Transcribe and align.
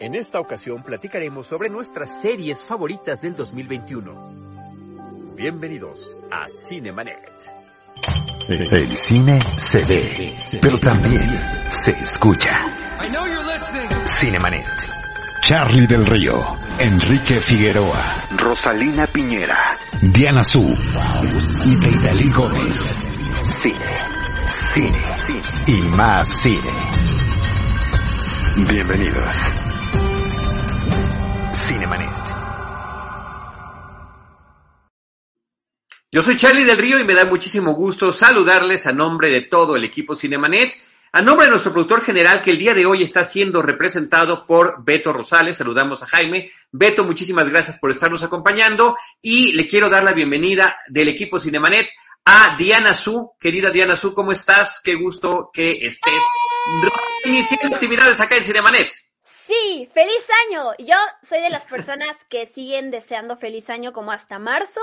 En 0.00 0.14
esta 0.14 0.38
ocasión 0.38 0.84
platicaremos 0.84 1.48
sobre 1.48 1.68
nuestras 1.68 2.20
series 2.20 2.62
favoritas 2.62 3.20
del 3.20 3.34
2021. 3.34 5.34
Bienvenidos 5.34 6.16
a 6.30 6.46
Cinemanet. 6.48 7.18
El 8.48 8.96
cine 8.96 9.40
se 9.56 9.84
ve, 9.84 10.36
pero 10.62 10.78
también 10.78 11.28
se 11.68 11.90
escucha. 11.90 12.52
Cinemanet. 14.04 14.66
Charlie 15.42 15.88
del 15.88 16.06
Río, 16.06 16.44
Enrique 16.78 17.40
Figueroa, 17.40 18.28
Rosalina 18.36 19.04
Piñera, 19.06 19.78
Diana 20.00 20.44
Su 20.44 20.62
y 21.64 21.74
Deidali 21.76 22.30
Gómez. 22.30 23.02
Cine, 23.60 23.84
cine, 24.74 25.02
y 25.66 25.80
más 25.96 26.28
cine. 26.36 26.70
Bienvenidos. 28.68 29.57
Yo 36.10 36.22
soy 36.22 36.36
Charlie 36.36 36.64
del 36.64 36.78
Río 36.78 36.98
y 36.98 37.04
me 37.04 37.12
da 37.12 37.26
muchísimo 37.26 37.74
gusto 37.74 38.14
saludarles 38.14 38.86
a 38.86 38.92
nombre 38.92 39.28
de 39.28 39.42
todo 39.42 39.76
el 39.76 39.84
equipo 39.84 40.14
Cinemanet, 40.14 40.72
a 41.12 41.20
nombre 41.20 41.44
de 41.44 41.50
nuestro 41.50 41.70
productor 41.70 42.00
general 42.00 42.40
que 42.40 42.50
el 42.50 42.56
día 42.56 42.72
de 42.72 42.86
hoy 42.86 43.02
está 43.02 43.24
siendo 43.24 43.60
representado 43.60 44.46
por 44.46 44.82
Beto 44.84 45.12
Rosales. 45.12 45.58
Saludamos 45.58 46.02
a 46.02 46.06
Jaime. 46.06 46.50
Beto, 46.72 47.04
muchísimas 47.04 47.50
gracias 47.50 47.78
por 47.78 47.90
estarnos 47.90 48.22
acompañando 48.22 48.96
y 49.20 49.52
le 49.52 49.66
quiero 49.66 49.90
dar 49.90 50.02
la 50.02 50.14
bienvenida 50.14 50.78
del 50.88 51.08
equipo 51.08 51.38
Cinemanet 51.38 51.90
a 52.24 52.56
Diana 52.56 52.94
Su. 52.94 53.32
Querida 53.38 53.68
Diana 53.68 53.94
Su, 53.94 54.14
¿cómo 54.14 54.32
estás? 54.32 54.80
Qué 54.82 54.94
gusto 54.94 55.50
que 55.52 55.72
estés 55.82 56.22
iniciando 57.26 57.76
actividades 57.76 58.18
acá 58.18 58.34
en 58.34 58.44
Cinemanet. 58.44 58.88
Sí, 59.46 59.86
feliz 59.92 60.24
año. 60.46 60.72
Yo 60.78 60.96
soy 61.28 61.42
de 61.42 61.50
las 61.50 61.64
personas 61.64 62.16
que 62.30 62.46
siguen 62.46 62.90
deseando 62.90 63.36
feliz 63.36 63.68
año 63.68 63.92
como 63.92 64.10
hasta 64.10 64.38
marzo. 64.38 64.80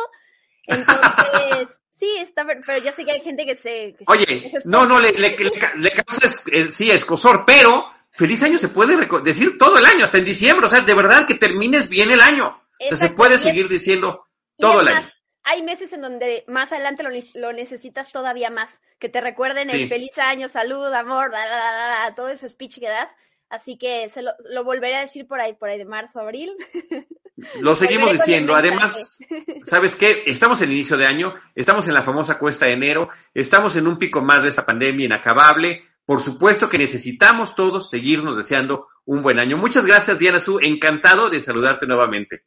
Entonces, 0.67 1.79
sí, 1.91 2.17
está, 2.19 2.45
pero 2.45 2.77
yo 2.83 2.91
sé 2.91 3.05
que 3.05 3.11
hay 3.11 3.21
gente 3.21 3.45
que 3.45 3.55
se... 3.55 3.95
que 3.97 4.03
Oye, 4.07 4.49
se 4.49 4.59
no, 4.65 4.85
no, 4.85 4.99
le, 4.99 5.11
le, 5.13 5.35
le, 5.37 5.51
le 5.77 5.91
causa, 5.91 6.25
es- 6.25 6.43
eh, 6.51 6.69
sí, 6.69 6.91
escosor, 6.91 7.43
pero 7.45 7.85
feliz 8.11 8.41
año 8.43 8.57
se 8.57 8.69
puede 8.69 8.95
decir 9.23 9.57
todo 9.57 9.77
el 9.77 9.85
año, 9.85 10.05
hasta 10.05 10.17
en 10.17 10.25
diciembre, 10.25 10.65
o 10.65 10.69
sea, 10.69 10.81
de 10.81 10.93
verdad 10.93 11.25
que 11.27 11.35
termines 11.35 11.89
bien 11.89 12.11
el 12.11 12.21
año. 12.21 12.61
O 12.79 12.87
sea, 12.87 12.97
se 12.97 13.09
puede 13.09 13.37
seguir 13.37 13.67
diciendo 13.69 14.25
todo 14.57 14.81
el 14.81 14.87
año. 14.89 15.09
Hay 15.47 15.61
meses 15.61 15.93
en 15.93 16.01
donde 16.01 16.43
más 16.47 16.71
adelante 16.71 17.03
lo, 17.03 17.11
lo 17.35 17.53
necesitas 17.53 18.11
todavía 18.11 18.49
más, 18.49 18.81
que 18.99 19.09
te 19.09 19.21
recuerden 19.21 19.69
Sí. 19.69 19.83
el 19.83 19.89
feliz 19.89 20.17
año, 20.17 20.49
salud, 20.49 20.91
amor, 20.93 21.31
da, 21.31 21.45
da, 21.45 21.71
da, 21.71 21.87
da, 22.09 22.15
todo 22.15 22.29
ese 22.29 22.49
speech 22.49 22.79
que 22.79 22.89
das. 22.89 23.11
Así 23.47 23.77
que 23.77 24.09
se 24.09 24.23
lo, 24.23 24.31
lo 24.49 24.63
volveré 24.63 24.95
a 24.95 25.01
decir 25.01 25.27
por 25.27 25.39
ahí, 25.39 25.53
por 25.53 25.69
ahí 25.69 25.77
de 25.77 25.85
marzo, 25.85 26.19
abril. 26.19 26.51
Lo 27.59 27.75
seguimos 27.75 28.11
el 28.11 28.17
diciendo. 28.17 28.55
Además, 28.55 29.19
¿sabes 29.63 29.95
qué? 29.95 30.23
Estamos 30.25 30.61
en 30.61 30.71
inicio 30.71 30.97
de 30.97 31.05
año, 31.05 31.33
estamos 31.53 31.85
en 31.87 31.93
la 31.93 32.01
famosa 32.01 32.37
cuesta 32.37 32.65
de 32.65 32.73
enero, 32.73 33.09
estamos 33.33 33.75
en 33.75 33.87
un 33.87 33.97
pico 33.97 34.21
más 34.21 34.43
de 34.43 34.49
esta 34.49 34.65
pandemia 34.65 35.05
inacabable. 35.05 35.83
Por 36.05 36.21
supuesto 36.21 36.69
que 36.69 36.77
necesitamos 36.77 37.55
todos 37.55 37.89
seguirnos 37.89 38.37
deseando 38.37 38.87
un 39.05 39.23
buen 39.23 39.39
año. 39.39 39.57
Muchas 39.57 39.85
gracias, 39.85 40.19
Diana 40.19 40.39
Su. 40.39 40.59
Encantado 40.59 41.29
de 41.29 41.41
saludarte 41.41 41.87
nuevamente. 41.87 42.41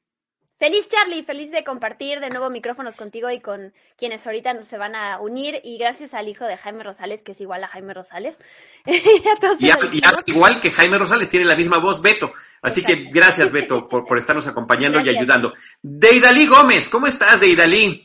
Feliz 0.59 0.89
Charlie, 0.89 1.23
feliz 1.23 1.53
de 1.53 1.63
compartir 1.63 2.19
de 2.19 2.31
nuevo 2.31 2.51
micrófonos 2.51 2.97
contigo 2.97 3.31
y 3.31 3.41
con 3.41 3.73
quienes 3.97 4.27
ahorita 4.27 4.55
nos 4.55 4.67
se 4.67 4.77
van 4.77 4.97
a 4.97 5.21
unir 5.21 5.61
y 5.63 5.79
gracias 5.79 6.15
al 6.15 6.27
hijo 6.27 6.45
de 6.47 6.57
Jaime 6.57 6.83
Rosales, 6.83 7.23
que 7.23 7.31
es 7.31 7.41
igual 7.41 7.63
a 7.63 7.69
Jaime 7.69 7.95
Rosales. 7.95 8.37
y 8.87 9.29
a 9.29 9.37
todos 9.41 9.61
Y, 9.61 9.71
a- 9.71 9.79
igual 10.27 10.61
que 10.61 10.73
Jaime 10.73 10.99
Rosales 10.99 11.29
tiene 11.29 11.47
la 11.47 11.55
misma 11.55 11.79
voz, 11.79 12.03
Beto. 12.03 12.33
Así 12.61 12.81
que 12.83 13.09
gracias, 13.13 13.53
Beto, 13.53 13.87
por, 13.87 14.05
por 14.05 14.19
estarnos 14.19 14.49
acompañando 14.49 15.01
y 15.01 15.09
ayudando. 15.09 15.53
Deidali 15.81 16.47
Gómez, 16.47 16.89
¿cómo 16.89 17.07
estás, 17.07 17.41
Deidali? 17.41 18.05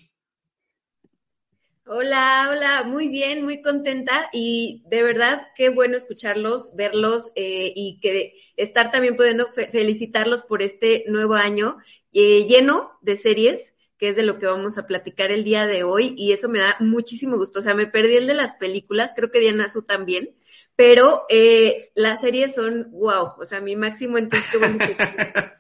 Hola, 1.86 2.50
hola, 2.52 2.84
muy 2.84 3.08
bien, 3.08 3.44
muy 3.44 3.62
contenta 3.64 4.30
y 4.32 4.84
de 4.86 5.02
verdad 5.04 5.48
qué 5.56 5.70
bueno 5.70 5.98
escucharlos, 5.98 6.76
verlos 6.76 7.32
eh, 7.36 7.74
y 7.76 8.00
que 8.00 8.34
estar 8.56 8.90
también 8.92 9.18
pudiendo 9.18 9.48
fe- 9.52 9.70
felicitarlos 9.72 10.44
por 10.44 10.62
este 10.62 11.04
nuevo 11.08 11.34
año 11.34 11.78
eh, 12.14 12.46
lleno 12.48 12.92
de 13.02 13.18
series, 13.18 13.74
que 13.98 14.10
es 14.10 14.16
de 14.16 14.24
lo 14.24 14.38
que 14.40 14.46
vamos 14.46 14.78
a 14.78 14.88
platicar 14.88 15.32
el 15.32 15.44
día 15.44 15.66
de 15.66 15.84
hoy 15.84 16.14
y 16.18 16.34
eso 16.34 16.50
me 16.50 16.60
da 16.60 16.76
muchísimo 16.80 17.38
gusto. 17.38 17.60
O 17.60 17.62
sea, 17.62 17.74
me 17.74 17.88
perdí 17.88 18.16
el 18.18 18.28
de 18.28 18.34
las 18.34 18.56
películas, 18.56 19.14
creo 19.16 19.32
que 19.32 19.40
Diana 19.40 19.70
Su 19.70 19.84
también, 19.84 20.36
pero 20.76 21.24
eh, 21.30 21.92
las 21.96 22.22
series 22.22 22.56
son 22.56 22.90
wow, 22.92 23.34
o 23.40 23.46
sea, 23.46 23.62
mi 23.62 23.76
máximo 23.76 24.18
entonces 24.18 24.50
qué 24.52 24.58
bueno 24.58 24.78
que- 24.78 25.54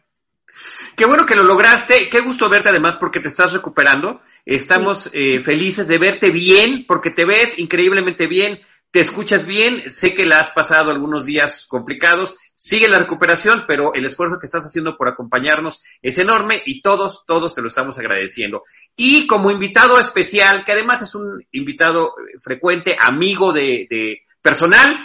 Qué 0.96 1.06
bueno 1.06 1.25
que 1.25 1.36
lo 1.36 1.44
lograste. 1.44 2.08
Qué 2.09 2.19
gusto 2.19 2.50
verte 2.50 2.70
además 2.70 2.96
porque 2.97 3.20
te 3.20 3.28
estás 3.28 3.53
recuperando. 3.53 4.22
Estamos 4.46 5.09
eh, 5.14 5.41
felices 5.41 5.88
de 5.88 5.97
verte 5.97 6.30
bien 6.30 6.85
porque 6.88 7.09
te 7.09 7.25
ves 7.25 7.58
increíblemente 7.58 8.28
bien, 8.28 8.59
te 8.94 9.00
escuchas 9.00 9.48
bien. 9.48 9.90
Sé 9.90 10.14
que 10.14 10.28
la 10.28 10.40
has 10.40 10.52
pasado 10.52 10.92
algunos 10.92 11.26
días 11.26 11.66
complicados. 11.68 12.36
Sigue 12.54 12.88
la 12.88 13.00
recuperación, 13.00 13.64
pero 13.68 13.92
el 13.96 14.06
esfuerzo 14.06 14.38
que 14.38 14.46
estás 14.46 14.66
haciendo 14.66 14.96
por 14.96 15.08
acompañarnos 15.08 15.84
es 16.04 16.20
enorme 16.20 16.62
y 16.64 16.84
todos, 16.84 17.24
todos 17.26 17.56
te 17.56 17.62
lo 17.62 17.68
estamos 17.68 17.98
agradeciendo. 17.98 18.62
Y 18.96 19.26
como 19.26 19.50
invitado 19.50 20.00
especial, 20.00 20.64
que 20.64 20.74
además 20.74 21.02
es 21.02 21.16
un 21.16 21.44
invitado 21.52 22.09
eh, 22.09 22.38
frecuente, 22.40 22.96
amigo 23.00 23.52
de, 23.52 23.88
de 23.90 24.22
personal, 24.44 24.96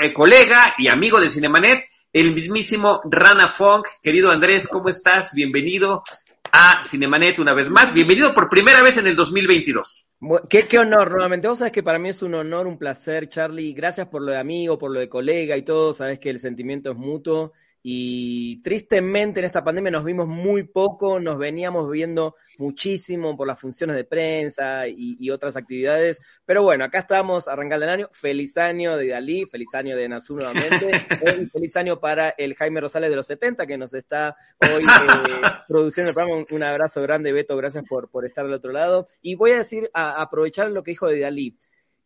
eh, 0.00 0.12
colega 0.12 0.76
y 0.78 0.86
amigo 0.86 1.20
de 1.20 1.28
Cinemanet, 1.28 1.82
el 2.12 2.34
mismísimo 2.34 3.00
Rana 3.10 3.48
Funk. 3.48 3.88
Querido 4.00 4.30
Andrés, 4.30 4.68
¿cómo 4.68 4.88
estás? 4.88 5.32
Bienvenido 5.34 6.04
a 6.52 6.82
Cinemanet 6.84 7.38
una 7.38 7.54
vez 7.54 7.70
más. 7.70 7.92
Bienvenido 7.94 8.34
por 8.34 8.48
primera 8.48 8.82
vez 8.82 8.98
en 8.98 9.06
el 9.06 9.16
2022. 9.16 10.06
Bu- 10.20 10.46
Qué, 10.48 10.66
qué 10.68 10.78
honor, 10.78 11.10
nuevamente. 11.10 11.48
Vos 11.48 11.58
sabés 11.58 11.72
que 11.72 11.82
para 11.82 11.98
mí 11.98 12.10
es 12.10 12.22
un 12.22 12.34
honor, 12.34 12.66
un 12.66 12.78
placer, 12.78 13.28
Charlie. 13.28 13.72
Gracias 13.72 14.08
por 14.08 14.22
lo 14.22 14.32
de 14.32 14.38
amigo, 14.38 14.78
por 14.78 14.90
lo 14.90 15.00
de 15.00 15.08
colega 15.08 15.56
y 15.56 15.62
todo. 15.62 15.92
Sabés 15.92 16.18
que 16.18 16.30
el 16.30 16.38
sentimiento 16.38 16.90
es 16.92 16.96
mutuo. 16.96 17.52
Y 17.82 18.62
tristemente 18.62 19.40
en 19.40 19.46
esta 19.46 19.64
pandemia 19.64 19.90
nos 19.90 20.04
vimos 20.04 20.28
muy 20.28 20.62
poco, 20.62 21.18
nos 21.18 21.36
veníamos 21.36 21.90
viendo 21.90 22.36
muchísimo 22.58 23.36
por 23.36 23.48
las 23.48 23.58
funciones 23.58 23.96
de 23.96 24.04
prensa 24.04 24.86
y, 24.86 25.16
y 25.18 25.30
otras 25.30 25.56
actividades. 25.56 26.20
Pero 26.44 26.62
bueno, 26.62 26.84
acá 26.84 27.00
estamos 27.00 27.48
arrancando 27.48 27.84
el 27.86 27.90
año. 27.90 28.08
Feliz 28.12 28.56
año 28.56 28.96
de 28.96 29.08
Dalí, 29.08 29.44
feliz 29.46 29.74
año 29.74 29.96
de 29.96 30.08
Nazú 30.08 30.36
nuevamente. 30.36 30.90
feliz 31.52 31.76
año 31.76 31.98
para 31.98 32.30
el 32.30 32.54
Jaime 32.54 32.80
Rosales 32.80 33.10
de 33.10 33.16
los 33.16 33.26
70 33.26 33.66
que 33.66 33.76
nos 33.76 33.94
está 33.94 34.36
hoy 34.60 34.80
eh, 34.80 35.48
produciendo 35.68 36.10
el 36.10 36.14
programa. 36.14 36.38
Un, 36.38 36.44
un 36.56 36.62
abrazo 36.62 37.02
grande, 37.02 37.32
Beto, 37.32 37.56
gracias 37.56 37.84
por, 37.88 38.08
por 38.10 38.24
estar 38.24 38.44
del 38.44 38.54
otro 38.54 38.72
lado. 38.72 39.06
Y 39.20 39.34
voy 39.34 39.52
a 39.52 39.58
decir, 39.58 39.90
a, 39.92 40.22
aprovechar 40.22 40.70
lo 40.70 40.82
que 40.82 40.92
dijo 40.92 41.08
de 41.08 41.20
Dalí. 41.20 41.58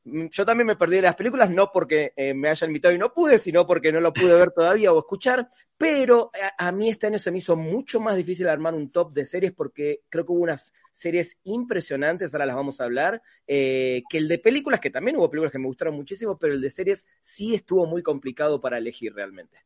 Mm, 0.06 0.26
Yo 0.30 0.44
también 0.46 0.66
me 0.68 0.76
perdí 0.76 0.96
de 0.96 1.02
las 1.02 1.16
películas, 1.16 1.50
no 1.50 1.70
porque 1.72 2.12
eh, 2.16 2.32
me 2.34 2.48
hayan 2.48 2.70
invitado 2.70 2.94
y 2.94 2.98
no 2.98 3.12
pude, 3.12 3.38
sino 3.38 3.66
porque 3.66 3.92
no 3.92 4.00
lo 4.00 4.12
pude 4.12 4.34
ver 4.34 4.50
todavía 4.52 4.92
o 4.92 4.98
escuchar, 4.98 5.48
pero 5.76 6.30
a, 6.58 6.68
a 6.68 6.72
mí 6.72 6.88
este 6.90 7.06
año 7.08 7.18
se 7.18 7.30
me 7.32 7.38
hizo 7.38 7.56
mucho 7.56 8.00
más 8.00 8.16
difícil 8.16 8.48
armar 8.48 8.74
un 8.74 8.90
top 8.90 9.12
de 9.12 9.24
series 9.24 9.52
porque 9.52 10.02
creo 10.08 10.24
que 10.24 10.32
hubo 10.32 10.42
unas 10.42 10.72
series 10.92 11.38
impresionantes, 11.44 12.32
ahora 12.34 12.46
las 12.46 12.56
vamos 12.56 12.80
a 12.80 12.84
hablar, 12.84 13.22
eh, 13.46 14.02
que 14.08 14.18
el 14.18 14.28
de 14.28 14.38
películas, 14.38 14.80
que 14.80 14.90
también 14.90 15.16
hubo 15.16 15.30
películas 15.30 15.52
que 15.52 15.58
me 15.58 15.66
gustaron 15.66 15.94
muchísimo, 15.94 16.38
pero 16.38 16.54
el 16.54 16.60
de 16.60 16.70
series 16.70 17.06
sí 17.20 17.54
estuvo 17.54 17.86
muy 17.86 18.02
complicado 18.02 18.60
para 18.60 18.78
elegir 18.78 19.12
realmente. 19.14 19.58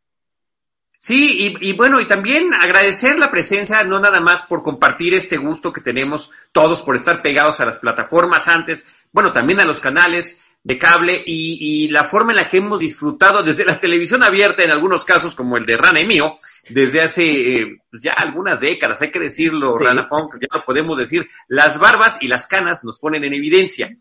Sí, 1.03 1.55
y, 1.59 1.71
y 1.71 1.73
bueno, 1.73 1.99
y 1.99 2.05
también 2.05 2.53
agradecer 2.53 3.19
la 3.19 3.31
presencia, 3.31 3.83
no 3.85 4.01
nada 4.01 4.21
más 4.21 4.43
por 4.43 4.63
compartir 4.63 5.15
este 5.15 5.39
gusto 5.39 5.73
que 5.73 5.81
tenemos 5.81 6.31
todos 6.53 6.83
por 6.83 6.95
estar 6.95 7.23
pegados 7.23 7.59
a 7.59 7.65
las 7.65 7.79
plataformas 7.79 8.49
antes, 8.49 8.85
bueno, 9.11 9.33
también 9.33 9.61
a 9.61 9.65
los 9.65 9.81
canales 9.81 10.43
de 10.63 10.77
cable 10.77 11.23
y, 11.25 11.85
y 11.87 11.89
la 11.89 12.05
forma 12.05 12.33
en 12.33 12.37
la 12.37 12.49
que 12.49 12.59
hemos 12.59 12.81
disfrutado 12.81 13.43
desde 13.43 13.65
la 13.65 13.81
televisión 13.81 14.23
abierta 14.23 14.63
en 14.63 14.71
algunos 14.71 15.07
casos, 15.07 15.35
como 15.35 15.57
el 15.57 15.65
de 15.65 15.79
Rana 15.79 16.03
y 16.03 16.07
mío, 16.07 16.37
desde 16.69 17.01
hace 17.01 17.61
eh, 17.61 17.83
ya 17.93 18.13
algunas 18.13 18.61
décadas, 18.61 19.01
hay 19.01 19.11
que 19.11 19.21
decirlo, 19.21 19.79
Sí. 19.79 19.85
Rana 19.87 20.07
Funk, 20.07 20.35
ya 20.39 20.49
lo 20.59 20.67
podemos 20.67 20.99
decir, 20.99 21.27
las 21.49 21.79
barbas 21.79 22.19
y 22.21 22.29
las 22.29 22.47
canas 22.47 22.85
nos 22.85 22.99
ponen 22.99 23.25
en 23.25 23.33
evidencia. 23.33 23.97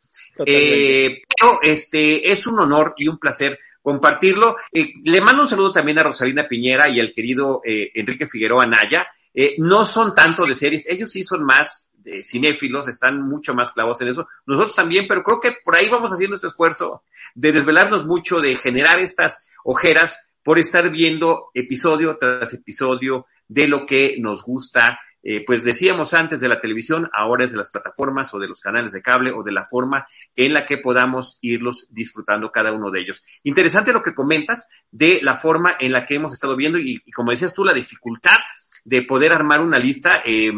Eh, 0.45 1.21
pero 1.39 1.59
este 1.61 2.31
es 2.31 2.47
un 2.47 2.59
honor 2.59 2.93
y 2.97 3.07
un 3.07 3.17
placer 3.17 3.57
compartirlo. 3.81 4.55
Eh, 4.71 4.91
le 5.03 5.21
mando 5.21 5.43
un 5.43 5.47
saludo 5.47 5.71
también 5.71 5.99
a 5.99 6.03
Rosalina 6.03 6.47
Piñera 6.47 6.89
y 6.89 6.99
al 6.99 7.11
querido 7.11 7.61
eh, 7.65 7.91
Enrique 7.95 8.27
Figueroa 8.27 8.65
Naya. 8.65 9.07
Eh, 9.33 9.55
no 9.59 9.85
son 9.85 10.13
tanto 10.13 10.45
de 10.45 10.55
series, 10.55 10.87
ellos 10.89 11.11
sí 11.11 11.23
son 11.23 11.43
más 11.43 11.91
de 11.93 12.23
cinéfilos, 12.23 12.87
están 12.87 13.21
mucho 13.21 13.53
más 13.53 13.71
clavos 13.71 14.01
en 14.01 14.09
eso. 14.09 14.27
Nosotros 14.45 14.75
también, 14.75 15.05
pero 15.07 15.23
creo 15.23 15.39
que 15.39 15.53
por 15.63 15.75
ahí 15.75 15.87
vamos 15.89 16.11
haciendo 16.11 16.35
este 16.35 16.47
esfuerzo 16.47 17.03
de 17.35 17.51
desvelarnos 17.51 18.05
mucho, 18.05 18.41
de 18.41 18.55
generar 18.55 18.99
estas 18.99 19.47
ojeras 19.63 20.31
por 20.43 20.57
estar 20.57 20.89
viendo 20.89 21.51
episodio 21.53 22.17
tras 22.19 22.53
episodio 22.53 23.27
de 23.47 23.67
lo 23.67 23.85
que 23.85 24.17
nos 24.19 24.43
gusta 24.43 24.99
eh, 25.23 25.43
pues 25.45 25.63
decíamos 25.63 26.13
antes 26.13 26.39
de 26.39 26.47
la 26.47 26.59
televisión, 26.59 27.09
ahora 27.13 27.45
es 27.45 27.51
de 27.51 27.57
las 27.57 27.71
plataformas 27.71 28.33
o 28.33 28.39
de 28.39 28.47
los 28.47 28.61
canales 28.61 28.93
de 28.93 29.01
cable 29.01 29.31
o 29.31 29.43
de 29.43 29.51
la 29.51 29.65
forma 29.65 30.05
en 30.35 30.53
la 30.53 30.65
que 30.65 30.77
podamos 30.77 31.39
irlos 31.41 31.87
disfrutando 31.89 32.51
cada 32.51 32.71
uno 32.71 32.91
de 32.91 33.01
ellos. 33.01 33.23
Interesante 33.43 33.93
lo 33.93 34.01
que 34.01 34.13
comentas 34.13 34.69
de 34.91 35.19
la 35.21 35.37
forma 35.37 35.75
en 35.79 35.91
la 35.91 36.05
que 36.05 36.15
hemos 36.15 36.33
estado 36.33 36.55
viendo 36.55 36.77
y, 36.79 37.01
como 37.11 37.31
decías 37.31 37.53
tú, 37.53 37.63
la 37.65 37.73
dificultad 37.73 38.37
de 38.85 39.03
poder 39.03 39.33
armar 39.33 39.61
una 39.61 39.77
lista. 39.77 40.21
Eh, 40.25 40.51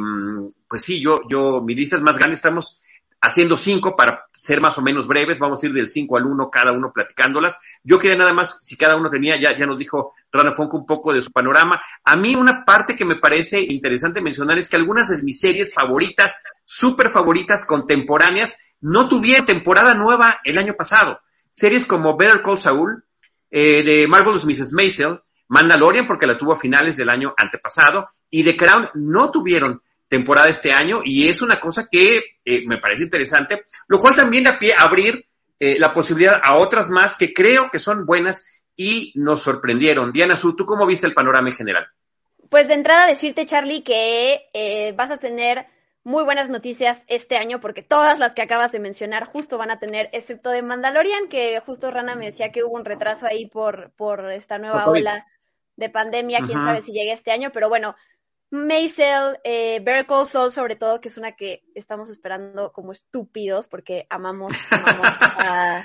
pues 0.67 0.83
sí, 0.83 1.01
yo, 1.01 1.21
yo, 1.29 1.61
mi 1.61 1.75
lista 1.75 1.95
es 1.95 2.01
más 2.01 2.17
grande, 2.17 2.35
estamos 2.35 2.79
haciendo 3.21 3.55
cinco 3.55 3.95
para 3.95 4.25
ser 4.31 4.59
más 4.59 4.77
o 4.79 4.81
menos 4.81 5.07
breves, 5.07 5.37
vamos 5.37 5.61
a 5.61 5.67
ir 5.67 5.73
del 5.73 5.87
cinco 5.87 6.17
al 6.17 6.25
uno, 6.25 6.49
cada 6.49 6.71
uno 6.71 6.91
platicándolas. 6.91 7.59
Yo 7.83 7.99
quería 7.99 8.17
nada 8.17 8.33
más, 8.33 8.57
si 8.61 8.75
cada 8.75 8.95
uno 8.95 9.09
tenía, 9.09 9.39
ya, 9.39 9.55
ya 9.55 9.67
nos 9.67 9.77
dijo 9.77 10.13
Rana 10.31 10.53
Fonco 10.53 10.77
un 10.77 10.85
poco 10.87 11.13
de 11.13 11.21
su 11.21 11.31
panorama. 11.31 11.79
A 12.03 12.15
mí 12.15 12.35
una 12.35 12.65
parte 12.65 12.95
que 12.95 13.05
me 13.05 13.15
parece 13.15 13.61
interesante 13.61 14.21
mencionar 14.21 14.57
es 14.57 14.67
que 14.67 14.77
algunas 14.77 15.09
de 15.09 15.21
mis 15.21 15.39
series 15.39 15.73
favoritas, 15.73 16.43
súper 16.65 17.09
favoritas, 17.09 17.65
contemporáneas, 17.65 18.57
no 18.81 19.07
tuvieron 19.07 19.45
temporada 19.45 19.93
nueva 19.93 20.39
el 20.43 20.57
año 20.57 20.73
pasado. 20.73 21.19
Series 21.51 21.85
como 21.85 22.17
Better 22.17 22.41
Call 22.41 22.57
Saul, 22.57 23.03
eh, 23.51 23.83
de 23.83 24.07
Marvelous 24.07 24.45
Mrs. 24.45 24.73
Maisel, 24.73 25.21
Mandalorian, 25.47 26.07
porque 26.07 26.25
la 26.25 26.37
tuvo 26.37 26.53
a 26.53 26.59
finales 26.59 26.97
del 26.97 27.09
año 27.09 27.33
antepasado, 27.37 28.07
y 28.29 28.43
The 28.43 28.55
Crown 28.55 28.89
no 28.95 29.29
tuvieron 29.29 29.83
temporada 30.11 30.49
este 30.49 30.73
año 30.73 31.01
y 31.05 31.29
es 31.29 31.41
una 31.41 31.57
cosa 31.57 31.87
que 31.89 32.19
eh, 32.43 32.63
me 32.67 32.79
parece 32.79 33.03
interesante, 33.03 33.63
lo 33.87 33.97
cual 33.97 34.13
también 34.13 34.43
da 34.43 34.57
pie 34.57 34.73
a 34.73 34.83
abrir 34.83 35.25
eh, 35.57 35.77
la 35.79 35.93
posibilidad 35.93 36.41
a 36.43 36.55
otras 36.55 36.89
más 36.89 37.15
que 37.15 37.33
creo 37.33 37.69
que 37.71 37.79
son 37.79 38.05
buenas 38.05 38.65
y 38.75 39.13
nos 39.15 39.41
sorprendieron. 39.41 40.11
Diana 40.11 40.35
Su, 40.35 40.53
¿tú 40.53 40.65
cómo 40.65 40.85
viste 40.85 41.07
el 41.07 41.13
panorama 41.13 41.47
en 41.47 41.55
general? 41.55 41.87
Pues 42.49 42.67
de 42.67 42.73
entrada 42.73 43.07
decirte, 43.07 43.45
Charlie, 43.45 43.83
que 43.83 44.49
eh, 44.53 44.91
vas 44.97 45.11
a 45.11 45.17
tener 45.17 45.67
muy 46.03 46.25
buenas 46.25 46.49
noticias 46.49 47.05
este 47.07 47.37
año 47.37 47.61
porque 47.61 47.81
todas 47.81 48.19
las 48.19 48.33
que 48.33 48.41
acabas 48.41 48.73
de 48.73 48.79
mencionar 48.79 49.23
justo 49.23 49.57
van 49.57 49.71
a 49.71 49.79
tener, 49.79 50.09
excepto 50.11 50.49
de 50.49 50.61
Mandalorian, 50.61 51.29
que 51.29 51.57
justo 51.65 51.89
Rana 51.89 52.15
me 52.15 52.25
decía 52.25 52.51
que 52.51 52.65
hubo 52.65 52.75
un 52.75 52.83
retraso 52.83 53.27
ahí 53.27 53.45
por, 53.45 53.91
por 53.95 54.29
esta 54.29 54.57
nueva 54.57 54.87
ola 54.87 55.25
de 55.77 55.89
pandemia, 55.89 56.39
quién 56.45 56.59
sabe 56.59 56.81
si 56.81 56.91
llegue 56.91 57.13
este 57.13 57.31
año, 57.31 57.51
pero 57.53 57.69
bueno, 57.69 57.95
Maisel, 58.51 59.39
eh, 59.45 59.79
Better 59.81 60.05
Call 60.05 60.27
Saul 60.27 60.51
sobre 60.51 60.75
todo, 60.75 60.99
que 60.99 61.07
es 61.07 61.17
una 61.17 61.31
que 61.37 61.63
estamos 61.73 62.09
esperando 62.09 62.73
como 62.73 62.91
estúpidos 62.91 63.69
porque 63.69 64.05
amamos, 64.09 64.51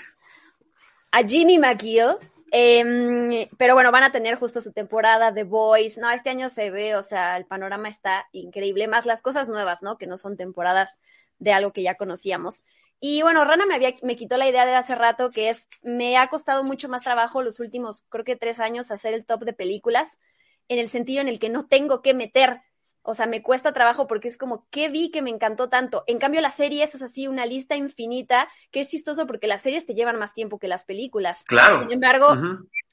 a, 1.13 1.23
Jimmy 1.27 1.59
McGill. 1.59 2.17
Em, 2.51 3.49
pero 3.57 3.75
bueno, 3.75 3.91
van 3.93 4.03
a 4.03 4.13
tener 4.13 4.37
justo 4.37 4.61
su 4.61 4.73
temporada 4.73 5.31
de 5.31 5.45
Boys. 5.45 5.97
No, 5.99 6.11
este 6.11 6.31
año 6.31 6.49
se 6.49 6.71
ve, 6.71 6.97
o 6.97 7.03
sea, 7.03 7.37
el 7.37 7.47
panorama 7.47 7.89
está 7.89 8.27
increíble, 8.33 8.89
más 8.89 9.07
las 9.07 9.23
cosas 9.23 9.49
nuevas, 9.49 9.83
¿no? 9.83 9.97
Que 9.97 10.07
no 10.07 10.17
son 10.17 10.37
temporadas 10.37 10.99
de 11.39 11.53
algo 11.53 11.73
que 11.73 11.83
ya 11.83 11.95
conocíamos. 11.95 12.65
Y 12.99 13.23
bueno, 13.23 13.45
Rana 13.45 13.67
me, 13.67 13.75
había, 13.75 13.95
me 14.03 14.17
quitó 14.17 14.37
la 14.39 14.49
idea 14.49 14.67
de 14.67 14.75
hace 14.75 14.95
rato, 14.95 15.31
que 15.31 15.51
es, 15.51 15.69
me 15.83 16.17
ha 16.17 16.27
costado 16.29 16.65
mucho 16.65 16.89
más 16.89 17.05
trabajo 17.05 17.43
los 17.43 17.61
últimos, 17.61 18.03
creo 18.09 18.25
que 18.25 18.37
tres 18.37 18.59
años, 18.59 18.91
hacer 18.91 19.15
el 19.15 19.25
top 19.25 19.45
de 19.45 19.53
películas 19.53 20.19
en 20.69 20.79
el 20.79 20.89
sentido 20.89 21.21
en 21.21 21.29
el 21.29 21.39
que 21.39 21.49
no 21.49 21.67
tengo 21.67 22.03
que 22.03 22.15
meter. 22.15 22.61
O 23.03 23.15
sea, 23.15 23.27
me 23.27 23.41
cuesta 23.41 23.73
trabajo 23.73 24.09
porque 24.09 24.27
es 24.27 24.37
como, 24.37 24.67
¿qué 24.71 24.89
vi 24.89 25.11
que 25.11 25.23
me 25.23 25.31
encantó 25.31 25.69
tanto? 25.69 26.03
En 26.09 26.19
cambio, 26.19 26.41
las 26.41 26.57
series 26.57 26.95
es 26.95 27.03
así, 27.03 27.29
una 27.29 27.47
lista 27.47 27.77
infinita, 27.77 28.49
que 28.73 28.81
es 28.81 28.89
chistoso 28.89 29.29
porque 29.29 29.47
las 29.47 29.63
series 29.63 29.87
te 29.87 29.95
llevan 29.95 30.19
más 30.19 30.33
tiempo 30.33 30.59
que 30.59 30.67
las 30.67 30.85
películas. 30.85 31.45
Claro. 31.45 31.81
Sin 31.81 31.93
embargo, 31.93 32.35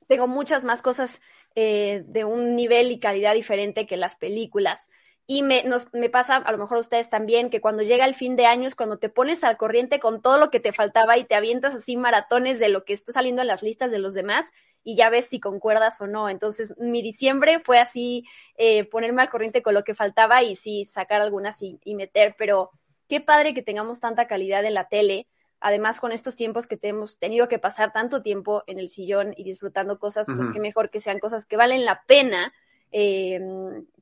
tengo 0.07 0.27
muchas 0.27 0.65
más 0.65 0.83
cosas 0.83 1.19
eh, 1.55 2.03
de 2.05 2.25
un 2.25 2.55
nivel 2.55 2.91
y 2.91 2.99
calidad 2.99 3.33
diferente 3.33 3.87
que 3.87 3.97
las 3.97 4.15
películas. 4.15 4.91
Y 5.25 5.41
me, 5.41 5.63
nos, 5.63 5.87
me 5.93 6.09
pasa, 6.09 6.35
a 6.35 6.51
lo 6.51 6.57
mejor 6.57 6.77
a 6.77 6.81
ustedes 6.81 7.09
también, 7.09 7.49
que 7.49 7.61
cuando 7.61 7.81
llega 7.81 8.05
el 8.05 8.13
fin 8.13 8.35
de 8.35 8.45
años, 8.45 8.75
cuando 8.75 8.99
te 8.99 9.09
pones 9.09 9.43
al 9.43 9.57
corriente 9.57 9.99
con 9.99 10.21
todo 10.21 10.37
lo 10.37 10.51
que 10.51 10.59
te 10.59 10.73
faltaba 10.73 11.17
y 11.17 11.23
te 11.23 11.35
avientas 11.35 11.73
así 11.73 11.95
maratones 11.95 12.59
de 12.59 12.69
lo 12.69 12.83
que 12.83 12.93
está 12.93 13.13
saliendo 13.13 13.41
en 13.41 13.47
las 13.47 13.63
listas 13.63 13.89
de 13.89 13.99
los 13.99 14.13
demás, 14.13 14.51
y 14.83 14.95
ya 14.95 15.09
ves 15.09 15.25
si 15.25 15.39
concuerdas 15.39 15.99
o 16.01 16.07
no. 16.07 16.29
Entonces, 16.29 16.73
mi 16.77 17.01
diciembre 17.01 17.59
fue 17.63 17.79
así, 17.79 18.25
eh, 18.57 18.83
ponerme 18.85 19.21
al 19.21 19.29
corriente 19.29 19.61
con 19.61 19.73
lo 19.73 19.83
que 19.83 19.95
faltaba 19.95 20.43
y 20.43 20.55
sí, 20.55 20.85
sacar 20.85 21.21
algunas 21.21 21.61
y, 21.61 21.79
meter, 21.95 22.35
pero 22.37 22.71
qué 23.07 23.21
padre 23.21 23.53
que 23.53 23.61
tengamos 23.61 23.99
tanta 23.99 24.27
calidad 24.27 24.65
en 24.65 24.73
la 24.73 24.87
tele. 24.87 25.27
Además, 25.59 26.01
con 26.01 26.11
estos 26.11 26.35
tiempos 26.35 26.67
que 26.67 26.77
hemos 26.81 27.17
tenido 27.17 27.47
que 27.47 27.57
pasar 27.57 27.93
tanto 27.93 28.21
tiempo 28.21 28.63
en 28.67 28.79
el 28.79 28.89
sillón 28.89 29.33
y 29.37 29.45
disfrutando 29.45 29.97
cosas, 29.97 30.27
pues 30.27 30.49
qué 30.51 30.59
mejor 30.59 30.89
que 30.89 30.99
sean 30.99 31.19
cosas 31.19 31.45
que 31.45 31.55
valen 31.55 31.85
la 31.85 32.03
pena, 32.05 32.53
eh, 32.91 33.39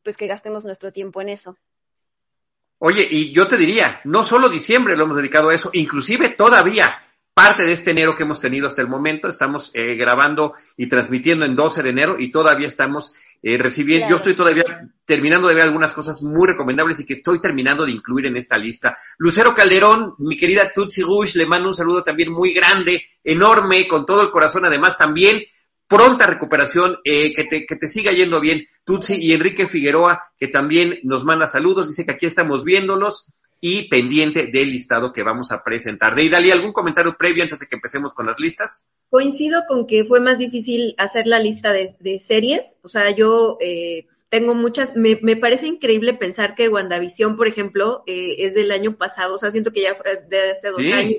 pues 0.02 0.18
que 0.18 0.26
gastemos 0.26 0.66
nuestro 0.66 0.92
tiempo 0.92 1.22
en 1.22 1.30
eso. 1.30 1.56
Oye, 2.80 3.04
y 3.08 3.32
yo 3.32 3.48
te 3.48 3.58
diría, 3.58 4.02
no 4.06 4.24
solo 4.24 4.50
diciembre 4.50 4.98
lo 4.98 5.04
hemos 5.04 5.18
dedicado 5.18 5.50
a 5.50 5.54
eso, 5.54 5.70
inclusive 5.74 6.30
todavía 6.30 6.98
parte 7.34 7.64
de 7.64 7.72
este 7.72 7.92
enero 7.92 8.16
que 8.16 8.24
hemos 8.24 8.40
tenido 8.40 8.68
hasta 8.68 8.82
el 8.82 8.88
momento. 8.88 9.28
Estamos 9.28 9.72
eh, 9.74 9.96
grabando 9.96 10.54
y 10.78 10.88
transmitiendo 10.88 11.46
en 11.46 11.56
12 11.56 11.84
de 11.84 11.90
enero 11.90 12.16
y 12.20 12.32
todavía 12.32 12.68
estamos 12.68 13.16
eh, 13.44 13.58
recibiendo, 13.58 14.08
yo 14.08 14.18
estoy 14.18 14.36
todavía 14.36 14.64
terminando 15.06 15.48
de 15.48 15.56
ver 15.56 15.64
algunas 15.64 15.94
cosas 15.94 16.22
muy 16.22 16.48
recomendables 16.48 17.00
y 17.00 17.06
que 17.06 17.14
estoy 17.14 17.42
terminando 17.42 17.86
de 17.86 17.92
incluir 17.92 18.28
en 18.28 18.38
esta 18.38 18.58
lista. 18.58 18.96
Lucero 19.18 19.56
Calderón, 19.56 20.14
mi 20.20 20.38
querida 20.38 20.72
Tutsi 20.72 21.02
Rush, 21.02 21.36
le 21.36 21.48
mando 21.48 21.70
un 21.70 21.74
saludo 21.74 22.04
también 22.04 22.32
muy 22.32 22.54
grande, 22.54 23.04
enorme, 23.24 23.88
con 23.88 24.06
todo 24.06 24.22
el 24.22 24.30
corazón, 24.30 24.66
además 24.66 24.98
también 24.98 25.42
pronta 25.88 26.26
recuperación, 26.26 27.00
eh, 27.04 27.34
que, 27.34 27.44
te, 27.46 27.66
que 27.66 27.76
te 27.76 27.88
siga 27.88 28.12
yendo 28.12 28.40
bien, 28.40 28.66
Tutsi 28.86 29.16
y 29.16 29.34
Enrique 29.34 29.68
Figueroa, 29.68 30.22
que 30.38 30.48
también 30.48 31.00
nos 31.04 31.26
manda 31.26 31.48
saludos, 31.48 31.88
dice 31.88 32.06
que 32.06 32.12
aquí 32.12 32.28
estamos 32.28 32.64
viéndolos 32.64 33.28
y 33.62 33.88
pendiente 33.88 34.48
del 34.48 34.72
listado 34.72 35.12
que 35.12 35.22
vamos 35.22 35.52
a 35.52 35.60
presentar. 35.64 36.16
De 36.16 36.24
Idali, 36.24 36.50
¿algún 36.50 36.74
comentario 36.74 37.16
previo 37.18 37.44
antes 37.44 37.60
de 37.60 37.68
que 37.68 37.76
empecemos 37.76 38.16
con 38.16 38.26
las 38.26 38.40
listas? 38.40 38.88
Coincido 39.12 39.62
con 39.68 39.86
que 39.86 40.04
fue 40.04 40.20
más 40.20 40.40
difícil 40.40 40.96
hacer 40.98 41.28
la 41.28 41.40
lista 41.40 41.72
de, 41.72 42.20
series. 42.20 42.76
O 42.82 42.90
sea, 42.90 43.16
yo 43.16 43.58
eh, 43.62 44.08
tengo 44.30 44.56
muchas, 44.56 44.96
me, 44.96 45.20
me, 45.22 45.36
parece 45.36 45.68
increíble 45.68 46.16
pensar 46.16 46.56
que 46.56 46.70
WandaVision, 46.70 47.38
por 47.38 47.48
ejemplo, 47.48 48.04
eh, 48.08 48.38
es 48.40 48.56
del 48.56 48.72
año 48.72 48.98
pasado. 48.98 49.36
O 49.36 49.38
sea, 49.38 49.52
siento 49.52 49.72
que 49.72 49.84
ya 49.84 49.96
es 50.06 50.28
de 50.28 50.52
hace 50.52 50.70
dos 50.70 50.84
años. 50.92 51.18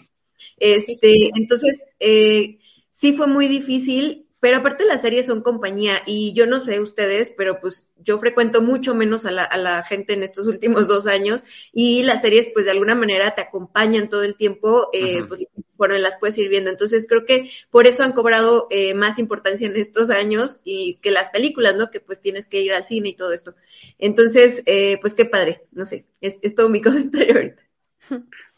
Este, 0.58 1.30
entonces, 1.36 1.84
eh, 2.00 2.58
sí 2.90 3.12
fue 3.12 3.28
muy 3.28 3.46
difícil 3.46 4.26
pero 4.42 4.56
aparte 4.56 4.84
las 4.84 5.02
series 5.02 5.26
son 5.26 5.40
compañía 5.40 6.02
y 6.04 6.32
yo 6.34 6.46
no 6.46 6.60
sé 6.62 6.80
ustedes, 6.80 7.32
pero 7.36 7.60
pues 7.60 7.94
yo 7.98 8.18
frecuento 8.18 8.60
mucho 8.60 8.92
menos 8.92 9.24
a 9.24 9.30
la, 9.30 9.44
a 9.44 9.56
la 9.56 9.84
gente 9.84 10.14
en 10.14 10.24
estos 10.24 10.48
últimos 10.48 10.88
dos 10.88 11.06
años 11.06 11.44
y 11.72 12.02
las 12.02 12.22
series 12.22 12.48
pues 12.52 12.64
de 12.64 12.72
alguna 12.72 12.96
manera 12.96 13.36
te 13.36 13.40
acompañan 13.40 14.08
todo 14.08 14.24
el 14.24 14.34
tiempo, 14.34 14.88
eh, 14.92 15.22
pues, 15.28 15.46
bueno, 15.76 15.96
las 15.98 16.16
puedes 16.18 16.36
ir 16.38 16.48
viendo. 16.48 16.70
Entonces 16.70 17.06
creo 17.08 17.24
que 17.24 17.52
por 17.70 17.86
eso 17.86 18.02
han 18.02 18.14
cobrado 18.14 18.66
eh, 18.70 18.94
más 18.94 19.20
importancia 19.20 19.68
en 19.68 19.76
estos 19.76 20.10
años 20.10 20.60
y 20.64 20.96
que 20.96 21.12
las 21.12 21.30
películas, 21.30 21.76
¿no? 21.76 21.92
Que 21.92 22.00
pues 22.00 22.20
tienes 22.20 22.48
que 22.48 22.62
ir 22.62 22.72
al 22.72 22.82
cine 22.82 23.10
y 23.10 23.16
todo 23.16 23.32
esto. 23.32 23.54
Entonces, 24.00 24.64
eh, 24.66 24.98
pues 25.00 25.14
qué 25.14 25.24
padre, 25.24 25.62
no 25.70 25.86
sé, 25.86 26.04
es, 26.20 26.38
es 26.42 26.56
todo 26.56 26.68
mi 26.68 26.82
comentario 26.82 27.36
ahorita. 27.36 27.62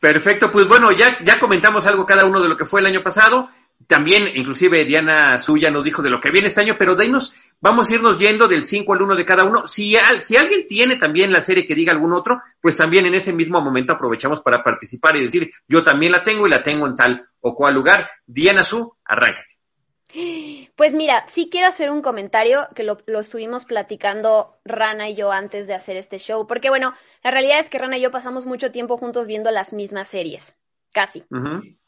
Perfecto, 0.01 0.51
pues 0.51 0.67
bueno, 0.67 0.91
ya, 0.93 1.19
ya 1.23 1.39
comentamos 1.39 1.87
algo 1.87 2.07
cada 2.07 2.25
uno 2.25 2.43
de 2.43 2.49
lo 2.49 2.57
que 2.57 2.65
fue 2.65 2.81
el 2.81 2.87
año 2.87 3.03
pasado. 3.03 3.51
También, 3.87 4.29
inclusive, 4.35 4.85
Diana 4.85 5.37
Suya 5.39 5.71
nos 5.71 5.85
dijo 5.85 6.03
de 6.03 6.11
lo 6.11 6.21
que 6.21 6.31
viene 6.31 6.47
este 6.47 6.61
año, 6.61 6.77
pero 6.79 6.95
de 6.95 7.05
vamos 7.61 7.89
a 7.89 7.95
irnos 7.95 8.19
yendo 8.19 8.49
del 8.49 8.63
5 8.63 8.93
al 8.93 9.03
1 9.03 9.17
de 9.17 9.25
cada 9.25 9.45
uno. 9.45 9.67
Si, 9.67 9.97
si 10.19 10.37
alguien 10.37 10.67
tiene 10.67 10.97
también 10.97 11.33
la 11.33 11.41
serie 11.41 11.67
que 11.67 11.75
diga 11.75 11.93
algún 11.93 12.13
otro, 12.13 12.41
pues 12.61 12.77
también 12.77 13.07
en 13.07 13.15
ese 13.15 13.33
mismo 13.33 13.61
momento 13.61 13.93
aprovechamos 13.93 14.43
para 14.43 14.63
participar 14.63 15.17
y 15.17 15.25
decir, 15.25 15.51
yo 15.69 15.83
también 15.83 16.13
la 16.13 16.23
tengo 16.23 16.47
y 16.47 16.51
la 16.51 16.63
tengo 16.63 16.87
en 16.87 16.97
tal 16.97 17.29
o 17.41 17.55
cual 17.55 17.75
lugar. 17.75 18.09
Diana 18.27 18.63
Su, 18.63 18.97
arráncate. 19.05 19.55
Pues 20.77 20.95
mira, 20.95 21.25
sí 21.27 21.49
quiero 21.51 21.67
hacer 21.67 21.91
un 21.91 22.01
comentario 22.01 22.69
que 22.75 22.85
lo, 22.85 22.99
lo, 23.07 23.21
estuvimos 23.21 23.65
platicando 23.65 24.57
Rana 24.65 25.09
y 25.09 25.17
yo 25.17 25.33
antes 25.33 25.67
de 25.67 25.75
hacer 25.75 25.97
este 25.97 26.19
show, 26.19 26.47
porque 26.47 26.69
bueno, 26.69 26.95
la 27.25 27.33
realidad 27.33 27.59
es 27.59 27.69
que 27.69 27.79
Rana 27.79 27.99
y 27.99 28.03
yo 28.03 28.13
pasamos 28.13 28.47
mucho 28.47 28.71
tiempo 28.71 28.97
juntos 28.97 29.27
viendo 29.27 29.51
las 29.51 29.73
mismas 29.73 30.09
series 30.09 30.55
casi. 30.95 31.25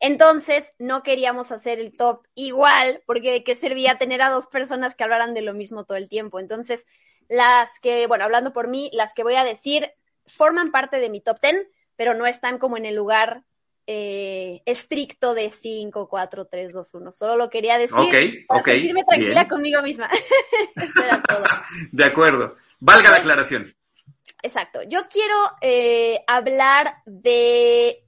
Entonces, 0.01 0.75
no 0.79 1.03
queríamos 1.03 1.53
hacer 1.53 1.79
el 1.79 1.97
top 1.97 2.27
igual, 2.35 3.03
porque 3.07 3.33
de 3.33 3.45
qué 3.45 3.55
servía 3.55 3.97
tener 3.97 4.21
a 4.21 4.29
dos 4.31 4.49
personas 4.49 4.95
que 4.95 5.05
hablaran 5.05 5.33
de 5.33 5.41
lo 5.41 5.55
mismo 5.55 5.85
todo 5.85 5.97
el 5.97 6.09
tiempo. 6.09 6.41
Entonces, 6.41 6.87
las 7.29 7.81
que, 7.81 8.07
bueno, 8.07 8.25
hablando 8.25 8.53
por 8.53 8.69
mí, 8.69 8.91
las 8.93 9.15
que 9.15 9.23
voy 9.23 9.37
a 9.37 9.45
decir 9.45 9.91
forman 10.27 10.73
parte 10.73 10.99
de 10.99 11.09
mi 11.09 11.21
top 11.21 11.41
ten, 11.41 11.67
pero 11.95 12.13
no 12.13 12.27
están 12.27 12.59
como 12.59 12.77
en 12.77 12.85
el 12.85 12.97
lugar 12.97 13.45
eh, 13.87 14.63
estricto 14.67 15.35
de 15.35 15.51
5, 15.51 16.09
4, 16.09 16.47
3, 16.47 16.73
2, 16.75 16.95
1. 16.95 17.13
Solo 17.13 17.37
lo 17.37 17.49
quería 17.49 17.79
decir 17.79 18.45
para 18.49 18.63
sentirme 18.63 19.05
tranquila 19.05 19.47
conmigo 19.47 19.81
misma. 19.83 20.11
todo. 21.29 21.45
De 21.93 22.05
acuerdo. 22.05 22.57
Valga 22.81 23.11
la 23.11 23.19
aclaración. 23.19 23.67
Exacto. 24.43 24.83
Yo 24.83 25.07
quiero 25.09 25.35
eh, 25.61 26.21
hablar 26.27 26.97
de 27.07 28.06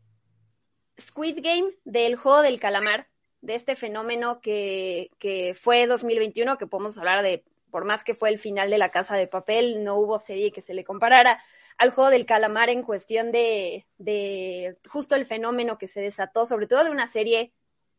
Squid 1.00 1.38
Game, 1.42 1.70
del 1.84 2.16
juego 2.16 2.42
del 2.42 2.60
calamar, 2.60 3.08
de 3.40 3.54
este 3.54 3.76
fenómeno 3.76 4.40
que, 4.40 5.10
que 5.18 5.54
fue 5.54 5.86
2021, 5.86 6.58
que 6.58 6.66
podemos 6.66 6.98
hablar 6.98 7.22
de, 7.22 7.44
por 7.70 7.84
más 7.84 8.04
que 8.04 8.14
fue 8.14 8.30
el 8.30 8.38
final 8.38 8.70
de 8.70 8.78
la 8.78 8.90
casa 8.90 9.16
de 9.16 9.26
papel, 9.26 9.84
no 9.84 9.96
hubo 9.96 10.18
serie 10.18 10.52
que 10.52 10.60
se 10.60 10.74
le 10.74 10.84
comparara 10.84 11.42
al 11.76 11.90
juego 11.90 12.10
del 12.10 12.26
calamar 12.26 12.70
en 12.70 12.82
cuestión 12.82 13.30
de, 13.30 13.86
de 13.98 14.76
justo 14.88 15.14
el 15.14 15.26
fenómeno 15.26 15.78
que 15.78 15.86
se 15.86 16.00
desató, 16.00 16.44
sobre 16.44 16.66
todo 16.66 16.82
de 16.82 16.90
una 16.90 17.06
serie 17.06 17.52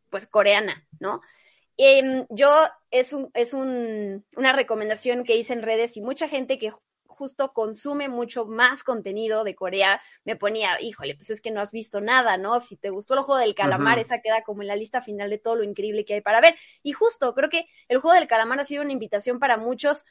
pues 0.10 0.28
coreana, 0.28 0.86
¿no? 1.00 1.22
Em, 1.78 2.26
yo 2.30 2.68
es, 2.92 3.14
un, 3.14 3.32
es 3.34 3.54
un, 3.54 4.26
una 4.36 4.52
recomendación 4.52 5.24
que 5.24 5.38
hice 5.38 5.54
en 5.54 5.62
redes 5.62 5.96
y 5.96 6.02
mucha 6.02 6.28
gente 6.28 6.60
que 6.60 6.74
justo 7.20 7.52
consume 7.52 8.08
mucho 8.08 8.46
más 8.46 8.82
contenido 8.82 9.44
de 9.44 9.54
Corea 9.54 10.02
me 10.24 10.38
ponía, 10.38 10.80
híjole, 10.80 11.16
pues 11.16 11.30
es 11.30 11.42
que 11.42 11.52
no 11.52 11.60
has 11.60 11.74
visto 11.74 12.00
nada, 12.00 12.38
¿no? 12.38 12.62
Si 12.62 12.78
te 12.78 12.90
gustó 12.90 13.16
el 13.16 13.24
juego 13.24 13.42
del 13.42 13.56
calamar, 13.56 14.00
esa 14.00 14.22
queda 14.22 14.42
como 14.42 14.62
en 14.62 14.70
la 14.70 14.78
lista 14.78 15.02
final 15.02 15.30
de 15.30 15.38
todo 15.38 15.58
lo 15.58 15.66
increíble 15.66 16.06
que 16.06 16.14
hay 16.14 16.22
para 16.22 16.40
ver. 16.40 16.56
Y 16.82 16.94
justo, 16.94 17.36
creo 17.36 17.50
que 17.50 17.66
el 17.90 18.00
juego 18.00 18.18
del 18.18 18.30
calamar 18.30 18.62
ha 18.62 18.64
sido 18.64 18.84
una 18.84 18.94
invitación 18.94 19.38
para 19.38 19.58
muchos 19.58 20.06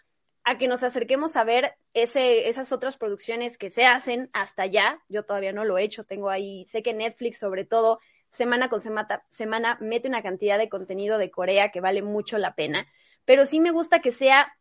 a 0.44 0.58
que 0.58 0.68
nos 0.68 0.82
acerquemos 0.82 1.34
a 1.36 1.44
ver 1.44 1.76
ese, 1.94 2.50
esas 2.50 2.72
otras 2.72 2.98
producciones 2.98 3.56
que 3.56 3.70
se 3.70 3.86
hacen 3.86 4.28
hasta 4.34 4.64
allá. 4.64 5.02
Yo 5.08 5.22
todavía 5.22 5.54
no 5.54 5.64
lo 5.64 5.78
he 5.78 5.84
hecho, 5.84 6.04
tengo 6.04 6.28
ahí, 6.28 6.66
sé 6.66 6.82
que 6.82 6.92
Netflix 6.92 7.38
sobre 7.38 7.64
todo 7.64 8.00
semana 8.28 8.68
con 8.68 8.80
semana, 8.80 9.24
semana 9.30 9.78
mete 9.80 10.08
una 10.08 10.22
cantidad 10.22 10.58
de 10.58 10.68
contenido 10.68 11.16
de 11.16 11.30
Corea 11.30 11.70
que 11.70 11.80
vale 11.80 12.02
mucho 12.02 12.36
la 12.36 12.54
pena, 12.54 12.86
pero 13.24 13.46
sí 13.46 13.60
me 13.60 13.70
gusta 13.70 14.00
que 14.00 14.12
sea 14.12 14.52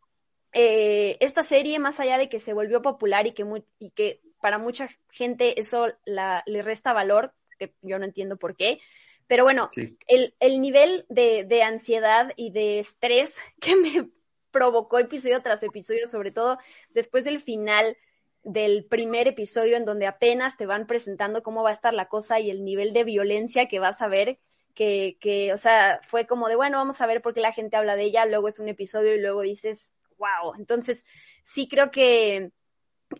eh, 0.52 1.16
esta 1.20 1.42
serie, 1.42 1.78
más 1.78 2.00
allá 2.00 2.18
de 2.18 2.28
que 2.28 2.38
se 2.38 2.54
volvió 2.54 2.82
popular 2.82 3.26
y 3.26 3.32
que, 3.32 3.44
y 3.78 3.90
que 3.90 4.20
para 4.40 4.58
mucha 4.58 4.88
gente 5.10 5.60
eso 5.60 5.88
la, 6.04 6.42
le 6.46 6.62
resta 6.62 6.92
valor, 6.92 7.34
que 7.58 7.74
yo 7.82 7.98
no 7.98 8.04
entiendo 8.04 8.36
por 8.36 8.56
qué, 8.56 8.80
pero 9.26 9.44
bueno, 9.44 9.68
el, 10.06 10.34
el, 10.40 10.60
nivel 10.60 11.04
de, 11.10 11.44
de, 11.44 11.62
ansiedad 11.62 12.32
y 12.36 12.50
de 12.50 12.78
estrés 12.78 13.38
que 13.60 13.76
me 13.76 14.10
provocó 14.50 14.98
episodio 14.98 15.42
tras 15.42 15.62
episodio, 15.62 16.06
sobre 16.06 16.30
todo 16.30 16.58
después 16.90 17.24
del 17.24 17.40
final 17.40 17.96
del 18.42 18.86
primer 18.86 19.28
episodio 19.28 19.76
en 19.76 19.84
donde 19.84 20.06
apenas 20.06 20.56
te 20.56 20.64
van 20.64 20.86
presentando 20.86 21.42
cómo 21.42 21.62
va 21.62 21.70
a 21.70 21.74
estar 21.74 21.92
la 21.92 22.08
cosa 22.08 22.40
y 22.40 22.50
el 22.50 22.64
nivel 22.64 22.94
de 22.94 23.04
violencia 23.04 23.68
que 23.68 23.78
vas 23.78 24.00
a 24.00 24.08
ver, 24.08 24.38
que, 24.74 25.18
que, 25.20 25.52
o 25.52 25.58
sea, 25.58 26.00
fue 26.02 26.26
como 26.26 26.48
de, 26.48 26.56
bueno, 26.56 26.78
vamos 26.78 27.00
a 27.02 27.06
ver 27.06 27.20
por 27.20 27.34
qué 27.34 27.40
la 27.40 27.52
gente 27.52 27.76
habla 27.76 27.96
de 27.96 28.04
ella, 28.04 28.24
luego 28.24 28.48
es 28.48 28.58
un 28.58 28.68
episodio 28.68 29.14
y 29.14 29.20
luego 29.20 29.42
dices, 29.42 29.92
wow. 30.18 30.54
Entonces, 30.58 31.06
sí 31.42 31.68
creo 31.68 31.90
que, 31.90 32.52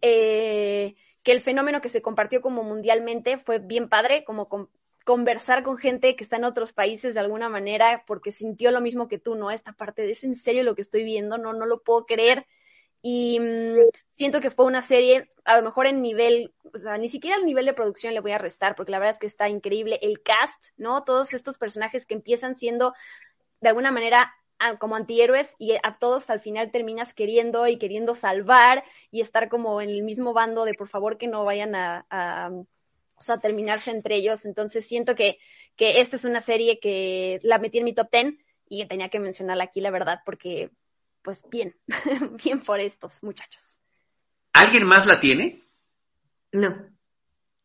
eh, 0.02 0.96
que 1.24 1.32
el 1.32 1.40
fenómeno 1.40 1.80
que 1.80 1.88
se 1.88 2.02
compartió 2.02 2.40
como 2.40 2.62
mundialmente 2.62 3.38
fue 3.38 3.58
bien 3.58 3.88
padre, 3.88 4.24
como 4.24 4.48
conversar 5.04 5.62
con 5.62 5.78
gente 5.78 6.16
que 6.16 6.24
está 6.24 6.36
en 6.36 6.44
otros 6.44 6.74
países 6.74 7.14
de 7.14 7.20
alguna 7.20 7.48
manera 7.48 8.04
porque 8.06 8.30
sintió 8.30 8.70
lo 8.70 8.82
mismo 8.82 9.08
que 9.08 9.18
tú, 9.18 9.36
¿no? 9.36 9.50
Esta 9.50 9.72
parte 9.72 10.02
de 10.02 10.12
es 10.12 10.22
en 10.22 10.34
serio 10.34 10.64
lo 10.64 10.74
que 10.74 10.82
estoy 10.82 11.02
viendo, 11.02 11.38
no, 11.38 11.54
no 11.54 11.64
lo 11.64 11.82
puedo 11.82 12.04
creer. 12.04 12.46
Y 13.00 13.40
mm, 13.40 13.88
siento 14.10 14.40
que 14.40 14.50
fue 14.50 14.66
una 14.66 14.82
serie, 14.82 15.28
a 15.44 15.56
lo 15.56 15.62
mejor 15.62 15.86
en 15.86 16.02
nivel, 16.02 16.52
o 16.74 16.78
sea, 16.78 16.98
ni 16.98 17.08
siquiera 17.08 17.36
el 17.36 17.46
nivel 17.46 17.64
de 17.64 17.72
producción 17.72 18.12
le 18.12 18.20
voy 18.20 18.32
a 18.32 18.38
restar, 18.38 18.74
porque 18.74 18.92
la 18.92 18.98
verdad 18.98 19.14
es 19.14 19.18
que 19.18 19.26
está 19.26 19.48
increíble. 19.48 19.98
El 20.02 20.22
cast, 20.22 20.72
¿no? 20.76 21.04
Todos 21.04 21.32
estos 21.32 21.56
personajes 21.56 22.04
que 22.04 22.14
empiezan 22.14 22.54
siendo 22.54 22.92
de 23.60 23.68
alguna 23.68 23.90
manera 23.90 24.34
como 24.78 24.96
antihéroes 24.96 25.54
y 25.58 25.74
a 25.82 25.92
todos 25.98 26.30
al 26.30 26.40
final 26.40 26.70
terminas 26.70 27.14
queriendo 27.14 27.66
y 27.66 27.78
queriendo 27.78 28.14
salvar 28.14 28.84
y 29.10 29.20
estar 29.20 29.48
como 29.48 29.80
en 29.80 29.90
el 29.90 30.02
mismo 30.02 30.32
bando 30.32 30.64
de 30.64 30.74
por 30.74 30.88
favor 30.88 31.16
que 31.18 31.28
no 31.28 31.44
vayan 31.44 31.74
a 31.74 32.04
o 33.18 33.22
sea, 33.22 33.38
terminarse 33.38 33.90
entre 33.90 34.16
ellos. 34.16 34.44
Entonces 34.44 34.86
siento 34.86 35.14
que, 35.14 35.38
que 35.76 36.00
esta 36.00 36.16
es 36.16 36.24
una 36.24 36.40
serie 36.40 36.78
que 36.78 37.40
la 37.42 37.58
metí 37.58 37.78
en 37.78 37.84
mi 37.84 37.92
top 37.92 38.10
ten 38.10 38.44
y 38.68 38.86
tenía 38.86 39.08
que 39.08 39.20
mencionarla 39.20 39.64
aquí, 39.64 39.80
la 39.80 39.90
verdad, 39.90 40.20
porque, 40.24 40.70
pues 41.22 41.42
bien, 41.50 41.74
bien 42.44 42.62
por 42.62 42.80
estos 42.80 43.22
muchachos. 43.22 43.78
¿Alguien 44.52 44.86
más 44.86 45.06
la 45.06 45.20
tiene? 45.20 45.62
No. 46.52 46.76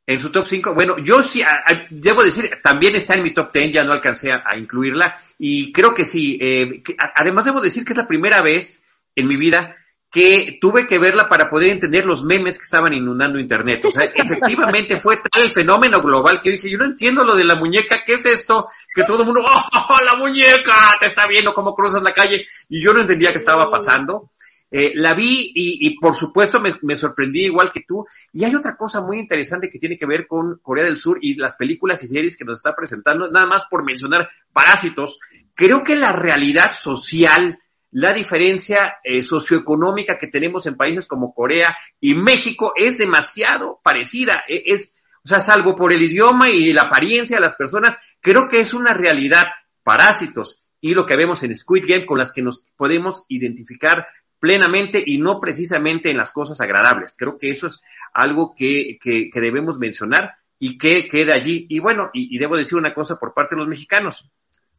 En 0.06 0.20
su 0.20 0.32
top 0.32 0.46
5, 0.46 0.74
bueno, 0.74 0.98
yo 0.98 1.24
sí, 1.24 1.44
debo 1.90 2.24
decir, 2.24 2.60
también 2.62 2.96
está 2.96 3.16
en 3.16 3.24
mi 3.24 3.34
top 3.34 3.54
10, 3.54 3.72
ya 3.72 3.84
no 3.86 3.94
alcancé 3.94 4.34
a, 4.34 4.58
incluirla, 4.58 5.16
y 5.40 5.72
creo 5.72 5.94
que 5.94 6.04
sí, 6.04 6.38
eh, 6.42 6.84
además 7.16 7.46
debo 7.46 7.62
decir 7.62 7.86
que 7.86 7.94
es 7.94 7.98
la 7.98 8.08
primera 8.08 8.42
vez 8.42 8.84
en 9.16 9.28
mi 9.28 9.38
vida 9.38 9.78
que 10.14 10.60
tuve 10.62 10.86
que 10.86 11.00
verla 11.00 11.28
para 11.28 11.50
poder 11.50 11.70
entender 11.70 12.06
los 12.06 12.24
memes 12.24 12.60
que 12.60 12.66
estaban 12.66 12.94
inundando 12.94 13.40
Internet. 13.40 13.84
O 13.84 13.90
sea, 13.90 14.04
efectivamente 14.04 14.98
fue 14.98 15.18
tal 15.18 15.42
el 15.42 15.50
fenómeno 15.50 16.04
global 16.04 16.40
que 16.40 16.52
dije, 16.52 16.70
yo 16.70 16.78
no 16.78 16.86
entiendo 16.86 17.24
lo 17.24 17.36
de 17.36 17.44
la 17.44 17.56
muñeca, 17.56 18.04
¿qué 18.06 18.14
es 18.14 18.28
esto? 18.28 18.68
Que 18.94 19.04
todo 19.06 19.22
el 19.22 19.26
mundo, 19.26 19.42
¡oh, 19.44 20.04
la 20.06 20.16
muñeca! 20.16 20.98
Te 21.00 21.08
está 21.08 21.26
viendo 21.26 21.52
cómo 21.52 21.74
cruzas 21.74 22.04
la 22.04 22.14
calle. 22.14 22.46
Y 22.70 22.80
yo 22.80 22.94
no 22.94 23.02
entendía 23.02 23.32
qué 23.32 23.40
estaba 23.40 23.72
pasando. 23.72 24.30
Eh, 24.76 24.94
la 24.96 25.14
vi 25.14 25.52
y, 25.54 26.00
por 26.00 26.16
supuesto 26.16 26.60
me, 26.60 26.74
me, 26.82 26.96
sorprendí 26.96 27.46
igual 27.46 27.72
que 27.72 27.82
tú. 27.88 28.08
Y 28.32 28.44
hay 28.44 28.56
otra 28.56 28.76
cosa 28.76 29.02
muy 29.02 29.20
interesante 29.20 29.70
que 29.70 29.78
tiene 29.78 29.98
que 29.98 30.08
ver 30.08 30.26
con 30.26 30.58
Corea 30.64 30.84
del 30.84 30.98
Sur 30.98 31.20
y 31.22 31.36
las 31.36 31.56
películas 31.56 32.02
y 32.02 32.08
series 32.08 32.36
que 32.36 32.44
nos 32.44 32.58
está 32.58 32.76
presentando, 32.76 33.30
nada 33.30 33.46
más 33.46 33.66
por 33.70 33.86
mencionar 33.86 34.28
Parásitos. 34.52 35.20
Creo 35.54 35.84
que 35.84 35.96
la 35.96 36.12
realidad 36.12 36.72
social 36.72 37.60
la 37.92 38.12
diferencia 38.12 38.96
eh, 39.04 39.22
socioeconómica 39.22 40.18
que 40.18 40.26
tenemos 40.26 40.66
en 40.66 40.76
países 40.76 41.06
como 41.06 41.36
Corea 41.36 41.78
y 42.00 42.16
México 42.16 42.74
es 42.76 42.98
demasiado 42.98 43.80
parecida. 43.84 44.44
E, 44.48 44.64
es, 44.66 45.04
o 45.24 45.28
sea, 45.28 45.40
salvo 45.40 45.76
por 45.76 45.94
el 45.94 46.02
idioma 46.02 46.50
y 46.50 46.74
la 46.74 46.84
apariencia 46.84 47.38
de 47.38 47.44
las 47.44 47.54
personas, 47.54 48.00
creo 48.20 48.48
que 48.48 48.60
es 48.60 48.74
una 48.74 48.96
realidad. 48.96 49.44
Parásitos 49.84 50.64
y 50.84 50.96
lo 50.96 51.06
que 51.06 51.16
vemos 51.16 51.44
en 51.44 51.56
Squid 51.56 51.86
Game 51.88 52.06
con 52.06 52.18
las 52.18 52.34
que 52.34 52.42
nos 52.42 52.66
podemos 52.76 53.26
identificar 53.30 54.06
plenamente 54.44 55.02
y 55.06 55.20
no 55.20 55.40
precisamente 55.40 56.12
en 56.12 56.18
las 56.18 56.32
cosas 56.32 56.60
agradables. 56.60 57.16
Creo 57.18 57.38
que 57.38 57.50
eso 57.50 57.68
es 57.68 57.82
algo 58.12 58.54
que, 58.54 58.98
que, 59.00 59.30
debemos 59.40 59.80
mencionar 59.80 60.34
y 60.60 60.78
que 60.78 61.08
queda 61.08 61.34
allí. 61.34 61.66
Y 61.70 61.80
bueno, 61.80 62.10
y, 62.12 62.36
y 62.36 62.40
debo 62.40 62.58
decir 62.58 62.78
una 62.78 62.94
cosa 62.94 63.16
por 63.16 63.34
parte 63.34 63.56
de 63.56 63.60
los 63.60 63.70
mexicanos 63.70 64.30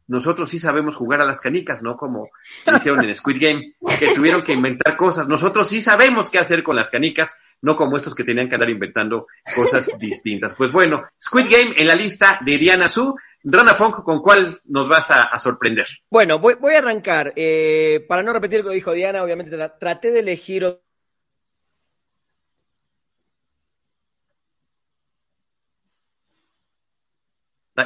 nosotros 0.07 0.49
sí 0.49 0.59
sabemos 0.59 0.95
jugar 0.95 1.21
a 1.21 1.25
las 1.25 1.41
canicas, 1.41 1.81
¿no? 1.81 1.95
Como 1.95 2.29
hicieron 2.75 3.03
en 3.03 3.15
Squid 3.15 3.41
Game, 3.41 3.73
que 3.99 4.13
tuvieron 4.13 4.43
que 4.43 4.53
inventar 4.53 4.95
cosas. 4.95 5.27
Nosotros 5.27 5.67
sí 5.67 5.81
sabemos 5.81 6.29
qué 6.29 6.37
hacer 6.37 6.63
con 6.63 6.75
las 6.75 6.89
canicas, 6.89 7.37
no 7.61 7.75
como 7.75 7.97
estos 7.97 8.13
que 8.13 8.23
tenían 8.23 8.47
que 8.47 8.55
andar 8.55 8.69
inventando 8.69 9.27
cosas 9.55 9.89
distintas. 9.99 10.53
Pues 10.55 10.71
bueno, 10.71 11.01
Squid 11.21 11.49
Game 11.49 11.73
en 11.77 11.87
la 11.87 11.95
lista 11.95 12.39
de 12.45 12.57
Diana 12.57 12.87
Su. 12.87 13.15
Rana 13.43 13.75
Fong, 13.75 14.03
¿con 14.03 14.21
cuál 14.21 14.59
nos 14.65 14.87
vas 14.87 15.11
a, 15.11 15.37
sorprender? 15.37 15.85
Bueno, 16.09 16.39
voy, 16.39 16.55
voy 16.55 16.73
a 16.73 16.79
arrancar. 16.79 17.33
Eh, 17.35 18.03
para 18.07 18.23
no 18.23 18.33
repetir 18.33 18.63
lo 18.63 18.69
que 18.69 18.75
dijo 18.75 18.91
Diana, 18.91 19.23
obviamente 19.23 19.55
traté 19.79 20.11
de 20.11 20.19
elegir 20.19 20.79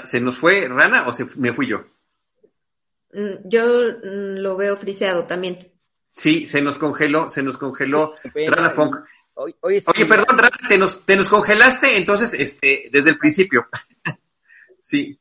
¿Se 0.04 0.22
nos 0.22 0.38
fue 0.38 0.68
Rana 0.68 1.08
o 1.08 1.12
se 1.12 1.26
me 1.38 1.52
fui 1.52 1.68
yo? 1.68 1.84
Mm, 3.14 3.50
yo 3.50 3.64
mm, 3.66 4.40
lo 4.40 4.58
veo 4.58 4.78
friseado 4.78 5.26
también. 5.26 5.72
Sí, 6.08 6.48
se 6.48 6.62
nos 6.62 6.78
congeló, 6.78 7.30
se 7.30 7.44
nos 7.44 7.58
congeló 7.58 8.16
Rana 8.34 8.70
Funk. 8.70 8.98
Oye, 9.62 9.82
perdón, 9.82 10.38
Rana, 10.38 10.58
te 10.68 10.78
nos, 10.78 11.06
te 11.06 11.16
nos 11.16 11.28
congelaste 11.28 11.98
entonces 11.98 12.34
este, 12.34 12.90
desde 12.92 13.12
el 13.12 13.18
principio. 13.18 13.68
sí. 14.80 15.20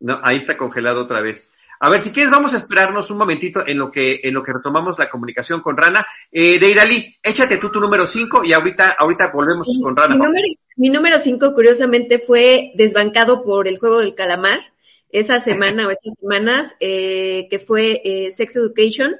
No, 0.00 0.20
ahí 0.22 0.36
está 0.36 0.56
congelado 0.56 1.02
otra 1.02 1.20
vez. 1.20 1.52
A 1.80 1.88
ver, 1.88 2.00
si 2.00 2.10
quieres, 2.10 2.32
vamos 2.32 2.54
a 2.54 2.56
esperarnos 2.56 3.10
un 3.10 3.18
momentito 3.18 3.64
en 3.64 3.78
lo 3.78 3.90
que, 3.90 4.20
en 4.24 4.34
lo 4.34 4.42
que 4.42 4.52
retomamos 4.52 4.98
la 4.98 5.08
comunicación 5.08 5.60
con 5.60 5.76
Rana. 5.76 6.04
Eh, 6.32 6.58
Deidali, 6.58 7.16
échate 7.22 7.58
tú 7.58 7.70
tu 7.70 7.80
número 7.80 8.04
5 8.04 8.44
y 8.44 8.52
ahorita, 8.52 8.96
ahorita 8.98 9.30
volvemos 9.32 9.78
con 9.80 9.94
Rana. 9.96 10.18
Mi 10.76 10.88
número 10.88 11.20
5, 11.20 11.54
curiosamente, 11.54 12.18
fue 12.18 12.72
desbancado 12.74 13.44
por 13.44 13.68
el 13.68 13.78
juego 13.78 14.00
del 14.00 14.16
calamar 14.16 14.58
esa 15.10 15.38
semana 15.40 15.86
o 15.86 15.90
estas 15.90 16.14
semanas, 16.20 16.76
eh, 16.80 17.46
que 17.50 17.58
fue 17.58 18.00
eh, 18.04 18.30
Sex 18.30 18.56
Education. 18.56 19.16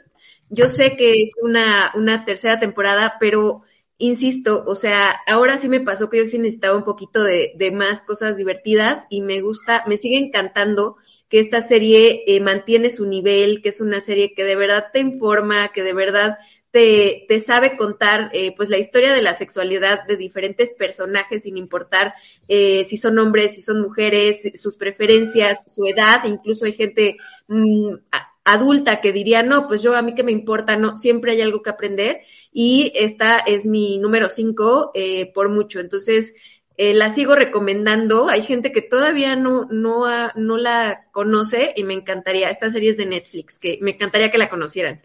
Yo 0.51 0.69
sé 0.69 0.97
que 0.97 1.23
es 1.23 1.33
una, 1.43 1.93
una 1.95 2.25
tercera 2.25 2.59
temporada, 2.59 3.17
pero 3.21 3.63
insisto, 3.99 4.65
o 4.67 4.75
sea, 4.75 5.21
ahora 5.27 5.59
sí 5.59 5.69
me 5.69 5.81
pasó 5.81 6.09
que 6.09 6.19
yo 6.19 6.25
sí 6.25 6.39
necesitaba 6.39 6.77
un 6.77 6.85
poquito 6.85 7.25
de, 7.25 7.53
de 7.57 7.71
más 7.73 8.01
cosas 8.01 8.37
divertidas 8.37 9.07
y 9.11 9.23
me 9.23 9.41
gusta, 9.41 9.85
me 9.87 9.97
sigue 9.97 10.19
encantando 10.19 10.97
que 11.29 11.41
esta 11.41 11.61
serie 11.61 12.23
eh, 12.27 12.41
mantiene 12.41 12.91
su 12.91 13.07
nivel, 13.07 13.61
que 13.63 13.69
es 13.69 13.81
una 13.81 14.01
serie 14.01 14.33
que 14.35 14.45
de 14.45 14.57
verdad 14.57 14.87
te 14.93 15.01
informa, 15.01 15.73
que 15.73 15.83
de 15.83 15.93
verdad 15.93 16.39
te, 16.71 17.25
te 17.29 17.41
sabe 17.41 17.77
contar 17.77 18.31
eh, 18.33 18.55
pues 18.57 18.69
la 18.69 18.79
historia 18.79 19.13
de 19.13 19.23
la 19.23 19.35
sexualidad 19.35 20.07
de 20.07 20.17
diferentes 20.17 20.75
personajes 20.75 21.45
sin 21.45 21.57
importar 21.57 22.15
eh, 22.47 22.85
si 22.85 22.97
son 22.97 23.19
hombres, 23.19 23.55
si 23.55 23.63
son 23.63 23.81
mujeres, 23.81 24.43
sus 24.61 24.77
preferencias, 24.77 25.65
su 25.67 25.87
edad, 25.87 26.25
incluso 26.25 26.67
hay 26.67 26.73
gente 26.73 27.17
mm, 27.47 27.95
adulta 28.45 29.01
que 29.01 29.13
diría, 29.13 29.43
no, 29.43 29.69
pues 29.69 29.83
yo 29.83 29.95
a 29.95 30.03
mí 30.03 30.15
que 30.15 30.23
me 30.23 30.33
importa, 30.33 30.77
no, 30.77 30.97
siempre 30.97 31.33
hay 31.33 31.43
algo 31.43 31.63
que 31.63 31.71
aprender 31.71 32.21
y 32.53 32.93
esta 32.95 33.39
es 33.39 33.67
mi 33.67 33.99
número 33.99 34.29
cinco 34.29 34.91
eh, 34.95 35.31
por 35.33 35.51
mucho. 35.51 35.81
Entonces, 35.81 36.35
eh, 36.79 36.95
la 36.95 37.11
sigo 37.11 37.35
recomendando. 37.35 38.29
Hay 38.29 38.43
gente 38.43 38.73
que 38.73 38.83
todavía 38.83 39.37
no, 39.37 39.67
no, 39.71 40.07
no 40.35 40.57
la 40.57 41.09
conoce 41.13 41.75
y 41.77 41.85
me 41.85 41.95
encantaría. 41.95 42.49
Esta 42.49 42.71
serie 42.71 42.91
es 42.91 42.97
de 42.97 43.07
Netflix, 43.07 43.59
que 43.59 43.79
me 43.83 43.93
encantaría 43.93 44.31
que 44.31 44.39
la 44.39 44.49
conocieran. 44.49 45.03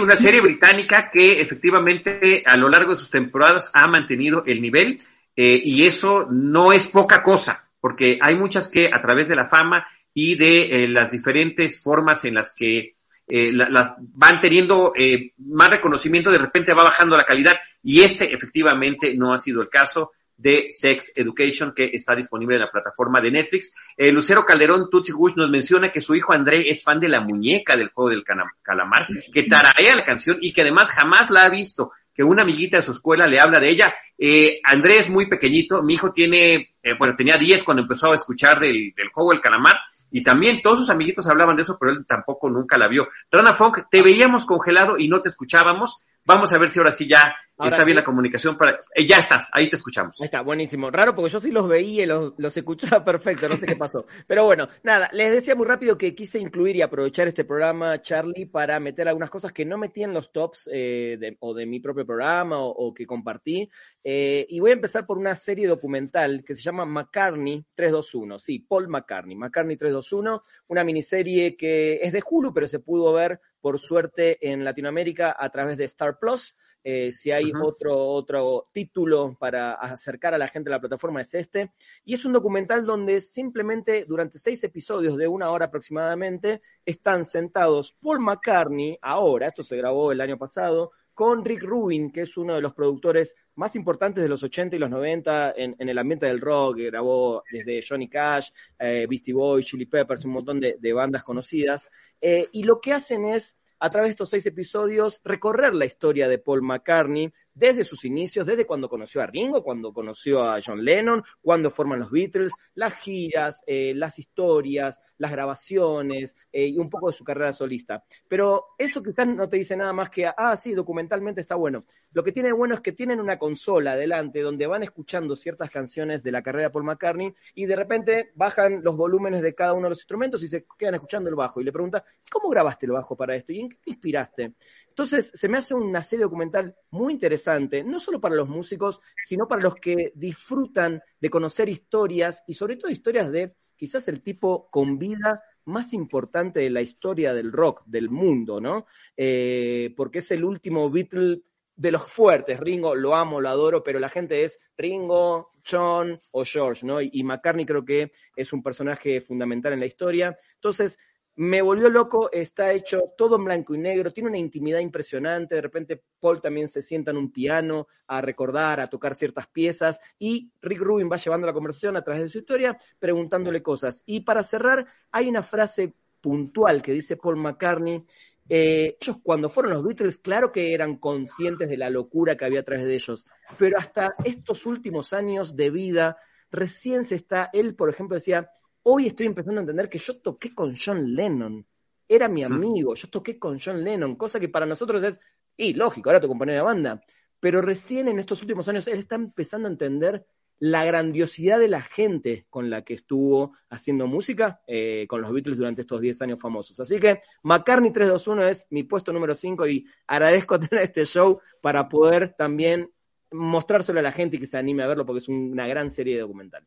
Una 0.00 0.16
serie 0.16 0.40
británica 0.40 1.10
que 1.10 1.40
efectivamente 1.40 2.42
a 2.46 2.56
lo 2.56 2.68
largo 2.68 2.90
de 2.90 2.96
sus 2.96 3.10
temporadas 3.10 3.70
ha 3.74 3.88
mantenido 3.88 4.44
el 4.46 4.62
nivel 4.62 5.00
eh, 5.34 5.60
y 5.64 5.86
eso 5.86 6.26
no 6.30 6.72
es 6.72 6.86
poca 6.86 7.22
cosa, 7.22 7.68
porque 7.80 8.18
hay 8.20 8.36
muchas 8.36 8.68
que 8.68 8.90
a 8.92 9.02
través 9.02 9.28
de 9.28 9.36
la 9.36 9.46
fama 9.46 9.84
y 10.14 10.36
de 10.36 10.84
eh, 10.84 10.88
las 10.88 11.10
diferentes 11.10 11.82
formas 11.82 12.24
en 12.24 12.34
las 12.34 12.54
que 12.54 12.94
eh, 13.26 13.52
las 13.52 13.94
van 13.98 14.40
teniendo 14.40 14.92
más 15.38 15.70
reconocimiento, 15.70 16.30
de 16.30 16.38
repente 16.38 16.74
va 16.74 16.84
bajando 16.84 17.16
la 17.16 17.24
calidad 17.24 17.56
y 17.82 18.00
este 18.00 18.32
efectivamente 18.32 19.14
no 19.14 19.32
ha 19.32 19.38
sido 19.38 19.62
el 19.62 19.68
caso 19.68 20.12
de 20.38 20.66
Sex 20.70 21.12
Education 21.16 21.72
que 21.74 21.90
está 21.92 22.16
disponible 22.16 22.56
en 22.56 22.62
la 22.62 22.70
plataforma 22.70 23.20
de 23.20 23.30
Netflix. 23.30 23.74
Eh, 23.96 24.12
Lucero 24.12 24.44
Calderón 24.44 24.88
Tutsi 24.90 25.12
Gush 25.12 25.34
nos 25.34 25.50
menciona 25.50 25.90
que 25.90 26.00
su 26.00 26.14
hijo 26.14 26.32
André 26.32 26.70
es 26.70 26.82
fan 26.82 27.00
de 27.00 27.08
la 27.08 27.20
muñeca 27.20 27.76
del 27.76 27.90
juego 27.90 28.10
del 28.10 28.24
calamar, 28.62 29.06
que 29.32 29.42
tararea 29.42 29.96
la 29.96 30.04
canción 30.04 30.38
y 30.40 30.52
que 30.52 30.62
además 30.62 30.90
jamás 30.90 31.30
la 31.30 31.44
ha 31.44 31.50
visto, 31.50 31.90
que 32.14 32.22
una 32.22 32.42
amiguita 32.42 32.78
de 32.78 32.82
su 32.82 32.92
escuela 32.92 33.26
le 33.26 33.40
habla 33.40 33.60
de 33.60 33.68
ella. 33.68 33.94
Eh, 34.16 34.60
André 34.64 34.98
es 34.98 35.10
muy 35.10 35.26
pequeñito, 35.26 35.82
mi 35.82 35.94
hijo 35.94 36.12
tiene, 36.12 36.74
eh, 36.82 36.94
bueno, 36.98 37.14
tenía 37.16 37.36
10 37.36 37.64
cuando 37.64 37.82
empezó 37.82 38.12
a 38.12 38.14
escuchar 38.14 38.60
del, 38.60 38.94
del 38.96 39.08
juego 39.08 39.32
del 39.32 39.40
calamar 39.40 39.76
y 40.10 40.22
también 40.22 40.62
todos 40.62 40.78
sus 40.78 40.90
amiguitos 40.90 41.26
hablaban 41.26 41.56
de 41.56 41.62
eso, 41.62 41.76
pero 41.78 41.92
él 41.92 42.06
tampoco 42.06 42.48
nunca 42.48 42.78
la 42.78 42.88
vio. 42.88 43.08
Rana 43.30 43.52
Funk, 43.52 43.88
te 43.90 44.02
veíamos 44.02 44.46
congelado 44.46 44.98
y 44.98 45.08
no 45.08 45.20
te 45.20 45.28
escuchábamos. 45.28 46.04
Vamos 46.24 46.52
a 46.52 46.58
ver 46.58 46.68
si 46.68 46.78
ahora 46.78 46.92
sí 46.92 47.08
ya 47.08 47.34
está 47.66 47.84
bien 47.84 47.96
la 47.96 48.04
comunicación 48.04 48.56
para. 48.56 48.78
Eh, 48.94 49.06
ya 49.06 49.16
estás, 49.16 49.50
ahí 49.52 49.68
te 49.68 49.76
escuchamos. 49.76 50.20
Ahí 50.20 50.26
está, 50.26 50.42
buenísimo. 50.42 50.90
Raro 50.90 51.14
porque 51.14 51.30
yo 51.30 51.40
sí 51.40 51.50
los 51.50 51.66
veía 51.66 52.04
y 52.04 52.06
los, 52.06 52.34
los 52.36 52.56
escuchaba 52.56 53.04
perfecto, 53.04 53.48
no 53.48 53.56
sé 53.56 53.66
qué 53.66 53.76
pasó. 53.76 54.06
Pero 54.26 54.44
bueno, 54.44 54.68
nada, 54.82 55.08
les 55.12 55.32
decía 55.32 55.54
muy 55.54 55.66
rápido 55.66 55.98
que 55.98 56.14
quise 56.14 56.38
incluir 56.38 56.76
y 56.76 56.82
aprovechar 56.82 57.28
este 57.28 57.44
programa, 57.44 58.00
Charlie, 58.00 58.46
para 58.46 58.78
meter 58.78 59.08
algunas 59.08 59.30
cosas 59.30 59.52
que 59.52 59.64
no 59.64 59.78
metí 59.78 60.02
en 60.02 60.14
los 60.14 60.32
tops 60.32 60.68
eh, 60.72 61.16
de, 61.18 61.36
o 61.40 61.54
de 61.54 61.66
mi 61.66 61.80
propio 61.80 62.06
programa 62.06 62.58
o, 62.58 62.68
o 62.68 62.94
que 62.94 63.06
compartí. 63.06 63.68
Eh, 64.04 64.46
y 64.48 64.60
voy 64.60 64.70
a 64.70 64.74
empezar 64.74 65.06
por 65.06 65.18
una 65.18 65.34
serie 65.34 65.66
documental 65.66 66.44
que 66.44 66.54
se 66.54 66.62
llama 66.62 66.84
McCartney 66.84 67.64
321. 67.74 68.38
Sí, 68.38 68.60
Paul 68.60 68.88
McCartney, 68.88 69.36
McCartney 69.36 69.76
321, 69.76 70.42
una 70.68 70.84
miniserie 70.84 71.56
que 71.56 71.96
es 72.02 72.12
de 72.12 72.22
Hulu, 72.24 72.52
pero 72.52 72.68
se 72.68 72.78
pudo 72.78 73.12
ver 73.12 73.40
por 73.60 73.78
suerte 73.78 74.38
en 74.50 74.64
Latinoamérica 74.64 75.34
a 75.38 75.48
través 75.50 75.76
de 75.76 75.84
Star 75.84 76.18
Plus. 76.18 76.56
Eh, 76.84 77.10
si 77.10 77.32
hay 77.32 77.52
otro, 77.52 77.98
otro 77.98 78.66
título 78.72 79.36
para 79.38 79.72
acercar 79.74 80.32
a 80.32 80.38
la 80.38 80.48
gente 80.48 80.70
a 80.70 80.72
la 80.72 80.80
plataforma 80.80 81.20
es 81.20 81.34
este. 81.34 81.72
Y 82.04 82.14
es 82.14 82.24
un 82.24 82.32
documental 82.32 82.84
donde 82.84 83.20
simplemente 83.20 84.04
durante 84.06 84.38
seis 84.38 84.62
episodios 84.64 85.16
de 85.16 85.28
una 85.28 85.50
hora 85.50 85.66
aproximadamente 85.66 86.62
están 86.84 87.24
sentados 87.24 87.96
Paul 88.00 88.20
McCartney, 88.20 88.98
ahora, 89.02 89.48
esto 89.48 89.62
se 89.62 89.76
grabó 89.76 90.12
el 90.12 90.20
año 90.20 90.38
pasado, 90.38 90.92
con 91.18 91.44
Rick 91.44 91.64
Rubin, 91.64 92.12
que 92.12 92.20
es 92.20 92.36
uno 92.36 92.54
de 92.54 92.60
los 92.60 92.74
productores 92.74 93.34
más 93.56 93.74
importantes 93.74 94.22
de 94.22 94.28
los 94.28 94.44
80 94.44 94.76
y 94.76 94.78
los 94.78 94.88
90 94.88 95.52
en, 95.56 95.74
el 95.76 95.98
ambiente 95.98 96.26
del 96.26 96.40
rock, 96.40 96.76
que 96.76 96.84
grabó 96.84 97.42
desde 97.50 97.80
Johnny 97.82 98.08
Cash, 98.08 98.50
eh, 98.78 99.04
Beastie 99.10 99.34
Boys, 99.34 99.66
Chili 99.66 99.86
Peppers, 99.86 100.24
un 100.24 100.30
montón 100.30 100.60
de, 100.60 100.76
de 100.78 100.92
bandas 100.92 101.24
conocidas. 101.24 101.90
Eh, 102.20 102.46
y 102.52 102.62
lo 102.62 102.80
que 102.80 102.92
hacen 102.92 103.24
es, 103.24 103.56
a 103.80 103.90
través 103.90 104.10
de 104.10 104.10
estos 104.12 104.30
seis 104.30 104.46
episodios, 104.46 105.20
recorrer 105.24 105.74
la 105.74 105.86
historia 105.86 106.28
de 106.28 106.38
Paul 106.38 106.62
McCartney 106.62 107.32
desde 107.58 107.84
sus 107.84 108.04
inicios, 108.04 108.46
desde 108.46 108.66
cuando 108.66 108.88
conoció 108.88 109.20
a 109.20 109.26
Ringo, 109.26 109.62
cuando 109.62 109.92
conoció 109.92 110.42
a 110.42 110.60
John 110.64 110.84
Lennon, 110.84 111.22
cuando 111.40 111.70
forman 111.70 111.98
los 111.98 112.10
Beatles, 112.10 112.52
las 112.74 112.94
giras, 112.94 113.62
eh, 113.66 113.92
las 113.96 114.18
historias, 114.18 115.00
las 115.18 115.32
grabaciones 115.32 116.36
eh, 116.52 116.66
y 116.68 116.78
un 116.78 116.88
poco 116.88 117.08
de 117.08 117.14
su 117.14 117.24
carrera 117.24 117.52
solista. 117.52 118.04
Pero 118.28 118.66
eso 118.78 119.02
quizás 119.02 119.26
no 119.26 119.48
te 119.48 119.56
dice 119.56 119.76
nada 119.76 119.92
más 119.92 120.08
que, 120.10 120.26
ah, 120.26 120.56
sí, 120.56 120.72
documentalmente 120.72 121.40
está 121.40 121.56
bueno. 121.56 121.84
Lo 122.12 122.22
que 122.22 122.32
tiene 122.32 122.52
bueno 122.52 122.74
es 122.74 122.80
que 122.80 122.92
tienen 122.92 123.20
una 123.20 123.38
consola 123.38 123.92
adelante 123.92 124.40
donde 124.40 124.66
van 124.66 124.84
escuchando 124.84 125.34
ciertas 125.34 125.70
canciones 125.70 126.22
de 126.22 126.32
la 126.32 126.42
carrera 126.42 126.68
de 126.68 126.70
Paul 126.70 126.84
McCartney 126.84 127.34
y 127.54 127.66
de 127.66 127.76
repente 127.76 128.30
bajan 128.34 128.82
los 128.82 128.96
volúmenes 128.96 129.42
de 129.42 129.54
cada 129.54 129.72
uno 129.72 129.84
de 129.84 129.90
los 129.90 129.98
instrumentos 129.98 130.42
y 130.42 130.48
se 130.48 130.64
quedan 130.78 130.94
escuchando 130.94 131.28
el 131.28 131.34
bajo 131.34 131.60
y 131.60 131.64
le 131.64 131.72
preguntan, 131.72 132.02
¿cómo 132.30 132.48
grabaste 132.48 132.86
el 132.86 132.92
bajo 132.92 133.16
para 133.16 133.34
esto? 133.34 133.52
¿Y 133.52 133.60
en 133.60 133.68
qué 133.68 133.76
te 133.76 133.90
inspiraste? 133.90 134.54
Entonces, 134.98 135.30
se 135.32 135.48
me 135.48 135.58
hace 135.58 135.74
una 135.74 136.02
serie 136.02 136.24
documental 136.24 136.74
muy 136.90 137.12
interesante, 137.12 137.84
no 137.84 138.00
solo 138.00 138.20
para 138.20 138.34
los 138.34 138.48
músicos, 138.48 139.00
sino 139.22 139.46
para 139.46 139.62
los 139.62 139.76
que 139.76 140.10
disfrutan 140.16 141.00
de 141.20 141.30
conocer 141.30 141.68
historias 141.68 142.42
y 142.48 142.54
sobre 142.54 142.74
todo 142.74 142.90
historias 142.90 143.30
de 143.30 143.54
quizás 143.76 144.08
el 144.08 144.24
tipo 144.24 144.68
con 144.72 144.98
vida 144.98 145.40
más 145.66 145.92
importante 145.92 146.58
de 146.58 146.70
la 146.70 146.80
historia 146.80 147.32
del 147.32 147.52
rock, 147.52 147.84
del 147.86 148.10
mundo, 148.10 148.60
¿no? 148.60 148.86
Eh, 149.16 149.94
porque 149.96 150.18
es 150.18 150.32
el 150.32 150.42
último 150.42 150.90
Beatle 150.90 151.42
de 151.76 151.92
los 151.92 152.02
fuertes. 152.02 152.58
Ringo 152.58 152.96
lo 152.96 153.14
amo, 153.14 153.40
lo 153.40 153.50
adoro, 153.50 153.84
pero 153.84 154.00
la 154.00 154.08
gente 154.08 154.42
es 154.42 154.58
Ringo, 154.76 155.48
John 155.64 156.18
o 156.32 156.44
George, 156.44 156.84
¿no? 156.84 157.00
Y, 157.00 157.08
y 157.12 157.22
McCartney 157.22 157.66
creo 157.66 157.84
que 157.84 158.10
es 158.34 158.52
un 158.52 158.64
personaje 158.64 159.20
fundamental 159.20 159.74
en 159.74 159.78
la 159.78 159.86
historia. 159.86 160.36
Entonces, 160.54 160.98
me 161.38 161.62
volvió 161.62 161.88
loco, 161.88 162.30
está 162.32 162.72
hecho 162.72 163.12
todo 163.16 163.36
en 163.36 163.44
blanco 163.44 163.72
y 163.72 163.78
negro, 163.78 164.12
tiene 164.12 164.28
una 164.28 164.38
intimidad 164.38 164.80
impresionante, 164.80 165.54
de 165.54 165.60
repente 165.60 166.02
Paul 166.18 166.40
también 166.40 166.66
se 166.66 166.82
sienta 166.82 167.12
en 167.12 167.16
un 167.16 167.30
piano 167.30 167.86
a 168.08 168.20
recordar, 168.20 168.80
a 168.80 168.88
tocar 168.88 169.14
ciertas 169.14 169.46
piezas 169.46 170.00
y 170.18 170.50
Rick 170.60 170.80
Rubin 170.80 171.08
va 171.08 171.16
llevando 171.16 171.46
la 171.46 171.52
conversación 171.52 171.96
a 171.96 172.02
través 172.02 172.24
de 172.24 172.28
su 172.28 172.38
historia 172.38 172.76
preguntándole 172.98 173.62
cosas. 173.62 174.02
Y 174.04 174.20
para 174.20 174.42
cerrar, 174.42 174.84
hay 175.12 175.28
una 175.28 175.44
frase 175.44 175.94
puntual 176.20 176.82
que 176.82 176.90
dice 176.90 177.16
Paul 177.16 177.36
McCartney, 177.36 178.04
eh, 178.48 178.96
ellos 179.00 179.18
cuando 179.22 179.48
fueron 179.48 179.74
los 179.74 179.84
Beatles, 179.84 180.18
claro 180.18 180.50
que 180.50 180.74
eran 180.74 180.96
conscientes 180.96 181.68
de 181.68 181.76
la 181.76 181.88
locura 181.88 182.36
que 182.36 182.46
había 182.46 182.60
a 182.60 182.64
través 182.64 182.84
de 182.84 182.94
ellos, 182.94 183.26
pero 183.56 183.78
hasta 183.78 184.16
estos 184.24 184.66
últimos 184.66 185.12
años 185.12 185.54
de 185.54 185.70
vida, 185.70 186.16
recién 186.50 187.04
se 187.04 187.14
está, 187.14 187.48
él 187.52 187.76
por 187.76 187.90
ejemplo 187.90 188.16
decía, 188.16 188.50
hoy 188.82 189.06
estoy 189.06 189.26
empezando 189.26 189.60
a 189.60 189.62
entender 189.62 189.88
que 189.88 189.98
yo 189.98 190.20
toqué 190.20 190.54
con 190.54 190.74
John 190.76 191.14
Lennon, 191.14 191.66
era 192.08 192.28
mi 192.28 192.42
amigo, 192.42 192.94
yo 192.94 193.08
toqué 193.08 193.38
con 193.38 193.58
John 193.60 193.84
Lennon, 193.84 194.16
cosa 194.16 194.40
que 194.40 194.48
para 194.48 194.66
nosotros 194.66 195.02
es, 195.02 195.20
y 195.56 195.74
lógico, 195.74 196.08
ahora 196.08 196.20
tu 196.20 196.28
compañero 196.28 196.58
de 196.58 196.64
banda, 196.64 197.02
pero 197.40 197.60
recién 197.60 198.08
en 198.08 198.18
estos 198.18 198.40
últimos 198.42 198.68
años 198.68 198.86
él 198.88 198.98
está 198.98 199.16
empezando 199.16 199.68
a 199.68 199.72
entender 199.72 200.26
la 200.60 200.84
grandiosidad 200.84 201.58
de 201.58 201.68
la 201.68 201.82
gente 201.82 202.46
con 202.50 202.68
la 202.68 202.82
que 202.82 202.94
estuvo 202.94 203.52
haciendo 203.70 204.06
música 204.06 204.60
eh, 204.66 205.06
con 205.08 205.20
los 205.20 205.32
Beatles 205.32 205.58
durante 205.58 205.82
estos 205.82 206.00
10 206.00 206.22
años 206.22 206.40
famosos. 206.40 206.80
Así 206.80 206.98
que 206.98 207.20
McCartney 207.42 207.92
321 207.92 208.48
es 208.48 208.66
mi 208.70 208.82
puesto 208.82 209.12
número 209.12 209.34
5 209.34 209.68
y 209.68 209.86
agradezco 210.06 210.58
tener 210.60 210.84
este 210.84 211.04
show 211.04 211.40
para 211.60 211.88
poder 211.88 212.34
también 212.36 212.90
mostrárselo 213.30 214.00
a 214.00 214.02
la 214.02 214.12
gente 214.12 214.36
y 214.36 214.40
que 214.40 214.46
se 214.46 214.58
anime 214.58 214.82
a 214.82 214.88
verlo 214.88 215.06
porque 215.06 215.18
es 215.18 215.28
una 215.28 215.66
gran 215.66 215.90
serie 215.90 216.14
de 216.14 216.22
documental. 216.22 216.66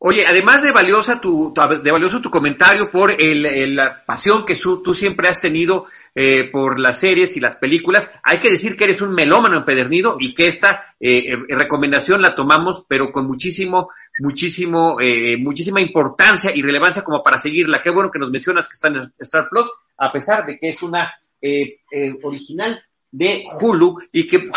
Oye, 0.00 0.24
además 0.30 0.62
de 0.62 0.70
valiosa 0.70 1.20
tu, 1.20 1.52
de 1.82 1.90
valioso 1.90 2.20
tu 2.20 2.30
comentario 2.30 2.88
por 2.88 3.10
el, 3.10 3.44
el, 3.44 3.74
la 3.74 4.04
pasión 4.04 4.44
que 4.44 4.54
su, 4.54 4.80
tú 4.80 4.94
siempre 4.94 5.26
has 5.26 5.40
tenido 5.40 5.86
eh, 6.14 6.48
por 6.52 6.78
las 6.78 7.00
series 7.00 7.36
y 7.36 7.40
las 7.40 7.56
películas, 7.56 8.12
hay 8.22 8.38
que 8.38 8.48
decir 8.48 8.76
que 8.76 8.84
eres 8.84 9.00
un 9.00 9.12
melómano 9.12 9.56
empedernido 9.56 10.16
y 10.20 10.34
que 10.34 10.46
esta 10.46 10.84
eh, 11.00 11.34
recomendación 11.48 12.22
la 12.22 12.36
tomamos, 12.36 12.86
pero 12.88 13.10
con 13.10 13.26
muchísimo, 13.26 13.88
muchísimo, 14.20 14.98
eh, 15.00 15.36
muchísima 15.36 15.80
importancia 15.80 16.54
y 16.54 16.62
relevancia 16.62 17.02
como 17.02 17.24
para 17.24 17.40
seguirla. 17.40 17.82
Qué 17.82 17.90
bueno 17.90 18.12
que 18.12 18.20
nos 18.20 18.30
mencionas 18.30 18.68
que 18.68 18.74
está 18.74 18.88
en 18.88 19.12
Star 19.18 19.48
Plus, 19.50 19.68
a 19.96 20.12
pesar 20.12 20.46
de 20.46 20.60
que 20.60 20.68
es 20.68 20.80
una 20.80 21.12
eh, 21.42 21.80
original 22.22 22.80
de 23.10 23.46
Hulu 23.60 23.96
y 24.12 24.28
que 24.28 24.48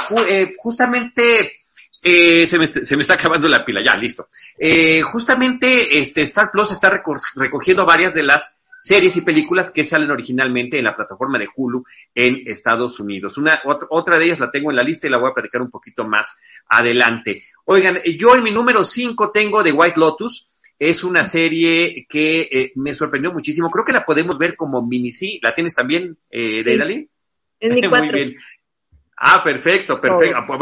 justamente 0.59 1.60
eh, 2.01 2.47
se, 2.47 2.57
me, 2.57 2.67
se, 2.67 2.95
me, 2.95 3.01
está 3.01 3.13
acabando 3.13 3.47
la 3.47 3.63
pila, 3.63 3.81
ya, 3.81 3.95
listo. 3.95 4.27
Eh, 4.57 5.01
justamente 5.01 5.99
este 5.99 6.21
Star 6.21 6.49
Plus 6.51 6.71
está 6.71 7.01
recogiendo 7.35 7.85
varias 7.85 8.13
de 8.13 8.23
las 8.23 8.57
series 8.81 9.15
y 9.15 9.21
películas 9.21 9.69
que 9.69 9.83
salen 9.83 10.09
originalmente 10.09 10.79
en 10.79 10.85
la 10.85 10.95
plataforma 10.95 11.37
de 11.37 11.47
Hulu 11.55 11.83
en 12.15 12.41
Estados 12.47 12.99
Unidos. 12.99 13.37
Una, 13.37 13.61
otra 13.89 14.17
de 14.17 14.25
ellas 14.25 14.39
la 14.39 14.49
tengo 14.49 14.71
en 14.71 14.75
la 14.75 14.83
lista 14.83 15.05
y 15.05 15.11
la 15.11 15.19
voy 15.19 15.29
a 15.29 15.35
platicar 15.35 15.61
un 15.61 15.69
poquito 15.69 16.03
más 16.03 16.39
adelante. 16.67 17.43
Oigan, 17.65 17.99
yo 18.17 18.33
en 18.33 18.41
mi 18.41 18.49
número 18.49 18.83
5 18.83 19.29
tengo 19.31 19.63
The 19.63 19.71
White 19.71 19.99
Lotus. 19.99 20.47
Es 20.79 21.03
una 21.03 21.23
serie 21.23 22.07
que 22.09 22.41
eh, 22.51 22.71
me 22.73 22.95
sorprendió 22.95 23.31
muchísimo. 23.31 23.69
Creo 23.69 23.85
que 23.85 23.93
la 23.93 24.03
podemos 24.03 24.39
ver 24.39 24.55
como 24.55 24.83
mini 24.83 25.11
sí. 25.11 25.39
¿La 25.43 25.53
tienes 25.53 25.75
también, 25.75 26.17
eh, 26.31 26.63
Deidali? 26.63 27.07
Mi 27.61 27.81
cuatro. 27.87 28.11
Muy 28.11 28.15
bien. 28.15 28.35
Ah, 29.23 29.39
perfecto, 29.43 30.01
perfecto. 30.01 30.43
Oh. 30.49 30.57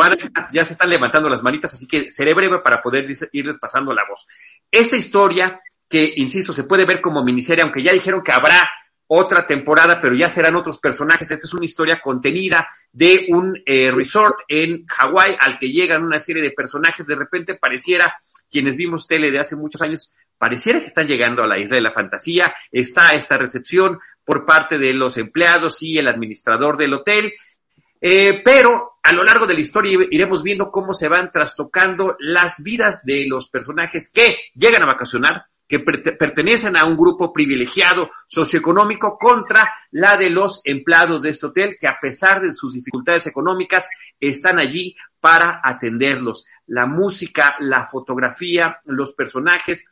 Ya 0.52 0.66
se 0.66 0.74
están 0.74 0.90
levantando 0.90 1.30
las 1.30 1.42
manitas, 1.42 1.74
así 1.74 1.88
que 1.88 2.12
seré 2.12 2.34
breve 2.34 2.60
para 2.62 2.82
poder 2.82 3.06
irles 3.32 3.58
pasando 3.58 3.94
la 3.94 4.04
voz. 4.08 4.28
Esta 4.70 4.98
historia, 4.98 5.62
que 5.88 6.14
insisto, 6.18 6.52
se 6.52 6.66
puede 6.66 6.84
ver 6.84 7.00
como 7.00 7.24
miniserie, 7.24 7.64
aunque 7.64 7.82
ya 7.82 7.94
dijeron 7.94 8.22
que 8.22 8.34
habrá 8.34 8.70
otra 9.08 9.46
temporada, 9.46 10.02
pero 10.02 10.14
ya 10.14 10.28
serán 10.28 10.58
otros 10.58 10.80
personajes. 10.80 11.32
Esta 11.32 11.48
es 11.48 11.54
una 11.54 11.64
historia 11.64 12.02
contenida 12.02 12.68
de 12.92 13.28
un 13.30 13.58
eh, 13.66 13.92
resort 13.92 14.40
en 14.50 14.86
Hawái 14.88 15.38
al 15.40 15.58
que 15.58 15.72
llegan 15.72 16.04
una 16.04 16.20
serie 16.20 16.44
de 16.44 16.52
personajes. 16.52 17.08
De 17.08 17.16
repente 17.16 17.56
pareciera, 17.56 18.14
quienes 18.52 18.76
vimos 18.76 19.08
tele 19.08 19.32
de 19.32 19.40
hace 19.40 19.56
muchos 19.56 19.82
años, 19.82 20.14
pareciera 20.38 20.82
que 20.82 20.86
están 20.86 21.08
llegando 21.08 21.44
a 21.44 21.48
la 21.48 21.58
isla 21.58 21.78
de 21.78 21.82
la 21.82 21.92
fantasía, 21.92 22.54
está 22.72 23.14
esta 23.14 23.38
recepción 23.38 24.00
por 24.26 24.46
parte 24.46 24.78
de 24.78 24.94
los 24.94 25.18
empleados 25.18 25.82
y 25.82 25.98
el 25.98 26.10
administrador 26.10 26.76
del 26.76 26.94
hotel, 26.94 27.32
eh, 28.02 28.42
pero 28.44 29.00
a 29.04 29.14
lo 29.14 29.24
largo 29.24 29.48
de 29.48 29.54
la 29.54 29.60
historia 29.60 29.98
iremos 30.12 30.44
viendo 30.44 30.72
cómo 30.72 30.94
se 30.94 31.08
van 31.08 31.32
trastocando 31.32 32.16
las 32.20 32.62
vidas 32.64 33.04
de 33.04 33.26
los 33.28 33.50
personajes 33.50 34.10
que 34.10 34.38
llegan 34.54 34.84
a 34.84 34.88
vacacionar, 34.88 35.46
que 35.68 35.80
pertenecen 35.80 36.76
a 36.76 36.86
un 36.86 36.98
grupo 36.98 37.32
privilegiado 37.32 38.10
socioeconómico 38.26 39.18
contra 39.20 39.72
la 39.92 40.18
de 40.18 40.32
los 40.32 40.62
empleados 40.64 41.22
de 41.22 41.30
este 41.30 41.46
hotel 41.46 41.78
que 41.80 41.88
a 41.88 42.00
pesar 42.02 42.42
de 42.42 42.54
sus 42.54 42.74
dificultades 42.74 43.28
económicas 43.28 43.88
están 44.20 44.58
allí 44.58 44.96
para 45.20 45.62
atenderlos. 45.64 46.48
La 46.66 46.88
música, 46.88 47.56
la 47.60 47.86
fotografía, 47.86 48.80
los 48.86 49.14
personajes 49.14 49.86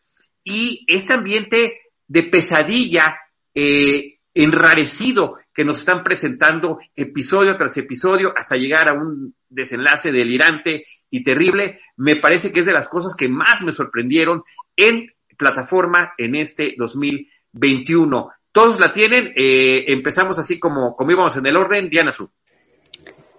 y 0.43 0.83
este 0.87 1.13
ambiente 1.13 1.79
de 2.07 2.23
pesadilla 2.23 3.15
eh, 3.53 4.16
enrarecido 4.43 5.37
que 5.53 5.65
nos 5.65 5.79
están 5.79 6.03
presentando 6.03 6.79
episodio 6.95 7.55
tras 7.55 7.77
episodio 7.77 8.33
hasta 8.35 8.55
llegar 8.55 8.89
a 8.89 8.93
un 8.93 9.35
desenlace 9.49 10.11
delirante 10.11 10.83
y 11.09 11.23
terrible, 11.23 11.79
me 11.95 12.15
parece 12.15 12.51
que 12.51 12.59
es 12.59 12.65
de 12.65 12.73
las 12.73 12.89
cosas 12.89 13.15
que 13.15 13.29
más 13.29 13.61
me 13.63 13.71
sorprendieron 13.71 14.43
en 14.75 15.07
plataforma 15.37 16.13
en 16.17 16.35
este 16.35 16.75
2021. 16.77 18.29
Todos 18.51 18.79
la 18.79 18.91
tienen, 18.91 19.31
eh, 19.35 19.85
empezamos 19.87 20.39
así 20.39 20.59
como, 20.59 20.95
como 20.95 21.11
íbamos 21.11 21.37
en 21.37 21.45
el 21.45 21.57
orden, 21.57 21.89
Diana 21.89 22.11
Su. 22.11 22.29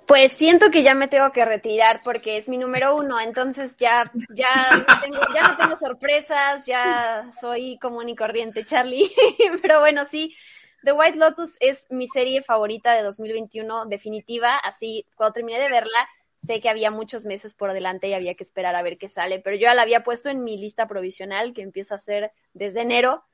Pues 0.08 0.32
siento 0.32 0.70
que 0.70 0.82
ya 0.82 0.94
me 0.94 1.06
tengo 1.06 1.30
que 1.32 1.44
retirar 1.44 2.00
porque 2.02 2.38
es 2.38 2.48
mi 2.48 2.56
número 2.56 2.96
uno, 2.96 3.20
entonces 3.20 3.76
ya, 3.76 4.10
ya, 4.34 4.70
no 4.70 5.00
tengo, 5.02 5.20
ya 5.34 5.48
no 5.48 5.56
tengo 5.58 5.76
sorpresas, 5.76 6.64
ya 6.64 7.30
soy 7.38 7.78
común 7.78 8.08
y 8.08 8.16
corriente, 8.16 8.64
Charlie. 8.64 9.10
Pero 9.62 9.80
bueno, 9.80 10.06
sí, 10.10 10.34
The 10.82 10.92
White 10.92 11.18
Lotus 11.18 11.56
es 11.60 11.86
mi 11.90 12.06
serie 12.06 12.42
favorita 12.42 12.94
de 12.94 13.02
2021, 13.02 13.86
definitiva, 13.86 14.56
así 14.58 15.06
cuando 15.16 15.32
terminé 15.34 15.60
de 15.60 15.68
verla, 15.68 16.08
Sé 16.38 16.60
que 16.60 16.68
había 16.68 16.92
muchos 16.92 17.24
meses 17.24 17.54
por 17.54 17.72
delante 17.72 18.08
y 18.08 18.14
había 18.14 18.34
que 18.36 18.44
esperar 18.44 18.76
a 18.76 18.82
ver 18.82 18.96
qué 18.96 19.08
sale, 19.08 19.40
pero 19.40 19.56
yo 19.56 19.62
ya 19.62 19.74
la 19.74 19.82
había 19.82 20.04
puesto 20.04 20.28
en 20.28 20.44
mi 20.44 20.56
lista 20.56 20.86
provisional 20.86 21.52
que 21.52 21.62
empiezo 21.62 21.94
a 21.94 21.96
hacer 21.96 22.30
desde 22.54 22.82
enero 22.82 23.24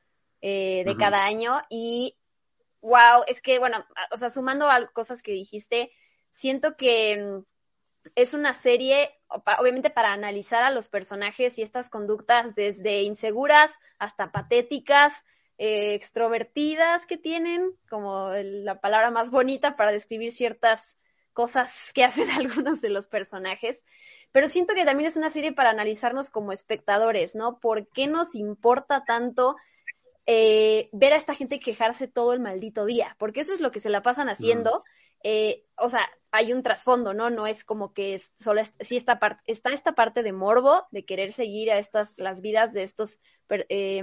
eh, 0.40 0.84
de 0.86 0.96
cada 0.96 1.22
año 1.22 1.60
y 1.68 2.16
wow, 2.80 3.24
es 3.26 3.42
que 3.42 3.58
bueno, 3.58 3.84
o 4.10 4.16
sea, 4.16 4.30
sumando 4.30 4.70
a 4.70 4.86
cosas 4.86 5.22
que 5.22 5.32
dijiste, 5.32 5.90
siento 6.30 6.78
que 6.78 7.18
mm, 7.18 8.08
es 8.14 8.32
una 8.32 8.54
serie, 8.54 9.10
obviamente 9.28 9.90
para 9.90 10.14
analizar 10.14 10.62
a 10.62 10.70
los 10.70 10.88
personajes 10.88 11.58
y 11.58 11.62
estas 11.62 11.90
conductas 11.90 12.54
desde 12.54 13.02
inseguras 13.02 13.70
hasta 13.98 14.32
patéticas, 14.32 15.26
eh, 15.58 15.94
extrovertidas 15.94 17.06
que 17.06 17.16
tienen, 17.16 17.72
como 17.88 18.30
la 18.32 18.80
palabra 18.80 19.10
más 19.10 19.30
bonita 19.30 19.76
para 19.76 19.92
describir 19.92 20.32
ciertas 20.32 20.98
cosas 21.32 21.92
que 21.94 22.04
hacen 22.04 22.30
algunos 22.30 22.80
de 22.80 22.90
los 22.90 23.06
personajes, 23.06 23.84
pero 24.32 24.48
siento 24.48 24.74
que 24.74 24.84
también 24.84 25.06
es 25.06 25.16
una 25.16 25.30
serie 25.30 25.52
para 25.52 25.70
analizarnos 25.70 26.28
como 26.28 26.50
espectadores, 26.50 27.36
¿no? 27.36 27.60
¿Por 27.60 27.86
qué 27.88 28.08
nos 28.08 28.34
importa 28.34 29.04
tanto 29.04 29.54
eh, 30.26 30.88
ver 30.92 31.12
a 31.12 31.16
esta 31.16 31.36
gente 31.36 31.60
quejarse 31.60 32.08
todo 32.08 32.32
el 32.32 32.40
maldito 32.40 32.84
día? 32.84 33.14
Porque 33.20 33.42
eso 33.42 33.52
es 33.52 33.60
lo 33.60 33.70
que 33.70 33.78
se 33.78 33.90
la 33.90 34.02
pasan 34.02 34.28
haciendo. 34.28 34.82
Eh, 35.22 35.64
o 35.76 35.88
sea, 35.88 36.10
hay 36.32 36.52
un 36.52 36.64
trasfondo, 36.64 37.14
¿no? 37.14 37.30
No 37.30 37.46
es 37.46 37.64
como 37.64 37.92
que 37.94 38.14
es 38.14 38.32
solo 38.36 38.60
sí 38.80 38.96
está, 38.96 39.20
está 39.46 39.70
esta 39.72 39.94
parte 39.94 40.24
de 40.24 40.32
morbo, 40.32 40.84
de 40.90 41.04
querer 41.04 41.32
seguir 41.32 41.70
a 41.70 41.78
estas, 41.78 42.14
las 42.18 42.40
vidas 42.40 42.72
de 42.72 42.82
estos 42.82 43.20
eh, 43.68 44.02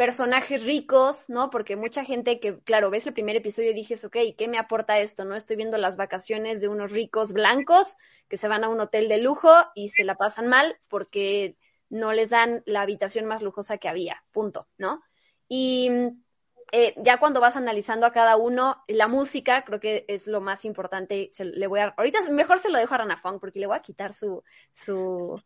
personajes 0.00 0.64
ricos, 0.64 1.28
¿no? 1.28 1.50
Porque 1.50 1.76
mucha 1.76 2.06
gente 2.06 2.40
que, 2.40 2.58
claro, 2.60 2.88
ves 2.88 3.06
el 3.06 3.12
primer 3.12 3.36
episodio 3.36 3.72
y 3.72 3.74
dices, 3.74 4.02
ok, 4.02 4.16
¿qué 4.38 4.48
me 4.48 4.56
aporta 4.56 4.98
esto? 4.98 5.26
¿No? 5.26 5.36
Estoy 5.36 5.56
viendo 5.56 5.76
las 5.76 5.98
vacaciones 5.98 6.62
de 6.62 6.68
unos 6.68 6.90
ricos 6.90 7.34
blancos 7.34 7.98
que 8.26 8.38
se 8.38 8.48
van 8.48 8.64
a 8.64 8.70
un 8.70 8.80
hotel 8.80 9.10
de 9.10 9.18
lujo 9.18 9.50
y 9.74 9.88
se 9.88 10.04
la 10.04 10.14
pasan 10.14 10.48
mal 10.48 10.78
porque 10.88 11.54
no 11.90 12.14
les 12.14 12.30
dan 12.30 12.62
la 12.64 12.80
habitación 12.80 13.26
más 13.26 13.42
lujosa 13.42 13.76
que 13.76 13.90
había, 13.90 14.24
punto, 14.32 14.68
¿no? 14.78 15.02
Y 15.48 15.90
eh, 16.72 16.94
ya 16.96 17.18
cuando 17.18 17.42
vas 17.42 17.58
analizando 17.58 18.06
a 18.06 18.12
cada 18.12 18.38
uno, 18.38 18.82
la 18.88 19.06
música 19.06 19.66
creo 19.66 19.80
que 19.80 20.06
es 20.08 20.26
lo 20.26 20.40
más 20.40 20.64
importante. 20.64 21.28
Se, 21.30 21.44
le 21.44 21.66
voy 21.66 21.80
a, 21.80 21.92
ahorita 21.94 22.22
mejor 22.30 22.58
se 22.58 22.70
lo 22.70 22.78
dejo 22.78 22.94
a 22.94 22.98
Rana 22.98 23.18
Fong 23.18 23.38
porque 23.38 23.60
le 23.60 23.66
voy 23.66 23.76
a 23.76 23.82
quitar 23.82 24.14
su, 24.14 24.42
su, 24.72 25.42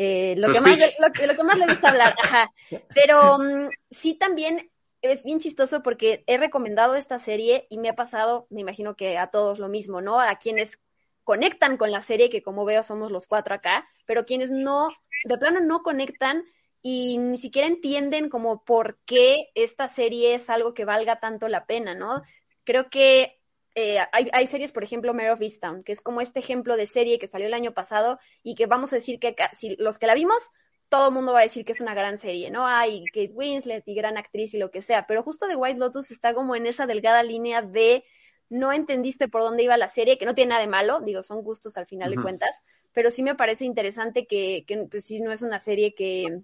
eh, 0.00 0.36
lo, 0.36 0.52
que 0.52 0.60
más, 0.60 0.78
lo, 1.00 1.10
que 1.10 1.42
más 1.42 1.58
le 1.58 1.66
gusta 1.66 1.88
hablar, 1.88 2.14
ajá. 2.22 2.52
Pero 2.94 3.36
mm, 3.40 3.68
sí 3.90 4.14
también 4.14 4.70
es 5.02 5.24
bien 5.24 5.40
chistoso 5.40 5.82
porque 5.82 6.22
he 6.28 6.38
recomendado 6.38 6.94
esta 6.94 7.18
serie 7.18 7.66
y 7.68 7.78
me 7.78 7.88
ha 7.88 7.96
pasado, 7.96 8.46
me 8.48 8.60
imagino 8.60 8.94
que 8.94 9.18
a 9.18 9.32
todos 9.32 9.58
lo 9.58 9.68
mismo, 9.68 10.00
¿no? 10.00 10.20
A 10.20 10.36
quienes 10.36 10.78
conectan 11.24 11.76
con 11.76 11.90
la 11.90 12.00
serie, 12.00 12.30
que 12.30 12.42
como 12.42 12.64
veo 12.64 12.84
somos 12.84 13.10
los 13.10 13.26
cuatro 13.26 13.56
acá, 13.56 13.88
pero 14.06 14.24
quienes 14.24 14.52
no, 14.52 14.86
de 15.24 15.36
plano 15.36 15.58
no 15.58 15.82
conectan 15.82 16.44
y 16.80 17.18
ni 17.18 17.36
siquiera 17.36 17.66
entienden 17.66 18.28
como 18.28 18.62
por 18.62 19.00
qué 19.04 19.48
esta 19.56 19.88
serie 19.88 20.34
es 20.34 20.48
algo 20.48 20.74
que 20.74 20.84
valga 20.84 21.18
tanto 21.18 21.48
la 21.48 21.66
pena, 21.66 21.96
¿no? 21.96 22.22
Creo 22.62 22.88
que 22.88 23.37
eh, 23.80 23.98
hay, 24.10 24.46
series, 24.48 24.72
por 24.72 24.82
ejemplo, 24.82 25.14
Mare 25.14 25.30
of 25.30 25.40
Easttown, 25.40 25.84
que 25.84 25.92
es 25.92 26.00
como 26.00 26.20
este 26.20 26.40
ejemplo 26.40 26.76
de 26.76 26.88
serie 26.88 27.20
que 27.20 27.28
salió 27.28 27.46
el 27.46 27.54
año 27.54 27.74
pasado 27.74 28.18
y 28.42 28.56
que 28.56 28.66
vamos 28.66 28.92
a 28.92 28.96
decir 28.96 29.20
que 29.20 29.36
si 29.52 29.76
los 29.76 29.98
que 29.98 30.08
la 30.08 30.14
vimos, 30.14 30.50
todo 30.88 31.08
el 31.08 31.14
mundo 31.14 31.32
va 31.32 31.38
a 31.38 31.42
decir 31.42 31.64
que 31.64 31.70
es 31.70 31.80
una 31.80 31.94
gran 31.94 32.18
serie, 32.18 32.50
¿no? 32.50 32.66
Hay 32.66 33.04
Kate 33.14 33.30
Winslet 33.32 33.86
y 33.86 33.94
gran 33.94 34.18
actriz 34.18 34.52
y 34.54 34.58
lo 34.58 34.72
que 34.72 34.82
sea, 34.82 35.06
pero 35.06 35.22
justo 35.22 35.46
The 35.46 35.54
White 35.54 35.78
Lotus 35.78 36.10
está 36.10 36.34
como 36.34 36.56
en 36.56 36.66
esa 36.66 36.86
delgada 36.86 37.22
línea 37.22 37.62
de 37.62 38.02
no 38.50 38.72
entendiste 38.72 39.28
por 39.28 39.42
dónde 39.42 39.62
iba 39.62 39.76
la 39.76 39.86
serie, 39.86 40.18
que 40.18 40.26
no 40.26 40.34
tiene 40.34 40.48
nada 40.50 40.62
de 40.62 40.66
malo, 40.66 40.98
digo, 41.00 41.22
son 41.22 41.44
gustos 41.44 41.76
al 41.76 41.86
final 41.86 42.10
de 42.10 42.20
cuentas, 42.20 42.64
pero 42.92 43.12
sí 43.12 43.22
me 43.22 43.36
parece 43.36 43.64
interesante 43.64 44.26
que, 44.26 44.64
que 44.66 44.76
pues 44.90 45.04
sí 45.04 45.20
no 45.20 45.30
es 45.30 45.42
una 45.42 45.60
serie 45.60 45.94
que, 45.94 46.42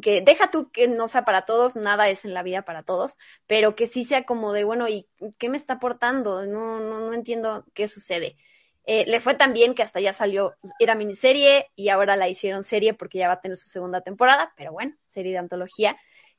que 0.00 0.22
deja 0.22 0.50
tú 0.50 0.70
que 0.70 0.88
no 0.88 1.08
sea 1.08 1.24
para 1.24 1.42
todos, 1.42 1.76
nada 1.76 2.08
es 2.08 2.24
en 2.24 2.34
la 2.34 2.42
vida 2.42 2.62
para 2.62 2.82
todos, 2.82 3.18
pero 3.46 3.74
que 3.74 3.86
sí 3.86 4.04
sea 4.04 4.24
como 4.24 4.52
de, 4.52 4.64
bueno, 4.64 4.88
¿y 4.88 5.06
qué 5.38 5.48
me 5.48 5.56
está 5.56 5.74
aportando? 5.74 6.46
No, 6.46 6.78
no, 6.80 7.00
no 7.00 7.12
entiendo 7.12 7.64
qué 7.74 7.88
sucede. 7.88 8.36
Eh, 8.84 9.04
le 9.06 9.20
fue 9.20 9.34
tan 9.34 9.52
bien 9.52 9.74
que 9.74 9.82
hasta 9.82 10.00
ya 10.00 10.12
salió, 10.12 10.54
era 10.78 10.94
miniserie 10.94 11.70
y 11.76 11.90
ahora 11.90 12.16
la 12.16 12.28
hicieron 12.28 12.62
serie 12.62 12.94
porque 12.94 13.18
ya 13.18 13.28
va 13.28 13.34
a 13.34 13.40
tener 13.40 13.56
su 13.56 13.68
segunda 13.68 14.00
temporada, 14.00 14.52
pero 14.56 14.72
bueno, 14.72 14.94
serie 15.06 15.32
de 15.32 15.38
antología. 15.38 15.96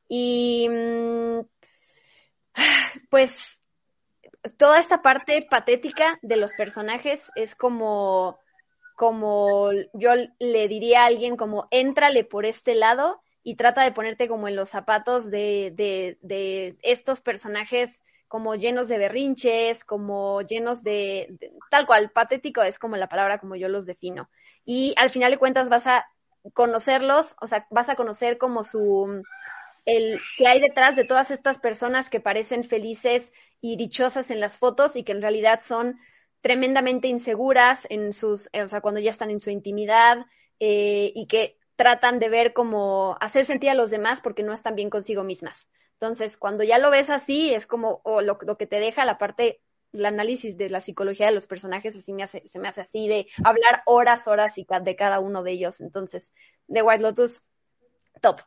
Y 0.07 0.67
mm, 0.69 1.39
pues 3.09 3.61
toda 4.57 4.79
esta 4.79 5.01
parte 5.01 5.45
patética 5.49 6.17
de 6.21 6.37
los 6.37 6.53
personajes 6.53 7.29
es 7.35 7.55
como, 7.55 8.39
como 8.95 9.71
yo 9.93 10.11
le 10.39 10.67
diría 10.67 11.03
a 11.03 11.07
alguien 11.07 11.35
como, 11.35 11.67
éntrale 11.71 12.23
por 12.23 12.45
este 12.45 12.73
lado 12.73 13.21
y 13.43 13.55
trata 13.55 13.83
de 13.83 13.91
ponerte 13.91 14.27
como 14.27 14.47
en 14.47 14.55
los 14.55 14.69
zapatos 14.69 15.31
de, 15.31 15.71
de, 15.75 16.17
de 16.21 16.77
estos 16.81 17.21
personajes 17.21 18.03
como 18.29 18.55
llenos 18.55 18.87
de 18.87 18.99
berrinches, 18.99 19.83
como 19.83 20.41
llenos 20.41 20.83
de, 20.83 21.35
tal 21.71 21.87
cual, 21.87 22.11
patético 22.11 22.61
es 22.61 22.77
como 22.77 22.95
la 22.95 23.09
palabra 23.09 23.39
como 23.39 23.55
yo 23.55 23.67
los 23.67 23.87
defino. 23.87 24.29
Y 24.63 24.93
al 24.97 25.09
final 25.09 25.31
de 25.31 25.39
cuentas 25.39 25.67
vas 25.67 25.87
a 25.87 26.05
conocerlos, 26.53 27.35
o 27.41 27.47
sea, 27.47 27.65
vas 27.71 27.89
a 27.89 27.95
conocer 27.95 28.37
como 28.37 28.63
su, 28.63 29.23
el 29.85 30.19
que 30.37 30.47
hay 30.47 30.61
detrás 30.61 30.95
de 30.95 31.05
todas 31.05 31.31
estas 31.31 31.57
personas 31.57 32.11
que 32.11 32.19
parecen 32.19 32.63
felices 32.63 33.33
y 33.61 33.77
dichosas 33.77 34.29
en 34.29 34.39
las 34.39 34.57
fotos 34.59 34.95
y 34.95 35.03
que 35.03 35.11
en 35.11 35.23
realidad 35.23 35.59
son 35.61 35.99
tremendamente 36.41 37.07
inseguras 37.07 37.87
en 37.89 38.13
sus, 38.13 38.49
o 38.53 38.67
sea, 38.67 38.81
cuando 38.81 39.01
ya 39.01 39.09
están 39.09 39.31
en 39.31 39.39
su 39.39 39.49
intimidad 39.49 40.25
eh, 40.59 41.11
y 41.15 41.25
que 41.25 41.57
tratan 41.79 42.19
de 42.19 42.27
ver 42.27 42.51
como 42.51 43.15
hacer 43.21 43.45
sentir 43.45 43.69
a 43.69 43.73
los 43.73 43.89
demás 43.89 44.19
porque 44.19 44.43
no 44.43 44.51
están 44.51 44.75
bien 44.75 44.89
consigo 44.89 45.23
mismas. 45.23 45.69
Entonces, 45.93 46.35
cuando 46.35 46.65
ya 46.65 46.77
lo 46.77 46.91
ves 46.91 47.09
así, 47.09 47.53
es 47.53 47.67
como 47.67 48.01
o 48.03 48.19
lo, 48.19 48.37
que 48.37 48.67
te 48.67 48.81
deja 48.81 49.05
la 49.05 49.17
parte, 49.17 49.61
el 49.93 50.05
análisis 50.05 50.57
de 50.57 50.69
la 50.69 50.81
psicología 50.81 51.27
de 51.27 51.31
los 51.31 51.47
personajes, 51.47 51.95
así 51.95 52.11
me 52.11 52.23
hace, 52.23 52.45
se 52.45 52.59
me 52.59 52.67
hace 52.67 52.81
así 52.81 53.07
de 53.07 53.27
hablar 53.45 53.83
horas, 53.85 54.27
horas 54.27 54.57
y 54.57 54.67
de 54.81 54.95
cada 54.97 55.21
uno 55.21 55.41
de 55.41 55.51
ellos. 55.51 55.79
Entonces, 55.79 56.33
de 56.67 56.81
White 56.81 57.01
Lotus, 57.01 57.43
top. 58.19 58.41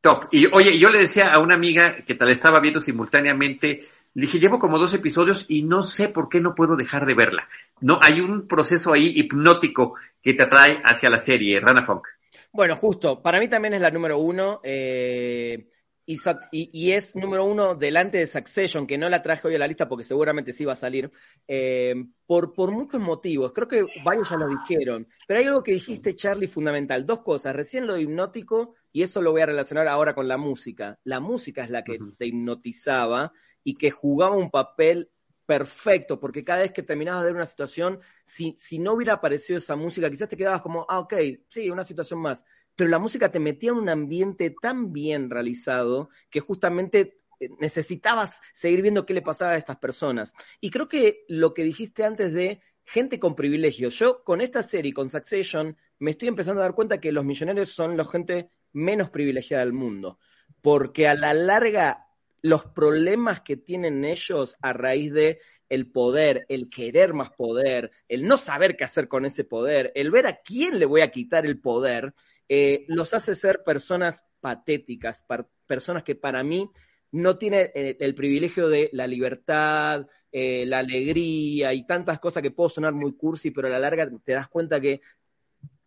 Top. 0.00 0.26
Y 0.30 0.46
oye, 0.46 0.78
yo 0.78 0.90
le 0.90 0.98
decía 0.98 1.32
a 1.32 1.40
una 1.40 1.54
amiga 1.54 1.96
que 2.06 2.14
tal 2.14 2.30
estaba 2.30 2.60
viendo 2.60 2.80
simultáneamente 2.80 3.80
le 4.18 4.26
dije, 4.26 4.40
llevo 4.40 4.58
como 4.58 4.80
dos 4.80 4.94
episodios 4.94 5.44
y 5.48 5.62
no 5.62 5.84
sé 5.84 6.08
por 6.08 6.28
qué 6.28 6.40
no 6.40 6.56
puedo 6.56 6.74
dejar 6.74 7.06
de 7.06 7.14
verla. 7.14 7.46
No, 7.80 8.00
hay 8.02 8.18
un 8.18 8.48
proceso 8.48 8.92
ahí 8.92 9.12
hipnótico 9.14 9.94
que 10.20 10.34
te 10.34 10.42
atrae 10.42 10.80
hacia 10.84 11.08
la 11.08 11.20
serie, 11.20 11.60
Rana 11.60 11.82
Funk. 11.82 12.08
Bueno, 12.52 12.74
justo, 12.74 13.22
para 13.22 13.38
mí 13.38 13.48
también 13.48 13.74
es 13.74 13.80
la 13.80 13.92
número 13.92 14.18
uno. 14.18 14.60
Eh, 14.64 15.68
y, 16.04 16.90
es 16.90 17.14
número 17.14 17.44
uno 17.44 17.74
delante 17.74 18.18
de 18.18 18.26
Succession, 18.26 18.86
que 18.86 18.96
no 18.96 19.08
la 19.08 19.22
traje 19.22 19.46
hoy 19.46 19.54
a 19.54 19.58
la 19.58 19.68
lista 19.68 19.88
porque 19.88 20.04
seguramente 20.04 20.52
sí 20.52 20.64
va 20.64 20.72
a 20.72 20.76
salir, 20.76 21.12
eh, 21.46 21.94
por, 22.26 22.54
por 22.54 22.72
muchos 22.72 23.00
motivos. 23.00 23.52
Creo 23.52 23.68
que 23.68 23.84
varios 24.02 24.30
ya 24.30 24.36
lo 24.36 24.48
dijeron, 24.48 25.06
pero 25.28 25.38
hay 25.38 25.46
algo 25.46 25.62
que 25.62 25.72
dijiste, 25.72 26.16
Charlie, 26.16 26.48
fundamental. 26.48 27.06
Dos 27.06 27.20
cosas. 27.20 27.54
Recién 27.54 27.86
lo 27.86 27.98
hipnótico, 27.98 28.74
y 28.92 29.02
eso 29.02 29.22
lo 29.22 29.32
voy 29.32 29.42
a 29.42 29.46
relacionar 29.46 29.88
ahora 29.88 30.14
con 30.14 30.28
la 30.28 30.36
música. 30.36 30.98
La 31.04 31.20
música 31.20 31.64
es 31.64 31.70
la 31.70 31.84
que 31.84 31.98
te 32.16 32.26
hipnotizaba 32.26 33.32
y 33.64 33.74
que 33.74 33.90
jugaba 33.90 34.36
un 34.36 34.50
papel 34.50 35.10
perfecto, 35.46 36.20
porque 36.20 36.44
cada 36.44 36.60
vez 36.60 36.72
que 36.72 36.82
terminabas 36.82 37.22
de 37.22 37.30
ver 37.30 37.36
una 37.36 37.46
situación, 37.46 38.00
si, 38.24 38.54
si 38.56 38.78
no 38.78 38.92
hubiera 38.92 39.14
aparecido 39.14 39.58
esa 39.58 39.76
música, 39.76 40.10
quizás 40.10 40.28
te 40.28 40.36
quedabas 40.36 40.60
como, 40.60 40.84
ah, 40.88 40.98
ok, 40.98 41.14
sí, 41.48 41.70
una 41.70 41.84
situación 41.84 42.20
más 42.20 42.44
pero 42.78 42.90
la 42.90 43.00
música 43.00 43.32
te 43.32 43.40
metía 43.40 43.70
en 43.70 43.76
un 43.78 43.88
ambiente 43.88 44.54
tan 44.62 44.92
bien 44.92 45.30
realizado 45.30 46.10
que 46.30 46.38
justamente 46.38 47.16
eh, 47.40 47.48
necesitabas 47.58 48.40
seguir 48.52 48.82
viendo 48.82 49.04
qué 49.04 49.14
le 49.14 49.20
pasaba 49.20 49.50
a 49.50 49.56
estas 49.56 49.78
personas. 49.78 50.32
Y 50.60 50.70
creo 50.70 50.86
que 50.86 51.24
lo 51.26 51.54
que 51.54 51.64
dijiste 51.64 52.04
antes 52.04 52.32
de 52.32 52.60
gente 52.84 53.18
con 53.18 53.34
privilegios, 53.34 53.98
yo 53.98 54.22
con 54.22 54.40
esta 54.40 54.62
serie, 54.62 54.92
con 54.92 55.10
Succession, 55.10 55.76
me 55.98 56.12
estoy 56.12 56.28
empezando 56.28 56.60
a 56.60 56.66
dar 56.66 56.76
cuenta 56.76 57.00
que 57.00 57.10
los 57.10 57.24
millonarios 57.24 57.70
son 57.70 57.96
la 57.96 58.04
gente 58.04 58.48
menos 58.72 59.10
privilegiada 59.10 59.64
del 59.64 59.72
mundo, 59.72 60.18
porque 60.60 61.08
a 61.08 61.14
la 61.14 61.34
larga 61.34 62.06
los 62.42 62.64
problemas 62.64 63.40
que 63.40 63.56
tienen 63.56 64.04
ellos 64.04 64.56
a 64.62 64.72
raíz 64.72 65.12
de 65.12 65.38
el 65.68 65.90
poder, 65.90 66.46
el 66.48 66.70
querer 66.70 67.12
más 67.12 67.30
poder, 67.30 67.90
el 68.08 68.26
no 68.26 68.36
saber 68.36 68.76
qué 68.76 68.84
hacer 68.84 69.08
con 69.08 69.26
ese 69.26 69.44
poder, 69.44 69.92
el 69.94 70.10
ver 70.10 70.26
a 70.26 70.36
quién 70.36 70.78
le 70.78 70.86
voy 70.86 71.02
a 71.02 71.10
quitar 71.10 71.44
el 71.44 71.60
poder, 71.60 72.14
eh, 72.48 72.84
los 72.88 73.12
hace 73.12 73.34
ser 73.34 73.62
personas 73.64 74.24
patéticas, 74.40 75.24
personas 75.66 76.04
que 76.04 76.14
para 76.14 76.42
mí 76.42 76.70
no 77.10 77.36
tienen 77.36 77.70
eh, 77.74 77.96
el, 78.00 78.14
privilegio 78.14 78.68
de 78.68 78.88
la 78.92 79.06
libertad, 79.06 80.06
eh, 80.32 80.64
la 80.66 80.78
alegría 80.78 81.74
y 81.74 81.86
tantas 81.86 82.18
cosas 82.18 82.42
que 82.42 82.50
puedo 82.50 82.68
sonar 82.68 82.94
muy 82.94 83.14
cursi, 83.16 83.50
pero 83.50 83.68
a 83.68 83.70
la 83.70 83.78
larga 83.78 84.08
te 84.24 84.32
das 84.32 84.48
cuenta 84.48 84.80
que 84.80 85.00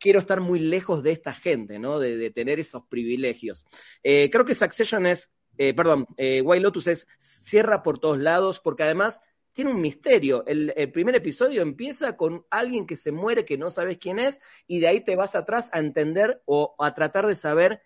quiero 0.01 0.19
estar 0.19 0.41
muy 0.41 0.59
lejos 0.59 1.03
de 1.03 1.11
esta 1.11 1.33
gente, 1.33 1.79
¿no? 1.79 1.99
De, 1.99 2.31
tener 2.31 2.59
esos 2.59 2.83
privilegios. 2.87 3.65
creo 4.03 4.43
que 4.43 4.53
Succession 4.53 5.05
es, 5.05 5.31
perdón, 5.57 6.07
White 6.17 6.59
Lotus 6.59 6.87
es 6.87 7.07
cierra 7.17 7.83
por 7.83 7.99
todos 7.99 8.19
lados, 8.19 8.59
porque 8.59 8.83
además 8.83 9.21
tiene 9.51 9.71
un 9.71 9.81
misterio. 9.81 10.43
El, 10.45 10.91
primer 10.91 11.15
episodio 11.15 11.61
empieza 11.61 12.15
con 12.15 12.45
alguien 12.49 12.85
que 12.85 12.95
se 12.95 13.11
muere, 13.11 13.45
que 13.45 13.57
no 13.57 13.69
sabes 13.69 13.97
quién 13.97 14.19
es, 14.19 14.41
y 14.67 14.79
de 14.79 14.87
ahí 14.87 15.01
te 15.01 15.15
vas 15.15 15.35
atrás 15.35 15.69
a 15.73 15.79
entender 15.79 16.41
o 16.45 16.75
a 16.79 16.93
tratar 16.93 17.27
de 17.27 17.35
saber 17.35 17.81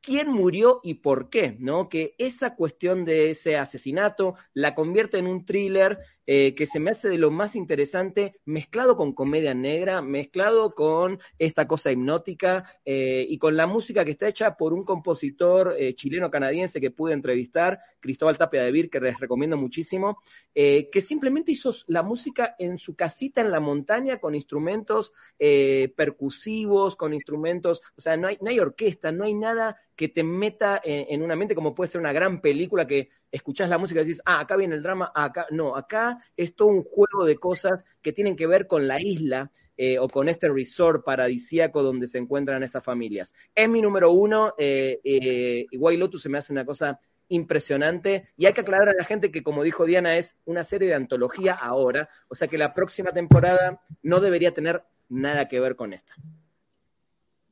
quién 0.00 0.28
murió 0.28 0.80
y 0.82 0.94
por 0.94 1.30
qué, 1.30 1.56
¿no? 1.60 1.88
Que 1.88 2.14
esa 2.18 2.56
cuestión 2.56 3.04
de 3.04 3.30
ese 3.30 3.56
asesinato 3.56 4.34
la 4.52 4.74
convierte 4.74 5.18
en 5.18 5.28
un 5.28 5.44
thriller 5.44 6.00
eh, 6.26 6.54
que 6.54 6.66
se 6.66 6.78
me 6.78 6.90
hace 6.90 7.08
de 7.08 7.18
lo 7.18 7.30
más 7.30 7.56
interesante, 7.56 8.40
mezclado 8.44 8.96
con 8.96 9.12
comedia 9.12 9.54
negra, 9.54 10.02
mezclado 10.02 10.72
con 10.74 11.18
esta 11.38 11.66
cosa 11.66 11.90
hipnótica 11.90 12.64
eh, 12.84 13.26
y 13.28 13.38
con 13.38 13.56
la 13.56 13.66
música 13.66 14.04
que 14.04 14.12
está 14.12 14.28
hecha 14.28 14.56
por 14.56 14.72
un 14.72 14.84
compositor 14.84 15.74
eh, 15.76 15.94
chileno-canadiense 15.94 16.80
que 16.80 16.92
pude 16.92 17.14
entrevistar, 17.14 17.80
Cristóbal 17.98 18.38
Tapia 18.38 18.62
de 18.62 18.70
Vir, 18.70 18.88
que 18.88 19.00
les 19.00 19.18
recomiendo 19.18 19.56
muchísimo, 19.56 20.22
que 20.54 21.00
simplemente 21.00 21.52
hizo 21.52 21.72
la 21.86 22.02
música 22.02 22.54
en 22.58 22.78
su 22.78 22.94
casita 22.94 23.40
en 23.40 23.50
la 23.50 23.60
montaña 23.60 24.18
con 24.18 24.34
instrumentos 24.34 25.12
percusivos, 25.38 26.96
con 26.96 27.14
instrumentos, 27.14 27.80
o 27.96 28.00
sea, 28.00 28.16
no 28.16 28.28
hay, 28.28 28.38
no 28.40 28.50
hay 28.50 28.58
orquesta, 28.58 29.12
no 29.12 29.24
hay 29.24 29.34
nada 29.34 29.76
que 29.96 30.08
te 30.08 30.22
meta 30.22 30.80
en, 30.84 31.22
una 31.22 31.36
mente 31.36 31.54
como 31.54 31.74
puede 31.74 31.88
ser 31.88 32.00
una 32.00 32.12
gran 32.12 32.40
película 32.40 32.86
que 32.86 33.10
escuchás 33.32 33.68
la 33.68 33.78
música 33.78 34.00
y 34.00 34.04
decís, 34.04 34.22
ah, 34.26 34.40
acá 34.40 34.56
viene 34.56 34.76
el 34.76 34.82
drama, 34.82 35.10
acá 35.14 35.46
no, 35.50 35.74
acá 35.74 36.18
es 36.36 36.54
todo 36.54 36.68
un 36.68 36.82
juego 36.82 37.24
de 37.24 37.36
cosas 37.36 37.86
que 38.02 38.12
tienen 38.12 38.36
que 38.36 38.46
ver 38.46 38.66
con 38.66 38.86
la 38.86 39.00
isla 39.00 39.50
eh, 39.76 39.98
o 39.98 40.06
con 40.08 40.28
este 40.28 40.50
resort 40.50 41.02
paradisíaco 41.02 41.82
donde 41.82 42.06
se 42.06 42.18
encuentran 42.18 42.62
estas 42.62 42.84
familias. 42.84 43.34
Es 43.54 43.68
mi 43.68 43.80
número 43.80 44.12
uno, 44.12 44.54
eh, 44.58 45.00
eh, 45.02 45.66
White 45.72 45.98
Lotus 45.98 46.22
se 46.22 46.28
me 46.28 46.38
hace 46.38 46.52
una 46.52 46.66
cosa 46.66 47.00
impresionante 47.28 48.28
y 48.36 48.44
hay 48.44 48.52
que 48.52 48.60
aclarar 48.60 48.90
a 48.90 48.94
la 48.94 49.04
gente 49.04 49.32
que 49.32 49.42
como 49.42 49.62
dijo 49.62 49.86
Diana 49.86 50.18
es 50.18 50.36
una 50.44 50.62
serie 50.62 50.88
de 50.88 50.94
antología 50.94 51.54
ahora, 51.54 52.10
o 52.28 52.34
sea 52.34 52.48
que 52.48 52.58
la 52.58 52.74
próxima 52.74 53.12
temporada 53.12 53.80
no 54.02 54.20
debería 54.20 54.52
tener 54.52 54.84
nada 55.08 55.48
que 55.48 55.58
ver 55.58 55.74
con 55.74 55.94
esta. 55.94 56.14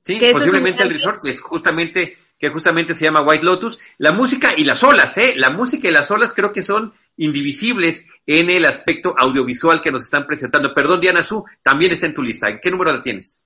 Sí, 0.03 0.21
posiblemente 0.33 0.83
el 0.83 0.91
resort 0.91 1.27
es 1.27 1.41
justamente 1.41 2.17
que 2.41 2.49
justamente 2.49 2.95
se 2.95 3.05
llama 3.05 3.21
White 3.21 3.45
Lotus. 3.45 3.79
La 3.99 4.13
música 4.13 4.55
y 4.57 4.65
las 4.65 4.83
olas, 4.83 5.19
¿eh? 5.19 5.35
La 5.37 5.51
música 5.51 5.89
y 5.89 5.91
las 5.93 6.11
olas 6.11 6.33
creo 6.33 6.53
que 6.53 6.63
son 6.63 6.95
indivisibles 7.19 8.07
en 8.27 8.49
el 8.49 8.65
aspecto 8.65 9.15
audiovisual 9.17 9.83
que 9.83 9.93
nos 9.93 10.03
están 10.03 10.27
presentando. 10.27 10.75
Perdón, 10.75 11.01
Diana 11.01 11.23
Su, 11.23 11.45
también 11.63 11.93
está 11.93 12.07
en 12.07 12.15
tu 12.15 12.23
lista. 12.23 12.49
¿En 12.49 12.59
qué 12.59 12.71
número 12.71 12.93
la 12.93 13.03
tienes? 13.03 13.45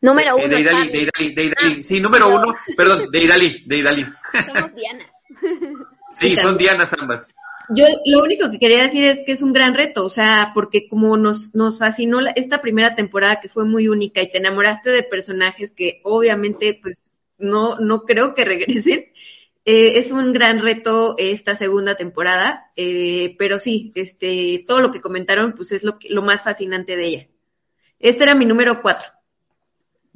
Número 0.00 0.36
uno. 0.36 0.48
De 0.48 0.60
Idali, 0.60 0.88
de 0.88 0.98
Idali, 1.00 1.34
de 1.34 1.44
Idali. 1.44 1.82
sí, 1.82 2.00
número 2.00 2.28
uno, 2.28 2.54
perdón, 2.76 3.10
de 3.10 3.18
Idali, 3.18 3.64
de 3.66 3.76
Idali. 3.76 4.06
Somos 4.32 4.74
Dianas. 4.74 5.10
sí, 6.12 6.36
son 6.36 6.56
Dianas 6.56 6.94
ambas. 6.98 7.34
Yo 7.70 7.86
lo 8.04 8.22
único 8.22 8.50
que 8.50 8.58
quería 8.58 8.82
decir 8.82 9.04
es 9.04 9.20
que 9.24 9.32
es 9.32 9.42
un 9.42 9.52
gran 9.52 9.74
reto, 9.74 10.04
o 10.04 10.10
sea, 10.10 10.52
porque 10.54 10.88
como 10.88 11.16
nos, 11.16 11.54
nos 11.54 11.78
fascinó 11.78 12.20
esta 12.36 12.60
primera 12.60 12.94
temporada 12.94 13.40
que 13.40 13.48
fue 13.48 13.64
muy 13.64 13.88
única 13.88 14.22
y 14.22 14.30
te 14.30 14.38
enamoraste 14.38 14.90
de 14.90 15.02
personajes 15.02 15.72
que 15.72 16.00
obviamente 16.04 16.78
pues 16.80 17.12
no, 17.38 17.78
no 17.78 18.02
creo 18.02 18.34
que 18.34 18.44
regresen, 18.44 19.06
eh, 19.64 19.98
es 19.98 20.12
un 20.12 20.32
gran 20.32 20.62
reto 20.62 21.16
esta 21.18 21.56
segunda 21.56 21.96
temporada, 21.96 22.70
eh, 22.76 23.34
pero 23.38 23.58
sí, 23.58 23.92
este, 23.96 24.64
todo 24.66 24.80
lo 24.80 24.92
que 24.92 25.00
comentaron 25.00 25.54
pues 25.54 25.72
es 25.72 25.82
lo, 25.82 25.98
lo 26.08 26.22
más 26.22 26.44
fascinante 26.44 26.96
de 26.96 27.04
ella. 27.04 27.28
Este 27.98 28.24
era 28.24 28.34
mi 28.34 28.44
número 28.44 28.82
cuatro 28.82 29.15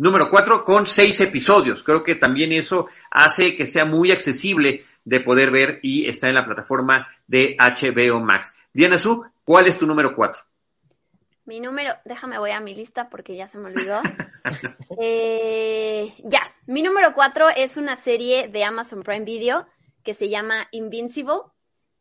número 0.00 0.30
cuatro 0.30 0.64
con 0.64 0.86
seis 0.86 1.20
episodios. 1.20 1.84
Creo 1.84 2.02
que 2.02 2.14
también 2.14 2.52
eso 2.52 2.88
hace 3.10 3.54
que 3.54 3.66
sea 3.66 3.84
muy 3.84 4.10
accesible 4.10 4.82
de 5.04 5.20
poder 5.20 5.50
ver 5.50 5.78
y 5.82 6.08
está 6.08 6.28
en 6.28 6.34
la 6.34 6.46
plataforma 6.46 7.06
de 7.26 7.54
HBO 7.58 8.20
Max. 8.20 8.56
Diana 8.72 8.96
Su, 8.96 9.24
¿cuál 9.44 9.66
es 9.66 9.76
tu 9.76 9.86
número 9.86 10.14
cuatro? 10.16 10.42
Mi 11.44 11.60
número, 11.60 11.92
déjame 12.06 12.38
voy 12.38 12.52
a 12.52 12.60
mi 12.60 12.74
lista 12.74 13.10
porque 13.10 13.36
ya 13.36 13.46
se 13.46 13.60
me 13.60 13.66
olvidó. 13.66 14.00
Eh, 15.02 16.12
ya, 16.24 16.40
mi 16.66 16.82
número 16.82 17.14
cuatro 17.14 17.48
es 17.48 17.76
una 17.76 17.96
serie 17.96 18.48
de 18.48 18.64
Amazon 18.64 19.02
Prime 19.02 19.24
Video 19.24 19.66
que 20.02 20.12
se 20.12 20.28
llama 20.28 20.66
Invincible 20.72 21.42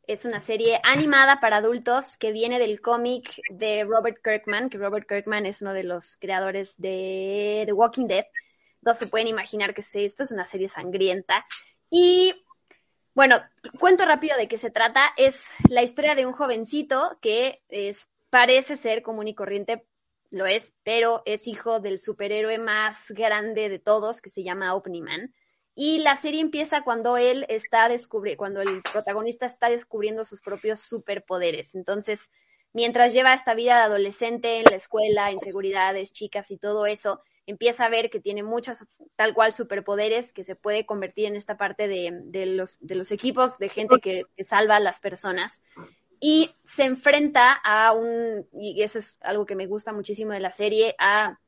es 0.10 0.26
una 0.26 0.40
serie 0.40 0.80
animada 0.84 1.40
para 1.40 1.58
adultos 1.58 2.18
que 2.18 2.32
viene 2.32 2.58
del 2.58 2.82
cómic 2.82 3.30
de 3.52 3.84
Robert 3.84 4.18
Kirkman, 4.24 4.72
que 4.72 4.80
Robert 4.80 5.08
Kirkman 5.08 5.46
es 5.46 5.62
uno 5.62 5.72
de 5.72 5.84
los 5.84 6.18
creadores 6.18 6.82
de 6.82 7.62
The 7.68 7.74
Walking 7.74 8.08
Dead. 8.08 8.26
No 8.82 8.96
se 8.96 9.06
pueden 9.06 9.28
imaginar 9.28 9.76
que 9.76 9.82
esto 9.82 10.24
es 10.24 10.32
una 10.32 10.46
serie 10.46 10.68
sangrienta. 10.68 11.46
Y 11.92 12.34
bueno, 13.14 13.40
cuento 13.80 14.04
rápido 14.04 14.36
de 14.36 14.48
qué 14.48 14.58
se 14.58 14.72
trata. 14.72 15.14
Es 15.16 15.54
la 15.70 15.84
historia 15.84 16.16
de 16.16 16.26
un 16.26 16.34
jovencito 16.34 17.20
que 17.22 17.62
es, 17.70 18.10
parece 18.32 18.78
ser 18.78 19.04
común 19.04 19.28
y 19.28 19.36
corriente, 19.36 19.86
lo 20.32 20.48
es, 20.48 20.74
pero 20.82 21.22
es 21.26 21.48
hijo 21.48 21.80
del 21.80 22.00
superhéroe 22.00 22.58
más 22.58 23.12
grande 23.12 23.70
de 23.70 23.78
todos, 23.78 24.22
que 24.22 24.32
se 24.32 24.42
llama 24.42 24.74
Omni-Man. 24.74 25.36
Y 25.76 26.00
la 26.00 26.16
serie 26.16 26.42
empieza 26.42 26.84
cuando 26.84 27.18
él 27.18 27.46
está 27.50 27.88
descubriendo, 27.88 28.38
cuando 28.38 28.62
el 28.62 28.82
protagonista 28.82 29.46
está 29.46 29.70
descubriendo 29.70 30.26
sus 30.26 30.42
propios 30.42 30.80
superpoderes. 30.80 31.76
Entonces, 31.76 32.32
mientras 32.74 33.14
lleva 33.14 33.34
esta 33.34 33.54
vida 33.54 33.78
de 33.78 33.84
adolescente 33.84 34.58
en 34.58 34.66
la 34.66 34.76
escuela, 34.76 35.32
inseguridades, 35.32 36.12
chicas 36.12 36.52
y 36.52 36.58
todo 36.58 36.86
eso, 36.86 37.22
empieza 37.46 37.86
a 37.86 37.90
ver 37.90 38.10
que 38.10 38.20
tiene 38.20 38.44
muchos 38.44 38.98
tal 39.16 39.34
cual 39.34 39.52
superpoderes 39.52 40.34
que 40.34 40.44
se 40.44 40.56
puede 40.56 40.86
convertir 40.86 41.26
en 41.26 41.36
esta 41.36 41.58
parte 41.58 41.88
de, 41.88 42.46
los, 42.46 42.78
de 42.80 42.96
los 42.96 43.12
equipos 43.12 43.58
de 43.58 43.70
gente 43.70 44.00
que, 44.00 44.24
que, 44.36 44.44
salva 44.44 44.76
a 44.76 44.80
las 44.80 45.00
personas. 45.00 45.62
Y 46.20 46.54
se 46.64 46.84
enfrenta 46.84 47.54
a 47.54 47.94
un, 47.94 48.48
y 48.54 48.84
eso 48.84 49.00
es 49.00 49.18
algo 49.22 49.46
que 49.46 49.56
me 49.56 49.66
gusta 49.66 49.94
muchísimo 49.94 50.34
de 50.34 50.42
la 50.42 50.52
serie, 50.52 50.96
a 51.00 51.40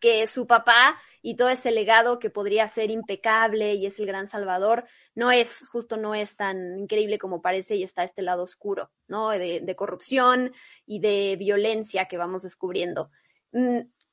que 0.00 0.26
su 0.26 0.46
papá 0.46 0.96
y 1.22 1.36
todo 1.36 1.48
ese 1.48 1.72
legado 1.72 2.18
que 2.18 2.30
podría 2.30 2.68
ser 2.68 2.90
impecable 2.90 3.74
y 3.74 3.86
es 3.86 3.98
el 3.98 4.06
gran 4.06 4.26
salvador, 4.26 4.86
no 5.14 5.32
es, 5.32 5.64
justo 5.72 5.96
no 5.96 6.14
es 6.14 6.36
tan 6.36 6.78
increíble 6.78 7.18
como 7.18 7.42
parece 7.42 7.76
y 7.76 7.82
está 7.82 8.04
este 8.04 8.22
lado 8.22 8.44
oscuro, 8.44 8.90
¿no? 9.08 9.30
De, 9.30 9.74
corrupción 9.76 10.52
y 10.86 11.00
de 11.00 11.36
violencia 11.36 12.06
que 12.06 12.16
vamos 12.16 12.42
descubriendo. 12.42 13.10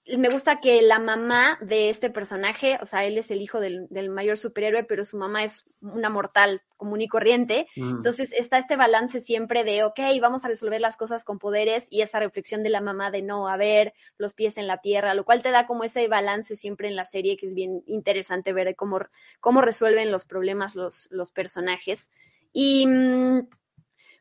Me 0.06 0.28
gusta 0.28 0.60
que 0.60 0.82
la 0.82 1.00
mamá 1.00 1.58
de 1.62 1.88
este 1.88 2.10
personaje, 2.10 2.78
o 2.82 2.86
sea, 2.86 3.06
él 3.06 3.18
es 3.18 3.32
el 3.32 3.42
hijo 3.42 3.62
del, 3.62 3.88
mayor 4.10 4.36
superhéroe, 4.36 4.84
pero 4.84 5.06
su 5.06 5.18
mamá 5.18 5.46
es 5.46 5.66
una 5.80 6.10
mortal 6.10 6.62
común 6.76 7.02
y 7.02 7.08
corriente. 7.08 7.68
Mm. 7.78 7.98
Entonces 7.98 8.34
está 8.34 8.58
este 8.58 8.76
balance 8.76 9.22
siempre 9.22 9.64
de, 9.64 9.86
ok, 9.86 10.00
vamos 10.22 10.44
a 10.44 10.50
resolver 10.50 10.82
las 10.82 10.98
cosas 10.98 11.24
con 11.24 11.40
poderes 11.40 11.88
y 11.90 12.02
esa 12.02 12.20
reflexión 12.20 12.64
de 12.64 12.70
la 12.70 12.82
mamá 12.82 13.12
de 13.12 13.22
no, 13.22 13.48
a 13.48 13.56
ver, 13.56 13.94
los 14.18 14.34
pies 14.34 14.58
en 14.58 14.68
la 14.68 14.80
tierra, 14.80 15.14
lo 15.14 15.24
cual 15.24 15.42
te 15.42 15.52
da 15.52 15.68
como 15.68 15.86
ese 15.86 16.06
balance 16.10 16.58
siempre 16.58 16.90
en 16.90 16.98
la 16.98 17.06
serie 17.06 17.38
que 17.38 17.46
es 17.46 17.54
bien 17.54 17.82
interesante 17.88 18.52
ver 18.52 18.76
cómo, 18.76 19.00
cómo 19.40 19.62
resuelven 19.62 20.12
los 20.12 20.26
problemas 20.26 20.76
los, 20.76 21.08
los 21.12 21.32
personajes. 21.32 22.12
Y 22.52 22.86
mm, 22.88 23.48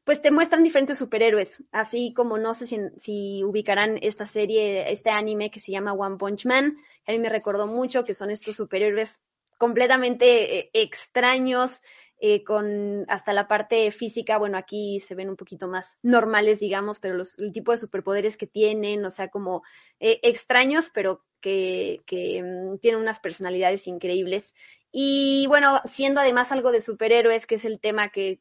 pues 0.05 0.21
te 0.21 0.31
muestran 0.31 0.65
diferentes 0.65 0.99
superhéroes, 0.99 1.63
así 1.71 2.13
como 2.13 2.39
no 2.39 2.55
sé 2.55 2.67
si, 2.97 3.45
ubicarán 3.45 3.99
esta 4.03 4.27
serie, 4.27 4.91
este 4.91 5.11
anime 5.11 5.51
que 5.51 5.61
se 5.61 5.73
llama 5.73 5.93
One 5.93 6.17
Punch 6.17 6.45
Man, 6.47 6.77
a 7.07 7.13
mí 7.13 7.19
me 7.19 7.29
recordó 7.29 7.67
mucho 7.67 8.03
que 8.03 8.15
son 8.15 8.31
estos 8.31 8.57
superhéroes 8.57 9.23
completamente 9.59 10.59
eh, 10.59 10.71
extraños, 10.73 11.81
eh, 12.25 12.45
con 12.45 13.05
hasta 13.09 13.33
la 13.33 13.49
parte 13.49 13.91
física, 13.91 14.39
bueno, 14.39 14.57
aquí 14.57 15.01
se 15.01 15.17
ven 15.17 15.29
un 15.29 15.37
poquito 15.37 15.67
más 15.67 15.99
normales, 16.03 16.61
digamos, 16.61 17.01
pero 17.01 17.15
los, 17.15 17.37
el 17.41 17.51
tipo 17.51 17.73
de 17.73 17.79
superpoderes 17.79 18.37
que 18.37 18.47
tienen, 18.47 19.05
o 19.05 19.11
sea, 19.11 19.29
como 19.29 19.63
eh, 19.99 20.21
extraños, 20.23 20.91
pero 20.95 21.25
que, 21.41 22.01
que 22.07 22.41
mm, 22.41 22.79
tienen 22.79 23.01
unas 23.01 23.19
personalidades 23.19 23.89
increíbles. 23.89 24.55
Y 24.93 25.47
bueno, 25.49 25.81
siendo 25.85 26.21
además 26.21 26.53
algo 26.53 26.71
de 26.71 26.81
superhéroes, 26.81 27.47
que 27.47 27.57
es 27.57 27.65
el 27.65 27.81
tema 27.81 28.11
que 28.11 28.41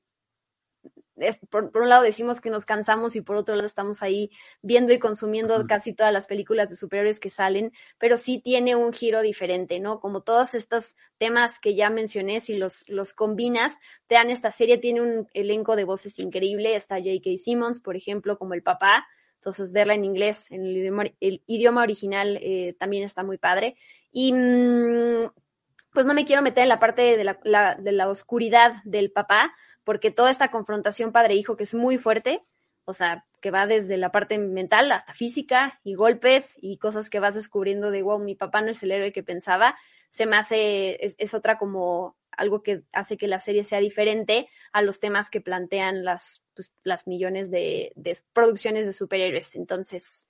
por, 1.50 1.72
un 1.76 1.90
lado 1.90 2.04
decimos 2.04 2.42
que 2.42 2.50
nos 2.50 2.66
cansamos 2.66 3.16
y 3.16 3.22
por 3.22 3.36
otro 3.36 3.56
lado 3.56 3.66
estamos 3.66 4.02
ahí 4.02 4.32
viendo 4.62 4.94
y 4.94 5.00
consumiendo 5.00 5.66
casi 5.68 5.94
todas 5.94 6.14
las 6.14 6.28
películas 6.28 6.70
de 6.70 6.76
superhéroes 6.76 7.20
que 7.20 7.30
salen, 7.30 7.74
pero 7.98 8.18
sí 8.18 8.40
tiene 8.40 8.76
un 8.76 8.94
giro 8.94 9.22
diferente, 9.22 9.80
¿no? 9.80 10.00
Como 10.00 10.22
todos 10.22 10.54
estos 10.54 10.96
temas 11.18 11.60
que 11.60 11.76
ya 11.76 11.90
mencioné, 11.90 12.40
si 12.40 12.56
los, 12.56 12.88
los 12.90 13.14
combinas, 13.14 13.80
te 14.08 14.16
dan 14.16 14.30
esta 14.30 14.52
serie, 14.52 14.78
tiene 14.78 15.02
un 15.02 15.28
elenco 15.34 15.76
de 15.76 15.84
voces 15.84 16.20
increíble, 16.20 16.76
está 16.76 16.98
J.K. 16.98 17.38
Simmons, 17.38 17.80
por 17.80 17.96
ejemplo, 17.96 18.38
como 18.38 18.54
el 18.54 18.64
papá, 18.64 19.08
entonces 19.36 19.74
verla 19.74 19.96
en 19.96 20.06
inglés, 20.06 20.52
en 20.52 20.66
el 20.66 21.42
idioma, 21.48 21.82
original, 21.82 22.38
eh, 22.42 22.76
también 22.78 23.04
está 23.04 23.24
muy 23.24 23.40
padre. 23.40 23.76
Y 24.12 24.34
mm, 24.34 25.32
pues 25.94 26.06
no 26.06 26.14
me 26.14 26.26
quiero 26.26 26.42
meter 26.44 26.64
en 26.64 26.70
la 26.70 26.80
parte 26.80 27.18
de 27.18 27.24
la, 27.24 27.76
de 27.76 27.92
la 27.92 28.08
oscuridad 28.08 28.74
del 28.86 29.12
papá, 29.12 29.54
porque 29.84 30.12
toda 30.12 30.32
esta 30.32 30.52
confrontación 30.52 31.12
padre-hijo 31.12 31.56
que 31.56 31.64
es 31.64 31.74
muy 31.74 31.98
fuerte, 31.98 32.44
o 32.86 32.94
sea, 32.94 33.26
que 33.42 33.52
va 33.52 33.68
desde 33.68 33.98
la 33.98 34.12
parte 34.12 34.38
mental 34.38 34.92
hasta 34.92 35.14
física 35.14 35.80
y 35.84 35.94
golpes 35.96 36.56
y 36.62 36.78
cosas 36.78 37.10
que 37.10 37.20
vas 37.20 37.36
descubriendo 37.36 37.92
de, 37.92 38.02
wow, 38.02 38.20
mi 38.20 38.36
papá 38.36 38.62
no 38.62 38.72
es 38.72 38.82
el 38.84 38.92
héroe 38.92 39.12
que 39.12 39.24
pensaba, 39.24 39.78
se 40.10 40.26
me 40.26 40.36
hace, 40.38 40.98
es, 41.04 41.34
otra 41.34 41.58
como 41.58 42.18
algo 42.32 42.64
que 42.64 42.84
hace 42.92 43.18
que 43.18 43.28
la 43.28 43.40
serie 43.40 43.64
sea 43.64 43.80
diferente 43.80 44.50
a 44.74 44.82
los 44.82 45.00
temas 45.00 45.30
que 45.30 45.42
plantean 45.42 46.04
las, 46.04 46.44
pues, 46.54 46.74
las 46.84 47.08
millones 47.08 47.50
de, 47.50 47.94
de, 47.96 48.18
producciones 48.34 48.86
de 48.86 48.94
superhéroes. 48.94 49.56
Entonces, 49.56 50.28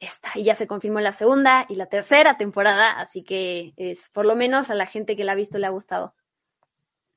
esta, 0.00 0.30
y 0.34 0.44
ya 0.44 0.54
se 0.54 0.66
confirmó 0.66 1.00
la 1.00 1.12
segunda 1.12 1.66
y 1.68 1.76
la 1.76 1.86
tercera 1.86 2.36
temporada, 2.36 3.00
así 3.00 3.22
que 3.22 3.72
es, 3.76 4.08
por 4.10 4.26
lo 4.26 4.36
menos 4.36 4.70
a 4.70 4.74
la 4.74 4.86
gente 4.86 5.16
que 5.16 5.24
la 5.24 5.32
ha 5.32 5.36
visto 5.36 5.58
le 5.58 5.66
ha 5.66 5.70
gustado. 5.70 6.14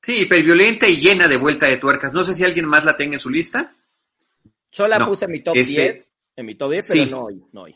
Sí, 0.03 0.17
hiperviolenta 0.17 0.85
y 0.85 0.97
llena 0.97 1.29
de 1.29 1.37
vuelta 1.37 1.65
de 1.65 1.77
tuercas. 1.77 2.13
No 2.13 2.25
sé 2.25 2.33
si 2.33 2.43
alguien 2.43 2.65
más 2.65 2.83
la 2.83 2.97
tenga 2.97 3.13
en 3.13 3.21
su 3.21 3.29
lista. 3.29 3.73
Yo 4.69 4.85
la 4.85 5.05
puse 5.05 5.25
en 5.25 5.31
mi 5.31 5.41
top 5.41 5.53
10, 5.53 5.69
este, 5.69 6.07
en 6.35 6.45
mi 6.45 6.55
top 6.55 6.71
10, 6.71 6.87
pero 6.89 7.05
no 7.05 7.23
hoy, 7.23 7.43
no 7.53 7.61
hoy. 7.61 7.75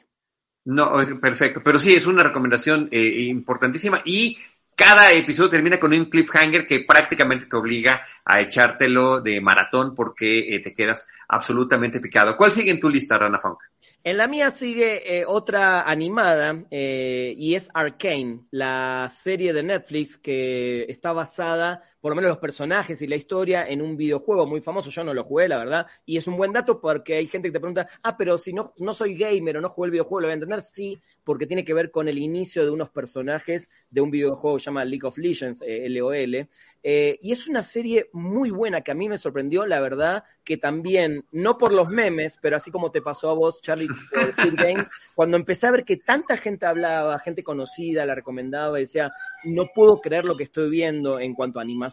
No, 0.65 0.91
perfecto. 1.21 1.61
Pero 1.63 1.79
sí, 1.79 1.93
es 1.93 2.05
una 2.05 2.23
recomendación 2.23 2.89
eh, 2.91 3.23
importantísima 3.29 4.01
y 4.03 4.37
cada 4.75 5.13
episodio 5.13 5.51
termina 5.51 5.79
con 5.79 5.93
un 5.93 6.05
cliffhanger 6.05 6.65
que 6.65 6.81
prácticamente 6.81 7.45
te 7.45 7.55
obliga 7.55 8.01
a 8.25 8.41
echártelo 8.41 9.21
de 9.21 9.39
maratón 9.39 9.95
porque 9.95 10.53
eh, 10.53 10.59
te 10.59 10.73
quedas 10.73 11.07
absolutamente 11.29 12.01
picado. 12.01 12.35
¿Cuál 12.35 12.51
sigue 12.51 12.71
en 12.71 12.81
tu 12.81 12.89
lista, 12.89 13.17
Rana 13.17 13.37
Funk? 13.37 13.59
En 14.03 14.17
la 14.17 14.27
mía 14.27 14.51
sigue 14.51 15.19
eh, 15.19 15.23
otra 15.25 15.83
animada 15.83 16.65
y 16.69 17.55
es 17.55 17.69
Arcane, 17.73 18.41
la 18.51 19.07
serie 19.09 19.53
de 19.53 19.63
Netflix 19.63 20.17
que 20.17 20.83
está 20.89 21.13
basada 21.13 21.83
por 22.01 22.11
lo 22.11 22.15
menos 22.15 22.29
los 22.29 22.37
personajes 22.37 23.01
y 23.01 23.07
la 23.07 23.15
historia 23.15 23.67
en 23.67 23.81
un 23.81 23.97
videojuego 23.97 24.45
muy 24.45 24.61
famoso. 24.61 24.89
Yo 24.89 25.03
no 25.03 25.13
lo 25.13 25.23
jugué, 25.23 25.47
la 25.47 25.57
verdad. 25.57 25.87
Y 26.05 26.17
es 26.17 26.27
un 26.27 26.37
buen 26.37 26.51
dato 26.51 26.79
porque 26.79 27.15
hay 27.15 27.27
gente 27.27 27.47
que 27.49 27.53
te 27.53 27.59
pregunta, 27.59 27.87
ah, 28.03 28.15
pero 28.17 28.37
si 28.37 28.53
no, 28.53 28.73
no 28.77 28.93
soy 28.93 29.15
gamer 29.15 29.57
o 29.57 29.61
no 29.61 29.69
jugué 29.69 29.87
el 29.87 29.91
videojuego, 29.91 30.21
¿lo 30.21 30.27
voy 30.27 30.31
a 30.31 30.35
entender? 30.35 30.61
Sí, 30.61 30.99
porque 31.23 31.47
tiene 31.47 31.65
que 31.65 31.73
ver 31.73 31.91
con 31.91 32.07
el 32.07 32.17
inicio 32.17 32.63
de 32.63 32.71
unos 32.71 32.89
personajes 32.89 33.69
de 33.89 34.01
un 34.01 34.11
videojuego 34.11 34.57
llamado 34.57 34.87
League 34.87 35.05
of 35.05 35.17
Legends, 35.17 35.61
eh, 35.65 35.89
LOL. 35.89 36.47
Eh, 36.83 37.17
y 37.21 37.31
es 37.31 37.47
una 37.47 37.63
serie 37.63 38.09
muy 38.13 38.51
buena 38.51 38.81
que 38.81 38.91
a 38.91 38.95
mí 38.95 39.09
me 39.09 39.17
sorprendió, 39.17 39.65
la 39.65 39.81
verdad, 39.81 40.23
que 40.43 40.57
también, 40.57 41.25
no 41.31 41.57
por 41.57 41.73
los 41.73 41.89
memes, 41.89 42.37
pero 42.41 42.55
así 42.55 42.71
como 42.71 42.91
te 42.91 43.01
pasó 43.01 43.29
a 43.29 43.33
vos, 43.33 43.61
Charlie, 43.61 43.87
cuando 45.15 45.35
empecé 45.35 45.67
a 45.67 45.71
ver 45.71 45.83
que 45.83 45.97
tanta 45.97 46.37
gente 46.37 46.65
hablaba, 46.65 47.19
gente 47.19 47.43
conocida, 47.43 48.05
la 48.05 48.15
recomendaba, 48.15 48.77
decía, 48.77 49.11
no 49.43 49.65
puedo 49.73 49.99
creer 49.99 50.23
lo 50.23 50.37
que 50.37 50.43
estoy 50.43 50.69
viendo 50.69 51.19
en 51.19 51.33
cuanto 51.33 51.59
a 51.59 51.63
animación 51.63 51.86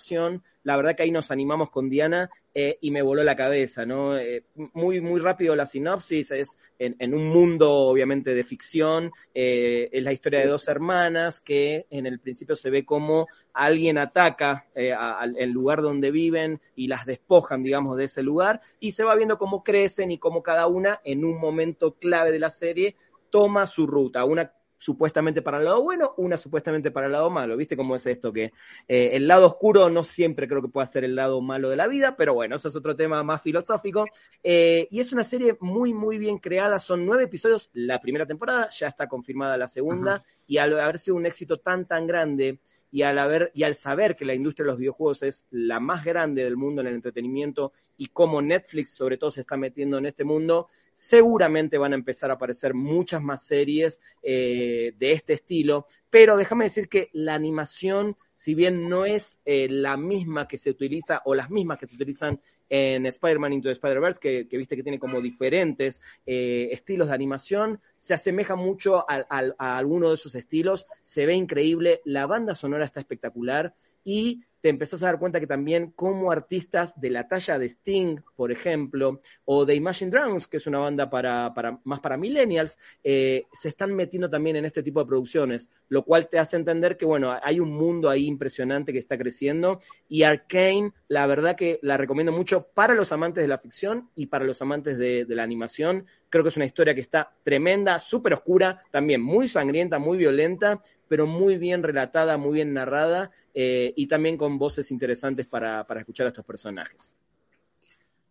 la 0.62 0.76
verdad 0.76 0.96
que 0.96 1.02
ahí 1.02 1.10
nos 1.10 1.30
animamos 1.30 1.70
con 1.70 1.88
Diana 1.88 2.30
eh, 2.54 2.78
y 2.80 2.90
me 2.90 3.02
voló 3.02 3.22
la 3.22 3.36
cabeza, 3.36 3.84
¿no? 3.84 4.16
Eh, 4.16 4.44
muy, 4.72 5.00
muy 5.00 5.20
rápido 5.20 5.54
la 5.54 5.66
sinopsis, 5.66 6.30
es 6.30 6.56
en, 6.78 7.14
un 7.14 7.28
mundo 7.28 7.70
obviamente 7.72 8.34
de 8.34 8.44
ficción, 8.44 9.12
eh, 9.34 9.88
es 9.92 10.02
la 10.02 10.12
historia 10.12 10.40
de 10.40 10.46
dos 10.46 10.66
hermanas 10.68 11.40
que 11.40 11.86
en 11.90 12.06
el 12.06 12.18
principio 12.18 12.56
se 12.56 12.70
ve 12.70 12.84
como 12.84 13.28
alguien 13.52 13.98
ataca 13.98 14.66
el 14.74 15.50
lugar 15.50 15.82
donde 15.82 16.10
viven 16.10 16.60
y 16.74 16.88
las 16.88 17.06
despojan, 17.06 17.62
digamos, 17.62 17.96
de 17.96 18.04
ese 18.04 18.22
lugar 18.22 18.60
y 18.80 18.92
se 18.92 19.04
va 19.04 19.14
viendo 19.14 19.38
cómo 19.38 19.62
crecen 19.62 20.10
y 20.10 20.18
cómo 20.18 20.42
cada 20.42 20.66
una 20.66 21.00
en 21.04 21.24
un 21.24 21.38
momento 21.38 21.94
clave 21.94 22.32
de 22.32 22.38
la 22.38 22.50
serie 22.50 22.96
toma 23.30 23.66
su 23.66 23.86
ruta, 23.86 24.24
una 24.24 24.52
supuestamente 24.84 25.40
para 25.40 25.56
el 25.56 25.64
lado 25.64 25.82
bueno, 25.82 26.12
una 26.18 26.36
supuestamente 26.36 26.90
para 26.90 27.06
el 27.06 27.12
lado 27.12 27.30
malo. 27.30 27.56
¿Viste 27.56 27.74
cómo 27.74 27.96
es 27.96 28.04
esto? 28.04 28.30
Que 28.34 28.52
eh, 28.86 29.10
el 29.14 29.26
lado 29.26 29.46
oscuro 29.46 29.88
no 29.88 30.02
siempre 30.02 30.46
creo 30.46 30.60
que 30.60 30.68
pueda 30.68 30.86
ser 30.86 31.04
el 31.04 31.14
lado 31.14 31.40
malo 31.40 31.70
de 31.70 31.76
la 31.76 31.86
vida, 31.86 32.16
pero 32.18 32.34
bueno, 32.34 32.56
eso 32.56 32.68
es 32.68 32.76
otro 32.76 32.94
tema 32.94 33.22
más 33.22 33.40
filosófico. 33.40 34.04
Eh, 34.42 34.86
y 34.90 35.00
es 35.00 35.10
una 35.14 35.24
serie 35.24 35.56
muy, 35.60 35.94
muy 35.94 36.18
bien 36.18 36.36
creada. 36.36 36.78
Son 36.78 37.06
nueve 37.06 37.22
episodios 37.22 37.70
la 37.72 37.98
primera 37.98 38.26
temporada, 38.26 38.68
ya 38.78 38.88
está 38.88 39.08
confirmada 39.08 39.56
la 39.56 39.68
segunda, 39.68 40.22
y 40.46 40.58
al 40.58 40.78
haber 40.78 40.98
sido 40.98 41.16
un 41.16 41.24
éxito 41.24 41.60
tan, 41.60 41.86
tan 41.86 42.06
grande, 42.06 42.58
y 42.90 43.02
al, 43.02 43.18
haber, 43.18 43.50
y 43.54 43.62
al 43.62 43.74
saber 43.74 44.16
que 44.16 44.26
la 44.26 44.34
industria 44.34 44.64
de 44.64 44.72
los 44.72 44.78
videojuegos 44.78 45.22
es 45.22 45.46
la 45.50 45.80
más 45.80 46.04
grande 46.04 46.44
del 46.44 46.58
mundo 46.58 46.82
en 46.82 46.88
el 46.88 46.94
entretenimiento 46.94 47.72
y 47.96 48.06
cómo 48.08 48.42
Netflix 48.42 48.94
sobre 48.94 49.16
todo 49.16 49.30
se 49.30 49.40
está 49.40 49.56
metiendo 49.56 49.96
en 49.98 50.06
este 50.06 50.24
mundo, 50.24 50.68
seguramente 50.94 51.76
van 51.76 51.92
a 51.92 51.96
empezar 51.96 52.30
a 52.30 52.34
aparecer 52.34 52.72
muchas 52.72 53.20
más 53.20 53.44
series 53.44 54.00
eh, 54.22 54.94
de 54.96 55.12
este 55.12 55.34
estilo, 55.34 55.86
pero 56.08 56.36
déjame 56.36 56.66
decir 56.66 56.88
que 56.88 57.10
la 57.12 57.34
animación, 57.34 58.16
si 58.32 58.54
bien 58.54 58.88
no 58.88 59.04
es 59.04 59.40
eh, 59.44 59.66
la 59.68 59.96
misma 59.96 60.46
que 60.46 60.56
se 60.56 60.70
utiliza 60.70 61.20
o 61.24 61.34
las 61.34 61.50
mismas 61.50 61.80
que 61.80 61.88
se 61.88 61.96
utilizan 61.96 62.40
en 62.68 63.06
Spider-Man 63.06 63.52
Into 63.54 63.68
the 63.68 63.72
Spider-Verse, 63.72 64.20
que, 64.20 64.56
viste 64.56 64.76
que 64.76 64.84
tiene 64.84 65.00
como 65.00 65.20
diferentes 65.20 66.00
eh, 66.26 66.68
estilos 66.70 67.08
de 67.08 67.14
animación, 67.14 67.80
se 67.96 68.14
asemeja 68.14 68.54
mucho 68.54 69.04
a, 69.10 69.26
a 69.58 69.76
alguno 69.76 70.10
de 70.10 70.14
esos 70.14 70.36
estilos, 70.36 70.86
se 71.02 71.26
ve 71.26 71.34
increíble, 71.34 72.02
la 72.04 72.26
banda 72.26 72.54
sonora 72.54 72.84
está 72.84 73.00
espectacular 73.00 73.74
y 74.04 74.44
te 74.64 74.70
empezás 74.70 75.02
a 75.02 75.06
dar 75.08 75.18
cuenta 75.18 75.40
que 75.40 75.46
también 75.46 75.90
como 75.90 76.32
artistas 76.32 76.98
de 76.98 77.10
la 77.10 77.28
talla 77.28 77.58
de 77.58 77.68
Sting, 77.68 78.22
por 78.34 78.50
ejemplo, 78.50 79.20
o 79.44 79.66
de 79.66 79.74
Imagine 79.74 80.10
Dragons, 80.10 80.48
que 80.48 80.56
es 80.56 80.66
una 80.66 80.78
banda 80.78 81.10
para, 81.10 81.52
más 81.84 82.00
para 82.00 82.16
millennials, 82.16 82.78
eh, 83.02 83.44
se 83.52 83.68
están 83.68 83.94
metiendo 83.94 84.30
también 84.30 84.56
en 84.56 84.64
este 84.64 84.82
tipo 84.82 85.00
de 85.00 85.06
producciones, 85.06 85.68
lo 85.90 86.02
cual 86.02 86.30
te 86.30 86.38
hace 86.38 86.56
entender 86.56 86.96
que, 86.96 87.04
bueno, 87.04 87.38
hay 87.42 87.60
un 87.60 87.72
mundo 87.72 88.08
ahí 88.08 88.26
impresionante 88.26 88.94
que 88.94 88.98
está 89.00 89.18
creciendo 89.18 89.80
y 90.08 90.22
Arkane, 90.22 90.92
la 91.08 91.26
verdad 91.26 91.56
que 91.56 91.78
la 91.82 91.98
recomiendo 91.98 92.32
mucho 92.32 92.68
para 92.72 92.94
los 92.94 93.12
amantes 93.12 93.44
de 93.44 93.48
la 93.48 93.58
ficción 93.58 94.08
y 94.16 94.28
para 94.28 94.46
los 94.46 94.62
amantes 94.62 94.96
de, 94.96 95.26
de 95.26 95.34
la 95.34 95.42
animación. 95.42 96.06
Creo 96.30 96.42
que 96.42 96.48
es 96.48 96.56
una 96.56 96.64
historia 96.64 96.94
que 96.94 97.02
está 97.02 97.36
tremenda, 97.44 97.98
súper 97.98 98.32
oscura, 98.32 98.82
también 98.90 99.20
muy 99.20 99.46
sangrienta, 99.46 99.98
muy 99.98 100.16
violenta, 100.16 100.80
pero 101.08 101.26
muy 101.26 101.56
bien 101.56 101.82
relatada, 101.82 102.36
muy 102.36 102.54
bien 102.54 102.72
narrada 102.72 103.30
eh, 103.54 103.92
y 103.96 104.06
también 104.06 104.36
con 104.36 104.58
voces 104.58 104.90
interesantes 104.90 105.46
para, 105.46 105.86
escuchar 105.96 106.26
a 106.26 106.28
estos 106.28 106.44
personajes. 106.44 107.16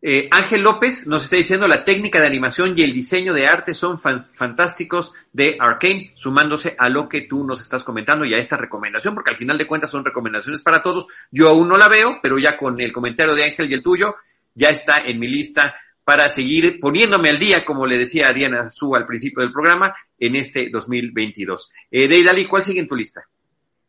Eh, 0.06 0.28
Ángel 0.32 0.64
López 0.64 1.08
nos 1.08 1.24
está 1.24 1.38
diciendo 1.38 1.66
la 1.66 1.86
técnica 1.86 2.20
de 2.20 2.28
animación 2.28 2.74
y 2.76 2.82
el 2.82 2.92
diseño 2.92 3.34
de 3.34 3.48
arte 3.48 3.74
son 3.74 4.02
fantásticos 4.02 5.14
de 5.32 5.56
Arkane, 5.62 6.12
sumándose 6.16 6.76
a 6.78 6.90
lo 6.90 7.08
que 7.08 7.22
tú 7.22 7.46
nos 7.46 7.62
estás 7.62 7.86
comentando 7.86 8.26
y 8.26 8.34
a 8.34 8.38
esta 8.38 8.58
recomendación, 8.58 9.16
porque 9.16 9.30
al 9.30 9.38
final 9.38 9.58
de 9.58 9.66
cuentas 9.66 9.92
son 9.92 10.04
recomendaciones 10.04 10.62
para 10.62 10.82
todos. 10.82 11.08
Yo 11.32 11.48
aún 11.48 11.70
no 11.70 11.78
la 11.78 11.88
veo, 11.88 12.20
pero 12.22 12.38
ya 12.38 12.58
con 12.58 12.82
el 12.82 12.92
comentario 12.92 13.34
de 13.34 13.46
Ángel 13.46 13.72
y 13.72 13.76
el 13.76 13.82
tuyo, 13.82 14.16
ya 14.54 14.72
está 14.72 14.98
en 15.00 15.20
mi 15.20 15.28
lista 15.28 15.74
para 16.04 16.28
seguir 16.30 16.80
poniéndome 16.80 17.30
al 17.30 17.40
día, 17.40 17.64
como 17.66 17.86
le 17.86 17.98
decía 17.98 18.28
a 18.28 18.34
Diana 18.34 18.70
Su 18.70 18.96
al 18.96 19.06
principio 19.06 19.42
del 19.42 19.52
programa, 19.52 19.94
en 20.20 20.36
este 20.36 20.70
2022. 20.70 21.72
Eh, 21.92 22.08
Deidali, 22.08 22.46
¿cuál 22.46 22.64
sigue 22.64 22.80
en 22.80 22.88
tu 22.88 22.96
lista? 22.96 23.22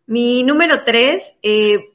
Mi 0.07 0.43
número 0.43 0.85
tres 0.85 1.35
eh, 1.43 1.95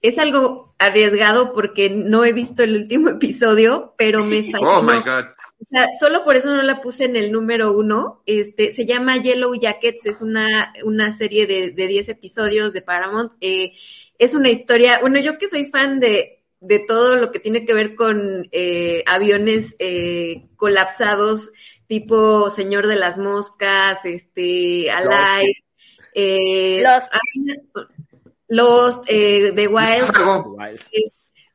es 0.00 0.18
algo 0.18 0.74
arriesgado 0.78 1.52
porque 1.52 1.90
no 1.90 2.24
he 2.24 2.32
visto 2.32 2.62
el 2.62 2.76
último 2.76 3.08
episodio, 3.10 3.94
pero 3.98 4.24
me 4.24 4.42
fascinó. 4.44 4.78
Oh 4.78 4.82
my 4.82 4.98
God. 4.98 5.26
O 5.60 5.66
sea, 5.70 5.86
solo 5.98 6.24
por 6.24 6.36
eso 6.36 6.54
no 6.54 6.62
la 6.62 6.80
puse 6.80 7.04
en 7.04 7.16
el 7.16 7.32
número 7.32 7.76
uno. 7.76 8.22
Este, 8.26 8.72
se 8.72 8.86
llama 8.86 9.16
Yellow 9.16 9.54
Jackets, 9.54 10.06
es 10.06 10.22
una, 10.22 10.72
una 10.84 11.10
serie 11.10 11.46
de, 11.46 11.70
de 11.70 11.86
10 11.86 12.08
episodios 12.10 12.72
de 12.72 12.82
Paramount. 12.82 13.32
Eh, 13.40 13.72
es 14.18 14.34
una 14.34 14.50
historia, 14.50 14.98
bueno, 15.00 15.20
yo 15.20 15.38
que 15.38 15.48
soy 15.48 15.66
fan 15.66 16.00
de, 16.00 16.37
de 16.60 16.80
todo 16.80 17.16
lo 17.16 17.30
que 17.30 17.38
tiene 17.38 17.64
que 17.64 17.74
ver 17.74 17.94
con 17.94 18.48
eh, 18.52 19.02
aviones 19.06 19.76
eh, 19.78 20.46
colapsados, 20.56 21.52
tipo 21.86 22.50
Señor 22.50 22.86
de 22.86 22.96
las 22.96 23.16
Moscas, 23.16 24.04
este, 24.04 24.90
Alive, 24.90 25.54
eh, 26.14 26.82
Lost, 26.82 27.12
Lost 28.48 29.04
eh, 29.08 29.52
The 29.54 29.68
Wild. 29.68 30.10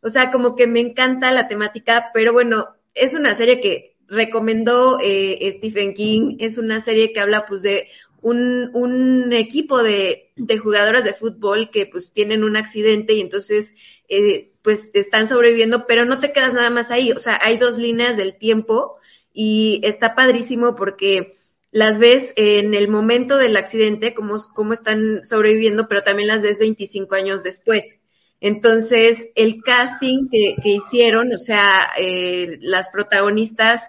o 0.02 0.10
sea, 0.10 0.32
como 0.32 0.56
que 0.56 0.68
me 0.68 0.80
encanta 0.80 1.32
la 1.32 1.48
temática, 1.48 2.12
pero 2.14 2.34
bueno, 2.34 2.68
es 2.94 3.14
una 3.14 3.36
serie 3.36 3.60
que 3.60 3.96
recomendó 4.08 5.00
eh, 5.02 5.52
Stephen 5.58 5.94
King, 5.94 6.38
es 6.40 6.58
una 6.58 6.80
serie 6.80 7.12
que 7.12 7.20
habla 7.20 7.46
pues 7.46 7.62
de 7.62 7.90
un, 8.22 8.70
un 8.74 9.34
equipo 9.34 9.84
de, 9.84 10.32
de 10.36 10.58
jugadoras 10.58 11.04
de 11.04 11.14
fútbol 11.14 11.70
que 11.72 11.86
pues 11.86 12.14
tienen 12.14 12.44
un 12.44 12.56
accidente 12.56 13.14
y 13.14 13.22
entonces 13.22 13.76
eh, 14.10 14.52
pues 14.62 14.84
están 14.94 15.28
sobreviviendo, 15.28 15.86
pero 15.88 16.06
no 16.06 16.20
te 16.20 16.32
quedas 16.32 16.54
nada 16.54 16.70
más 16.70 16.92
ahí, 16.92 17.12
o 17.12 17.20
sea, 17.20 17.40
hay 17.42 17.58
dos 17.58 17.78
líneas 17.78 18.18
del 18.18 18.38
tiempo 18.38 18.98
y 19.34 19.82
está 19.84 20.16
padrísimo 20.16 20.76
porque 20.76 21.34
las 21.72 22.00
ves 22.00 22.34
en 22.36 22.74
el 22.76 22.88
momento 22.88 23.38
del 23.38 23.58
accidente, 23.58 24.14
cómo, 24.14 24.38
cómo 24.54 24.74
están 24.74 25.26
sobreviviendo, 25.26 25.88
pero 25.88 26.04
también 26.04 26.28
las 26.28 26.44
ves 26.44 26.60
25 26.60 27.16
años 27.16 27.44
después. 27.44 28.00
Entonces, 28.40 29.30
el 29.36 29.64
casting 29.64 30.30
que, 30.30 30.56
que 30.62 30.70
hicieron, 30.70 31.34
o 31.34 31.38
sea, 31.38 31.90
eh, 31.98 32.58
las 32.62 32.90
protagonistas 32.90 33.82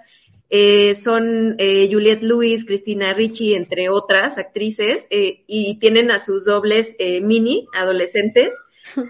eh, 0.49 0.95
son 0.95 1.57
eh, 1.59 1.89
Juliette 1.91 2.23
Lewis, 2.23 2.65
Cristina 2.65 3.13
Ricci, 3.13 3.55
entre 3.55 3.89
otras 3.89 4.39
actrices, 4.39 5.09
eh, 5.11 5.43
y 5.49 5.79
tienen 5.81 6.11
a 6.11 6.21
sus 6.21 6.45
dobles 6.45 6.95
eh, 7.01 7.21
mini, 7.21 7.67
adolescentes, 7.75 8.55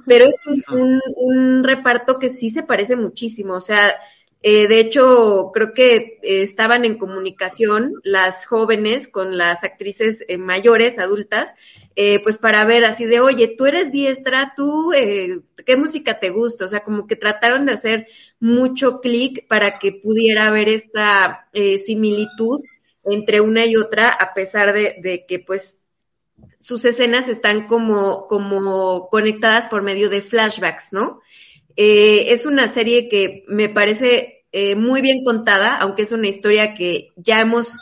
pero 0.07 0.27
es 0.27 0.67
un, 0.69 1.01
un, 1.17 1.65
reparto 1.65 2.19
que 2.19 2.29
sí 2.29 2.51
se 2.51 2.63
parece 2.63 2.97
muchísimo, 2.97 3.55
o 3.55 3.61
sea, 3.61 3.95
eh, 4.47 4.69
de 4.69 4.79
hecho, 4.79 5.51
creo 5.55 5.73
que 5.73 6.19
eh, 6.23 6.43
estaban 6.43 6.85
en 6.85 6.99
comunicación 6.99 7.95
las 8.03 8.45
jóvenes 8.45 9.09
con 9.09 9.39
las 9.39 9.65
actrices 9.65 10.23
eh, 10.29 10.37
mayores, 10.37 10.99
adultas, 10.99 11.55
eh, 11.97 12.21
pues 12.23 12.39
para 12.39 12.65
ver 12.65 12.85
así 12.85 13.05
de, 13.05 13.21
oye, 13.21 13.55
tú 13.57 13.67
eres 13.67 13.93
diestra, 13.93 14.53
tú, 14.57 14.93
eh, 14.93 15.43
¿qué 15.65 15.77
música 15.77 16.19
te 16.19 16.31
gusta? 16.31 16.65
O 16.65 16.69
sea, 16.69 16.81
como 16.83 17.07
que 17.07 17.15
trataron 17.15 17.67
de 17.67 17.73
hacer 17.73 18.09
mucho 18.41 19.01
clic 19.01 19.47
para 19.47 19.79
que 19.79 19.93
pudiera 19.93 20.49
haber 20.49 20.69
esta 20.69 21.49
eh, 21.53 21.79
similitud 21.79 22.63
entre 23.05 23.41
una 23.41 23.65
y 23.65 23.77
otra, 23.77 24.09
a 24.09 24.35
pesar 24.35 24.73
de, 24.73 24.97
de 25.03 25.25
que 25.27 25.39
pues 25.39 25.84
sus 26.59 26.85
escenas 26.85 27.29
están 27.29 27.67
como, 27.67 28.27
como 28.27 29.09
conectadas 29.09 29.67
por 29.67 29.83
medio 29.83 30.09
de 30.09 30.21
flashbacks, 30.21 30.93
¿no? 30.93 31.21
Eh, 31.77 32.33
es 32.33 32.47
una 32.47 32.69
serie 32.69 33.09
que 33.09 33.45
me 33.49 33.69
parece 33.69 34.45
eh, 34.53 34.77
muy 34.77 35.01
bien 35.01 35.25
contada, 35.25 35.77
aunque 35.77 36.03
es 36.03 36.13
una 36.13 36.29
historia 36.29 36.75
que 36.75 37.09
ya 37.17 37.41
hemos 37.41 37.73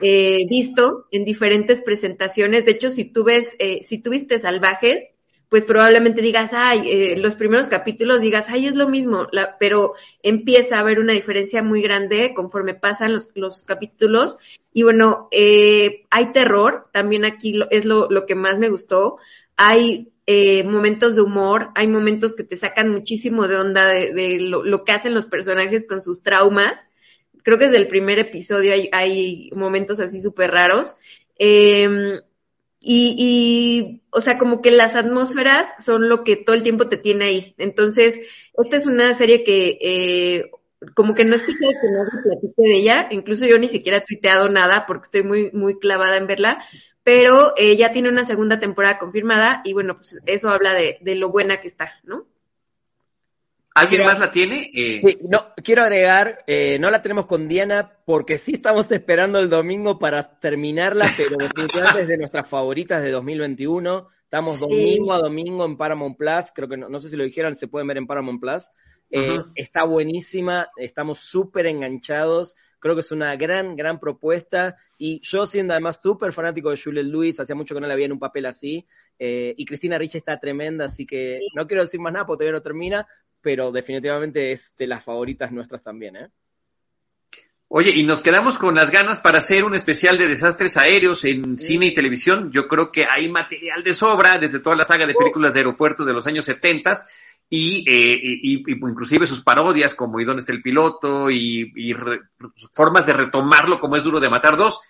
eh, 0.00 0.46
visto 0.48 1.06
en 1.10 1.24
diferentes 1.24 1.80
presentaciones. 1.80 2.64
De 2.64 2.72
hecho, 2.72 2.90
si 2.90 3.10
tú 3.10 3.26
eh, 3.28 3.80
si 3.82 4.02
tú 4.02 4.10
viste 4.10 4.38
Salvajes, 4.38 5.10
pues 5.48 5.64
probablemente 5.64 6.20
digas, 6.20 6.50
ay, 6.52 6.82
eh, 6.90 7.16
los 7.16 7.34
primeros 7.34 7.68
capítulos 7.68 8.20
digas, 8.20 8.48
ay, 8.50 8.66
es 8.66 8.74
lo 8.74 8.88
mismo, 8.88 9.28
la, 9.32 9.56
pero 9.58 9.94
empieza 10.22 10.76
a 10.76 10.80
haber 10.80 10.98
una 10.98 11.14
diferencia 11.14 11.62
muy 11.62 11.80
grande 11.80 12.32
conforme 12.34 12.74
pasan 12.74 13.12
los, 13.14 13.30
los 13.34 13.62
capítulos. 13.62 14.38
Y 14.74 14.82
bueno, 14.82 15.28
eh, 15.30 16.04
hay 16.10 16.32
terror, 16.32 16.88
también 16.92 17.24
aquí 17.24 17.54
lo, 17.54 17.66
es 17.70 17.84
lo, 17.86 18.10
lo 18.10 18.26
que 18.26 18.34
más 18.34 18.58
me 18.58 18.68
gustó. 18.68 19.16
Hay 19.56 20.12
eh, 20.26 20.64
momentos 20.64 21.16
de 21.16 21.22
humor, 21.22 21.70
hay 21.74 21.86
momentos 21.86 22.34
que 22.34 22.44
te 22.44 22.56
sacan 22.56 22.90
muchísimo 22.90 23.48
de 23.48 23.56
onda 23.56 23.86
de, 23.88 24.38
lo, 24.40 24.62
lo, 24.62 24.84
que 24.84 24.92
hacen 24.92 25.14
los 25.14 25.24
personajes 25.24 25.86
con 25.88 26.02
sus 26.02 26.22
traumas. 26.22 26.86
Creo 27.42 27.58
que 27.58 27.66
desde 27.66 27.78
el 27.78 27.88
primer 27.88 28.18
episodio 28.18 28.74
hay, 28.74 28.90
hay 28.92 29.50
momentos 29.54 29.98
así 30.00 30.20
súper 30.20 30.50
raros. 30.50 30.96
Eh, 31.38 32.20
y, 32.80 33.14
y, 33.18 34.02
o 34.10 34.20
sea, 34.20 34.38
como 34.38 34.62
que 34.62 34.70
las 34.70 34.94
atmósferas 34.94 35.72
son 35.78 36.08
lo 36.08 36.22
que 36.24 36.36
todo 36.36 36.54
el 36.54 36.62
tiempo 36.62 36.88
te 36.88 36.96
tiene 36.96 37.24
ahí. 37.26 37.54
Entonces, 37.58 38.20
esta 38.56 38.76
es 38.76 38.86
una 38.86 39.14
serie 39.14 39.44
que, 39.44 39.78
eh, 39.80 40.50
como 40.94 41.14
que 41.14 41.24
no 41.24 41.32
he 41.32 41.36
escuchado 41.36 41.72
que 41.72 41.90
nadie 41.90 42.22
platique 42.22 42.62
de 42.62 42.76
ella, 42.76 43.08
incluso 43.10 43.46
yo 43.46 43.58
ni 43.58 43.68
siquiera 43.68 43.98
he 43.98 44.04
tuiteado 44.06 44.48
nada 44.48 44.86
porque 44.86 45.04
estoy 45.04 45.22
muy, 45.24 45.50
muy 45.52 45.78
clavada 45.78 46.16
en 46.16 46.26
verla, 46.28 46.64
pero 47.02 47.54
eh, 47.56 47.76
ya 47.76 47.90
tiene 47.90 48.10
una 48.10 48.24
segunda 48.24 48.60
temporada 48.60 48.98
confirmada 48.98 49.60
y 49.64 49.72
bueno, 49.72 49.96
pues 49.96 50.20
eso 50.26 50.50
habla 50.50 50.74
de, 50.74 50.98
de 51.00 51.14
lo 51.16 51.30
buena 51.30 51.60
que 51.60 51.68
está, 51.68 51.94
¿no? 52.04 52.26
¿Alguien 53.78 54.02
más 54.02 54.20
la 54.20 54.30
tiene? 54.30 54.70
Eh... 54.74 55.00
Sí, 55.04 55.18
no, 55.22 55.54
quiero 55.62 55.82
agregar, 55.82 56.44
eh, 56.46 56.78
no 56.78 56.90
la 56.90 57.02
tenemos 57.02 57.26
con 57.26 57.48
Diana 57.48 57.92
porque 58.04 58.38
sí 58.38 58.54
estamos 58.54 58.90
esperando 58.92 59.38
el 59.38 59.48
domingo 59.48 59.98
para 59.98 60.22
terminarla, 60.40 61.10
pero 61.16 61.36
definitivamente 61.38 62.02
es 62.02 62.08
de 62.08 62.18
nuestras 62.18 62.48
favoritas 62.48 63.02
de 63.02 63.10
2021. 63.10 64.08
Estamos 64.22 64.60
domingo 64.60 65.14
sí. 65.14 65.18
a 65.18 65.22
domingo 65.22 65.64
en 65.64 65.76
Paramount 65.76 66.16
Plus, 66.18 66.52
creo 66.54 66.68
que 66.68 66.76
no, 66.76 66.88
no, 66.88 67.00
sé 67.00 67.08
si 67.08 67.16
lo 67.16 67.24
dijeron, 67.24 67.54
se 67.54 67.68
pueden 67.68 67.88
ver 67.88 67.96
en 67.96 68.06
Paramount 68.06 68.40
Plus. 68.40 68.68
Eh, 69.10 69.20
uh 69.20 69.42
-huh. 69.42 69.52
Está 69.54 69.84
buenísima, 69.84 70.68
estamos 70.76 71.18
súper 71.18 71.66
enganchados. 71.66 72.56
Creo 72.80 72.94
que 72.94 73.00
es 73.00 73.10
una 73.10 73.34
gran, 73.36 73.74
gran 73.74 73.98
propuesta. 73.98 74.76
Y 74.98 75.20
yo 75.22 75.46
siendo 75.46 75.72
además 75.72 75.98
súper 76.02 76.32
fanático 76.32 76.70
de 76.70 76.76
Juliette 76.76 77.06
Lewis, 77.06 77.40
hacía 77.40 77.56
mucho 77.56 77.74
que 77.74 77.80
no 77.80 77.86
la 77.86 77.94
veía 77.94 78.06
en 78.06 78.12
un 78.12 78.18
papel 78.18 78.46
así. 78.46 78.86
Eh, 79.18 79.54
y 79.56 79.64
Cristina 79.64 79.98
Ricci 79.98 80.18
está 80.18 80.38
tremenda, 80.38 80.84
así 80.84 81.06
que 81.06 81.40
no 81.54 81.66
quiero 81.66 81.82
decir 81.82 82.00
más 82.00 82.12
nada 82.12 82.26
porque 82.26 82.44
todavía 82.44 82.58
no 82.58 82.62
termina, 82.62 83.06
pero 83.40 83.72
definitivamente 83.72 84.52
es 84.52 84.74
de 84.76 84.86
las 84.86 85.04
favoritas 85.04 85.52
nuestras 85.52 85.82
también, 85.82 86.16
¿eh? 86.16 86.30
Oye, 87.70 87.92
y 87.94 88.02
nos 88.02 88.22
quedamos 88.22 88.56
con 88.56 88.74
las 88.74 88.90
ganas 88.90 89.20
para 89.20 89.38
hacer 89.38 89.62
un 89.64 89.74
especial 89.74 90.16
de 90.16 90.26
desastres 90.26 90.78
aéreos 90.78 91.24
en 91.26 91.58
sí. 91.58 91.66
cine 91.74 91.86
y 91.86 91.94
televisión. 91.94 92.50
Yo 92.50 92.66
creo 92.66 92.90
que 92.90 93.04
hay 93.04 93.28
material 93.28 93.82
de 93.82 93.92
sobra 93.92 94.38
desde 94.38 94.60
toda 94.60 94.74
la 94.74 94.84
saga 94.84 95.06
de 95.06 95.14
películas 95.14 95.52
de 95.52 95.60
aeropuerto 95.60 96.06
de 96.06 96.14
los 96.14 96.26
años 96.26 96.46
70 96.46 96.96
y, 97.50 97.84
eh, 97.86 98.18
y, 98.22 98.56
y, 98.56 98.72
inclusive 98.72 99.26
sus 99.26 99.42
parodias 99.42 99.94
como 99.94 100.18
¿Y 100.18 100.24
dónde 100.24 100.40
está 100.40 100.52
el 100.52 100.62
piloto? 100.62 101.30
y, 101.30 101.70
y 101.74 101.92
re, 101.92 102.20
formas 102.72 103.04
de 103.04 103.12
retomarlo 103.12 103.80
como 103.80 103.96
es 103.96 104.02
Duro 104.02 104.18
de 104.18 104.30
Matar 104.30 104.56
dos 104.56 104.80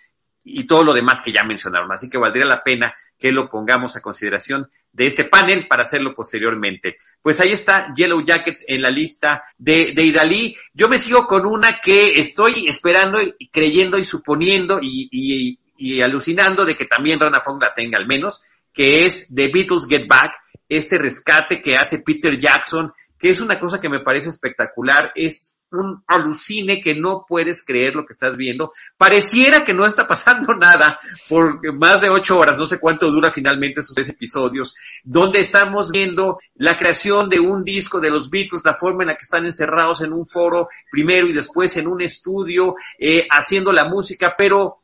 y 0.51 0.65
todo 0.65 0.83
lo 0.83 0.93
demás 0.93 1.21
que 1.21 1.31
ya 1.31 1.43
mencionaron. 1.43 1.91
Así 1.91 2.09
que 2.09 2.17
valdría 2.17 2.45
la 2.45 2.63
pena 2.63 2.93
que 3.17 3.31
lo 3.31 3.49
pongamos 3.49 3.95
a 3.95 4.01
consideración 4.01 4.69
de 4.91 5.07
este 5.07 5.25
panel 5.25 5.67
para 5.67 5.83
hacerlo 5.83 6.13
posteriormente. 6.13 6.95
Pues 7.21 7.39
ahí 7.41 7.51
está 7.51 7.93
Yellow 7.93 8.23
Jackets 8.23 8.65
en 8.67 8.81
la 8.81 8.89
lista 8.89 9.43
de, 9.57 9.93
de 9.95 10.03
Idalí. 10.03 10.55
Yo 10.73 10.89
me 10.89 10.97
sigo 10.97 11.27
con 11.27 11.45
una 11.45 11.79
que 11.79 12.19
estoy 12.19 12.67
esperando 12.67 13.21
y 13.21 13.49
creyendo 13.49 13.97
y 13.97 14.05
suponiendo 14.05 14.79
y, 14.81 15.07
y, 15.11 15.59
y 15.77 16.01
alucinando 16.01 16.65
de 16.65 16.75
que 16.75 16.85
también 16.85 17.19
Rana 17.19 17.41
Fong 17.41 17.61
la 17.61 17.73
tenga 17.73 17.97
al 17.97 18.07
menos, 18.07 18.43
que 18.73 19.01
es 19.01 19.33
The 19.33 19.49
Beatles 19.49 19.87
Get 19.87 20.07
Back, 20.07 20.33
este 20.67 20.97
rescate 20.97 21.61
que 21.61 21.77
hace 21.77 21.99
Peter 21.99 22.37
Jackson, 22.37 22.91
que 23.17 23.29
es 23.29 23.39
una 23.39 23.59
cosa 23.59 23.79
que 23.79 23.89
me 23.89 23.99
parece 23.99 24.29
espectacular, 24.29 25.11
es 25.15 25.58
un 25.71 26.03
alucine 26.07 26.81
que 26.81 26.95
no 26.95 27.25
puedes 27.27 27.63
creer 27.63 27.95
lo 27.95 28.05
que 28.05 28.13
estás 28.13 28.37
viendo. 28.37 28.71
Pareciera 28.97 29.63
que 29.63 29.73
no 29.73 29.85
está 29.85 30.07
pasando 30.07 30.53
nada 30.59 30.99
por 31.27 31.73
más 31.73 32.01
de 32.01 32.09
ocho 32.09 32.39
horas, 32.39 32.57
no 32.57 32.65
sé 32.65 32.79
cuánto 32.79 33.11
dura 33.11 33.31
finalmente 33.31 33.79
esos 33.81 33.95
tres 33.95 34.09
episodios, 34.09 34.75
donde 35.03 35.41
estamos 35.41 35.91
viendo 35.91 36.37
la 36.55 36.77
creación 36.77 37.29
de 37.29 37.39
un 37.39 37.63
disco 37.63 37.99
de 37.99 38.09
los 38.09 38.29
Beatles, 38.29 38.63
la 38.65 38.77
forma 38.77 39.03
en 39.03 39.07
la 39.07 39.15
que 39.15 39.23
están 39.23 39.45
encerrados 39.45 40.01
en 40.01 40.13
un 40.13 40.25
foro 40.25 40.67
primero 40.91 41.27
y 41.27 41.33
después 41.33 41.75
en 41.77 41.87
un 41.87 42.01
estudio, 42.01 42.75
eh, 42.97 43.27
haciendo 43.29 43.71
la 43.71 43.85
música, 43.85 44.35
pero 44.37 44.79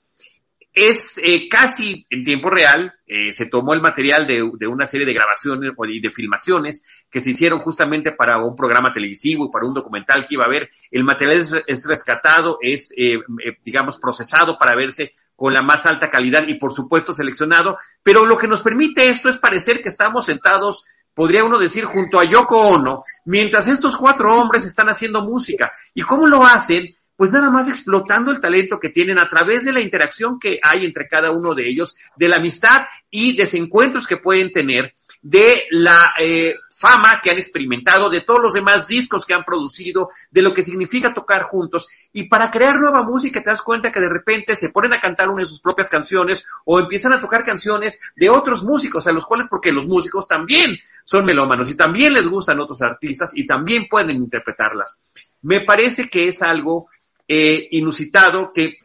es 0.75 1.17
eh, 1.23 1.47
casi 1.49 2.05
en 2.09 2.25
tiempo 2.25 2.49
real, 2.49 2.93
eh, 3.07 3.31
se 3.31 3.45
tomó 3.45 3.73
el 3.73 3.81
material 3.81 4.27
de, 4.27 4.43
de, 4.57 4.67
una 4.67 4.85
serie 4.85 5.05
de 5.05 5.13
grabaciones 5.13 5.71
o 5.75 5.85
de, 5.85 5.99
de, 6.01 6.11
filmaciones 6.11 6.85
que 7.09 7.21
se 7.21 7.29
hicieron 7.29 7.59
justamente 7.59 8.11
para 8.11 8.37
un 8.39 8.55
programa 8.57 8.91
televisivo 8.91 9.45
y 9.45 9.51
para 9.51 9.65
un 9.65 9.73
documental 9.73 10.27
que 10.27 10.33
iba 10.35 10.43
a 10.43 10.47
haber. 10.47 10.67
El 10.91 11.05
material 11.05 11.39
es, 11.39 11.55
es 11.65 11.87
rescatado, 11.87 12.57
es, 12.61 12.91
eh, 12.97 13.13
eh, 13.13 13.57
digamos, 13.63 13.97
procesado 13.97 14.57
para 14.57 14.75
verse 14.75 15.13
con 15.35 15.53
la 15.53 15.61
más 15.61 15.85
alta 15.85 16.09
calidad 16.09 16.45
y, 16.45 16.55
por 16.55 16.73
supuesto, 16.73 17.13
seleccionado. 17.13 17.77
Pero 18.03 18.25
lo 18.25 18.35
que 18.35 18.47
nos 18.47 18.61
permite 18.61 19.07
esto 19.09 19.29
es 19.29 19.37
parecer 19.37 19.81
que 19.81 19.89
estamos 19.89 20.25
sentados 20.25 20.83
podría 21.13 21.45
uno 21.45 21.57
decir, 21.57 21.85
junto 21.85 22.19
a 22.19 22.25
Yoko 22.25 22.59
Ono, 22.59 23.03
mientras 23.23 23.69
estos 23.69 23.95
cuatro 23.95 24.37
hombres 24.37 24.65
están 24.65 24.89
haciendo 24.89 25.21
música. 25.21 25.71
¿Y 25.93 26.01
cómo 26.01 26.27
lo 26.27 26.45
hacen? 26.45 26.93
Pues 27.15 27.31
nada 27.31 27.49
más 27.49 27.67
explotando 27.67 28.31
el 28.31 28.39
talento 28.39 28.79
que 28.79 28.89
tienen 28.89 29.19
a 29.19 29.27
través 29.27 29.63
de 29.63 29.71
la 29.71 29.79
interacción 29.79 30.39
que 30.39 30.59
hay 30.61 30.85
entre 30.85 31.07
cada 31.07 31.31
uno 31.31 31.53
de 31.53 31.67
ellos, 31.67 31.95
de 32.15 32.27
la 32.27 32.37
amistad 32.37 32.85
y 33.09 33.35
desencuentros 33.35 34.05
que 34.05 34.17
pueden 34.17 34.51
tener, 34.51 34.93
de 35.21 35.63
la 35.71 36.13
eh, 36.19 36.55
fama 36.69 37.21
que 37.21 37.31
han 37.31 37.37
experimentado, 37.37 38.09
de 38.09 38.21
todos 38.21 38.41
los 38.41 38.53
demás 38.53 38.87
discos 38.87 39.25
que 39.25 39.33
han 39.33 39.43
producido, 39.43 40.09
de 40.29 40.41
lo 40.41 40.53
que 40.53 40.61
significa 40.61 41.13
tocar 41.13 41.43
juntos. 41.43 41.87
Y 42.11 42.25
para 42.25 42.51
crear 42.51 42.77
nueva 42.77 43.03
música 43.03 43.41
te 43.41 43.49
das 43.49 43.61
cuenta 43.61 43.91
que 43.91 44.01
de 44.01 44.09
repente 44.09 44.55
se 44.55 44.69
ponen 44.69 44.93
a 44.93 44.99
cantar 44.99 45.29
una 45.29 45.39
de 45.39 45.45
sus 45.45 45.61
propias 45.61 45.89
canciones 45.89 46.45
o 46.65 46.79
empiezan 46.79 47.13
a 47.13 47.19
tocar 47.19 47.43
canciones 47.43 47.99
de 48.15 48.29
otros 48.29 48.63
músicos, 48.63 49.07
a 49.07 49.13
los 49.13 49.25
cuales, 49.25 49.47
porque 49.47 49.71
los 49.71 49.87
músicos 49.87 50.27
también 50.27 50.77
son 51.03 51.23
melómanos 51.25 51.69
y 51.69 51.75
también 51.75 52.13
les 52.13 52.27
gustan 52.27 52.59
otros 52.59 52.81
artistas 52.81 53.31
y 53.35 53.45
también 53.45 53.87
pueden 53.89 54.17
interpretarlas. 54.17 54.99
Me 55.41 55.61
parece 55.61 56.09
que 56.09 56.27
es 56.27 56.41
algo 56.41 56.89
eh, 57.27 57.67
inusitado, 57.71 58.51
que 58.53 58.79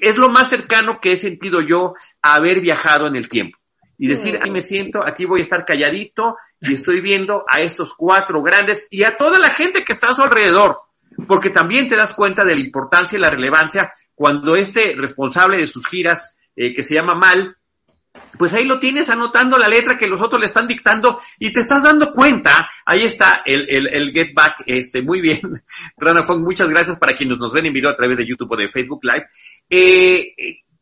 es 0.00 0.16
lo 0.16 0.28
más 0.28 0.50
cercano 0.50 0.98
que 1.00 1.12
he 1.12 1.16
sentido 1.16 1.60
yo 1.60 1.94
a 2.22 2.34
haber 2.34 2.60
viajado 2.60 3.06
en 3.06 3.16
el 3.16 3.28
tiempo. 3.28 3.58
Y 3.98 4.08
decir, 4.08 4.38
ahí 4.42 4.50
me 4.50 4.60
siento, 4.60 5.02
aquí 5.02 5.24
voy 5.24 5.40
a 5.40 5.44
estar 5.44 5.64
calladito 5.64 6.36
y 6.60 6.74
estoy 6.74 7.00
viendo 7.00 7.44
a 7.48 7.60
estos 7.60 7.94
cuatro 7.94 8.42
grandes 8.42 8.86
y 8.90 9.04
a 9.04 9.16
toda 9.16 9.38
la 9.38 9.48
gente 9.48 9.84
que 9.84 9.92
está 9.92 10.08
a 10.08 10.14
su 10.14 10.22
alrededor, 10.22 10.80
porque 11.26 11.48
también 11.48 11.88
te 11.88 11.96
das 11.96 12.12
cuenta 12.12 12.44
de 12.44 12.56
la 12.56 12.60
importancia 12.60 13.16
y 13.16 13.20
la 13.20 13.30
relevancia 13.30 13.90
cuando 14.14 14.54
este 14.54 14.94
responsable 14.96 15.58
de 15.58 15.66
sus 15.66 15.86
giras, 15.86 16.36
eh, 16.56 16.74
que 16.74 16.82
se 16.82 16.94
llama 16.94 17.14
Mal, 17.14 17.56
pues 18.38 18.54
ahí 18.54 18.64
lo 18.64 18.78
tienes 18.78 19.08
anotando 19.10 19.58
la 19.58 19.68
letra 19.68 19.96
que 19.96 20.06
los 20.06 20.20
otros 20.20 20.40
le 20.40 20.46
están 20.46 20.66
dictando 20.66 21.18
y 21.38 21.52
te 21.52 21.60
estás 21.60 21.84
dando 21.84 22.12
cuenta. 22.12 22.68
Ahí 22.84 23.04
está 23.04 23.42
el, 23.44 23.66
el, 23.68 24.12
Get 24.12 24.34
Back, 24.34 24.62
este, 24.66 25.02
muy 25.02 25.20
bien. 25.20 25.40
Rana 25.96 26.24
Fong, 26.24 26.42
muchas 26.42 26.68
gracias 26.68 26.98
para 26.98 27.16
quienes 27.16 27.38
nos 27.38 27.52
ven 27.52 27.66
en 27.66 27.72
video 27.72 27.90
a 27.90 27.96
través 27.96 28.18
de 28.18 28.26
YouTube 28.26 28.52
o 28.52 28.56
de 28.56 28.68
Facebook 28.68 29.04
Live. 29.04 29.26
Eh, 29.70 30.34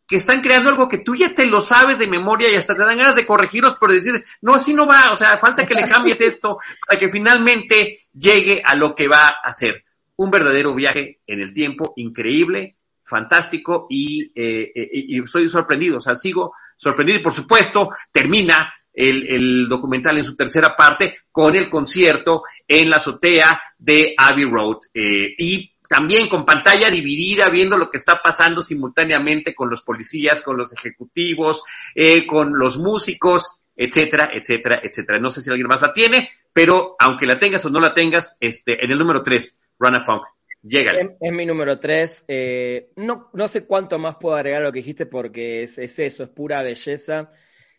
que 0.07 0.17
están 0.17 0.41
creando 0.41 0.69
algo 0.69 0.89
que 0.89 0.99
tú 0.99 1.15
ya 1.15 1.33
te 1.33 1.47
lo 1.47 1.61
sabes 1.61 1.99
de 1.99 2.07
memoria 2.07 2.51
y 2.51 2.57
hasta 2.57 2.77
te 2.77 2.85
dan 2.85 2.99
ganas 2.99 3.17
de 3.17 3.25
corregirlos 3.25 3.77
por 3.77 3.91
decir, 3.91 4.23
no, 4.43 4.55
así 4.55 4.75
no 4.75 4.87
va, 4.87 5.13
o 5.13 5.17
sea, 5.17 5.39
falta 5.39 5.65
que 5.65 5.75
le 5.75 5.85
cambies 5.89 6.21
esto 6.21 6.59
para 6.87 6.99
que 6.99 7.11
finalmente 7.11 7.99
llegue 8.13 8.63
a 8.65 8.75
lo 8.75 8.95
que 8.95 9.09
va 9.09 9.35
a 9.43 9.53
ser. 9.53 9.85
Un 10.17 10.31
verdadero 10.31 10.75
viaje 10.75 11.21
en 11.27 11.41
el 11.41 11.53
tiempo 11.53 11.93
increíble, 11.97 12.74
fantástico 13.05 13.87
y, 13.89 14.33
eh, 14.35 14.73
eh, 14.75 14.89
y, 14.93 15.23
estoy 15.23 15.49
sorprendido, 15.49 15.99
o 15.99 16.01
sea, 16.01 16.17
sigo 16.17 16.55
sorprendido 16.77 17.19
y 17.19 17.23
por 17.23 17.33
supuesto 17.33 17.91
termina 18.11 18.73
el, 18.93 19.27
el, 19.29 19.69
documental 19.69 20.17
en 20.17 20.25
su 20.25 20.37
tercera 20.37 20.75
parte 20.75 21.15
con 21.31 21.57
el 21.57 21.69
concierto 21.69 22.43
en 22.67 22.91
la 22.91 22.97
azotea 22.97 23.61
de 23.79 24.15
Abbey 24.17 24.45
Road 24.45 24.79
eh, 24.95 25.35
y 25.37 25.75
también 25.89 26.29
con 26.29 26.45
pantalla 26.45 26.91
dividida, 26.91 27.51
viendo 27.51 27.77
lo 27.77 27.91
que 27.91 27.99
está 27.99 28.21
pasando 28.23 28.63
simultáneamente 28.63 29.55
con 29.55 29.69
los 29.69 29.83
policías, 29.83 30.43
con 30.43 30.57
los 30.57 30.73
ejecutivos, 30.73 31.63
eh, 31.95 32.27
con 32.27 32.59
los 32.59 32.79
músicos, 32.79 33.61
etcétera, 33.77 34.31
etcétera, 34.33 34.81
etcétera. 34.83 35.19
No 35.19 35.31
sé 35.31 35.41
si 35.41 35.51
alguien 35.51 35.69
más 35.69 35.83
la 35.83 35.93
tiene, 35.93 36.31
pero 36.53 36.97
aunque 36.99 37.27
la 37.27 37.39
tengas 37.39 37.65
o 37.67 37.71
no 37.71 37.81
la 37.81 37.93
tengas, 37.93 38.39
este, 38.41 38.83
en 38.83 38.91
el 38.91 38.99
número 38.99 39.23
tres, 39.23 39.61
Run 39.79 39.97
a 39.97 40.05
Funk. 40.05 40.25
Es, 40.67 41.33
mi 41.33 41.45
número 41.45 41.79
tres. 41.79 42.25
Eh, 42.27 42.91
no, 42.97 43.29
no 43.35 43.49
sé 43.49 43.67
cuánto 43.67 43.99
más 43.99 44.17
puedo 44.17 44.35
agregar 44.35 44.63
a 44.63 44.65
lo 44.65 44.73
que 44.73 44.79
dijiste 44.79 45.05
porque 45.05 45.63
es, 45.63 45.79
es, 45.79 45.99
eso, 45.99 46.25
es 46.25 46.31
pura 46.31 46.63
belleza. 46.63 47.31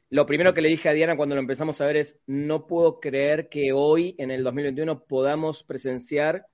Lo 0.09 0.27
primero 0.27 0.53
que 0.53 0.61
le 0.61 0.69
dije 0.69 0.89
a 0.89 0.93
Diana 0.93 1.17
cuando 1.17 1.33
lo 1.33 1.41
empezamos 1.41 1.81
a 1.81 1.87
ver 1.87 1.97
es, 1.97 2.19
no 2.27 2.67
puedo 2.67 2.99
creer 2.99 3.49
que 3.49 3.73
hoy, 3.73 4.13
en 4.19 4.29
el 4.29 4.43
2021, 4.43 5.05
podamos 5.05 5.63
presenciar 5.63 6.45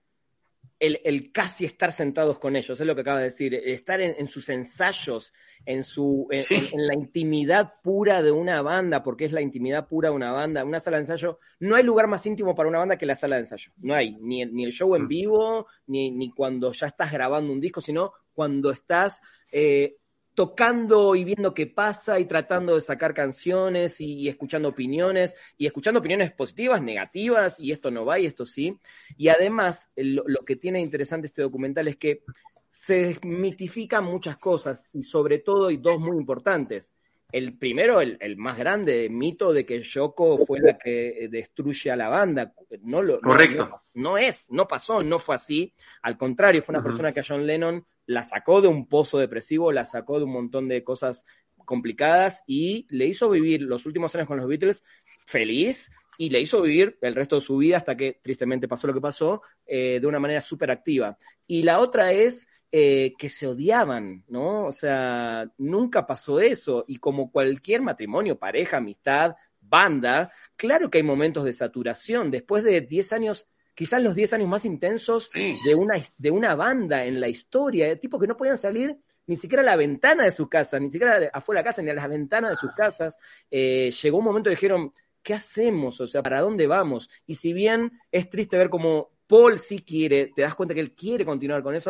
el, 0.81 1.31
casi 1.31 1.65
estar 1.65 1.91
sentados 1.91 2.39
con 2.39 2.55
ellos, 2.55 2.79
es 2.79 2.87
lo 2.87 2.95
que 2.95 3.01
acaba 3.01 3.19
de 3.19 3.25
decir, 3.25 3.53
estar 3.53 4.01
en, 4.01 4.27
sus 4.27 4.49
ensayos, 4.49 5.31
en, 5.63 5.83
su, 5.83 6.27
en, 6.31 6.87
la 6.87 6.95
intimidad 6.95 7.75
pura 7.83 8.23
de 8.23 8.31
una 8.31 8.63
banda, 8.63 9.03
porque 9.03 9.25
es 9.25 9.31
la 9.31 9.41
intimidad 9.41 9.87
pura 9.87 10.09
de 10.09 10.15
una 10.15 10.31
banda, 10.31 10.65
una 10.65 10.79
sala 10.79 10.97
de 10.97 11.03
ensayo, 11.03 11.37
no 11.59 11.75
hay 11.75 11.83
lugar 11.83 12.07
más 12.07 12.25
íntimo 12.25 12.55
para 12.55 12.67
una 12.67 12.79
banda 12.79 12.97
que 12.97 13.05
la 13.05 13.15
sala 13.15 13.35
de 13.35 13.43
ensayo, 13.43 13.71
no 13.77 13.93
hay, 13.93 14.17
ni, 14.19 14.43
ni 14.45 14.65
el 14.65 14.71
show 14.71 14.95
en 14.95 15.03
mm. 15.03 15.07
vivo, 15.07 15.67
ni, 15.85 16.09
ni 16.09 16.31
cuando 16.31 16.71
ya 16.71 16.87
estás 16.87 17.11
grabando 17.11 17.53
un 17.53 17.59
disco, 17.59 17.79
sino 17.79 18.13
cuando 18.33 18.71
estás 18.71 19.21
eh, 19.51 19.97
tocando 20.33 21.15
y 21.15 21.23
viendo 21.23 21.53
qué 21.53 21.67
pasa 21.67 22.19
y 22.19 22.25
tratando 22.25 22.75
de 22.75 22.81
sacar 22.81 23.13
canciones 23.13 23.99
y, 23.99 24.27
escuchando 24.29 24.69
opiniones 24.69 25.35
y 25.57 25.65
escuchando 25.65 25.99
opiniones 25.99 26.31
positivas, 26.31 26.81
negativas 26.81 27.59
y 27.59 27.71
esto 27.71 27.91
no 27.91 28.05
va 28.05 28.19
y 28.19 28.25
esto 28.25 28.45
sí. 28.45 28.77
Y 29.17 29.27
además 29.27 29.89
lo, 29.95 30.45
que 30.45 30.55
tiene 30.55 30.81
interesante 30.81 31.27
este 31.27 31.41
documental 31.41 31.87
es 31.87 31.97
que 31.97 32.23
se 32.69 32.93
desmitifican 32.93 34.05
muchas 34.05 34.37
cosas 34.37 34.89
y 34.93 35.03
sobre 35.03 35.39
todo 35.39 35.67
hay 35.67 35.77
dos 35.77 35.99
muy 35.99 36.17
importantes. 36.17 36.93
El 37.31 37.57
primero, 37.57 38.01
el, 38.01 38.35
más 38.35 38.57
grande 38.57 39.07
mito 39.09 39.53
de 39.53 39.65
que 39.65 39.81
Yoko 39.81 40.45
fue 40.45 40.59
la 40.59 40.77
que 40.77 41.29
destruye 41.31 41.89
a 41.89 41.95
la 41.95 42.09
banda. 42.09 42.53
No 42.81 43.01
lo, 43.01 43.19
Correcto. 43.19 43.83
No, 43.93 44.17
es, 44.17 44.51
no 44.51 44.67
pasó, 44.67 44.99
no 44.99 45.17
fue 45.17 45.35
así. 45.35 45.73
Al 46.01 46.17
contrario, 46.17 46.61
fue 46.61 46.75
una 46.75 46.83
persona 46.83 47.13
que 47.13 47.21
a 47.21 47.25
John 47.25 47.45
Lennon 47.47 47.85
la 48.11 48.23
sacó 48.23 48.61
de 48.61 48.67
un 48.67 48.87
pozo 48.87 49.17
depresivo, 49.17 49.71
la 49.71 49.85
sacó 49.85 50.19
de 50.19 50.25
un 50.25 50.33
montón 50.33 50.67
de 50.67 50.83
cosas 50.83 51.25
complicadas 51.65 52.43
y 52.47 52.85
le 52.89 53.05
hizo 53.05 53.29
vivir 53.29 53.61
los 53.61 53.85
últimos 53.85 54.13
años 54.15 54.27
con 54.27 54.37
los 54.37 54.47
Beatles 54.47 54.83
feliz 55.25 55.91
y 56.17 56.29
le 56.29 56.41
hizo 56.41 56.61
vivir 56.61 56.97
el 57.01 57.15
resto 57.15 57.35
de 57.37 57.41
su 57.41 57.57
vida 57.57 57.77
hasta 57.77 57.95
que 57.95 58.19
tristemente 58.21 58.67
pasó 58.67 58.87
lo 58.87 58.93
que 58.93 59.01
pasó 59.01 59.41
eh, 59.65 59.99
de 59.99 60.07
una 60.07 60.19
manera 60.19 60.41
súper 60.41 60.69
activa. 60.69 61.17
Y 61.47 61.63
la 61.63 61.79
otra 61.79 62.11
es 62.11 62.47
eh, 62.71 63.13
que 63.17 63.29
se 63.29 63.47
odiaban, 63.47 64.23
¿no? 64.27 64.65
O 64.65 64.71
sea, 64.71 65.49
nunca 65.57 66.05
pasó 66.05 66.39
eso 66.39 66.83
y 66.87 66.97
como 66.97 67.31
cualquier 67.31 67.81
matrimonio, 67.81 68.37
pareja, 68.37 68.77
amistad, 68.77 69.35
banda, 69.59 70.31
claro 70.57 70.89
que 70.89 70.99
hay 70.99 71.03
momentos 71.03 71.45
de 71.45 71.53
saturación. 71.53 72.29
Después 72.29 72.63
de 72.63 72.81
10 72.81 73.13
años 73.13 73.47
quizás 73.81 74.03
los 74.03 74.13
10 74.13 74.33
años 74.33 74.47
más 74.47 74.63
intensos 74.63 75.31
de, 75.31 75.73
una, 75.73 75.95
de 76.15 76.29
una 76.29 76.53
banda 76.53 77.03
en 77.03 77.19
la 77.19 77.29
historia, 77.29 77.87
de 77.87 77.95
tipos 77.95 78.21
que 78.21 78.27
no 78.27 78.37
podían 78.37 78.55
salir 78.55 78.95
ni 79.25 79.35
siquiera 79.35 79.63
a 79.63 79.65
la 79.65 79.75
ventana 79.75 80.23
de 80.23 80.29
sus 80.29 80.49
casas, 80.49 80.79
ni 80.79 80.87
siquiera 80.87 81.31
afuera 81.33 81.61
de 81.61 81.63
la 81.63 81.67
casa, 81.67 81.81
ni 81.81 81.89
a 81.89 81.95
las 81.95 82.07
ventanas 82.07 82.51
de 82.51 82.57
sus 82.57 82.71
casas. 82.73 83.17
Eh, 83.49 83.89
llegó 83.89 84.19
un 84.19 84.25
momento 84.25 84.51
que 84.51 84.55
dijeron, 84.55 84.93
¿qué 85.23 85.33
hacemos? 85.33 85.99
O 85.99 86.05
sea, 86.05 86.21
¿para 86.21 86.41
dónde 86.41 86.67
vamos? 86.67 87.09
Y 87.25 87.33
si 87.33 87.53
bien 87.53 87.99
es 88.11 88.29
triste 88.29 88.55
ver 88.55 88.69
cómo 88.69 89.09
Paul 89.25 89.57
sí 89.57 89.79
quiere, 89.79 90.27
te 90.27 90.43
das 90.43 90.53
cuenta 90.53 90.75
que 90.75 90.81
él 90.81 90.93
quiere 90.93 91.25
continuar 91.25 91.63
con 91.63 91.73
eso. 91.73 91.89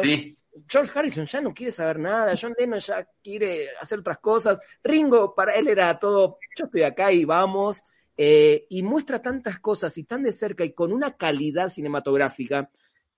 George 0.70 0.98
Harrison 0.98 1.26
ya 1.26 1.42
no 1.42 1.54
quiere 1.54 1.72
saber 1.72 2.00
nada, 2.00 2.36
John 2.42 2.54
Lennon 2.58 2.80
ya 2.80 3.06
quiere 3.22 3.68
hacer 3.82 4.00
otras 4.00 4.20
cosas, 4.20 4.62
Ringo 4.82 5.36
para 5.36 5.56
él 5.56 5.68
era 5.68 6.00
todo, 6.00 6.38
yo 6.58 6.66
estoy 6.66 6.84
acá 6.84 7.12
y 7.12 7.26
vamos, 7.26 7.84
eh, 8.24 8.68
y 8.70 8.84
muestra 8.84 9.20
tantas 9.24 9.58
cosas 9.58 9.98
y 9.98 10.04
tan 10.04 10.22
de 10.22 10.32
cerca 10.32 10.64
y 10.64 10.74
con 10.74 10.94
una 10.94 11.18
calidad 11.18 11.70
cinematográfica 11.70 12.70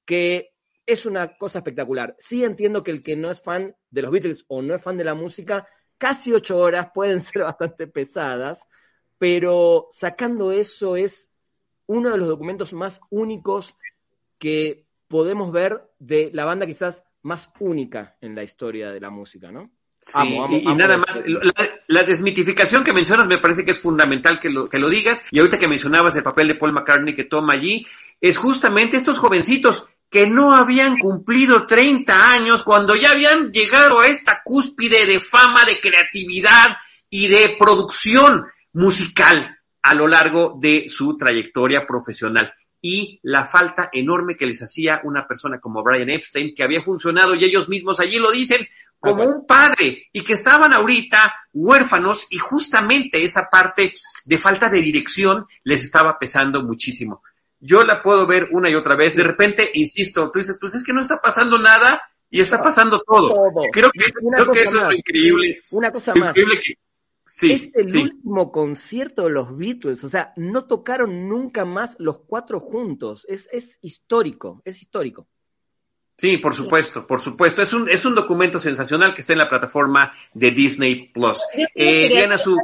que 0.05 0.53
es 0.85 1.05
una 1.05 1.35
cosa 1.37 1.57
espectacular. 1.57 2.15
Sí 2.19 2.45
entiendo 2.45 2.83
que 2.83 2.91
el 2.91 3.01
que 3.01 3.17
no 3.17 3.29
es 3.29 3.41
fan 3.41 3.75
de 3.89 4.01
los 4.01 4.13
Beatles 4.13 4.45
o 4.47 4.61
no 4.61 4.75
es 4.75 4.81
fan 4.81 4.95
de 4.95 5.03
la 5.03 5.13
música, 5.13 5.67
casi 5.97 6.31
ocho 6.31 6.57
horas 6.57 6.91
pueden 6.93 7.19
ser 7.21 7.43
bastante 7.43 7.85
pesadas, 7.87 8.65
pero 9.17 9.87
sacando 9.89 10.53
eso 10.53 10.95
es 10.95 11.29
uno 11.85 12.11
de 12.11 12.17
los 12.17 12.29
documentos 12.29 12.71
más 12.71 13.01
únicos 13.09 13.75
que 14.37 14.85
podemos 15.09 15.51
ver 15.51 15.81
de 15.99 16.29
la 16.31 16.45
banda 16.45 16.65
quizás 16.65 17.03
más 17.23 17.51
única 17.59 18.15
en 18.21 18.35
la 18.35 18.43
historia 18.43 18.89
de 18.91 19.01
la 19.01 19.09
música, 19.09 19.51
¿no? 19.51 19.69
Sí, 20.05 20.37
y, 20.49 20.75
nada 20.75 20.97
más, 20.97 21.23
la, 21.87 22.03
desmitificación 22.03 22.83
que 22.83 22.91
mencionas 22.91 23.27
me 23.27 23.37
parece 23.37 23.63
que 23.63 23.71
es 23.71 23.79
fundamental 23.79 24.37
que 24.37 24.49
lo, 24.49 24.67
que 24.67 24.77
lo 24.77 24.89
digas, 24.89 25.27
y 25.31 25.39
ahorita 25.39 25.57
que 25.57 25.69
mencionabas 25.69 26.13
el 26.17 26.23
papel 26.23 26.49
de 26.49 26.55
Paul 26.55 26.73
McCartney 26.73 27.13
que 27.13 27.23
toma 27.23 27.53
allí, 27.53 27.85
es 28.19 28.37
justamente 28.37 28.97
estos 28.97 29.17
jovencitos 29.17 29.87
que 30.09 30.27
no 30.27 30.53
habían 30.53 30.97
cumplido 30.97 31.65
30 31.65 32.31
años 32.31 32.63
cuando 32.63 32.95
ya 32.97 33.11
habían 33.11 33.49
llegado 33.51 34.01
a 34.01 34.07
esta 34.07 34.41
cúspide 34.43 35.05
de 35.05 35.21
fama, 35.21 35.63
de 35.63 35.79
creatividad 35.79 36.75
y 37.09 37.27
de 37.27 37.55
producción 37.57 38.45
musical 38.73 39.57
a 39.81 39.93
lo 39.93 40.07
largo 40.09 40.57
de 40.59 40.85
su 40.89 41.15
trayectoria 41.15 41.85
profesional 41.85 42.53
y 42.85 43.17
la 43.23 43.45
falta 43.45 43.89
enorme 43.93 44.35
que 44.35 44.45
les 44.45 44.61
hacía 44.61 44.99
una 45.05 45.25
persona 45.25 45.57
como 45.57 45.81
Brian 45.81 46.09
Epstein, 46.09 46.53
que 46.53 46.63
había 46.63 46.81
funcionado 46.81 47.33
y 47.33 47.45
ellos 47.45 47.69
mismos 47.69 48.01
allí 48.01 48.19
lo 48.19 48.29
dicen 48.29 48.67
como 48.99 49.23
un 49.23 49.47
padre 49.47 50.09
y 50.11 50.21
que 50.21 50.33
estaban 50.33 50.73
ahorita 50.73 51.33
huérfanos 51.53 52.27
y 52.29 52.39
justamente 52.39 53.23
esa 53.23 53.47
parte 53.49 53.93
de 54.25 54.37
falta 54.37 54.69
de 54.69 54.81
dirección 54.81 55.45
les 55.63 55.81
estaba 55.81 56.19
pesando 56.19 56.61
muchísimo. 56.61 57.23
Yo 57.61 57.85
la 57.85 58.01
puedo 58.01 58.27
ver 58.27 58.49
una 58.51 58.69
y 58.69 58.75
otra 58.75 58.97
vez, 58.97 59.15
de 59.15 59.23
repente, 59.23 59.71
insisto, 59.75 60.29
tú 60.29 60.39
dices, 60.39 60.57
pues 60.59 60.75
es 60.75 60.83
que 60.83 60.91
no 60.91 60.99
está 60.99 61.21
pasando 61.21 61.57
nada 61.57 62.01
y 62.29 62.41
está 62.41 62.61
pasando 62.61 62.99
todo. 62.99 63.33
Creo 63.71 63.91
que, 63.93 64.11
creo 64.11 64.51
que 64.51 64.61
eso 64.61 64.79
es 64.79 64.83
lo 64.83 64.93
increíble. 64.93 65.61
Una 65.71 65.89
cosa 65.89 66.13
más. 66.15 66.33
que, 66.33 66.43
es 67.25 67.69
el 67.73 68.01
último 68.01 68.51
concierto 68.51 69.23
de 69.23 69.29
los 69.29 69.57
Beatles, 69.57 70.03
o 70.03 70.09
sea, 70.09 70.33
no 70.35 70.65
tocaron 70.65 71.27
nunca 71.27 71.65
más 71.65 71.95
los 71.99 72.19
cuatro 72.19 72.59
juntos. 72.59 73.25
Es, 73.29 73.49
es 73.51 73.79
histórico, 73.81 74.61
es 74.65 74.81
histórico. 74.81 75.27
Sí, 76.17 76.37
por 76.37 76.53
supuesto, 76.53 77.07
por 77.07 77.19
supuesto. 77.19 77.61
Es 77.61 77.73
un, 77.73 77.89
es 77.89 78.05
un 78.05 78.15
documento 78.15 78.59
sensacional 78.59 79.13
que 79.13 79.21
está 79.21 79.33
en 79.33 79.39
la 79.39 79.49
plataforma 79.49 80.11
de 80.33 80.51
Disney 80.51 81.09
Plus. 81.11 81.39
Eh, 81.75 82.07
Diana, 82.07 82.37
su, 82.37 82.57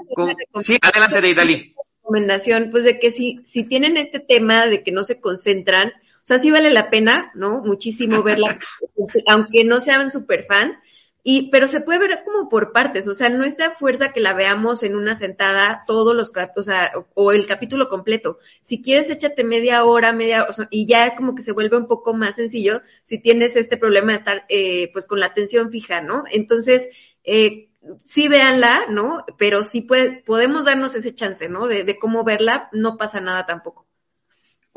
sí, 0.59 0.77
adelante, 0.81 1.21
Deidali. 1.21 1.73
Recomendación, 2.03 2.69
pues 2.71 2.83
de 2.83 2.99
que 2.99 3.11
si, 3.11 3.39
si 3.45 3.63
tienen 3.63 3.97
este 3.97 4.19
tema 4.19 4.67
de 4.67 4.83
que 4.83 4.91
no 4.91 5.03
se 5.03 5.19
concentran, 5.19 5.89
o 5.89 6.27
sea, 6.29 6.37
sí 6.37 6.51
vale 6.51 6.69
la 6.69 6.89
pena, 6.89 7.31
¿no? 7.33 7.61
Muchísimo 7.61 8.21
verla, 8.21 8.57
aunque 9.27 9.63
no 9.63 9.81
sean 9.81 10.11
super 10.11 10.45
fans, 10.45 10.75
y, 11.23 11.49
pero 11.51 11.67
se 11.67 11.81
puede 11.81 11.99
ver 11.99 12.23
como 12.23 12.49
por 12.49 12.71
partes, 12.71 13.07
o 13.07 13.13
sea, 13.13 13.29
no 13.29 13.43
es 13.43 13.57
de 13.57 13.69
fuerza 13.71 14.13
que 14.13 14.21
la 14.21 14.33
veamos 14.33 14.83
en 14.83 14.95
una 14.95 15.15
sentada 15.15 15.83
todos 15.85 16.15
los, 16.15 16.31
o 16.55 16.63
sea, 16.63 16.91
o, 17.13 17.31
el 17.33 17.45
capítulo 17.45 17.89
completo. 17.89 18.39
Si 18.61 18.81
quieres, 18.81 19.09
échate 19.09 19.43
media 19.43 19.83
hora, 19.83 20.13
media, 20.13 20.45
o 20.49 20.53
sea, 20.53 20.67
y 20.71 20.85
ya 20.85 21.15
como 21.15 21.35
que 21.35 21.41
se 21.41 21.51
vuelve 21.51 21.77
un 21.77 21.87
poco 21.87 22.13
más 22.13 22.35
sencillo 22.35 22.81
si 23.03 23.21
tienes 23.21 23.55
este 23.57 23.77
problema 23.77 24.13
de 24.13 24.17
estar, 24.17 24.45
eh, 24.49 24.89
pues 24.93 25.05
con 25.05 25.19
la 25.19 25.27
atención 25.27 25.71
fija, 25.71 26.01
¿no? 26.01 26.23
Entonces, 26.31 26.89
eh, 27.23 27.69
sí 28.05 28.27
véanla, 28.29 28.85
¿no? 28.89 29.25
Pero 29.37 29.63
sí 29.63 29.81
puede, 29.81 30.23
podemos 30.25 30.65
darnos 30.65 30.95
ese 30.95 31.13
chance, 31.13 31.49
¿no? 31.49 31.67
De, 31.67 31.83
de 31.83 31.99
cómo 31.99 32.23
verla, 32.23 32.69
no 32.71 32.97
pasa 32.97 33.19
nada 33.19 33.45
tampoco. 33.45 33.88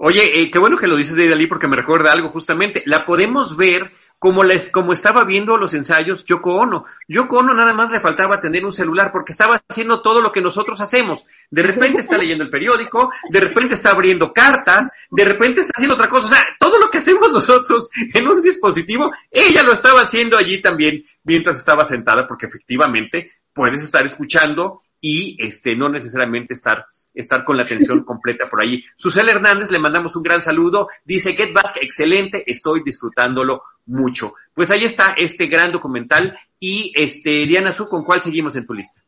Oye, 0.05 0.43
eh, 0.43 0.51
qué 0.51 0.59
bueno 0.59 0.77
que 0.77 0.89
lo 0.89 0.97
dices 0.97 1.15
de 1.15 1.29
Dalí 1.29 1.47
porque 1.47 1.69
me 1.69 1.77
recuerda 1.77 2.11
algo 2.11 2.31
justamente. 2.31 2.83
La 2.87 3.05
podemos 3.05 3.57
ver 3.57 3.93
como, 4.19 4.43
les, 4.43 4.69
como 4.69 4.93
estaba 4.93 5.23
viendo 5.23 5.57
los 5.59 5.75
ensayos 5.75 6.25
Yoko 6.25 6.57
Ono. 6.57 6.85
Yoko 7.07 7.37
Ono 7.37 7.55
nada 7.55 7.73
más 7.73 7.89
le 7.93 8.01
faltaba 8.01 8.41
tener 8.41 8.65
un 8.65 8.73
celular 8.73 9.13
porque 9.13 9.31
estaba 9.31 9.63
haciendo 9.69 10.03
todo 10.03 10.21
lo 10.21 10.33
que 10.33 10.41
nosotros 10.41 10.81
hacemos. 10.81 11.25
De 11.53 11.63
repente 11.63 12.01
está 12.01 12.19
leyendo 12.19 12.43
el 12.43 12.51
periódico, 12.51 13.13
de 13.31 13.39
repente 13.39 13.75
está 13.75 13.93
abriendo 13.93 14.33
cartas, 14.33 14.91
de 15.09 15.25
repente 15.25 15.61
está 15.61 15.71
haciendo 15.77 15.95
otra 15.95 16.09
cosa. 16.09 16.27
O 16.27 16.31
sea, 16.31 16.45
todo 16.59 16.81
lo 16.81 16.91
que 16.91 16.99
hacemos 16.99 17.31
nosotros 17.31 17.89
en 18.13 18.27
un 18.27 18.43
dispositivo, 18.43 19.13
ella 19.31 19.63
lo 19.63 19.71
estaba 19.71 20.01
haciendo 20.01 20.37
allí 20.37 20.61
también 20.61 21.01
mientras 21.23 21.59
estaba 21.59 21.85
sentada 21.85 22.27
porque 22.27 22.47
efectivamente 22.47 23.31
puedes 23.53 23.81
estar 23.81 24.05
escuchando 24.05 24.81
y 25.01 25.37
este, 25.39 25.77
no 25.77 25.89
necesariamente 25.89 26.55
estar 26.55 26.87
estar 27.15 27.45
con 27.45 27.57
la 27.57 27.65
atención 27.65 28.05
completa 28.05 28.49
por 28.49 28.61
ahí. 28.61 28.83
Susel 28.97 29.29
Hernández, 29.29 29.71
le 29.71 29.79
mandamos 29.79 30.17
un 30.17 30.23
gran 30.23 30.41
saludo. 30.41 30.89
Dice, 31.05 31.35
Get 31.35 31.53
Back, 31.53 31.79
excelente, 31.81 32.43
estoy 32.47 32.83
disfrutándolo 32.85 33.63
mucho. 33.87 34.35
Pues 34.55 34.71
ahí 34.71 34.85
está 34.85 35.15
este 35.17 35.47
gran 35.47 35.73
documental. 35.73 36.37
Y 36.59 36.93
este, 36.97 37.47
Diana 37.47 37.73
Su, 37.73 37.89
¿con 37.89 38.05
cuál 38.05 38.21
seguimos 38.21 38.57
en 38.57 38.65
tu 38.65 38.75
lista? 38.75 39.03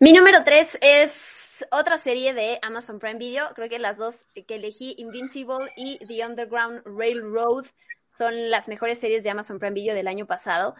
Mi 0.00 0.12
número 0.12 0.42
tres 0.44 0.76
es 0.80 1.64
otra 1.70 1.96
serie 1.96 2.34
de 2.34 2.58
Amazon 2.62 2.98
Prime 2.98 3.18
Video. 3.18 3.48
Creo 3.54 3.68
que 3.68 3.78
las 3.78 3.98
dos 3.98 4.26
que 4.34 4.56
elegí, 4.56 4.94
Invincible 4.98 5.70
y 5.76 5.98
The 6.06 6.26
Underground 6.26 6.82
Railroad, 6.84 7.66
son 8.16 8.50
las 8.50 8.68
mejores 8.68 9.00
series 9.00 9.24
de 9.24 9.30
Amazon 9.30 9.58
Prime 9.58 9.74
Video 9.74 9.94
del 9.94 10.08
año 10.08 10.26
pasado. 10.26 10.74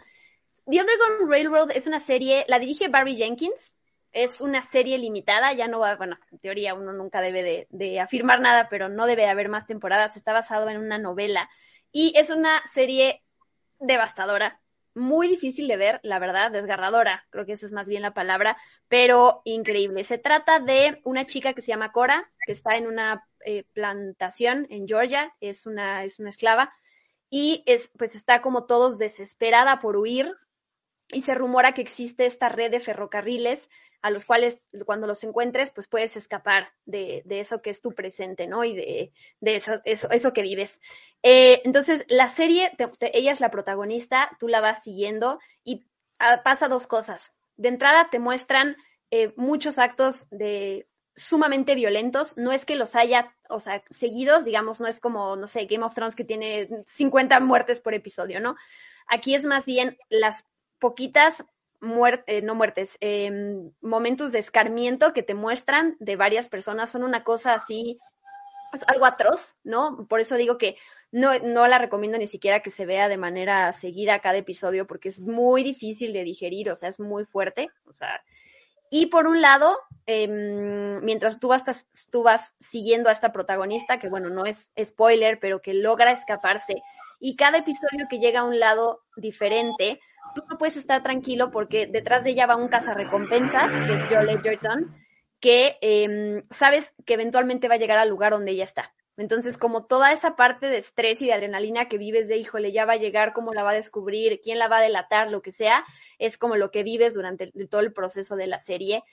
The 0.66 0.80
Underground 0.80 1.30
Railroad 1.30 1.70
es 1.72 1.86
una 1.86 2.00
serie, 2.00 2.44
la 2.48 2.58
dirige 2.58 2.88
Barry 2.88 3.16
Jenkins, 3.16 3.74
es 4.14 4.40
una 4.40 4.62
serie 4.62 4.96
limitada, 4.96 5.52
ya 5.52 5.66
no 5.68 5.80
va, 5.80 5.96
bueno, 5.96 6.16
en 6.30 6.38
teoría 6.38 6.74
uno 6.74 6.92
nunca 6.92 7.20
debe 7.20 7.66
de, 7.68 8.00
afirmar 8.00 8.40
nada, 8.40 8.68
pero 8.70 8.88
no 8.88 9.06
debe 9.06 9.26
haber 9.26 9.48
más 9.48 9.66
temporadas, 9.66 10.16
está 10.16 10.32
basado 10.32 10.70
en 10.70 10.78
una 10.78 10.98
novela 10.98 11.50
y 11.90 12.12
es 12.16 12.30
una 12.30 12.62
serie 12.64 13.22
devastadora, 13.80 14.60
muy 14.94 15.26
difícil 15.26 15.66
de 15.66 15.76
ver, 15.76 16.00
la 16.04 16.20
verdad, 16.20 16.52
desgarradora, 16.52 17.26
creo 17.30 17.44
que 17.44 17.52
esa 17.52 17.66
es 17.66 17.72
más 17.72 17.88
bien 17.88 18.02
la 18.02 18.14
palabra, 18.14 18.56
pero 18.88 19.42
increíble. 19.44 20.04
Se 20.04 20.18
trata 20.18 20.60
de 20.60 21.00
una 21.02 21.26
chica 21.26 21.52
que 21.52 21.60
se 21.60 21.72
llama 21.72 21.90
Cora, 21.90 22.30
que 22.46 22.52
está 22.52 22.76
en 22.76 22.86
una 22.86 23.26
eh, 23.44 23.64
plantación 23.72 24.68
en 24.70 24.86
Georgia, 24.86 25.34
es 25.40 25.66
una, 25.66 26.04
es 26.04 26.20
una 26.20 26.28
esclava, 26.28 26.72
y 27.28 27.64
es, 27.66 27.90
pues 27.98 28.14
está 28.14 28.40
como 28.40 28.66
todos 28.66 28.96
desesperada 28.96 29.80
por 29.80 29.96
huir, 29.96 30.32
y 31.08 31.22
se 31.22 31.34
rumora 31.34 31.74
que 31.74 31.82
existe 31.82 32.26
esta 32.26 32.48
red 32.48 32.70
de 32.70 32.80
ferrocarriles 32.80 33.68
a 34.04 34.10
los 34.10 34.26
cuales 34.26 34.62
cuando 34.84 35.06
los 35.06 35.24
encuentres, 35.24 35.70
pues 35.70 35.88
puedes 35.88 36.14
escapar 36.18 36.74
de, 36.84 37.22
de 37.24 37.40
eso 37.40 37.62
que 37.62 37.70
es 37.70 37.80
tu 37.80 37.94
presente, 37.94 38.46
¿no? 38.46 38.62
Y 38.62 38.76
de, 38.76 39.12
de 39.40 39.56
eso, 39.56 39.80
eso, 39.86 40.10
eso, 40.10 40.34
que 40.34 40.42
vives. 40.42 40.82
Eh, 41.22 41.62
entonces, 41.64 42.04
la 42.10 42.28
serie, 42.28 42.70
ella 43.00 43.32
es 43.32 43.40
la 43.40 43.50
protagonista, 43.50 44.36
tú 44.38 44.46
la 44.46 44.60
vas 44.60 44.82
siguiendo 44.82 45.40
y 45.64 45.86
ah, 46.18 46.42
pasa 46.44 46.68
dos 46.68 46.86
cosas. 46.86 47.32
De 47.56 47.70
entrada, 47.70 48.10
te 48.10 48.18
muestran 48.18 48.76
eh, 49.10 49.32
muchos 49.36 49.78
actos 49.78 50.26
de 50.30 50.86
sumamente 51.16 51.74
violentos, 51.74 52.36
no 52.36 52.52
es 52.52 52.66
que 52.66 52.76
los 52.76 52.96
haya, 52.96 53.34
o 53.48 53.58
sea, 53.58 53.82
seguidos, 53.88 54.44
digamos, 54.44 54.80
no 54.80 54.86
es 54.86 55.00
como, 55.00 55.34
no 55.36 55.46
sé, 55.46 55.64
Game 55.64 55.82
of 55.82 55.94
Thrones 55.94 56.14
que 56.14 56.24
tiene 56.24 56.68
50 56.84 57.40
muertes 57.40 57.80
por 57.80 57.94
episodio, 57.94 58.38
¿no? 58.38 58.54
Aquí 59.06 59.34
es 59.34 59.44
más 59.44 59.64
bien 59.64 59.96
las 60.10 60.44
poquitas 60.78 61.42
muerte, 61.84 62.38
eh, 62.38 62.42
no 62.42 62.54
muertes, 62.54 62.96
em, 63.00 63.70
momentos 63.80 64.32
de 64.32 64.38
escarmiento 64.38 65.12
que 65.12 65.22
te 65.22 65.34
muestran 65.34 65.96
de 66.00 66.16
varias 66.16 66.48
personas 66.48 66.90
son 66.90 67.04
una 67.04 67.24
cosa 67.24 67.54
así, 67.54 67.98
algo 68.88 69.06
atroz, 69.06 69.56
¿no? 69.62 70.06
Por 70.08 70.20
eso 70.20 70.36
digo 70.36 70.58
que 70.58 70.76
no, 71.12 71.38
no 71.38 71.68
la 71.68 71.78
recomiendo 71.78 72.18
ni 72.18 72.26
siquiera 72.26 72.60
que 72.60 72.70
se 72.70 72.86
vea 72.86 73.08
de 73.08 73.16
manera 73.16 73.70
seguida 73.72 74.18
cada 74.18 74.38
episodio 74.38 74.86
porque 74.86 75.08
es 75.08 75.20
muy 75.20 75.62
difícil 75.62 76.12
de 76.12 76.24
digerir, 76.24 76.70
o 76.70 76.76
sea, 76.76 76.88
es 76.88 76.98
muy 76.98 77.24
fuerte, 77.24 77.70
o 77.86 77.94
sea, 77.94 78.24
y 78.90 79.06
por 79.06 79.26
un 79.26 79.40
lado, 79.40 79.78
em, 80.06 81.00
mientras 81.04 81.40
tú 81.40 81.48
vas, 81.48 81.64
tú 82.10 82.22
vas 82.22 82.54
siguiendo 82.60 83.08
a 83.08 83.12
esta 83.12 83.32
protagonista, 83.32 83.98
que 83.98 84.08
bueno, 84.08 84.30
no 84.30 84.46
es 84.46 84.72
spoiler, 84.82 85.38
pero 85.40 85.60
que 85.60 85.74
logra 85.74 86.12
escaparse, 86.12 86.82
y 87.18 87.36
cada 87.36 87.58
episodio 87.58 88.06
que 88.08 88.18
llega 88.18 88.40
a 88.40 88.44
un 88.44 88.60
lado 88.60 89.02
diferente, 89.16 90.00
tú 90.34 90.42
no 90.48 90.58
puedes 90.58 90.76
estar 90.76 91.02
tranquilo 91.02 91.50
porque 91.50 91.86
detrás 91.86 92.24
de 92.24 92.30
ella 92.30 92.46
va 92.46 92.56
un 92.56 92.68
cazarrecompensas, 92.68 93.70
que 93.70 93.94
es 93.94 94.08
Joel 94.10 94.28
Edgerton, 94.30 94.94
que 95.40 95.76
em, 95.80 96.42
sabes 96.50 96.94
que 97.04 97.14
eventualmente 97.14 97.68
va 97.68 97.74
a 97.74 97.78
llegar 97.78 97.98
al 97.98 98.08
lugar 98.08 98.32
donde 98.32 98.52
ella 98.52 98.64
está. 98.64 98.92
Entonces, 99.16 99.58
como 99.58 99.84
toda 99.84 100.10
esa 100.10 100.34
parte 100.34 100.66
de 100.66 100.78
estrés 100.78 101.22
y 101.22 101.26
de 101.26 101.34
adrenalina 101.34 101.86
que 101.86 101.98
vives 101.98 102.26
de, 102.26 102.36
híjole, 102.36 102.72
ya 102.72 102.84
va 102.84 102.94
a 102.94 102.98
llegar, 102.98 103.32
cómo 103.32 103.52
la 103.52 103.62
va 103.62 103.70
a 103.70 103.74
descubrir, 103.74 104.40
quién 104.42 104.58
la 104.58 104.66
va 104.66 104.78
a 104.78 104.82
delatar, 104.82 105.30
lo 105.30 105.40
que 105.40 105.52
sea, 105.52 105.84
es 106.18 106.36
como 106.36 106.56
lo 106.56 106.70
que 106.70 106.82
vives 106.82 107.14
durante 107.14 107.52
todo 107.68 107.80
el 107.80 107.92
proceso 107.92 108.34
de 108.34 108.48
la 108.48 108.58
serie 108.58 109.04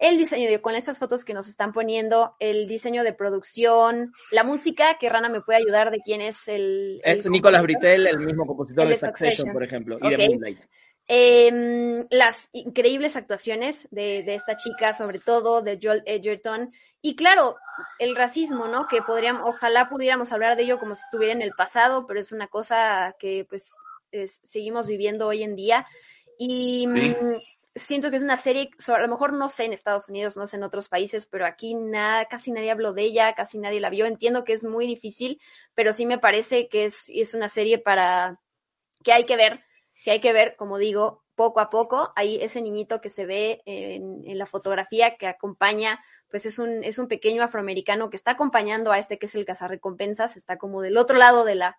el 0.00 0.16
diseño, 0.16 0.48
de, 0.48 0.60
con 0.60 0.74
estas 0.74 0.98
fotos 0.98 1.24
que 1.24 1.34
nos 1.34 1.46
están 1.46 1.72
poniendo, 1.72 2.34
el 2.40 2.66
diseño 2.66 3.04
de 3.04 3.12
producción, 3.12 4.12
la 4.32 4.44
música, 4.44 4.96
que 4.98 5.10
Rana 5.10 5.28
me 5.28 5.42
puede 5.42 5.58
ayudar 5.58 5.90
de 5.90 6.00
quién 6.00 6.22
es 6.22 6.48
el... 6.48 7.00
Es 7.04 7.28
Nicolás 7.28 7.62
Britel, 7.62 8.06
el 8.06 8.18
mismo 8.20 8.46
compositor 8.46 8.88
de 8.88 8.96
Succession, 8.96 9.52
por 9.52 9.62
ejemplo, 9.62 9.98
y 10.00 10.08
de 10.08 10.28
Moonlight. 10.28 10.60
Em, 11.06 12.06
las 12.10 12.48
increíbles 12.52 13.16
actuaciones 13.16 13.88
de, 13.90 14.22
de, 14.22 14.34
esta 14.34 14.56
chica, 14.56 14.92
sobre 14.94 15.18
todo 15.18 15.60
de 15.60 15.78
Joel 15.82 16.02
Edgerton. 16.06 16.72
Y 17.02 17.16
claro, 17.16 17.56
el 17.98 18.16
racismo, 18.16 18.68
¿no? 18.68 18.86
Que 18.86 19.02
podríamos, 19.02 19.42
ojalá 19.44 19.88
pudiéramos 19.88 20.32
hablar 20.32 20.56
de 20.56 20.62
ello 20.62 20.78
como 20.78 20.94
si 20.94 21.02
estuviera 21.02 21.34
en 21.34 21.42
el 21.42 21.52
pasado, 21.52 22.06
pero 22.06 22.20
es 22.20 22.32
una 22.32 22.46
cosa 22.46 23.14
que 23.18 23.44
pues 23.48 23.72
seguimos 24.42 24.86
viviendo 24.86 25.26
hoy 25.26 25.42
en 25.42 25.56
día. 25.56 25.86
Y 26.38 26.86
mm, 26.86 27.36
siento 27.74 28.10
que 28.10 28.16
es 28.16 28.22
una 28.22 28.36
serie, 28.36 28.70
a 28.88 28.98
lo 28.98 29.08
mejor 29.08 29.32
no 29.32 29.48
sé 29.48 29.64
en 29.64 29.72
Estados 29.72 30.08
Unidos, 30.08 30.36
no 30.36 30.46
sé 30.46 30.56
en 30.56 30.64
otros 30.64 30.88
países, 30.88 31.26
pero 31.26 31.46
aquí 31.46 31.74
nada, 31.74 32.24
casi 32.26 32.50
nadie 32.52 32.70
habló 32.70 32.92
de 32.92 33.02
ella, 33.02 33.34
casi 33.34 33.58
nadie 33.58 33.80
la 33.80 33.90
vio. 33.90 34.06
Entiendo 34.06 34.44
que 34.44 34.52
es 34.52 34.64
muy 34.64 34.86
difícil, 34.86 35.40
pero 35.74 35.92
sí 35.92 36.06
me 36.06 36.18
parece 36.18 36.68
que 36.68 36.84
es, 36.84 37.06
es 37.08 37.34
una 37.34 37.48
serie 37.48 37.78
para 37.78 38.40
que 39.04 39.12
hay 39.12 39.24
que 39.24 39.36
ver, 39.36 39.60
que 40.04 40.10
hay 40.10 40.20
que 40.20 40.32
ver, 40.32 40.56
como 40.56 40.78
digo, 40.78 41.22
poco 41.34 41.60
a 41.60 41.70
poco. 41.70 42.12
Ahí 42.16 42.38
ese 42.42 42.60
niñito 42.60 43.00
que 43.00 43.10
se 43.10 43.26
ve 43.26 43.62
en, 43.66 44.22
en 44.26 44.38
la 44.38 44.46
fotografía 44.46 45.16
que 45.16 45.26
acompaña, 45.26 46.04
pues 46.28 46.46
es 46.46 46.58
un, 46.58 46.84
es 46.84 46.98
un 46.98 47.08
pequeño 47.08 47.42
afroamericano 47.42 48.10
que 48.10 48.16
está 48.16 48.32
acompañando 48.32 48.92
a 48.92 48.98
este 48.98 49.18
que 49.18 49.26
es 49.26 49.34
el 49.34 49.44
cazarrecompensas, 49.44 50.36
está 50.36 50.58
como 50.58 50.82
del 50.82 50.96
otro 50.96 51.16
lado 51.16 51.44
de 51.44 51.54
la, 51.54 51.78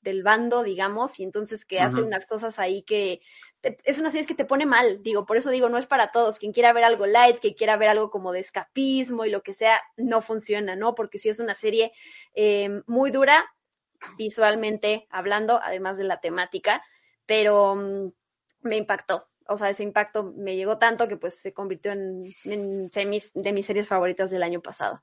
del 0.00 0.22
bando, 0.22 0.62
digamos, 0.62 1.18
y 1.18 1.24
entonces 1.24 1.64
que 1.64 1.80
hace 1.80 2.02
unas 2.02 2.26
cosas 2.26 2.58
ahí 2.58 2.82
que 2.82 3.20
es 3.84 3.98
una 3.98 4.10
serie 4.10 4.26
que 4.26 4.34
te 4.34 4.44
pone 4.44 4.66
mal, 4.66 5.02
digo, 5.02 5.26
por 5.26 5.36
eso 5.36 5.50
digo, 5.50 5.68
no 5.68 5.78
es 5.78 5.86
para 5.86 6.12
todos, 6.12 6.38
quien 6.38 6.52
quiera 6.52 6.72
ver 6.72 6.84
algo 6.84 7.06
light, 7.06 7.38
que 7.38 7.54
quiera 7.54 7.76
ver 7.76 7.88
algo 7.88 8.10
como 8.10 8.32
de 8.32 8.40
escapismo 8.40 9.24
y 9.24 9.30
lo 9.30 9.42
que 9.42 9.52
sea, 9.52 9.80
no 9.96 10.22
funciona, 10.22 10.76
¿no? 10.76 10.94
Porque 10.94 11.18
si 11.18 11.28
es 11.28 11.40
una 11.40 11.54
serie 11.54 11.92
eh, 12.34 12.82
muy 12.86 13.10
dura, 13.10 13.52
visualmente 14.16 15.06
hablando, 15.10 15.60
además 15.62 15.98
de 15.98 16.04
la 16.04 16.20
temática, 16.20 16.82
pero 17.26 17.74
mm, 17.74 18.12
me 18.62 18.76
impactó, 18.76 19.28
o 19.48 19.58
sea, 19.58 19.70
ese 19.70 19.82
impacto 19.82 20.32
me 20.36 20.56
llegó 20.56 20.78
tanto 20.78 21.08
que 21.08 21.16
pues 21.16 21.40
se 21.40 21.52
convirtió 21.52 21.92
en, 21.92 22.22
en 22.44 22.86
de 22.86 23.52
mis 23.52 23.66
series 23.66 23.88
favoritas 23.88 24.30
del 24.30 24.42
año 24.42 24.60
pasado. 24.60 25.02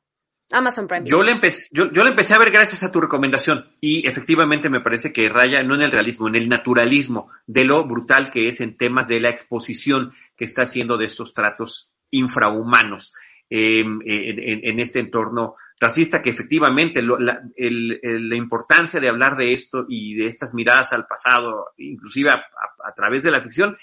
Amazon 0.52 0.88
Prime. 0.88 1.10
Yo 1.10 1.24
le, 1.24 1.32
empecé, 1.32 1.70
yo, 1.72 1.92
yo 1.92 2.04
le 2.04 2.10
empecé 2.10 2.34
a 2.34 2.38
ver 2.38 2.52
gracias 2.52 2.84
a 2.84 2.92
tu 2.92 3.02
recomendación 3.02 3.68
y 3.82 4.08
efectivamente 4.08 4.70
me 4.70 4.82
parece 4.82 5.12
que 5.12 5.30
raya 5.30 5.64
no 5.64 5.76
en 5.76 5.82
el 5.82 5.92
realismo, 5.92 6.28
en 6.28 6.36
el 6.36 6.50
naturalismo 6.50 7.30
de 7.48 7.66
lo 7.66 7.86
brutal 7.86 8.30
que 8.30 8.48
es 8.48 8.62
en 8.62 8.78
temas 8.78 9.08
de 9.08 9.20
la 9.20 9.30
exposición 9.30 10.12
que 10.36 10.46
está 10.46 10.64
haciendo 10.64 10.98
de 10.98 11.06
estos 11.06 11.34
tratos 11.34 11.96
infrahumanos. 12.12 13.14
em, 13.48 14.00
en, 14.06 14.80
este 14.80 15.00
entorno 15.00 15.54
racista, 15.80 16.24
que 16.24 16.32
efectivamente 16.32 17.04
la, 17.04 18.36
importancia 18.36 19.00
de 19.00 19.08
hablar 19.08 19.38
de 19.38 19.54
esto 19.54 19.86
y 19.88 20.16
de 20.16 20.26
estas 20.26 20.56
miradas 20.56 20.92
al 20.94 21.06
pasado, 21.06 21.68
inclusive 21.78 22.32
a 22.32 22.94
través 22.96 23.22
de 23.22 23.30
la 23.30 23.44
ficción, 23.44 23.78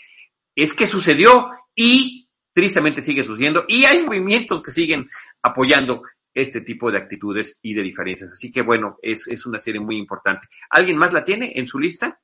es 0.56 0.72
que 0.74 0.88
sucedió 0.88 1.48
y 1.76 2.28
tristemente 2.52 3.02
sigue 3.02 3.24
sucediendo 3.24 3.64
y 3.66 3.84
hay 3.84 4.04
movimientos 4.04 4.62
que 4.62 4.70
siguen 4.70 5.08
apoyando 5.42 6.02
este 6.34 6.60
tipo 6.60 6.90
de 6.90 6.98
actitudes 6.98 7.58
y 7.62 7.74
de 7.74 7.82
diferencias. 7.82 8.32
Así 8.32 8.50
que 8.50 8.62
bueno, 8.62 8.96
es, 9.02 9.26
es 9.28 9.46
una 9.46 9.58
serie 9.58 9.80
muy 9.80 9.96
importante. 9.96 10.46
¿Alguien 10.70 10.96
más 10.96 11.12
la 11.12 11.24
tiene 11.24 11.52
en 11.56 11.66
su 11.66 11.78
lista? 11.78 12.20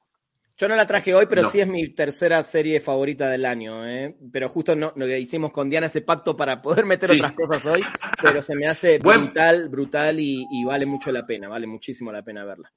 Yo 0.58 0.66
no 0.66 0.74
la 0.74 0.86
traje 0.86 1.14
hoy, 1.14 1.26
pero 1.26 1.48
sí 1.48 1.60
es 1.60 1.68
mi 1.68 1.94
tercera 1.94 2.42
serie 2.42 2.80
favorita 2.80 3.30
del 3.30 3.44
año. 3.44 3.86
¿eh? 3.86 4.16
Pero 4.32 4.48
justo 4.48 4.74
no, 4.74 4.92
lo 4.96 5.06
que 5.06 5.20
hicimos 5.20 5.52
con 5.52 5.70
Diana 5.70 5.86
ese 5.86 6.00
pacto 6.00 6.36
para 6.36 6.60
poder 6.60 6.84
meter 6.84 7.12
otras 7.12 7.32
cosas 7.32 7.64
hoy, 7.66 7.80
pero 8.20 8.42
se 8.42 8.56
me 8.56 8.66
hace 8.66 8.98
brutal, 8.98 9.68
brutal 9.68 10.18
y, 10.18 10.44
y, 10.50 10.64
vale 10.64 10.84
mucho 10.84 11.12
la 11.12 11.24
pena, 11.24 11.48
vale 11.48 11.68
muchísimo 11.68 12.10
la 12.10 12.22
pena 12.22 12.44
verla. 12.44 12.72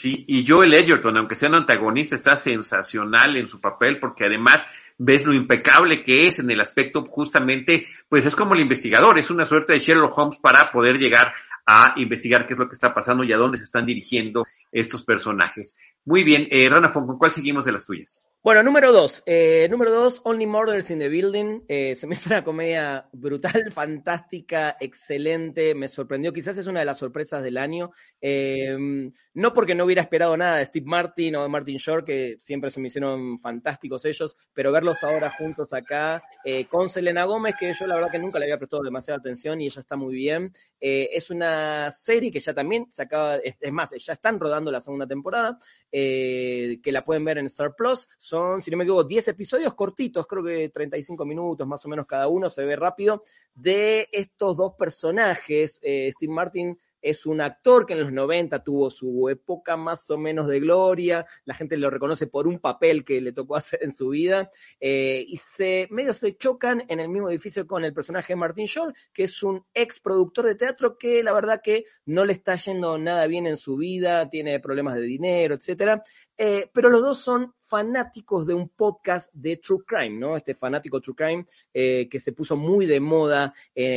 Sí, 0.00 0.24
y 0.26 0.46
Joel 0.46 0.72
Edgerton, 0.72 1.18
aunque 1.18 1.34
sea 1.34 1.50
un 1.50 1.56
antagonista, 1.56 2.14
está 2.14 2.34
sensacional 2.34 3.36
en 3.36 3.44
su 3.44 3.60
papel 3.60 3.98
porque 3.98 4.24
además 4.24 4.66
ves 4.96 5.26
lo 5.26 5.34
impecable 5.34 6.02
que 6.02 6.26
es 6.26 6.38
en 6.38 6.50
el 6.50 6.58
aspecto 6.58 7.04
justamente, 7.04 7.84
pues 8.08 8.24
es 8.24 8.34
como 8.34 8.54
el 8.54 8.60
investigador, 8.60 9.18
es 9.18 9.28
una 9.28 9.44
suerte 9.44 9.74
de 9.74 9.78
Sherlock 9.78 10.16
Holmes 10.16 10.38
para 10.38 10.72
poder 10.72 10.98
llegar 10.98 11.34
a 11.66 11.92
investigar 11.96 12.46
qué 12.46 12.54
es 12.54 12.58
lo 12.58 12.66
que 12.66 12.72
está 12.72 12.94
pasando 12.94 13.24
y 13.24 13.32
a 13.34 13.36
dónde 13.36 13.58
se 13.58 13.64
están 13.64 13.84
dirigiendo 13.84 14.44
estos 14.72 15.04
personajes. 15.04 15.76
Muy 16.06 16.24
bien, 16.24 16.48
eh, 16.50 16.70
Rana 16.70 16.88
Fon, 16.88 17.06
¿con 17.06 17.18
cuál 17.18 17.30
seguimos 17.30 17.66
de 17.66 17.72
las 17.72 17.84
tuyas? 17.84 18.26
Bueno, 18.42 18.62
número 18.62 18.90
dos. 18.90 19.22
Eh, 19.26 19.68
número 19.68 19.90
dos, 19.90 20.22
Only 20.24 20.46
Murders 20.46 20.90
in 20.90 20.98
the 20.98 21.10
Building. 21.10 21.60
Eh, 21.68 21.94
se 21.94 22.06
me 22.06 22.14
hizo 22.14 22.30
una 22.30 22.42
comedia 22.42 23.06
brutal, 23.12 23.52
fantástica, 23.70 24.78
excelente. 24.80 25.74
Me 25.74 25.88
sorprendió. 25.88 26.32
Quizás 26.32 26.56
es 26.56 26.66
una 26.66 26.80
de 26.80 26.86
las 26.86 26.96
sorpresas 26.96 27.42
del 27.42 27.58
año. 27.58 27.90
Eh, 28.18 29.10
no 29.34 29.52
porque 29.52 29.74
no 29.74 29.84
hubiera 29.84 30.00
esperado 30.00 30.38
nada 30.38 30.56
de 30.56 30.64
Steve 30.64 30.86
Martin 30.86 31.36
o 31.36 31.42
de 31.42 31.50
Martin 31.50 31.76
Short, 31.76 32.06
que 32.06 32.36
siempre 32.38 32.70
se 32.70 32.80
me 32.80 32.88
hicieron 32.88 33.38
fantásticos 33.40 34.06
ellos, 34.06 34.34
pero 34.54 34.72
verlos 34.72 35.04
ahora 35.04 35.30
juntos 35.30 35.72
acá 35.72 36.22
con 36.68 36.88
Selena 36.88 37.24
Gómez, 37.24 37.54
que 37.58 37.72
yo 37.78 37.86
la 37.86 37.94
verdad 37.94 38.10
que 38.10 38.18
nunca 38.18 38.40
le 38.40 38.46
había 38.46 38.58
prestado 38.58 38.82
demasiada 38.82 39.18
atención 39.18 39.60
y 39.60 39.66
ella 39.66 39.80
está 39.80 39.96
muy 39.96 40.14
bien. 40.14 40.52
es 40.80 41.30
una 41.30 41.92
serie 41.92 42.32
que 42.32 42.40
ya 42.40 42.52
también 42.52 42.86
se 42.90 43.04
acaba, 43.04 43.36
es 43.36 43.72
más, 43.72 43.90
ya 43.96 44.14
están 44.14 44.40
rodando 44.40 44.72
la 44.72 44.80
segunda 44.80 45.06
temporada, 45.06 45.58
que 45.92 46.80
la 46.86 47.04
pueden 47.04 47.24
ver 47.24 47.38
en 47.38 47.46
Star 47.46 47.76
Plus 47.76 48.08
son, 48.30 48.62
si 48.62 48.70
no 48.70 48.76
me 48.76 48.84
equivoco, 48.84 49.04
10 49.04 49.28
episodios 49.28 49.74
cortitos, 49.74 50.26
creo 50.26 50.44
que 50.44 50.68
35 50.68 51.24
minutos 51.24 51.66
más 51.66 51.84
o 51.84 51.88
menos 51.88 52.06
cada 52.06 52.28
uno, 52.28 52.48
se 52.48 52.64
ve 52.64 52.76
rápido, 52.76 53.24
de 53.54 54.08
estos 54.12 54.56
dos 54.56 54.74
personajes. 54.78 55.80
Eh, 55.82 56.10
Steve 56.12 56.32
Martin 56.32 56.78
es 57.02 57.26
un 57.26 57.40
actor 57.40 57.86
que 57.86 57.94
en 57.94 58.00
los 58.00 58.12
90 58.12 58.62
tuvo 58.62 58.90
su 58.90 59.28
época 59.28 59.76
más 59.76 60.10
o 60.10 60.18
menos 60.18 60.48
de 60.48 60.60
gloria, 60.60 61.26
la 61.44 61.54
gente 61.54 61.76
lo 61.76 61.90
reconoce 61.90 62.26
por 62.26 62.46
un 62.46 62.58
papel 62.58 63.04
que 63.04 63.20
le 63.20 63.32
tocó 63.32 63.56
hacer 63.56 63.80
en 63.82 63.92
su 63.92 64.10
vida, 64.10 64.50
eh, 64.80 65.24
y 65.26 65.36
se 65.36 65.88
medio 65.90 66.12
se 66.12 66.36
chocan 66.36 66.84
en 66.88 67.00
el 67.00 67.08
mismo 67.08 67.30
edificio 67.30 67.66
con 67.66 67.84
el 67.84 67.92
personaje 67.92 68.34
de 68.34 68.36
Martin 68.36 68.66
Short, 68.66 68.94
que 69.12 69.24
es 69.24 69.42
un 69.42 69.64
ex 69.74 70.00
productor 70.00 70.46
de 70.46 70.54
teatro 70.54 70.98
que 70.98 71.22
la 71.22 71.32
verdad 71.32 71.60
que 71.62 71.84
no 72.04 72.24
le 72.24 72.32
está 72.32 72.54
yendo 72.56 72.98
nada 72.98 73.26
bien 73.26 73.46
en 73.46 73.56
su 73.56 73.76
vida, 73.76 74.28
tiene 74.28 74.60
problemas 74.60 74.96
de 74.96 75.02
dinero, 75.02 75.54
etcétera, 75.54 76.02
eh, 76.42 76.70
pero 76.72 76.88
los 76.88 77.02
dos 77.02 77.18
son 77.18 77.54
fanáticos 77.60 78.46
de 78.46 78.54
un 78.54 78.70
podcast 78.70 79.30
de 79.34 79.58
True 79.58 79.84
Crime, 79.86 80.18
¿no? 80.18 80.36
Este 80.36 80.54
fanático 80.54 81.00
True 81.00 81.14
Crime 81.14 81.44
eh, 81.74 82.08
que 82.08 82.18
se 82.18 82.32
puso 82.32 82.56
muy 82.56 82.86
de 82.86 82.98
moda, 82.98 83.52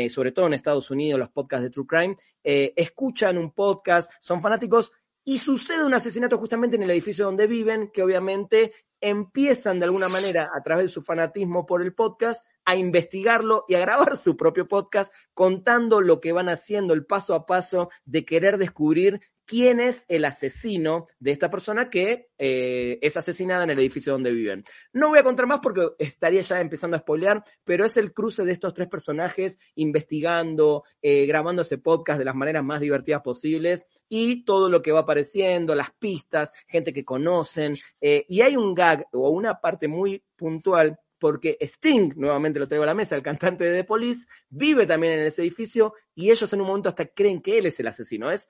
sobre 0.09 0.33
todo 0.33 0.47
en 0.47 0.53
Estados 0.53 0.91
Unidos, 0.91 1.17
los 1.19 1.29
podcasts 1.29 1.63
de 1.63 1.69
True 1.69 1.87
Crime, 1.87 2.15
escuchan 2.43 3.37
un 3.37 3.51
podcast, 3.51 4.11
son 4.19 4.41
fanáticos 4.41 4.91
y 5.23 5.37
sucede 5.37 5.85
un 5.85 5.93
asesinato 5.93 6.37
justamente 6.37 6.75
en 6.75 6.83
el 6.83 6.91
edificio 6.91 7.23
donde 7.23 7.47
viven, 7.47 7.89
que 7.93 8.03
obviamente 8.03 8.73
empiezan 8.99 9.79
de 9.79 9.85
alguna 9.85 10.09
manera 10.09 10.51
a 10.53 10.61
través 10.61 10.87
de 10.87 10.93
su 10.93 11.01
fanatismo 11.01 11.65
por 11.65 11.81
el 11.81 11.93
podcast 11.93 12.45
a 12.65 12.75
investigarlo 12.75 13.65
y 13.67 13.75
a 13.75 13.79
grabar 13.79 14.17
su 14.17 14.37
propio 14.37 14.67
podcast 14.67 15.13
contando 15.33 16.01
lo 16.01 16.19
que 16.21 16.31
van 16.31 16.49
haciendo, 16.49 16.93
el 16.93 17.05
paso 17.05 17.33
a 17.35 17.45
paso 17.45 17.89
de 18.05 18.25
querer 18.25 18.57
descubrir 18.57 19.21
quién 19.45 19.79
es 19.79 20.05
el 20.07 20.25
asesino 20.25 21.07
de 21.19 21.31
esta 21.31 21.49
persona 21.49 21.89
que 21.89 22.29
eh, 22.37 22.99
es 23.01 23.17
asesinada 23.17 23.63
en 23.63 23.71
el 23.71 23.79
edificio 23.79 24.13
donde 24.13 24.31
viven. 24.31 24.63
No 24.93 25.09
voy 25.09 25.19
a 25.19 25.23
contar 25.23 25.47
más 25.47 25.59
porque 25.59 25.89
estaría 25.99 26.41
ya 26.41 26.61
empezando 26.61 26.97
a 26.97 27.01
spoilear, 27.01 27.43
pero 27.63 27.85
es 27.85 27.97
el 27.97 28.13
cruce 28.13 28.43
de 28.45 28.53
estos 28.53 28.73
tres 28.73 28.87
personajes 28.87 29.59
investigando, 29.75 30.83
eh, 31.01 31.25
grabando 31.25 31.61
ese 31.61 31.77
podcast 31.77 32.19
de 32.19 32.25
las 32.25 32.35
maneras 32.35 32.63
más 32.63 32.79
divertidas 32.79 33.21
posibles 33.21 33.85
y 34.09 34.45
todo 34.45 34.69
lo 34.69 34.81
que 34.81 34.91
va 34.91 35.01
apareciendo, 35.01 35.75
las 35.75 35.91
pistas, 35.91 36.51
gente 36.67 36.93
que 36.93 37.05
conocen. 37.05 37.75
Eh, 37.99 38.25
y 38.27 38.41
hay 38.41 38.55
un 38.55 38.73
gag 38.73 39.07
o 39.11 39.29
una 39.29 39.59
parte 39.59 39.87
muy 39.87 40.23
puntual 40.35 40.99
porque 41.23 41.57
Sting, 41.61 42.15
nuevamente 42.17 42.59
lo 42.59 42.67
traigo 42.67 42.83
a 42.83 42.87
la 42.87 42.93
mesa, 42.93 43.15
el 43.15 43.23
cantante 43.23 43.63
de 43.63 43.77
The 43.77 43.83
Police, 43.85 44.27
vive 44.49 44.85
también 44.85 45.13
en 45.13 45.25
ese 45.25 45.41
edificio 45.41 45.93
y 46.13 46.31
ellos 46.31 46.51
en 46.51 46.59
un 46.59 46.67
momento 46.67 46.89
hasta 46.89 47.05
creen 47.05 47.41
que 47.41 47.57
él 47.57 47.65
es 47.65 47.79
el 47.79 47.87
asesino. 47.87 48.29
Es 48.29 48.49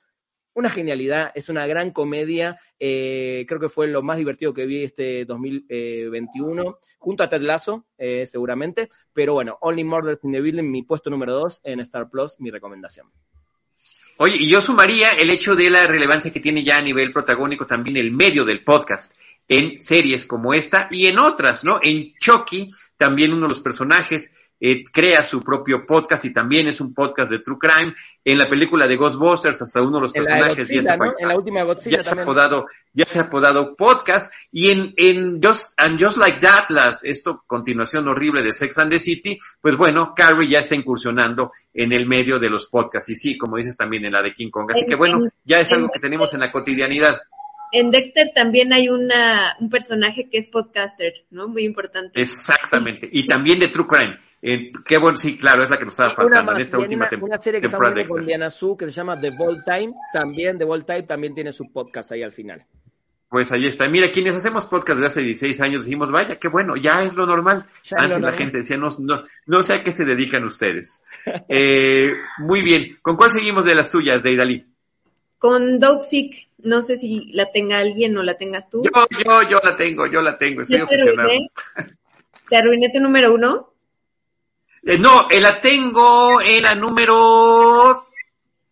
una 0.55 0.71
genialidad, 0.71 1.31
es 1.35 1.49
una 1.49 1.67
gran 1.67 1.91
comedia, 1.91 2.59
eh, 2.79 3.45
creo 3.47 3.59
que 3.59 3.69
fue 3.69 3.85
lo 3.85 4.01
más 4.01 4.17
divertido 4.17 4.55
que 4.55 4.65
vi 4.65 4.83
este 4.83 5.23
2021, 5.25 6.79
junto 6.97 7.21
a 7.21 7.29
Ted 7.29 7.41
Lasso, 7.41 7.85
eh, 7.99 8.25
seguramente, 8.25 8.89
pero 9.13 9.33
bueno, 9.33 9.59
Only 9.61 9.83
Murder 9.83 10.17
in 10.23 10.31
the 10.31 10.41
Building, 10.41 10.71
mi 10.71 10.81
puesto 10.81 11.11
número 11.11 11.35
dos 11.35 11.61
en 11.63 11.79
Star 11.79 12.09
Plus, 12.09 12.39
mi 12.39 12.49
recomendación. 12.49 13.05
Oye, 14.17 14.37
y 14.39 14.47
yo 14.47 14.61
sumaría 14.61 15.11
el 15.11 15.29
hecho 15.29 15.55
de 15.55 15.69
la 15.69 15.85
relevancia 15.85 16.33
que 16.33 16.39
tiene 16.39 16.63
ya 16.63 16.79
a 16.79 16.81
nivel 16.81 17.11
protagónico 17.11 17.67
también 17.67 17.97
el 17.97 18.11
medio 18.11 18.45
del 18.45 18.63
podcast 18.63 19.15
en 19.47 19.79
series 19.79 20.25
como 20.25 20.53
esta 20.53 20.87
y 20.91 21.07
en 21.07 21.19
otras, 21.19 21.63
¿no? 21.63 21.79
En 21.81 22.13
Chucky, 22.19 22.69
también 22.97 23.33
uno 23.33 23.43
de 23.43 23.49
los 23.49 23.61
personajes 23.61 24.35
eh, 24.65 24.81
crea 24.93 25.23
su 25.23 25.43
propio 25.43 25.85
podcast 25.85 26.23
y 26.23 26.31
también 26.31 26.67
es 26.67 26.79
un 26.79 26.93
podcast 26.93 27.29
de 27.29 27.39
True 27.39 27.57
Crime. 27.59 27.93
En 28.23 28.37
la 28.37 28.47
película 28.47 28.87
de 28.87 28.95
Ghostbusters, 28.95 29.61
hasta 29.61 29.81
uno 29.81 29.97
de 29.97 30.01
los 30.03 30.13
personajes 30.13 30.69
ya, 30.69 30.81
se, 30.81 30.93
en 30.93 31.27
la 31.27 31.35
última 31.35 31.65
ya 31.83 32.01
se, 32.01 32.17
ha 32.17 32.21
apodado, 32.21 32.67
ya 32.93 33.05
se 33.05 33.19
ha 33.19 33.23
apodado 33.23 33.75
podcast. 33.75 34.31
Y 34.53 34.71
en, 34.71 34.93
en 34.95 35.41
Just, 35.43 35.73
and 35.75 36.01
Just 36.01 36.15
Like 36.15 36.39
That, 36.39 36.69
las, 36.69 37.03
esto, 37.03 37.43
continuación 37.45 38.07
horrible 38.07 38.41
de 38.41 38.53
Sex 38.53 38.77
and 38.77 38.91
the 38.91 38.99
City, 38.99 39.37
pues 39.59 39.75
bueno, 39.75 40.13
Carrie 40.15 40.47
ya 40.47 40.59
está 40.59 40.75
incursionando 40.75 41.51
en 41.73 41.91
el 41.91 42.07
medio 42.07 42.39
de 42.39 42.49
los 42.49 42.67
podcasts. 42.67 43.09
Y 43.09 43.15
sí, 43.15 43.37
como 43.37 43.57
dices 43.57 43.75
también 43.75 44.05
en 44.05 44.13
la 44.13 44.21
de 44.21 44.31
King 44.31 44.49
Kong. 44.49 44.71
Así 44.71 44.85
que 44.85 44.95
bueno, 44.95 45.19
ya 45.43 45.59
es 45.59 45.69
algo 45.73 45.89
que 45.89 45.99
tenemos 45.99 46.33
en 46.33 46.39
la 46.39 46.53
cotidianidad 46.53 47.19
en 47.73 47.91
Dexter 47.91 48.31
también 48.33 48.71
hay 48.71 48.87
una, 48.87 49.57
un 49.59 49.69
personaje 49.69 50.29
que 50.29 50.37
es 50.37 50.49
podcaster, 50.49 51.11
¿no? 51.31 51.47
Muy 51.47 51.65
importante. 51.65 52.21
Exactamente. 52.21 53.09
Y 53.11 53.25
también 53.25 53.59
de 53.59 53.67
True 53.67 53.87
Crime. 53.87 54.17
Eh, 54.41 54.71
qué 54.85 54.97
bueno, 54.99 55.17
sí, 55.17 55.37
claro, 55.37 55.63
es 55.63 55.69
la 55.69 55.77
que 55.77 55.85
nos 55.85 55.93
estaba 55.93 56.11
faltando 56.11 56.53
en 56.53 56.61
esta 56.61 56.77
última 56.77 57.09
temporada. 57.09 57.35
Una 57.37 57.43
serie 57.43 57.59
que 57.59 57.67
está 57.67 58.05
con 58.07 58.25
Diana 58.25 58.49
Su 58.49 58.77
que 58.77 58.85
se 58.85 58.91
llama 58.91 59.19
The 59.19 59.31
Vault 59.31 59.65
Time. 59.65 59.93
También 60.13 60.57
The 60.57 60.65
Vault 60.65 60.85
Time 60.85 61.03
también 61.03 61.33
tiene 61.33 61.51
su 61.51 61.71
podcast 61.71 62.11
ahí 62.11 62.21
al 62.21 62.31
final. 62.31 62.63
Pues 63.29 63.51
ahí 63.51 63.65
está. 63.65 63.89
Mira, 63.89 64.11
quienes 64.11 64.35
hacemos 64.35 64.67
podcast 64.67 64.99
de 64.99 65.07
hace 65.07 65.21
16 65.21 65.59
años 65.61 65.85
dijimos, 65.85 66.11
vaya, 66.11 66.37
qué 66.37 66.49
bueno, 66.49 66.75
ya 66.75 67.01
es 67.01 67.15
lo 67.15 67.25
normal. 67.25 67.65
Antes 67.97 68.21
la 68.21 68.31
gente 68.31 68.57
decía, 68.59 68.77
no, 68.77 68.89
no, 68.99 69.23
no 69.47 69.63
sé 69.63 69.73
a 69.73 69.81
qué 69.81 69.91
se 69.91 70.05
dedican 70.05 70.43
ustedes. 70.43 71.01
eh, 71.49 72.13
muy 72.37 72.61
bien. 72.61 72.99
¿Con 73.01 73.15
cuál 73.15 73.31
seguimos 73.31 73.65
de 73.65 73.73
las 73.73 73.89
tuyas, 73.89 74.21
de 74.21 74.33
Idalí? 74.33 74.72
Con 75.43 75.81
Sick, 76.03 76.47
no 76.59 76.81
sé 76.81 76.95
si 76.95 77.25
la 77.33 77.51
tenga 77.51 77.77
alguien 77.77 78.15
o 78.15 78.23
la 78.23 78.37
tengas 78.37 78.69
tú. 78.69 78.81
Yo, 78.81 79.07
yo, 79.25 79.49
yo 79.49 79.59
la 79.61 79.75
tengo, 79.75 80.07
yo 80.07 80.21
la 80.21 80.37
tengo, 80.37 80.61
estoy 80.61 80.79
obsesionado. 80.79 81.31
¿Te 82.49 82.55
arruiné 82.55 82.89
tu 82.93 83.01
número 83.01 83.33
uno? 83.33 83.73
Eh, 84.83 84.97
no, 84.97 85.29
eh, 85.29 85.41
la 85.41 85.59
tengo 85.59 86.39
en 86.39 86.63
la 86.63 86.75
número 86.75 88.07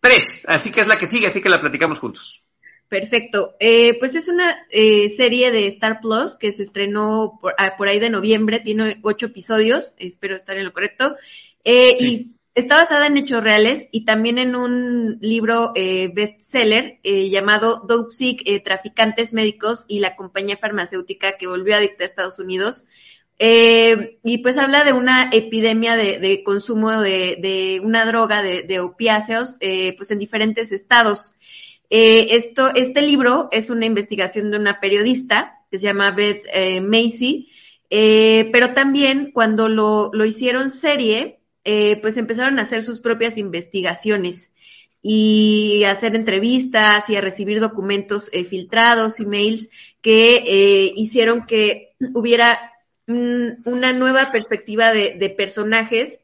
tres, 0.00 0.46
así 0.48 0.72
que 0.72 0.80
es 0.80 0.88
la 0.88 0.96
que 0.96 1.06
sigue, 1.06 1.26
así 1.26 1.42
que 1.42 1.50
la 1.50 1.60
platicamos 1.60 1.98
juntos. 1.98 2.42
Perfecto. 2.88 3.54
Eh, 3.60 3.98
pues 3.98 4.14
es 4.14 4.28
una 4.28 4.66
eh, 4.70 5.10
serie 5.10 5.50
de 5.50 5.66
Star 5.66 6.00
Plus 6.00 6.36
que 6.36 6.52
se 6.52 6.62
estrenó 6.62 7.38
por, 7.42 7.52
ah, 7.58 7.76
por, 7.76 7.90
ahí 7.90 8.00
de 8.00 8.08
noviembre, 8.08 8.60
tiene 8.60 8.98
ocho 9.02 9.26
episodios, 9.26 9.92
espero 9.98 10.36
estar 10.36 10.56
en 10.56 10.64
lo 10.64 10.72
correcto. 10.72 11.16
Y 11.64 12.32
Está 12.54 12.76
basada 12.76 13.06
en 13.06 13.16
hechos 13.16 13.42
reales 13.42 13.88
y 13.92 14.04
también 14.04 14.36
en 14.36 14.54
un 14.54 15.18
libro 15.22 15.72
eh, 15.74 16.10
bestseller 16.12 16.98
eh, 17.02 17.30
llamado 17.30 17.86
Sick, 18.10 18.42
eh, 18.44 18.60
Traficantes 18.60 19.32
Médicos 19.32 19.86
y 19.88 20.00
la 20.00 20.16
compañía 20.16 20.58
farmacéutica 20.58 21.38
que 21.38 21.46
volvió 21.46 21.74
a 21.74 21.80
dictar 21.80 22.02
a 22.02 22.04
Estados 22.04 22.38
Unidos. 22.38 22.86
Eh, 23.38 24.18
y 24.22 24.38
pues 24.38 24.56
habla 24.58 24.84
de 24.84 24.92
una 24.92 25.28
epidemia 25.32 25.96
de, 25.96 26.18
de 26.18 26.44
consumo 26.44 26.92
de, 27.00 27.38
de, 27.40 27.80
una 27.82 28.04
droga 28.04 28.42
de, 28.42 28.62
de 28.62 28.78
opiáceos 28.78 29.56
eh, 29.60 29.94
pues 29.96 30.12
en 30.12 30.18
diferentes 30.20 30.70
estados. 30.70 31.32
Eh, 31.90 32.36
esto, 32.36 32.72
este 32.74 33.02
libro 33.02 33.48
es 33.50 33.68
una 33.68 33.86
investigación 33.86 34.50
de 34.50 34.58
una 34.58 34.78
periodista 34.78 35.58
que 35.70 35.78
se 35.78 35.86
llama 35.86 36.12
Beth 36.12 36.44
Macy, 36.82 37.50
pero 37.88 38.72
también 38.72 39.32
cuando 39.32 39.68
lo, 39.68 40.10
lo 40.12 40.24
hicieron 40.24 40.70
serie, 40.70 41.41
eh, 41.64 41.98
pues 42.00 42.16
empezaron 42.16 42.58
a 42.58 42.62
hacer 42.62 42.82
sus 42.82 43.00
propias 43.00 43.38
investigaciones 43.38 44.52
y 45.02 45.82
a 45.84 45.90
hacer 45.90 46.14
entrevistas 46.14 47.10
y 47.10 47.16
a 47.16 47.20
recibir 47.20 47.58
documentos 47.60 48.30
eh, 48.32 48.44
filtrados, 48.44 49.18
emails 49.18 49.68
que 50.00 50.44
eh, 50.46 50.92
hicieron 50.96 51.44
que 51.44 51.94
hubiera 52.14 52.70
una 53.08 53.92
nueva 53.92 54.30
perspectiva 54.30 54.92
de, 54.92 55.34
personajes, 55.36 56.20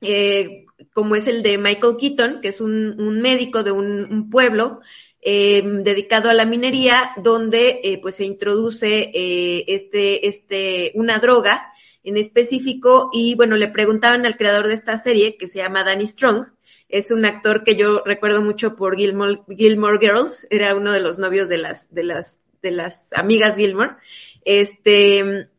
eh, 0.00 0.64
como 0.94 1.16
es 1.16 1.26
el 1.26 1.42
de 1.42 1.58
Michael 1.58 1.96
Keaton, 2.00 2.40
que 2.40 2.48
es 2.48 2.62
un, 2.62 3.20
médico 3.20 3.62
de 3.62 3.72
un, 3.72 4.30
pueblo 4.30 4.80
dedicado 5.22 6.30
a 6.30 6.34
la 6.34 6.46
minería, 6.46 7.10
donde 7.22 7.98
pues 8.00 8.16
se 8.16 8.24
introduce 8.24 9.10
este, 9.66 10.26
este, 10.26 10.92
una 10.94 11.18
droga 11.18 11.72
en 12.08 12.16
específico 12.16 13.10
y 13.12 13.34
bueno, 13.34 13.56
le 13.56 13.68
preguntaban 13.68 14.24
al 14.24 14.38
creador 14.38 14.66
de 14.66 14.72
esta 14.72 14.96
serie, 14.96 15.36
que 15.36 15.46
se 15.46 15.58
llama 15.58 15.84
Danny 15.84 16.06
Strong, 16.06 16.46
es 16.88 17.10
un 17.10 17.26
actor 17.26 17.64
que 17.64 17.76
yo 17.76 18.02
recuerdo 18.02 18.40
mucho 18.40 18.76
por 18.76 18.96
Gilmore, 18.96 19.42
Girls, 20.00 20.46
era 20.48 20.74
uno 20.74 20.92
de 20.92 21.00
los 21.00 21.18
novios 21.18 21.50
de 21.50 21.58
las, 21.58 21.92
de 21.92 22.04
las, 22.04 22.40
de 22.62 22.70
las 22.70 23.12
amigas 23.12 23.56
Gilmore. 23.56 23.96
Este, 24.46 25.50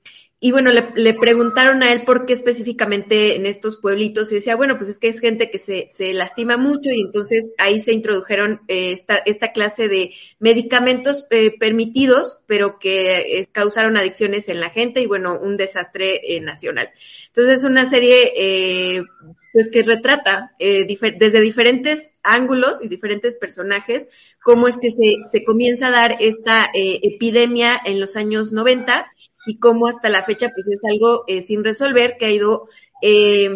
y 0.41 0.53
bueno, 0.53 0.71
le, 0.71 1.13
preguntaron 1.15 1.83
a 1.83 1.91
él 1.91 2.05
por 2.05 2.25
qué 2.25 2.31
específicamente 2.31 3.35
en 3.35 3.45
estos 3.45 3.75
pueblitos 3.75 4.31
y 4.31 4.35
decía, 4.35 4.55
bueno, 4.55 4.77
pues 4.77 4.89
es 4.89 4.97
que 4.97 5.09
es 5.09 5.19
gente 5.19 5.51
que 5.51 5.57
se, 5.57 5.87
se 5.89 6.13
lastima 6.13 6.55
mucho 6.55 6.91
y 6.91 7.01
entonces 7.01 7.53
ahí 7.57 7.81
se 7.81 7.91
introdujeron 7.91 8.61
eh, 8.69 8.93
esta, 8.93 9.17
esta 9.17 9.51
clase 9.51 9.89
de 9.89 10.13
medicamentos 10.39 11.25
eh, 11.29 11.51
permitidos, 11.59 12.39
pero 12.45 12.79
que 12.79 13.17
eh, 13.17 13.49
causaron 13.51 13.97
adicciones 13.97 14.47
en 14.47 14.61
la 14.61 14.69
gente 14.69 15.01
y 15.01 15.07
bueno, 15.07 15.37
un 15.37 15.57
desastre 15.57 16.21
nacional. 16.41 16.89
Entonces 17.27 17.59
es 17.59 17.65
una 17.65 17.83
serie 17.83 19.03
pues 19.51 19.69
que 19.69 19.83
retrata 19.83 20.55
desde 20.59 21.41
diferentes 21.41 22.13
ángulos 22.23 22.83
y 22.83 22.87
diferentes 22.87 23.35
personajes 23.35 24.07
cómo 24.41 24.67
es 24.67 24.77
que 24.77 24.89
se, 24.89 25.17
se 25.29 25.43
comienza 25.43 25.87
a 25.87 25.91
dar 25.91 26.17
esta 26.19 26.69
epidemia 26.73 27.79
en 27.85 27.99
los 27.99 28.15
años 28.15 28.51
90 28.51 29.11
y 29.45 29.59
cómo 29.59 29.87
hasta 29.87 30.09
la 30.09 30.23
fecha 30.23 30.51
pues 30.53 30.67
es 30.67 30.81
algo 30.89 31.23
eh, 31.27 31.41
sin 31.41 31.63
resolver 31.63 32.17
que 32.17 32.25
ha 32.25 32.31
ido 32.31 32.67
em, 33.01 33.53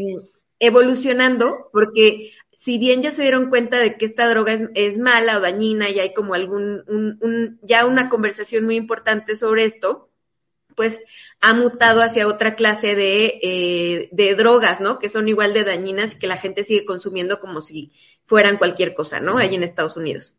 evolucionando 0.59 1.69
porque 1.71 2.31
si 2.63 2.77
bien 2.77 3.01
ya 3.01 3.11
se 3.11 3.21
dieron 3.23 3.49
cuenta 3.49 3.77
de 3.79 3.97
que 3.97 4.05
esta 4.05 4.27
droga 4.29 4.53
es, 4.73 4.97
mala 4.97 5.37
o 5.37 5.41
dañina 5.41 5.89
y 5.89 5.99
hay 5.99 6.13
como 6.13 6.33
algún, 6.33 6.83
un, 6.87 7.59
ya 7.61 7.85
una 7.85 8.07
conversación 8.07 8.63
muy 8.63 8.77
importante 8.77 9.35
sobre 9.35 9.65
esto, 9.65 10.09
pues 10.73 11.01
ha 11.41 11.53
mutado 11.53 12.01
hacia 12.01 12.25
otra 12.25 12.55
clase 12.55 12.95
de, 12.95 13.39
eh, 13.43 14.09
de 14.13 14.35
drogas, 14.35 14.79
¿no? 14.79 14.97
Que 14.97 15.09
son 15.09 15.27
igual 15.27 15.53
de 15.53 15.65
dañinas 15.65 16.15
y 16.15 16.19
que 16.19 16.27
la 16.27 16.37
gente 16.37 16.63
sigue 16.63 16.85
consumiendo 16.85 17.41
como 17.41 17.59
si 17.59 17.91
fueran 18.23 18.57
cualquier 18.57 18.93
cosa, 18.93 19.19
¿no? 19.19 19.37
Ahí 19.37 19.53
en 19.55 19.63
Estados 19.63 19.97
Unidos. 19.97 20.35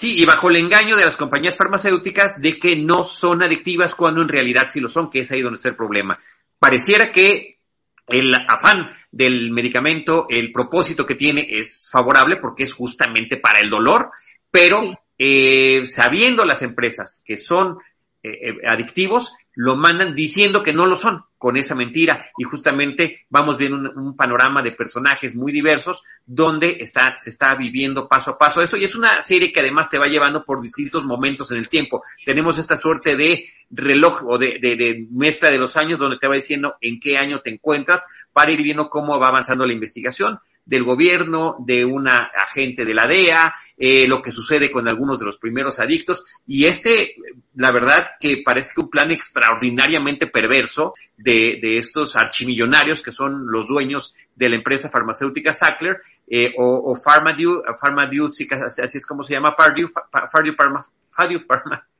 Sí, 0.00 0.14
y 0.16 0.24
bajo 0.24 0.48
el 0.48 0.56
engaño 0.56 0.96
de 0.96 1.04
las 1.04 1.18
compañías 1.18 1.58
farmacéuticas 1.58 2.40
de 2.40 2.58
que 2.58 2.74
no 2.74 3.04
son 3.04 3.42
adictivas 3.42 3.94
cuando 3.94 4.22
en 4.22 4.30
realidad 4.30 4.66
sí 4.70 4.80
lo 4.80 4.88
son, 4.88 5.10
que 5.10 5.18
es 5.18 5.30
ahí 5.30 5.42
donde 5.42 5.58
está 5.58 5.68
el 5.68 5.76
problema. 5.76 6.18
Pareciera 6.58 7.12
que 7.12 7.58
el 8.06 8.34
afán 8.34 8.88
del 9.10 9.50
medicamento, 9.50 10.24
el 10.30 10.52
propósito 10.52 11.04
que 11.04 11.16
tiene 11.16 11.46
es 11.50 11.90
favorable 11.92 12.38
porque 12.38 12.62
es 12.64 12.72
justamente 12.72 13.36
para 13.36 13.60
el 13.60 13.68
dolor, 13.68 14.08
pero 14.50 14.98
eh, 15.18 15.82
sabiendo 15.84 16.46
las 16.46 16.62
empresas 16.62 17.22
que 17.22 17.36
son 17.36 17.76
eh, 18.22 18.30
eh, 18.30 18.54
adictivos, 18.72 19.34
lo 19.54 19.76
mandan 19.76 20.14
diciendo 20.14 20.62
que 20.62 20.72
no 20.72 20.86
lo 20.86 20.96
son 20.96 21.24
con 21.38 21.56
esa 21.56 21.74
mentira 21.74 22.24
y 22.36 22.44
justamente 22.44 23.24
vamos 23.30 23.56
viendo 23.56 23.90
un, 23.94 24.14
panorama 24.14 24.62
de 24.62 24.72
personajes 24.72 25.34
muy 25.34 25.52
diversos 25.52 26.02
donde 26.26 26.76
está, 26.80 27.16
se 27.16 27.30
está 27.30 27.54
viviendo 27.54 28.06
paso 28.06 28.32
a 28.32 28.38
paso 28.38 28.62
esto 28.62 28.76
y 28.76 28.84
es 28.84 28.94
una 28.94 29.22
serie 29.22 29.50
que 29.50 29.60
además 29.60 29.88
te 29.88 29.98
va 29.98 30.06
llevando 30.06 30.44
por 30.44 30.60
distintos 30.60 31.04
momentos 31.04 31.50
en 31.50 31.56
el 31.56 31.68
tiempo. 31.68 32.02
Tenemos 32.24 32.58
esta 32.58 32.76
suerte 32.76 33.16
de 33.16 33.46
reloj 33.70 34.22
o 34.26 34.38
de, 34.38 34.58
de, 34.60 34.76
de 34.76 35.06
mezcla 35.10 35.50
de 35.50 35.58
los 35.58 35.76
años 35.76 35.98
donde 35.98 36.18
te 36.18 36.28
va 36.28 36.34
diciendo 36.34 36.74
en 36.80 37.00
qué 37.00 37.16
año 37.16 37.40
te 37.40 37.50
encuentras 37.50 38.04
para 38.32 38.52
ir 38.52 38.62
viendo 38.62 38.90
cómo 38.90 39.18
va 39.18 39.28
avanzando 39.28 39.66
la 39.66 39.72
investigación 39.72 40.40
del 40.70 40.84
gobierno, 40.84 41.56
de 41.66 41.84
una 41.84 42.30
agente 42.40 42.84
de 42.84 42.94
la 42.94 43.06
DEA, 43.06 43.52
eh, 43.76 44.06
lo 44.06 44.22
que 44.22 44.30
sucede 44.30 44.70
con 44.70 44.86
algunos 44.86 45.18
de 45.18 45.26
los 45.26 45.36
primeros 45.36 45.80
adictos. 45.80 46.42
Y 46.46 46.66
este, 46.66 47.16
la 47.56 47.72
verdad 47.72 48.06
que 48.20 48.42
parece 48.44 48.74
que 48.74 48.82
un 48.82 48.90
plan 48.90 49.10
extraordinariamente 49.40 50.26
perverso 50.26 50.92
de, 51.16 51.58
de 51.60 51.78
estos 51.78 52.14
archimillonarios 52.14 53.02
que 53.02 53.10
son 53.10 53.50
los 53.50 53.66
dueños 53.66 54.14
de 54.36 54.50
la 54.50 54.56
empresa 54.56 54.90
farmacéutica 54.90 55.52
Sackler 55.52 55.96
eh, 56.28 56.52
o, 56.58 56.92
o 56.92 56.94
Pharmadue, 56.94 57.62
Pharmadue, 57.80 58.28
así 58.28 58.98
es 58.98 59.06
como 59.06 59.22
se 59.22 59.32
llama, 59.32 59.56
Pardue, 59.56 59.88
Pardue, 60.10 60.54
Pardue, 60.54 61.44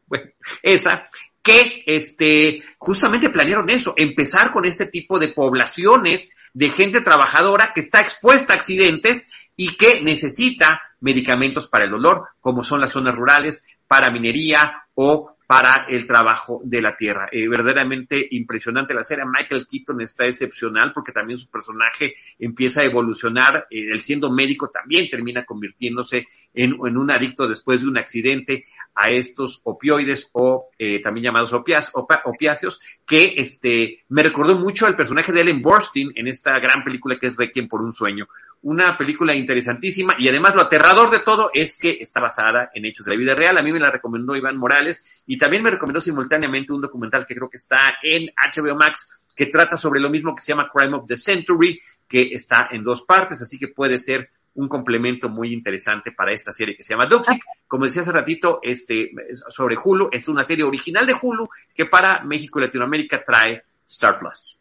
bueno, 0.06 0.26
esa, 0.62 1.08
que 1.42 1.82
este, 1.86 2.62
justamente 2.76 3.30
planearon 3.30 3.70
eso, 3.70 3.94
empezar 3.96 4.52
con 4.52 4.66
este 4.66 4.86
tipo 4.86 5.18
de 5.18 5.28
poblaciones 5.28 6.36
de 6.52 6.68
gente 6.68 7.00
trabajadora 7.00 7.72
que 7.74 7.80
está 7.80 8.00
expuesta 8.00 8.52
a 8.52 8.56
accidentes 8.56 9.48
y 9.56 9.76
que 9.76 10.02
necesita 10.02 10.80
medicamentos 11.00 11.68
para 11.68 11.86
el 11.86 11.92
dolor, 11.92 12.24
como 12.40 12.62
son 12.62 12.80
las 12.80 12.92
zonas 12.92 13.14
rurales, 13.14 13.64
para 13.86 14.12
minería 14.12 14.84
o 14.94 15.34
para 15.50 15.84
el 15.88 16.06
trabajo 16.06 16.60
de 16.62 16.80
la 16.80 16.94
tierra. 16.94 17.28
Eh, 17.32 17.48
verdaderamente 17.48 18.24
impresionante 18.30 18.94
la 18.94 19.02
serie. 19.02 19.24
Michael 19.26 19.66
Keaton 19.66 20.00
está 20.00 20.24
excepcional 20.24 20.92
porque 20.92 21.10
también 21.10 21.40
su 21.40 21.48
personaje 21.48 22.12
empieza 22.38 22.82
a 22.82 22.84
evolucionar. 22.84 23.66
Eh, 23.68 23.90
él 23.90 24.00
siendo 24.00 24.30
médico 24.30 24.70
también 24.70 25.10
termina 25.10 25.42
convirtiéndose 25.42 26.28
en, 26.54 26.74
un 26.78 27.10
adicto 27.10 27.48
después 27.48 27.82
de 27.82 27.88
un 27.88 27.98
accidente 27.98 28.62
a 28.94 29.10
estos 29.10 29.60
opioides 29.64 30.28
o 30.34 30.68
eh, 30.78 31.00
también 31.00 31.24
llamados 31.24 31.52
opias, 31.52 31.90
opiáceos, 31.94 32.78
que 33.04 33.34
este, 33.36 34.04
me 34.08 34.22
recordó 34.22 34.56
mucho 34.56 34.86
al 34.86 34.94
personaje 34.94 35.32
de 35.32 35.40
Ellen 35.40 35.62
Burstyn 35.62 36.10
en 36.14 36.28
esta 36.28 36.60
gran 36.60 36.84
película 36.84 37.18
que 37.18 37.26
es 37.26 37.34
Requiem 37.34 37.66
por 37.66 37.82
un 37.82 37.92
sueño. 37.92 38.28
Una 38.62 38.96
película 38.96 39.34
interesantísima 39.34 40.14
y 40.16 40.28
además 40.28 40.54
lo 40.54 40.62
aterrador 40.62 41.10
de 41.10 41.18
todo 41.18 41.50
es 41.52 41.76
que 41.76 41.98
está 41.98 42.20
basada 42.20 42.70
en 42.72 42.84
hechos 42.84 43.06
de 43.06 43.12
la 43.12 43.18
vida 43.18 43.34
real. 43.34 43.58
A 43.58 43.62
mí 43.62 43.72
me 43.72 43.80
la 43.80 43.90
recomendó 43.90 44.36
Iván 44.36 44.56
Morales 44.56 45.24
y 45.26 45.39
también 45.40 45.62
me 45.62 45.70
recomendó 45.70 46.00
simultáneamente 46.00 46.72
un 46.72 46.80
documental 46.80 47.26
que 47.26 47.34
creo 47.34 47.50
que 47.50 47.56
está 47.56 47.96
en 48.02 48.28
HBO 48.36 48.76
Max, 48.76 49.24
que 49.34 49.46
trata 49.46 49.76
sobre 49.76 50.00
lo 50.00 50.10
mismo 50.10 50.34
que 50.34 50.42
se 50.42 50.52
llama 50.52 50.70
Crime 50.72 50.94
of 50.94 51.06
the 51.06 51.16
Century, 51.16 51.80
que 52.06 52.28
está 52.32 52.68
en 52.70 52.84
dos 52.84 53.02
partes, 53.02 53.42
así 53.42 53.58
que 53.58 53.68
puede 53.68 53.98
ser 53.98 54.28
un 54.54 54.68
complemento 54.68 55.28
muy 55.28 55.52
interesante 55.52 56.12
para 56.12 56.32
esta 56.32 56.52
serie 56.52 56.76
que 56.76 56.82
se 56.82 56.94
llama 56.94 57.06
Dopsic. 57.06 57.42
Como 57.66 57.84
decía 57.84 58.02
hace 58.02 58.12
ratito, 58.12 58.60
este, 58.62 59.10
sobre 59.48 59.76
Hulu, 59.82 60.10
es 60.12 60.28
una 60.28 60.44
serie 60.44 60.64
original 60.64 61.06
de 61.06 61.16
Hulu 61.20 61.48
que 61.74 61.86
para 61.86 62.22
México 62.22 62.58
y 62.58 62.62
Latinoamérica 62.62 63.22
trae 63.24 63.62
Star 63.88 64.18
Plus. 64.18 64.58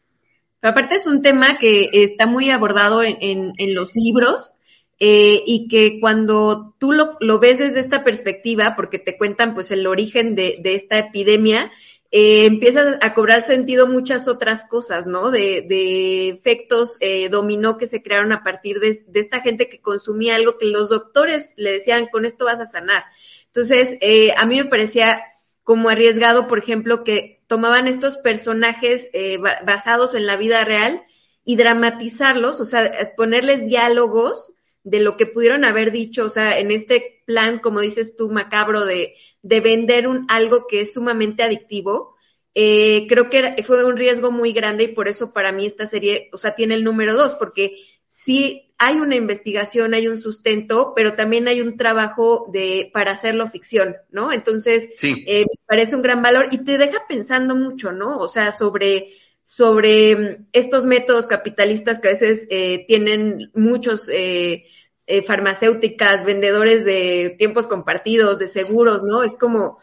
aparte 0.62 0.96
es 0.96 1.08
un 1.08 1.22
tema 1.22 1.58
que 1.60 1.90
está 1.92 2.26
muy 2.26 2.50
abordado 2.50 3.04
en, 3.04 3.54
en 3.58 3.76
los 3.76 3.96
libros, 3.96 4.54
eh, 5.00 5.44
y 5.46 5.70
que 5.70 6.00
cuando 6.02 6.76
tú 6.78 6.92
lo, 6.92 7.40
ves 7.40 7.58
desde 7.60 7.80
esta 7.80 8.04
perspectiva, 8.04 8.74
porque 8.76 9.00
te 9.00 9.18
cuentan 9.18 9.54
pues 9.54 9.72
el 9.72 9.88
origen 9.88 10.36
de, 10.36 10.60
esta 10.64 11.00
epidemia, 11.00 11.72
eh, 12.12 12.46
empiezan 12.46 12.98
a 13.02 13.14
cobrar 13.14 13.44
sentido 13.44 13.88
muchas 13.88 14.28
otras 14.28 14.66
cosas, 14.68 15.08
¿no? 15.08 15.32
De, 15.32 15.62
de 15.62 16.30
efectos 16.30 16.98
eh, 17.00 17.30
dominó 17.30 17.78
que 17.78 17.88
se 17.88 18.02
crearon 18.02 18.34
a 18.34 18.44
partir 18.44 18.80
de, 18.80 18.90
esta 19.14 19.42
gente 19.42 19.70
que 19.70 19.80
consumía 19.80 20.36
algo 20.36 20.58
que 20.58 20.66
los 20.66 20.90
doctores 20.90 21.54
le 21.56 21.72
decían, 21.72 22.08
con 22.12 22.26
esto 22.26 22.46
vas 22.46 22.60
a 22.60 22.66
sanar. 22.66 23.04
Entonces, 23.46 23.98
eh, 24.02 24.34
a 24.38 24.46
mí 24.46 24.58
me 24.58 24.66
parecía 24.66 25.22
como 25.64 25.90
arriesgado, 25.90 26.48
por 26.48 26.60
ejemplo, 26.60 27.04
que 27.04 27.42
tomaban 27.48 27.88
estos 27.88 28.18
personajes 28.18 29.10
eh, 29.14 29.38
basados 29.38 30.14
en 30.16 30.26
la 30.26 30.36
vida 30.36 30.66
real 30.66 31.04
y 31.46 31.56
dramatizarlos, 31.56 32.60
o 32.60 32.66
sea, 32.66 32.92
ponerles 33.16 33.66
diálogos 33.68 34.52
de 34.90 35.00
lo 35.00 35.18
que 35.18 35.26
pudieron 35.26 35.66
haber 35.66 35.92
dicho, 35.92 36.26
o 36.26 36.30
sea, 36.30 36.60
en 36.60 36.72
este 36.72 37.22
plan, 37.26 37.60
como 37.60 37.80
dices 37.80 38.16
tú, 38.18 38.32
macabro, 38.32 38.86
de, 38.86 39.16
de 39.44 39.60
vender 39.60 40.08
un, 40.08 40.26
algo 40.30 40.66
que 40.68 40.82
es 40.82 40.94
sumamente 40.94 41.44
adictivo, 41.44 42.16
eh, 42.56 43.06
creo 43.08 43.30
que 43.30 43.62
fue 43.64 43.86
un 43.86 43.98
riesgo 43.98 44.32
muy 44.32 44.52
grande 44.52 44.86
y 44.86 44.88
por 44.90 45.08
eso 45.08 45.32
para 45.32 45.52
mí 45.52 45.66
esta 45.66 45.86
serie, 45.86 46.30
o 46.34 46.38
sea, 46.38 46.56
tiene 46.56 46.74
el 46.74 46.84
número 46.84 47.14
dos, 47.14 47.36
porque 47.36 47.78
sí 48.08 48.74
hay 48.80 48.96
una 48.96 49.16
investigación, 49.16 49.94
hay 49.94 50.08
un 50.08 50.18
sustento, 50.18 50.94
pero 50.96 51.14
también 51.14 51.48
hay 51.48 51.62
un 51.62 51.78
trabajo 51.78 52.50
de, 52.52 52.90
para 52.94 53.12
hacerlo 53.12 53.46
ficción, 53.48 53.96
¿no? 54.10 54.32
Entonces, 54.32 54.90
eh, 55.04 55.42
me 55.42 55.60
parece 55.68 55.96
un 55.96 56.02
gran 56.02 56.22
valor 56.22 56.48
y 56.52 56.64
te 56.64 56.78
deja 56.78 57.06
pensando 57.08 57.56
mucho, 57.56 57.92
¿no? 57.92 58.18
O 58.18 58.28
sea, 58.28 58.52
sobre 58.52 59.14
sobre 59.50 60.16
mm, 60.16 60.46
estos 60.54 60.86
métodos 60.86 61.26
capitalistas 61.26 62.00
que 62.00 62.10
a 62.10 62.12
veces 62.12 62.46
eh, 62.52 62.86
tienen 62.88 63.50
muchos 63.56 64.08
eh, 64.10 64.66
eh, 65.08 65.24
farmacéuticas, 65.24 66.24
vendedores 66.24 66.86
de 66.86 67.36
tiempos 67.40 67.66
compartidos, 67.66 68.38
de 68.38 68.46
seguros, 68.46 69.02
¿no? 69.02 69.24
Es 69.24 69.36
como, 69.40 69.80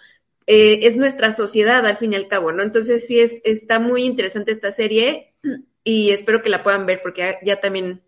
es 0.46 0.96
nuestra 0.96 1.32
sociedad 1.32 1.84
al 1.84 1.96
fin 1.96 2.12
y 2.12 2.16
al 2.16 2.28
cabo, 2.28 2.52
¿no? 2.52 2.62
Entonces 2.62 3.04
sí 3.04 3.18
es, 3.18 3.40
está 3.42 3.80
muy 3.80 4.04
interesante 4.04 4.52
esta 4.52 4.70
serie 4.70 5.34
y 5.82 6.10
espero 6.10 6.42
que 6.42 6.50
la 6.50 6.62
puedan 6.62 6.86
ver 6.86 7.00
porque 7.02 7.36
ya, 7.42 7.60
también 7.60 8.02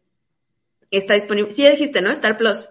está 0.93 1.15
disponible. 1.15 1.51
Sí, 1.51 1.69
dijiste, 1.69 2.01
¿no? 2.01 2.13
Star 2.13 2.39
Plus. 2.39 2.69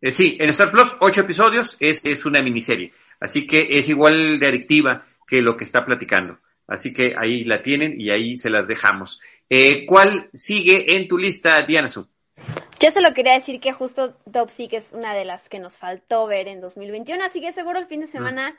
Eh, 0.00 0.12
sí, 0.12 0.36
en 0.38 0.50
Star 0.50 0.70
Plus, 0.70 0.96
ocho 1.00 1.22
episodios, 1.22 1.76
es, 1.80 2.00
es 2.04 2.24
una 2.26 2.42
miniserie. 2.42 2.92
Así 3.18 3.48
que 3.48 3.78
es 3.80 3.88
igual 3.88 4.38
de 4.38 4.46
adictiva 4.46 5.04
que 5.26 5.42
lo 5.42 5.56
que 5.56 5.64
está 5.64 5.84
platicando. 5.84 6.38
Así 6.66 6.92
que 6.92 7.14
ahí 7.16 7.44
la 7.44 7.62
tienen 7.62 8.00
y 8.00 8.10
ahí 8.10 8.36
se 8.36 8.50
las 8.50 8.66
dejamos. 8.66 9.20
Eh, 9.48 9.86
¿Cuál 9.86 10.28
sigue 10.32 10.96
en 10.96 11.06
tu 11.06 11.16
lista, 11.18 11.62
Diana 11.62 11.88
Su? 11.88 12.08
Yo 12.80 12.90
se 12.90 13.00
lo 13.00 13.14
quería 13.14 13.32
decir 13.32 13.60
que 13.60 13.72
justo 13.72 14.16
que 14.68 14.76
es 14.76 14.92
una 14.92 15.14
de 15.14 15.24
las 15.24 15.48
que 15.48 15.58
nos 15.58 15.78
faltó 15.78 16.26
ver 16.26 16.48
en 16.48 16.60
2021, 16.60 17.24
así 17.24 17.40
que 17.40 17.52
seguro 17.52 17.78
el 17.78 17.86
fin 17.86 18.00
de 18.00 18.06
semana 18.06 18.58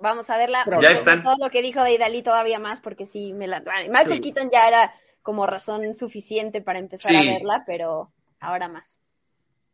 vamos 0.00 0.28
a 0.30 0.36
verla. 0.36 0.64
Ya 0.80 0.90
están. 0.90 1.22
Todo 1.22 1.36
lo 1.40 1.50
que 1.50 1.62
dijo 1.62 1.82
de 1.82 1.94
Idali 1.94 2.22
todavía 2.22 2.58
más, 2.58 2.80
porque 2.80 3.06
sí, 3.06 3.32
me 3.32 3.46
la... 3.46 3.60
Michael 3.88 4.20
Keaton 4.20 4.50
ya 4.50 4.68
era 4.68 4.94
como 5.22 5.46
razón 5.46 5.94
suficiente 5.94 6.60
para 6.60 6.78
empezar 6.78 7.16
a 7.16 7.22
verla, 7.22 7.64
pero 7.66 8.12
ahora 8.40 8.68
más. 8.68 8.98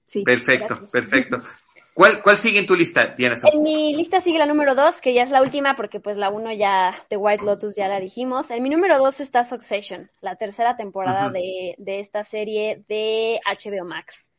Sí, 0.06 0.22
perfecto, 0.22 0.76
perfecto. 0.92 1.40
¿Cuál, 1.94 2.22
¿Cuál 2.22 2.38
sigue 2.38 2.58
en 2.58 2.66
tu 2.66 2.74
lista, 2.74 3.14
Diana? 3.16 3.36
En 3.52 3.62
mi 3.62 3.94
lista 3.94 4.20
sigue 4.20 4.40
la 4.40 4.46
número 4.46 4.74
dos, 4.74 5.00
que 5.00 5.14
ya 5.14 5.22
es 5.22 5.30
la 5.30 5.42
última, 5.42 5.76
porque 5.76 6.00
pues 6.00 6.16
la 6.16 6.28
uno 6.28 6.52
ya, 6.52 6.92
de 7.08 7.16
White 7.16 7.44
Lotus 7.44 7.76
ya 7.76 7.86
la 7.86 8.00
dijimos. 8.00 8.50
En 8.50 8.64
mi 8.64 8.68
número 8.68 8.98
dos 8.98 9.20
está 9.20 9.44
Succession, 9.44 10.10
la 10.20 10.34
tercera 10.34 10.76
temporada 10.76 11.30
de, 11.30 11.76
de 11.78 12.00
esta 12.00 12.24
serie 12.24 12.84
de 12.88 13.40
HBO 13.46 13.84
Max, 13.84 14.32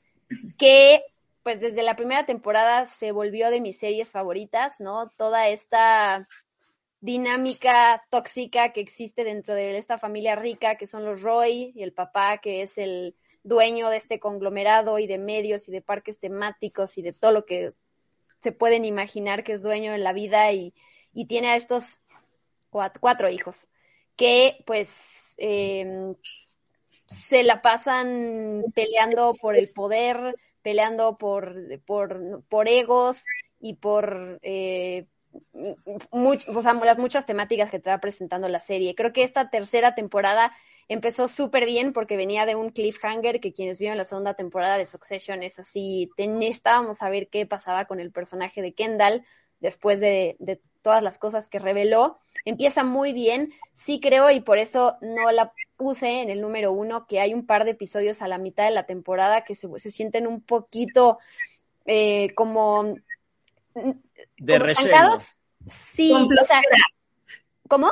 que 0.58 1.00
pues 1.44 1.62
desde 1.62 1.82
la 1.82 1.96
primera 1.96 2.26
temporada 2.26 2.86
se 2.86 3.14
volvió 3.14 3.50
de 3.50 3.62
mis 3.62 3.80
series 3.80 4.12
favoritas, 4.12 4.82
¿no? 4.82 5.08
Toda 5.16 5.48
esta 5.48 6.28
dinámica 7.00 8.04
tóxica 8.10 8.74
que 8.74 8.82
existe 8.82 9.24
dentro 9.24 9.54
de 9.56 9.78
esta 9.78 9.98
familia 9.98 10.36
rica, 10.36 10.76
que 10.76 10.88
son 10.88 11.06
los 11.06 11.22
Roy 11.22 11.72
y 11.74 11.84
el 11.84 11.94
papá, 11.94 12.40
que 12.40 12.64
es 12.64 12.78
el 12.78 13.16
dueño 13.46 13.90
de 13.90 13.98
este 13.98 14.20
conglomerado 14.20 15.00
y 15.00 15.08
de 15.08 15.20
medios 15.20 15.70
y 15.70 15.72
de 15.72 15.82
parques 15.82 16.20
temáticos 16.20 16.98
y 16.98 17.04
de 17.04 17.14
todo 17.14 17.32
lo 17.32 17.46
que 17.46 17.70
se 18.40 18.52
pueden 18.52 18.86
imaginar 18.86 19.44
que 19.44 19.54
es 19.54 19.62
dueño 19.62 19.94
en 19.94 20.04
la 20.04 20.14
vida 20.14 20.52
y, 20.52 20.74
tiene 21.28 21.50
a 21.50 21.56
estos 21.56 22.02
cuatro, 22.70 23.30
hijos 23.30 23.70
que 24.18 24.58
pues 24.66 24.90
em, 25.38 26.16
se 27.06 27.44
la 27.44 27.62
pasan 27.62 28.64
peleando 28.74 29.34
por 29.40 29.56
el 29.56 29.72
poder, 29.72 30.36
peleando 30.62 31.18
por, 31.18 31.56
por, 31.86 32.44
por 32.50 32.68
egos 32.68 33.24
y 33.60 33.76
por 33.76 34.40
eh, 34.42 35.06
las 35.54 36.98
muchas 36.98 37.26
temáticas 37.26 37.72
que 37.72 37.80
te 37.80 37.90
va 37.90 38.00
presentando 38.00 38.50
la 38.50 38.60
serie. 38.60 38.96
Creo 38.96 39.14
que 39.14 39.24
esta 39.24 39.50
tercera 39.50 39.96
temporada 39.96 40.52
empezó 40.88 41.28
súper 41.28 41.66
bien 41.66 41.94
porque 41.94 42.18
venía 42.18 42.46
de 42.46 42.56
un 42.56 42.70
cliffhanger 42.70 43.40
que 43.40 43.54
quienes 43.54 43.80
vieron 43.80 43.98
la 43.98 44.06
segunda 44.06 44.36
temporada 44.36 44.78
de 44.78 44.86
Succession 44.86 45.44
es 45.44 45.60
así, 45.60 46.10
estábamos 46.18 47.02
a 47.02 47.10
ver 47.10 47.28
qué 47.30 47.46
pasaba 47.46 47.86
con 47.86 48.00
el 48.00 48.12
personaje 48.12 48.62
de 48.62 48.74
Kendall 48.74 49.26
después 49.60 50.00
de, 50.00 50.38
todas 50.82 51.02
las 51.02 51.18
cosas 51.18 51.50
que 51.50 51.58
reveló. 51.58 52.20
Empieza 52.44 52.84
muy 52.84 53.12
bien, 53.12 53.54
sí 53.74 54.00
creo, 54.00 54.30
y 54.30 54.40
por 54.40 54.60
eso 54.60 54.98
no 55.02 55.32
la 55.32 55.52
puse 55.78 56.22
en 56.22 56.30
el 56.30 56.42
número 56.42 56.72
uno, 56.72 57.08
que 57.08 57.20
hay 57.20 57.34
un 57.34 57.48
par 57.48 57.66
de 57.66 57.72
episodios 57.72 58.22
a 58.22 58.28
la 58.28 58.38
mitad 58.38 58.66
de 58.66 58.72
la 58.72 58.86
temporada 58.86 59.44
que 59.44 59.56
se, 59.56 59.68
sienten 59.90 60.28
un 60.28 60.42
poquito 60.42 61.18
eh, 61.86 62.34
como... 62.36 62.96
De 64.38 64.60
Sí, 65.94 66.14
o 66.14 66.44
sea, 66.44 66.62
¿cómo? 67.68 67.92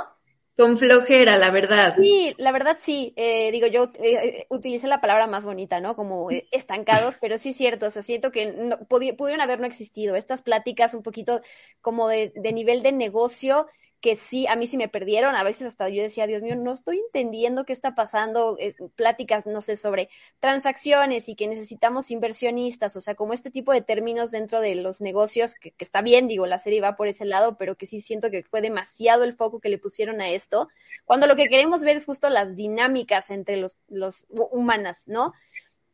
Con 0.56 0.78
flojera, 0.78 1.38
la 1.38 1.50
verdad. 1.50 1.96
Sí, 2.00 2.36
la 2.38 2.52
verdad 2.52 2.78
sí. 2.80 3.14
Eh, 3.16 3.52
digo, 3.52 3.66
yo 3.68 3.92
eh, 4.00 4.14
eh, 4.14 4.46
utilicé 4.50 4.88
la 4.88 5.02
palabra 5.02 5.26
más 5.26 5.46
bonita, 5.46 5.80
¿no? 5.80 5.96
Como 5.96 6.30
estancados, 6.52 7.18
pero 7.20 7.38
sí 7.38 7.50
es 7.50 7.58
cierto. 7.58 7.88
O 7.88 7.90
sea, 7.90 8.04
siento 8.04 8.32
que 8.32 8.52
no, 8.52 8.78
pudieron 8.88 9.42
haber 9.42 9.60
no 9.60 9.66
existido. 9.66 10.16
Estas 10.16 10.44
pláticas 10.44 10.94
un 10.94 11.02
poquito 11.02 11.42
como 11.82 12.08
de, 12.08 12.32
de 12.36 12.54
nivel 12.54 12.84
de 12.84 12.92
negocio 12.92 13.68
que 14.04 14.18
sí, 14.18 14.46
a 14.48 14.58
mí 14.58 14.68
sí 14.68 14.76
me 14.76 14.90
perdieron, 14.90 15.34
a 15.34 15.44
veces 15.44 15.66
hasta 15.66 15.88
yo 15.88 16.02
decía, 16.02 16.28
Dios 16.28 16.42
mío, 16.42 16.58
no 16.58 16.74
estoy 16.74 17.00
entendiendo 17.00 17.64
qué 17.64 17.72
está 17.72 17.96
pasando, 17.96 18.58
eh, 18.60 18.76
pláticas, 18.98 19.46
no 19.46 19.62
sé, 19.62 19.78
sobre 19.78 20.10
transacciones 20.42 21.30
y 21.30 21.36
que 21.36 21.48
necesitamos 21.48 22.12
inversionistas, 22.12 22.98
o 22.98 23.00
sea, 23.00 23.16
como 23.16 23.32
este 23.32 23.50
tipo 23.50 23.72
de 23.72 23.82
términos 23.82 24.32
dentro 24.32 24.60
de 24.60 24.76
los 24.76 25.00
negocios, 25.00 25.56
que, 25.56 25.74
está 25.80 26.02
bien, 26.02 26.28
digo, 26.28 26.46
la 26.48 26.60
serie 26.60 26.82
va 26.82 26.98
por 26.98 27.08
ese 27.08 27.24
lado, 27.24 27.58
pero 27.58 27.78
que 27.78 27.86
sí 27.86 28.02
siento 28.02 28.30
que 28.30 28.44
fue 28.44 28.60
demasiado 28.60 29.24
el 29.24 29.38
foco 29.38 29.62
que 29.62 29.70
le 29.70 29.78
pusieron 29.78 30.20
a 30.20 30.30
esto, 30.32 30.68
cuando 31.06 31.26
lo 31.26 31.38
que 31.38 31.48
queremos 31.48 31.82
ver 31.82 31.96
es 31.96 32.06
justo 32.06 32.30
las 32.30 32.58
dinámicas 32.58 33.32
entre 33.32 33.56
los, 33.56 33.78
los 33.88 34.26
humanas, 34.28 35.04
¿no? 35.08 35.32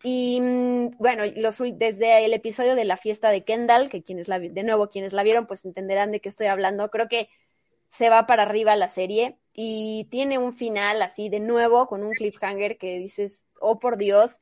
Y 0.02 0.42
mm, 0.42 0.98
bueno, 0.98 1.26
los, 1.36 1.60
desde 1.76 2.26
el 2.26 2.34
episodio 2.34 2.74
de 2.74 2.86
la 2.86 2.98
fiesta 2.98 3.30
de 3.30 3.44
Kendall, 3.44 3.88
que 3.88 4.02
quienes 4.02 4.28
la, 4.28 4.40
de 4.40 4.64
nuevo, 4.64 4.90
quienes 4.90 5.14
la 5.14 5.22
vieron, 5.22 5.46
pues 5.46 5.64
entenderán 5.64 6.12
de 6.12 6.22
qué 6.22 6.30
estoy 6.30 6.48
hablando, 6.48 6.90
creo 6.90 7.08
que 7.08 7.30
se 7.90 8.10
va 8.10 8.28
para 8.28 8.44
arriba 8.44 8.76
la 8.76 8.88
serie 8.88 9.38
y 9.54 10.06
tiene 10.12 10.38
un 10.38 10.54
final 10.54 11.02
así 11.02 11.28
de 11.28 11.40
nuevo 11.40 11.88
con 11.88 12.04
un 12.04 12.14
cliffhanger 12.14 12.78
que 12.78 13.00
dices, 13.00 13.48
oh 13.60 13.80
por 13.80 13.98
Dios, 13.98 14.40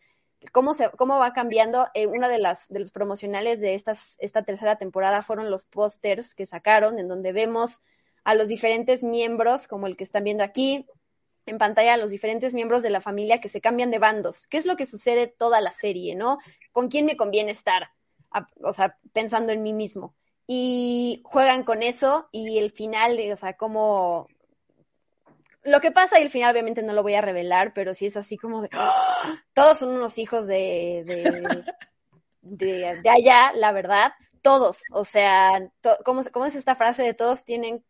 cómo, 0.51 0.73
cómo 0.97 1.17
va 1.17 1.33
cambiando. 1.33 1.87
Eh, 1.93 2.07
una 2.07 2.27
de 2.27 2.39
las 2.39 2.67
de 2.67 2.79
los 2.79 2.91
promocionales 2.91 3.61
de 3.61 3.73
estas, 3.73 4.17
esta 4.19 4.43
tercera 4.43 4.75
temporada 4.75 5.23
fueron 5.23 5.49
los 5.49 5.63
pósters 5.63 6.35
que 6.35 6.45
sacaron, 6.45 6.99
en 6.99 7.07
donde 7.07 7.31
vemos 7.31 7.81
a 8.25 8.35
los 8.35 8.49
diferentes 8.49 9.01
miembros, 9.01 9.65
como 9.65 9.87
el 9.87 9.95
que 9.95 10.03
están 10.03 10.25
viendo 10.25 10.43
aquí, 10.43 10.85
en 11.45 11.57
pantalla 11.57 11.93
a 11.93 11.97
los 11.97 12.11
diferentes 12.11 12.53
miembros 12.53 12.83
de 12.83 12.89
la 12.89 12.99
familia 12.99 13.39
que 13.39 13.47
se 13.47 13.61
cambian 13.61 13.91
de 13.91 13.99
bandos. 13.99 14.45
¿Qué 14.47 14.57
es 14.57 14.65
lo 14.65 14.75
que 14.75 14.85
sucede 14.85 15.27
toda 15.27 15.61
la 15.61 15.71
serie, 15.71 16.15
no? 16.15 16.37
¿Con 16.73 16.89
quién 16.89 17.05
me 17.05 17.15
conviene 17.15 17.51
estar? 17.51 17.91
o 18.61 18.73
sea, 18.73 18.97
pensando 19.13 19.53
en 19.53 19.63
mí 19.63 19.71
mismo 19.71 20.13
y 20.47 21.21
juegan 21.25 21.63
con 21.63 21.83
eso 21.83 22.29
y 22.31 22.57
el 22.57 22.71
final, 22.71 23.19
o 23.31 23.35
sea, 23.35 23.57
como 23.57 24.27
lo 25.63 25.81
que 25.81 25.91
pasa 25.91 26.17
y 26.19 26.23
el 26.23 26.29
final 26.29 26.53
obviamente 26.53 26.81
no 26.81 26.93
lo 26.93 27.03
voy 27.03 27.15
a 27.15 27.21
revelar, 27.21 27.73
pero 27.73 27.93
sí 27.93 28.05
es 28.05 28.15
así 28.15 28.37
como 28.37 28.61
de 28.61 28.69
¡ah! 28.71 29.43
todos 29.53 29.79
son 29.79 29.89
unos 29.89 30.17
hijos 30.17 30.47
de 30.47 31.03
de, 31.05 31.65
de, 33.03 33.09
allá, 33.09 33.51
la 33.53 33.73
verdad, 33.73 34.13
todos, 34.41 34.83
o 34.93 35.03
sea, 35.03 35.69
¿cómo, 36.05 36.21
¿cómo, 36.31 36.45
es 36.45 36.55
esta 36.55 36.75
frase 36.75 37.03
de 37.03 37.13
todos 37.13 37.43
tienen 37.43 37.83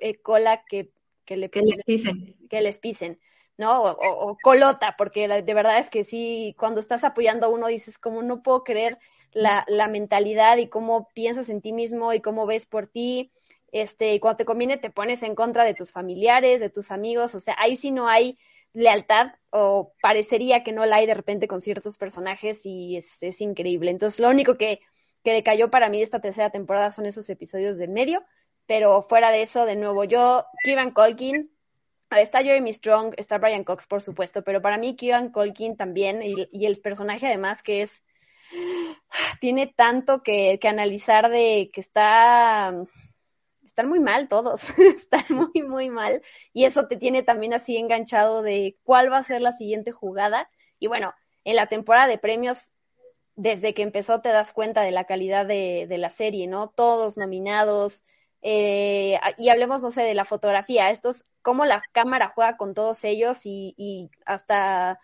eh, 0.00 0.20
cola 0.20 0.64
que, 0.68 0.90
que, 1.24 1.36
le, 1.36 1.48
que 1.48 1.60
les 1.60 1.84
pisen? 1.84 2.36
Que 2.50 2.60
les 2.60 2.78
pisen. 2.78 3.20
¿no? 3.58 3.82
O, 3.82 4.30
o, 4.30 4.36
colota, 4.42 4.96
porque 4.98 5.28
de 5.28 5.54
verdad 5.54 5.78
es 5.78 5.88
que 5.88 6.04
sí, 6.04 6.54
cuando 6.58 6.80
estás 6.80 7.04
apoyando 7.04 7.46
a 7.46 7.48
uno 7.48 7.68
dices, 7.68 7.96
como 7.96 8.22
no 8.22 8.42
puedo 8.42 8.64
creer 8.64 8.98
la, 9.36 9.66
la 9.68 9.86
mentalidad 9.86 10.56
y 10.56 10.68
cómo 10.68 11.08
piensas 11.12 11.50
en 11.50 11.60
ti 11.60 11.74
mismo 11.74 12.14
y 12.14 12.20
cómo 12.20 12.46
ves 12.46 12.64
por 12.64 12.86
ti. 12.86 13.30
Este, 13.70 14.14
y 14.14 14.18
cuando 14.18 14.38
te 14.38 14.44
conviene 14.46 14.78
te 14.78 14.88
pones 14.88 15.22
en 15.22 15.34
contra 15.34 15.64
de 15.64 15.74
tus 15.74 15.92
familiares, 15.92 16.60
de 16.62 16.70
tus 16.70 16.90
amigos, 16.90 17.34
o 17.34 17.38
sea, 17.38 17.54
ahí 17.58 17.76
sí 17.76 17.90
no 17.90 18.08
hay 18.08 18.38
lealtad 18.72 19.34
o 19.50 19.92
parecería 20.00 20.64
que 20.64 20.72
no 20.72 20.86
la 20.86 20.96
hay 20.96 21.06
de 21.06 21.12
repente 21.12 21.48
con 21.48 21.60
ciertos 21.60 21.98
personajes 21.98 22.64
y 22.64 22.96
es, 22.96 23.22
es 23.22 23.42
increíble. 23.42 23.90
Entonces, 23.90 24.20
lo 24.20 24.30
único 24.30 24.56
que, 24.56 24.80
que 25.22 25.34
decayó 25.34 25.70
para 25.70 25.90
mí 25.90 25.98
de 25.98 26.04
esta 26.04 26.20
tercera 26.20 26.48
temporada 26.48 26.90
son 26.90 27.04
esos 27.04 27.28
episodios 27.28 27.76
del 27.76 27.90
medio, 27.90 28.24
pero 28.66 29.02
fuera 29.02 29.30
de 29.30 29.42
eso, 29.42 29.66
de 29.66 29.76
nuevo, 29.76 30.04
yo, 30.04 30.46
Kieran 30.64 30.92
Colkin, 30.92 31.50
está 32.10 32.42
Jeremy 32.42 32.72
Strong, 32.72 33.12
está 33.18 33.36
Brian 33.36 33.64
Cox, 33.64 33.86
por 33.86 34.00
supuesto, 34.00 34.42
pero 34.42 34.62
para 34.62 34.78
mí 34.78 34.96
Kieran 34.96 35.30
Colkin 35.30 35.76
también, 35.76 36.22
y, 36.22 36.48
y 36.50 36.64
el 36.64 36.80
personaje 36.80 37.26
además 37.26 37.62
que 37.62 37.82
es 37.82 38.02
tiene 39.40 39.66
tanto 39.66 40.22
que, 40.22 40.58
analizar 40.64 41.30
de 41.30 41.70
que 41.72 41.80
está 41.80 42.74
están 43.64 43.88
muy 43.88 44.00
mal 44.00 44.28
todos, 44.28 44.62
están 44.78 45.24
muy, 45.30 45.62
muy 45.62 45.90
mal. 45.90 46.22
Y 46.52 46.64
eso 46.64 46.86
te 46.88 46.96
tiene 46.96 47.22
también 47.22 47.52
así 47.52 47.76
enganchado 47.76 48.42
de 48.42 48.76
cuál 48.84 49.12
va 49.12 49.18
a 49.18 49.22
ser 49.22 49.42
la 49.42 49.52
siguiente 49.52 49.92
jugada. 49.92 50.48
Y 50.78 50.86
bueno, 50.86 51.14
en 51.44 51.56
la 51.56 51.66
temporada 51.66 52.06
de 52.06 52.18
premios, 52.18 52.72
desde 53.34 53.74
que 53.74 53.82
empezó 53.82 54.20
te 54.22 54.30
das 54.30 54.52
cuenta 54.52 54.82
de 54.82 54.92
la 54.92 55.04
calidad 55.04 55.44
de, 55.44 55.86
la 55.90 56.10
serie, 56.10 56.46
¿no? 56.46 56.68
Todos 56.68 57.18
nominados. 57.18 58.02
Eh, 58.40 59.18
y 59.36 59.48
hablemos, 59.50 59.82
no 59.82 59.90
sé, 59.90 60.02
de 60.02 60.14
la 60.14 60.24
fotografía. 60.24 60.90
Esto 60.90 61.10
es 61.10 61.24
cómo 61.42 61.66
la 61.66 61.82
cámara 61.92 62.32
juega 62.34 62.56
con 62.56 62.72
todos 62.72 63.04
ellos 63.04 63.40
y 63.44 64.10
hasta 64.24 64.98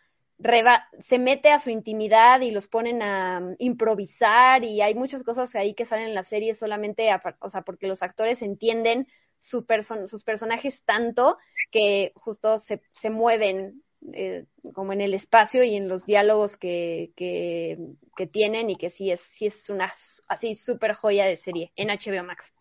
se 1.01 1.18
mete 1.18 1.51
a 1.51 1.59
su 1.59 1.70
intimidad 1.70 2.40
y 2.40 2.51
los 2.51 2.68
ponen 2.68 3.03
a 3.03 3.40
mm, 3.40 3.57
improvisar 3.59 4.64
y 4.64 4.80
hay 4.80 4.95
muchas 4.95 5.22
cosas 5.22 5.55
ahí 5.55 5.74
que 5.74 5.84
salen 5.84 6.09
en 6.09 6.14
la 6.14 6.22
serie 6.22 6.55
solamente, 6.55 7.09
o 7.40 7.51
sea, 7.51 7.62
porque 7.62 7.86
los 7.86 8.03
actores 8.03 8.43
entienden 8.43 9.07
sus 9.38 9.66
personajes 9.66 10.84
tanto 10.84 11.36
que 11.72 12.12
justo 12.14 12.59
se, 12.59 12.80
se 12.93 13.11
mueven 13.11 13.82
eh, 14.14 14.47
como 14.72 14.93
en 14.93 15.01
el 15.01 15.14
espacio 15.14 15.64
y 15.64 15.74
en 15.74 15.88
los 15.88 16.07
diálogos 16.07 16.57
que, 16.57 17.12
que, 17.16 17.78
que, 18.16 18.26
tienen 18.26 18.70
y 18.70 18.76
que 18.76 18.88
sí 18.88 19.11
es, 19.11 19.20
sí 19.20 19.47
es 19.47 19.68
una 19.68 19.93
así 20.28 20.55
súper 20.55 20.95
joya 20.95 21.24
de 21.26 21.36
serie 21.36 21.72
en 21.76 21.88
HBO 21.88 22.24
Max. 22.24 22.53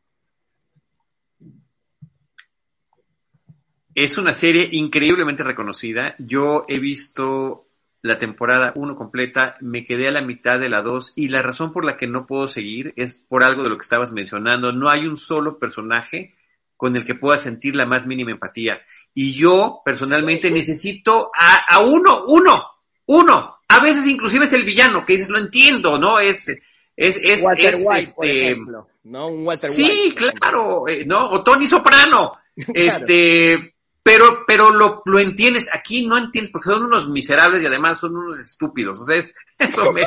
Es 3.93 4.17
una 4.17 4.33
serie 4.33 4.69
increíblemente 4.71 5.43
reconocida. 5.43 6.15
Yo 6.17 6.65
he 6.67 6.79
visto 6.79 7.65
la 8.01 8.17
temporada 8.17 8.73
1 8.75 8.95
completa, 8.95 9.55
me 9.61 9.85
quedé 9.85 10.07
a 10.07 10.11
la 10.11 10.21
mitad 10.21 10.59
de 10.59 10.69
la 10.69 10.81
2 10.81 11.13
y 11.15 11.29
la 11.29 11.41
razón 11.41 11.71
por 11.71 11.85
la 11.85 11.97
que 11.97 12.07
no 12.07 12.25
puedo 12.25 12.47
seguir 12.47 12.93
es 12.95 13.15
por 13.15 13.43
algo 13.43 13.63
de 13.63 13.69
lo 13.69 13.77
que 13.77 13.83
estabas 13.83 14.11
mencionando. 14.11 14.71
No 14.71 14.89
hay 14.89 15.05
un 15.05 15.17
solo 15.17 15.59
personaje 15.59 16.33
con 16.77 16.95
el 16.95 17.05
que 17.05 17.13
pueda 17.13 17.37
sentir 17.37 17.75
la 17.75 17.85
más 17.85 18.07
mínima 18.07 18.31
empatía. 18.31 18.81
Y 19.13 19.33
yo 19.33 19.81
personalmente 19.85 20.49
necesito 20.49 21.29
a, 21.35 21.75
a 21.75 21.79
uno, 21.79 22.23
uno, 22.25 22.65
uno. 23.05 23.57
A 23.67 23.79
veces 23.83 24.07
inclusive 24.07 24.45
es 24.45 24.53
el 24.53 24.65
villano, 24.65 25.05
que 25.05 25.13
dices, 25.13 25.29
lo 25.29 25.37
entiendo, 25.37 25.99
¿no? 25.99 26.19
Es, 26.19 26.49
es, 26.49 26.59
es, 26.97 27.43
Walter 27.43 27.75
es, 27.75 27.83
White, 27.85 28.13
por 28.15 28.25
este, 28.25 28.45
ejemplo, 28.45 28.87
¿no? 29.03 29.27
Un 29.27 29.45
Walter 29.45 29.69
sí, 29.69 30.13
White, 30.15 30.33
claro, 30.33 30.87
eh, 30.87 31.05
¿no? 31.05 31.29
O 31.29 31.43
Tony 31.43 31.67
Soprano. 31.67 32.33
Claro. 32.53 32.73
Este, 32.75 33.75
pero, 34.03 34.43
pero 34.47 34.71
lo, 34.71 35.03
lo 35.05 35.19
entiendes, 35.19 35.69
aquí 35.71 36.07
no 36.07 36.17
entiendes 36.17 36.51
porque 36.51 36.69
son 36.69 36.83
unos 36.83 37.07
miserables 37.07 37.61
y 37.61 37.67
además 37.67 37.99
son 37.99 38.15
unos 38.17 38.39
estúpidos, 38.39 38.99
o 38.99 39.03
sea, 39.03 39.15
es- 39.15 39.33
eso 39.59 39.91
me, 39.91 40.01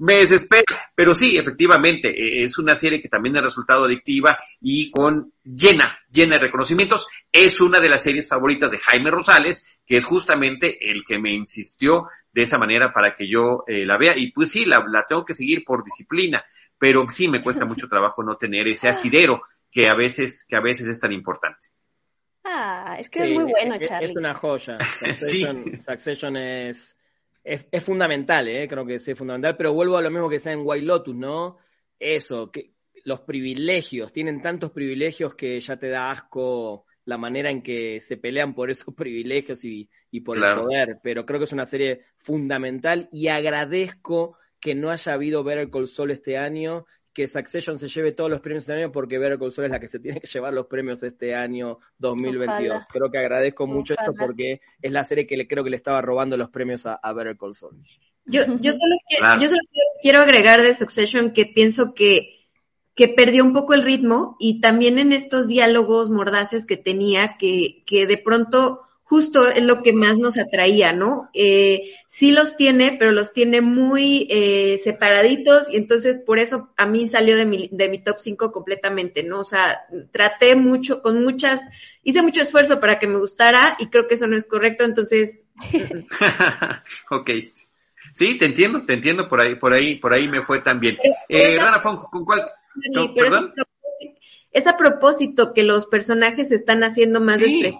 me 0.00 0.14
desespera. 0.14 0.90
Pero 0.94 1.14
sí, 1.14 1.38
efectivamente, 1.38 2.08
eh, 2.10 2.42
es 2.44 2.58
una 2.58 2.74
serie 2.74 3.00
que 3.00 3.08
también 3.08 3.36
ha 3.36 3.40
resultado 3.40 3.84
adictiva 3.84 4.36
y 4.60 4.90
con 4.90 5.32
llena, 5.44 5.98
llena 6.10 6.34
de 6.34 6.40
reconocimientos. 6.40 7.06
Es 7.30 7.60
una 7.60 7.78
de 7.78 7.88
las 7.88 8.02
series 8.02 8.28
favoritas 8.28 8.72
de 8.72 8.78
Jaime 8.78 9.10
Rosales, 9.12 9.78
que 9.86 9.96
es 9.96 10.04
justamente 10.04 10.90
el 10.90 11.04
que 11.04 11.18
me 11.20 11.30
insistió 11.32 12.04
de 12.32 12.42
esa 12.42 12.58
manera 12.58 12.92
para 12.92 13.14
que 13.14 13.30
yo 13.30 13.62
eh, 13.68 13.86
la 13.86 13.96
vea. 13.98 14.16
Y 14.16 14.32
pues 14.32 14.50
sí, 14.50 14.64
la, 14.64 14.84
la 14.90 15.04
tengo 15.08 15.24
que 15.24 15.34
seguir 15.34 15.62
por 15.64 15.84
disciplina, 15.84 16.44
pero 16.76 17.04
sí 17.08 17.28
me 17.28 17.42
cuesta 17.42 17.64
mucho 17.64 17.86
trabajo 17.88 18.22
no 18.24 18.36
tener 18.36 18.66
ese 18.66 18.88
asidero 18.88 19.42
que 19.70 19.86
a 19.88 19.94
veces, 19.94 20.44
que 20.48 20.56
a 20.56 20.60
veces 20.60 20.88
es 20.88 20.98
tan 20.98 21.12
importante. 21.12 21.68
Ah, 22.60 22.96
es 22.98 23.08
que 23.08 23.22
es 23.22 23.30
muy 23.34 23.44
bueno, 23.44 23.74
es- 23.76 23.88
Charlie. 23.88 24.10
Es 24.10 24.16
una 24.16 24.34
joya. 24.34 24.78
Sí. 25.14 25.44
Succession, 25.44 25.80
Succession 25.82 26.36
es, 26.36 26.98
es, 27.44 27.68
es 27.70 27.84
fundamental, 27.84 28.48
¿eh? 28.48 28.66
creo 28.66 28.84
que 28.84 28.98
sí 28.98 29.12
es 29.12 29.18
fundamental, 29.18 29.56
pero 29.56 29.72
vuelvo 29.72 29.96
a 29.96 30.02
lo 30.02 30.10
mismo 30.10 30.28
que 30.28 30.38
sea 30.40 30.52
en 30.52 30.62
White 30.64 30.84
Lotus, 30.86 31.14
¿no? 31.14 31.58
Eso, 32.00 32.50
que 32.50 32.72
los 33.04 33.20
privilegios, 33.20 34.12
tienen 34.12 34.42
tantos 34.42 34.70
privilegios 34.72 35.34
que 35.36 35.58
ya 35.60 35.76
te 35.76 35.88
da 35.88 36.10
asco 36.10 36.84
la 37.04 37.16
manera 37.16 37.50
en 37.50 37.62
que 37.62 38.00
se 38.00 38.16
pelean 38.16 38.54
por 38.54 38.70
esos 38.70 38.92
privilegios 38.96 39.64
y, 39.64 39.88
y 40.10 40.20
por 40.20 40.36
Claro. 40.36 40.62
el 40.62 40.66
poder, 40.66 40.98
pero 41.02 41.24
creo 41.24 41.38
que 41.38 41.44
es 41.44 41.52
una 41.52 41.64
serie 41.64 42.02
fundamental 42.16 43.08
y 43.12 43.28
agradezco 43.28 44.36
que 44.60 44.74
no 44.74 44.90
haya 44.90 45.12
habido 45.12 45.44
Better 45.44 45.70
Call 45.70 45.86
Saul 45.86 46.10
este 46.10 46.36
año, 46.36 46.84
que 47.18 47.26
Succession 47.26 47.76
se 47.80 47.88
lleve 47.88 48.12
todos 48.12 48.30
los 48.30 48.40
premios 48.40 48.62
este 48.62 48.74
año 48.74 48.92
porque 48.92 49.18
Better 49.18 49.40
Call 49.40 49.50
Saul 49.50 49.64
es 49.64 49.72
la 49.72 49.80
que 49.80 49.88
se 49.88 49.98
tiene 49.98 50.20
que 50.20 50.28
llevar 50.28 50.54
los 50.54 50.66
premios 50.66 51.02
este 51.02 51.34
año 51.34 51.80
2022. 51.98 52.70
Ojalá. 52.70 52.86
Creo 52.92 53.10
que 53.10 53.18
agradezco 53.18 53.66
mucho 53.66 53.94
eso 53.94 54.12
Ojalá. 54.12 54.24
porque 54.24 54.60
es 54.80 54.92
la 54.92 55.02
serie 55.02 55.26
que 55.26 55.36
le, 55.36 55.48
creo 55.48 55.64
que 55.64 55.70
le 55.70 55.76
estaba 55.76 56.00
robando 56.00 56.36
los 56.36 56.48
premios 56.48 56.86
a, 56.86 56.94
a 56.94 57.12
Better 57.12 57.36
Call 57.36 57.56
Saul. 57.56 57.74
Yo, 58.24 58.42
yo 58.60 58.72
solo, 58.72 58.94
quiero, 59.08 59.20
Claro. 59.24 59.42
yo 59.42 59.48
solo 59.48 59.60
quiero 60.00 60.20
agregar 60.20 60.62
de 60.62 60.74
Succession 60.74 61.32
que 61.32 61.44
pienso 61.46 61.92
que, 61.92 62.46
que 62.94 63.08
perdió 63.08 63.42
un 63.42 63.52
poco 63.52 63.74
el 63.74 63.82
ritmo 63.82 64.36
y 64.38 64.60
también 64.60 65.00
en 65.00 65.12
estos 65.12 65.48
diálogos 65.48 66.10
mordaces 66.10 66.66
que 66.66 66.76
tenía, 66.76 67.34
que, 67.36 67.82
que 67.84 68.06
de 68.06 68.18
pronto 68.18 68.82
justo 69.08 69.48
es 69.48 69.64
lo 69.64 69.82
que 69.82 69.94
más 69.94 70.18
nos 70.18 70.36
atraía, 70.36 70.92
¿no? 70.92 71.30
Eh, 71.32 71.94
sí 72.06 72.30
los 72.30 72.58
tiene, 72.58 72.94
pero 72.98 73.10
los 73.10 73.32
tiene 73.32 73.62
muy 73.62 74.26
eh, 74.28 74.78
separaditos 74.84 75.70
y 75.70 75.76
entonces 75.76 76.18
por 76.18 76.38
eso 76.38 76.68
a 76.76 76.84
mí 76.84 77.08
salió 77.08 77.34
de 77.34 77.46
mi, 77.46 77.70
de 77.72 77.88
mi 77.88 78.02
top 78.02 78.18
5 78.18 78.52
completamente, 78.52 79.22
¿no? 79.22 79.40
O 79.40 79.44
sea, 79.44 79.80
traté 80.12 80.56
mucho, 80.56 81.00
con 81.00 81.24
muchas, 81.24 81.62
hice 82.02 82.20
mucho 82.20 82.42
esfuerzo 82.42 82.80
para 82.80 82.98
que 82.98 83.06
me 83.06 83.18
gustara 83.18 83.78
y 83.78 83.86
creo 83.86 84.06
que 84.06 84.16
eso 84.16 84.26
no 84.26 84.36
es 84.36 84.44
correcto, 84.44 84.84
entonces 84.84 85.46
ok. 87.10 87.30
Sí, 88.12 88.36
te 88.36 88.44
entiendo, 88.44 88.84
te 88.84 88.92
entiendo, 88.92 89.26
por 89.26 89.40
ahí, 89.40 89.54
por 89.54 89.72
ahí, 89.72 89.94
por 89.94 90.12
ahí 90.12 90.28
me 90.28 90.42
fue 90.42 90.60
también. 90.60 90.98
Eh, 91.30 91.56
Rana 91.58 91.80
¿con 91.80 92.26
cuál? 92.26 92.44
No, 92.92 93.14
pero 93.14 93.26
es 93.26 93.32
a, 93.32 93.40
¿perdón? 93.40 93.54
propósito, 93.54 94.20
es 94.52 94.66
a 94.66 94.76
propósito 94.76 95.54
que 95.54 95.62
los 95.62 95.86
personajes 95.86 96.48
se 96.48 96.56
están 96.56 96.84
haciendo 96.84 97.20
más 97.20 97.38
Sí. 97.38 97.74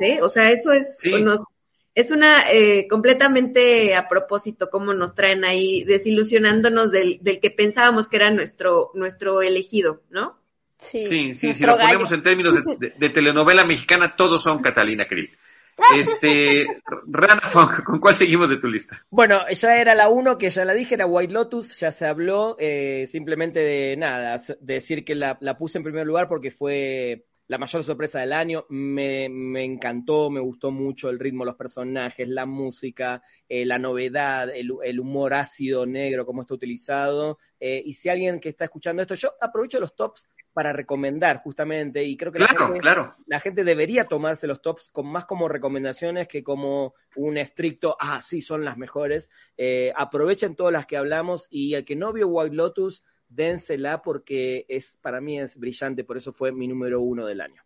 ¿Eh? 0.00 0.20
O 0.22 0.28
sea, 0.30 0.50
eso 0.50 0.72
es, 0.72 0.98
Sí. 0.98 1.22
no- 1.22 1.46
es 1.94 2.10
una 2.10 2.50
eh, 2.50 2.88
completamente 2.88 3.94
a 3.94 4.08
propósito 4.08 4.68
cómo 4.68 4.92
nos 4.94 5.14
traen 5.14 5.44
ahí 5.44 5.84
desilusionándonos 5.84 6.90
del, 6.90 7.18
del 7.22 7.38
que 7.40 7.50
pensábamos 7.50 8.08
que 8.08 8.16
era 8.16 8.30
nuestro, 8.30 8.90
nuestro 8.94 9.42
elegido, 9.42 10.02
¿no? 10.10 10.38
Sí, 10.76 11.02
Sí, 11.04 11.34
sí, 11.34 11.54
si 11.54 11.64
lo 11.64 11.76
ponemos 11.76 12.10
en 12.12 12.22
términos 12.22 12.54
de, 12.64 12.76
de- 12.76 12.94
de 12.98 13.08
telenovela 13.10 13.64
mexicana, 13.64 14.16
todos 14.16 14.42
son 14.42 14.58
Catalina 14.60 15.06
Krill. 15.06 15.30
Este, 15.96 16.66
Rana 17.06 17.40
Fong, 17.40 17.82
¿con 17.84 17.98
cuál 18.00 18.14
seguimos 18.14 18.48
de 18.48 18.58
tu 18.58 18.68
lista? 18.68 19.04
Bueno, 19.10 19.40
ya 19.50 19.76
era 19.76 19.94
la 19.94 20.08
uno, 20.08 20.38
que 20.38 20.48
ya 20.48 20.64
la 20.64 20.72
dije, 20.74 20.94
era 20.94 21.06
White 21.06 21.32
Lotus, 21.32 21.76
ya 21.78 21.90
se 21.90 22.06
habló, 22.06 22.56
eh, 22.60 23.06
simplemente 23.08 23.58
de 23.60 23.96
nada, 23.96 24.40
decir 24.60 25.04
que 25.04 25.14
la, 25.16 25.36
la 25.40 25.56
puse 25.58 25.78
en 25.78 25.84
primer 25.84 26.06
lugar 26.06 26.28
porque 26.28 26.50
fue 26.52 27.24
la 27.46 27.58
mayor 27.58 27.84
sorpresa 27.84 28.20
del 28.20 28.32
año, 28.32 28.64
me, 28.70 29.28
me 29.28 29.64
encantó, 29.64 30.30
me 30.30 30.40
gustó 30.40 30.70
mucho 30.70 31.10
el 31.10 31.18
ritmo 31.18 31.44
los 31.44 31.56
personajes, 31.56 32.26
la 32.28 32.46
música, 32.46 33.22
eh, 33.48 33.66
la 33.66 33.78
novedad, 33.78 34.48
el, 34.48 34.72
el 34.82 35.00
humor 35.00 35.34
ácido, 35.34 35.84
negro, 35.84 36.24
cómo 36.24 36.40
está 36.42 36.54
utilizado, 36.54 37.38
eh, 37.60 37.82
y 37.84 37.92
si 37.92 38.08
alguien 38.08 38.40
que 38.40 38.48
está 38.48 38.64
escuchando 38.64 39.02
esto, 39.02 39.14
yo 39.14 39.32
aprovecho 39.40 39.78
los 39.78 39.94
tops 39.94 40.28
para 40.54 40.72
recomendar 40.72 41.38
justamente, 41.42 42.04
y 42.04 42.16
creo 42.16 42.30
que 42.32 42.38
la 42.38 42.46
Claro, 42.46 42.66
gente- 42.66 42.80
claro. 42.80 43.14
la 43.26 43.40
gente 43.40 43.64
debería 43.64 44.04
tomarse 44.04 44.46
los 44.46 44.62
tops 44.62 44.88
con, 44.88 45.06
más 45.06 45.24
como 45.24 45.48
recomendaciones 45.48 46.28
que 46.28 46.44
como 46.44 46.94
un 47.16 47.36
estricto, 47.36 47.96
ah, 48.00 48.22
sí, 48.22 48.40
son 48.40 48.64
las 48.64 48.78
mejores. 48.78 49.30
Eh, 49.56 49.92
aprovechen 49.96 50.54
todas 50.54 50.72
las 50.72 50.86
que 50.86 50.96
hablamos 50.96 51.48
y 51.50 51.74
el 51.74 51.84
que 51.84 51.96
no 51.96 52.12
vio 52.12 52.28
White 52.28 52.54
Lotus, 52.54 53.04
dénsela 53.34 54.02
porque 54.02 54.64
es, 54.68 54.98
para 55.02 55.20
mí 55.20 55.38
es 55.38 55.56
brillante, 55.56 56.04
por 56.04 56.16
eso 56.16 56.32
fue 56.32 56.52
mi 56.52 56.68
número 56.68 57.00
uno 57.00 57.26
del 57.26 57.40
año. 57.40 57.62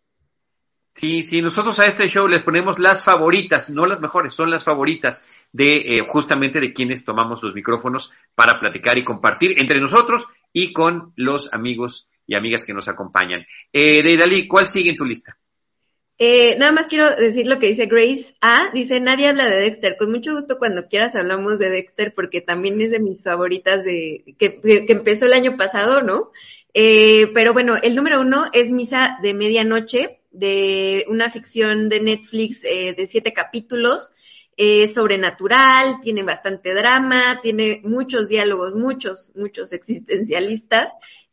Sí, 0.93 1.23
sí, 1.23 1.41
nosotros 1.41 1.79
a 1.79 1.85
este 1.85 2.07
show 2.07 2.27
les 2.27 2.43
ponemos 2.43 2.79
las 2.79 3.03
favoritas, 3.03 3.69
no 3.69 3.85
las 3.85 4.01
mejores, 4.01 4.33
son 4.33 4.49
las 4.51 4.63
favoritas 4.63 5.23
de 5.53 5.97
eh, 5.97 6.03
justamente 6.05 6.59
de 6.59 6.73
quienes 6.73 7.05
tomamos 7.05 7.41
los 7.43 7.53
micrófonos 7.53 8.11
para 8.35 8.59
platicar 8.59 8.97
y 8.99 9.03
compartir 9.03 9.59
entre 9.59 9.79
nosotros 9.79 10.27
y 10.51 10.73
con 10.73 11.13
los 11.15 11.53
amigos 11.53 12.09
y 12.25 12.35
amigas 12.35 12.65
que 12.65 12.73
nos 12.73 12.87
acompañan. 12.87 13.45
Eh, 13.71 14.03
Deidali, 14.03 14.47
¿cuál 14.47 14.67
sigue 14.67 14.89
en 14.89 14.95
tu 14.95 15.05
lista? 15.05 15.37
Eh, 16.21 16.57
nada 16.57 16.73
más 16.73 16.87
quiero 16.87 17.15
decir 17.15 17.47
lo 17.47 17.59
que 17.59 17.67
dice 17.67 17.85
Grace 17.85 18.35
A. 18.41 18.71
Dice, 18.73 18.99
nadie 18.99 19.27
habla 19.27 19.47
de 19.47 19.61
Dexter. 19.61 19.95
Con 19.97 20.11
mucho 20.11 20.35
gusto 20.35 20.57
cuando 20.59 20.89
quieras 20.89 21.15
hablamos 21.15 21.59
de 21.59 21.69
Dexter 21.69 22.13
porque 22.13 22.41
también 22.41 22.79
es 22.81 22.91
de 22.91 22.99
mis 22.99 23.23
favoritas 23.23 23.85
de 23.85 24.35
que, 24.37 24.59
empezó 24.89 25.25
el 25.25 25.33
año 25.33 25.55
pasado, 25.55 26.01
¿no? 26.01 26.31
Eh, 26.73 27.31
pero 27.33 27.53
bueno, 27.53 27.77
el 27.81 27.95
número 27.95 28.19
uno 28.19 28.47
es 28.51 28.69
Misa 28.69 29.17
de 29.23 29.33
Medianoche, 29.33 30.19
de 30.31 31.05
una 31.07 31.29
ficción 31.29 31.87
de 31.87 32.01
Netflix 32.01 32.65
eh, 32.65 32.93
de 32.93 33.07
siete 33.07 33.31
capítulos. 33.31 34.11
Es 34.57 34.95
sobrenatural, 34.95 36.01
tiene 36.01 36.23
bastante 36.23 36.73
drama, 36.73 37.39
tiene 37.41 37.79
muchos 37.85 38.27
diálogos, 38.27 38.75
muchos, 38.75 39.31
muchos 39.37 39.71
existencialistas 39.71 40.89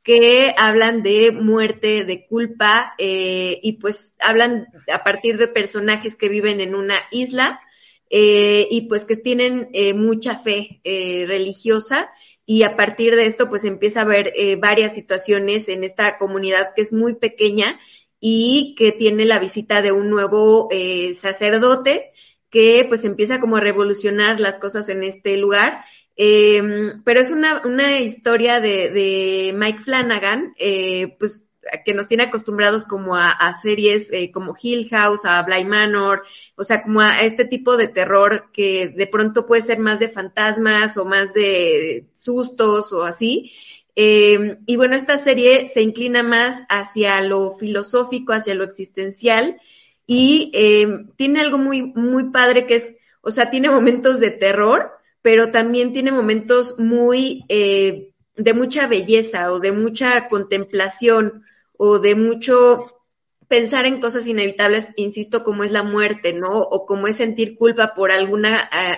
que 0.06 0.54
hablan 0.56 1.02
de 1.02 1.32
muerte, 1.32 2.04
de 2.04 2.26
culpa, 2.28 2.94
eh, 2.96 3.58
y 3.60 3.72
pues 3.72 4.14
hablan 4.20 4.68
a 4.92 5.02
partir 5.02 5.36
de 5.36 5.48
personajes 5.48 6.14
que 6.14 6.28
viven 6.28 6.60
en 6.60 6.76
una 6.76 7.02
isla 7.10 7.60
eh, 8.08 8.68
y 8.70 8.82
pues 8.82 9.04
que 9.04 9.16
tienen 9.16 9.68
eh, 9.72 9.94
mucha 9.94 10.36
fe 10.36 10.80
eh, 10.84 11.24
religiosa 11.26 12.08
y 12.46 12.62
a 12.62 12.76
partir 12.76 13.16
de 13.16 13.26
esto 13.26 13.48
pues 13.48 13.64
empieza 13.64 13.98
a 13.98 14.04
haber 14.04 14.32
eh, 14.36 14.54
varias 14.54 14.94
situaciones 14.94 15.68
en 15.68 15.82
esta 15.82 16.18
comunidad 16.18 16.68
que 16.76 16.82
es 16.82 16.92
muy 16.92 17.16
pequeña 17.16 17.80
y 18.20 18.76
que 18.78 18.92
tiene 18.92 19.24
la 19.24 19.40
visita 19.40 19.82
de 19.82 19.90
un 19.90 20.08
nuevo 20.08 20.68
eh, 20.70 21.14
sacerdote 21.14 22.12
que 22.48 22.84
pues 22.88 23.04
empieza 23.04 23.40
como 23.40 23.56
a 23.56 23.60
revolucionar 23.60 24.38
las 24.38 24.58
cosas 24.58 24.88
en 24.88 25.02
este 25.02 25.36
lugar 25.36 25.84
eh, 26.16 26.62
pero 27.04 27.20
es 27.20 27.30
una, 27.30 27.62
una 27.64 27.98
historia 27.98 28.60
de, 28.60 28.90
de 28.90 29.52
Mike 29.54 29.80
Flanagan, 29.80 30.54
eh, 30.58 31.16
pues 31.18 31.46
que 31.84 31.94
nos 31.94 32.08
tiene 32.08 32.24
acostumbrados 32.24 32.84
como 32.84 33.16
a, 33.16 33.30
a 33.30 33.52
series 33.54 34.12
eh, 34.12 34.30
como 34.30 34.54
Hill 34.60 34.88
House, 34.90 35.24
a 35.24 35.42
Bly 35.42 35.64
Manor, 35.64 36.22
o 36.54 36.64
sea, 36.64 36.82
como 36.82 37.00
a, 37.00 37.20
este 37.20 37.44
tipo 37.44 37.76
de 37.76 37.88
terror 37.88 38.50
que 38.52 38.88
de 38.88 39.06
pronto 39.06 39.46
puede 39.46 39.62
ser 39.62 39.78
más 39.78 39.98
de 39.98 40.08
fantasmas 40.08 40.96
o 40.96 41.04
más 41.04 41.32
de 41.34 42.06
sustos 42.14 42.92
o 42.92 43.04
así. 43.04 43.52
Eh, 43.96 44.58
y 44.66 44.76
bueno, 44.76 44.94
esta 44.94 45.16
serie 45.16 45.68
se 45.68 45.80
inclina 45.82 46.22
más 46.22 46.62
hacia 46.68 47.20
lo 47.22 47.52
filosófico, 47.52 48.32
hacia 48.32 48.54
lo 48.54 48.64
existencial 48.64 49.58
y 50.06 50.50
eh, 50.54 51.06
tiene 51.16 51.40
algo 51.40 51.58
muy, 51.58 51.82
muy 51.82 52.30
padre 52.30 52.66
que 52.66 52.76
es, 52.76 52.94
o 53.22 53.30
sea, 53.30 53.48
tiene 53.48 53.70
momentos 53.70 54.20
de 54.20 54.30
terror, 54.30 54.90
pero 55.26 55.50
también 55.50 55.92
tiene 55.92 56.12
momentos 56.12 56.78
muy 56.78 57.44
eh, 57.48 58.12
de 58.36 58.54
mucha 58.54 58.86
belleza 58.86 59.50
o 59.50 59.58
de 59.58 59.72
mucha 59.72 60.28
contemplación 60.28 61.42
o 61.76 61.98
de 61.98 62.14
mucho 62.14 63.02
pensar 63.48 63.86
en 63.86 64.00
cosas 64.00 64.28
inevitables, 64.28 64.92
insisto, 64.94 65.42
como 65.42 65.64
es 65.64 65.72
la 65.72 65.82
muerte, 65.82 66.32
¿no? 66.32 66.60
O 66.60 66.86
como 66.86 67.08
es 67.08 67.16
sentir 67.16 67.56
culpa 67.56 67.92
por 67.96 68.12
algún 68.12 68.44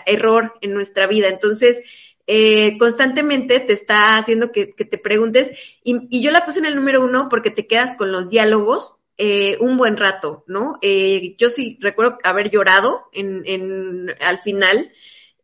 error 0.05 0.53
en 0.61 0.75
nuestra 0.75 1.07
vida. 1.07 1.29
Entonces, 1.29 1.83
eh, 2.27 2.77
constantemente 2.77 3.61
te 3.61 3.73
está 3.73 4.17
haciendo 4.17 4.53
que, 4.53 4.67
te 4.67 4.99
preguntes, 4.99 5.53
y, 5.83 6.21
yo 6.21 6.31
la 6.31 6.45
puse 6.45 6.59
en 6.59 6.67
el 6.67 6.77
número 6.77 7.03
uno 7.03 7.29
porque 7.31 7.51
te 7.51 7.67
quedas 7.67 7.97
con 7.97 8.13
los 8.13 8.29
diálogos 8.29 8.97
eh, 9.17 9.57
un 9.61 9.79
buen 9.79 9.97
rato, 9.97 10.45
¿no? 10.47 10.79
Eh, 10.83 11.37
yo 11.39 11.49
sí 11.49 11.79
recuerdo 11.81 12.19
haber 12.23 12.51
llorado 12.51 13.05
en, 13.15 13.45
en 13.47 14.11
al 14.21 14.41
final, 14.41 14.93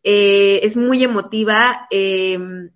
es 0.05 0.76
muy 0.76 1.02
emotiva, 1.02 1.86
em, 1.90 2.70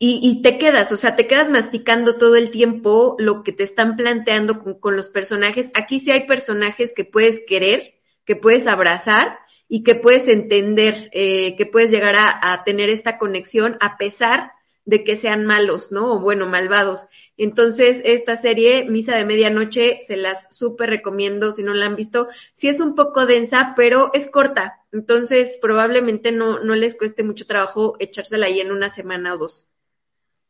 y, 0.00 0.42
te 0.42 0.58
quedas, 0.58 0.92
o 0.92 0.96
sea, 0.96 1.16
te 1.16 1.26
quedas 1.26 1.48
masticando 1.48 2.18
todo 2.18 2.36
el 2.36 2.52
tiempo 2.52 3.16
lo 3.18 3.42
que 3.42 3.50
te 3.50 3.64
están 3.64 3.96
planteando 3.96 4.62
con, 4.80 4.96
los 4.96 5.08
personajes. 5.08 5.72
Aquí 5.74 5.98
sí 5.98 6.12
hay 6.12 6.24
personajes 6.24 6.92
que 6.94 7.04
puedes 7.04 7.42
querer, 7.44 7.94
que 8.24 8.36
puedes 8.36 8.68
abrazar 8.68 9.38
y 9.68 9.82
que 9.82 9.96
puedes 9.96 10.28
entender, 10.28 11.10
eh, 11.12 11.56
que 11.56 11.66
puedes 11.66 11.90
llegar 11.90 12.14
a, 12.16 12.62
tener 12.64 12.90
esta 12.90 13.18
conexión 13.18 13.76
a 13.80 13.96
pesar 13.96 14.52
de 14.84 15.02
que 15.02 15.16
sean 15.16 15.46
malos, 15.46 15.90
¿no? 15.90 16.14
O 16.14 16.20
bueno, 16.20 16.46
malvados. 16.46 17.08
Entonces, 17.38 18.02
esta 18.04 18.34
serie, 18.34 18.84
Misa 18.84 19.16
de 19.16 19.24
Medianoche, 19.24 20.00
se 20.02 20.16
las 20.16 20.54
súper 20.54 20.90
recomiendo 20.90 21.52
si 21.52 21.62
no 21.62 21.72
la 21.72 21.86
han 21.86 21.94
visto. 21.94 22.28
Sí 22.52 22.68
es 22.68 22.80
un 22.80 22.96
poco 22.96 23.26
densa, 23.26 23.74
pero 23.76 24.10
es 24.12 24.28
corta. 24.28 24.80
Entonces, 24.92 25.56
probablemente 25.62 26.32
no, 26.32 26.58
no 26.58 26.74
les 26.74 26.96
cueste 26.96 27.22
mucho 27.22 27.46
trabajo 27.46 27.96
echársela 28.00 28.46
ahí 28.46 28.60
en 28.60 28.72
una 28.72 28.90
semana 28.90 29.34
o 29.34 29.38
dos. 29.38 29.66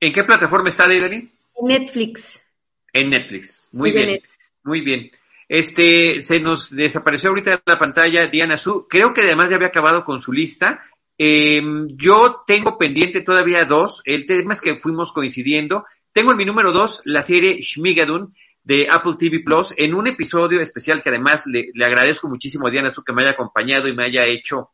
¿En 0.01 0.15
qué 0.15 0.25
plataforma 0.25 0.71
está? 0.71 0.93
En 0.93 1.31
Netflix. 1.61 2.41
En 2.95 3.11
Netflix. 3.11 3.69
Muy, 3.71 3.93
bien. 3.93 4.23
Muy 4.65 4.81
bien. 4.81 5.11
Este, 5.47 6.23
se 6.23 6.41
nos 6.41 6.75
desapareció 6.75 7.31
ahorita 7.31 7.51
de 7.51 7.63
la 7.67 7.77
pantalla 7.77 8.29
Diana 8.29 8.57
Su. 8.57 8.87
Creo 8.89 9.13
que 9.13 9.23
además 9.23 9.51
ya 9.51 9.57
había 9.57 9.69
acabado 9.69 10.05
con 10.05 10.21
su 10.23 10.33
lista. 10.33 10.83
Em, 11.19 11.89
yo 11.97 12.43
tengo 12.47 12.79
pendiente 12.79 13.21
todavía 13.21 13.65
dos. 13.65 14.03
El 14.05 14.25
tema 14.25 14.53
es 14.53 14.61
que 14.61 14.77
fuimos 14.77 15.13
coincidiendo. 15.13 15.85
Tengo 16.13 16.31
en 16.31 16.39
mi 16.39 16.45
número 16.45 16.73
dos 16.73 17.03
la 17.05 17.23
serie 17.23 17.59
Shmigadun 17.59 18.33
de 18.63 18.87
Apple 18.91 19.15
TV 19.19 19.41
Plus 19.45 19.75
en 19.77 19.95
un 19.95 20.07
episodio 20.07 20.61
especial 20.61 21.03
que 21.03 21.09
además 21.09 21.43
le, 21.47 21.71
le 21.75 21.85
agradezco 21.85 22.29
muchísimo 22.29 22.69
a 22.69 22.71
Diana 22.71 22.91
Su 22.91 23.03
que 23.03 23.13
me 23.13 23.23
haya 23.23 23.33
acompañado 23.33 23.89
y 23.89 23.97
me 23.97 24.05
haya 24.05 24.27
hecho 24.27 24.71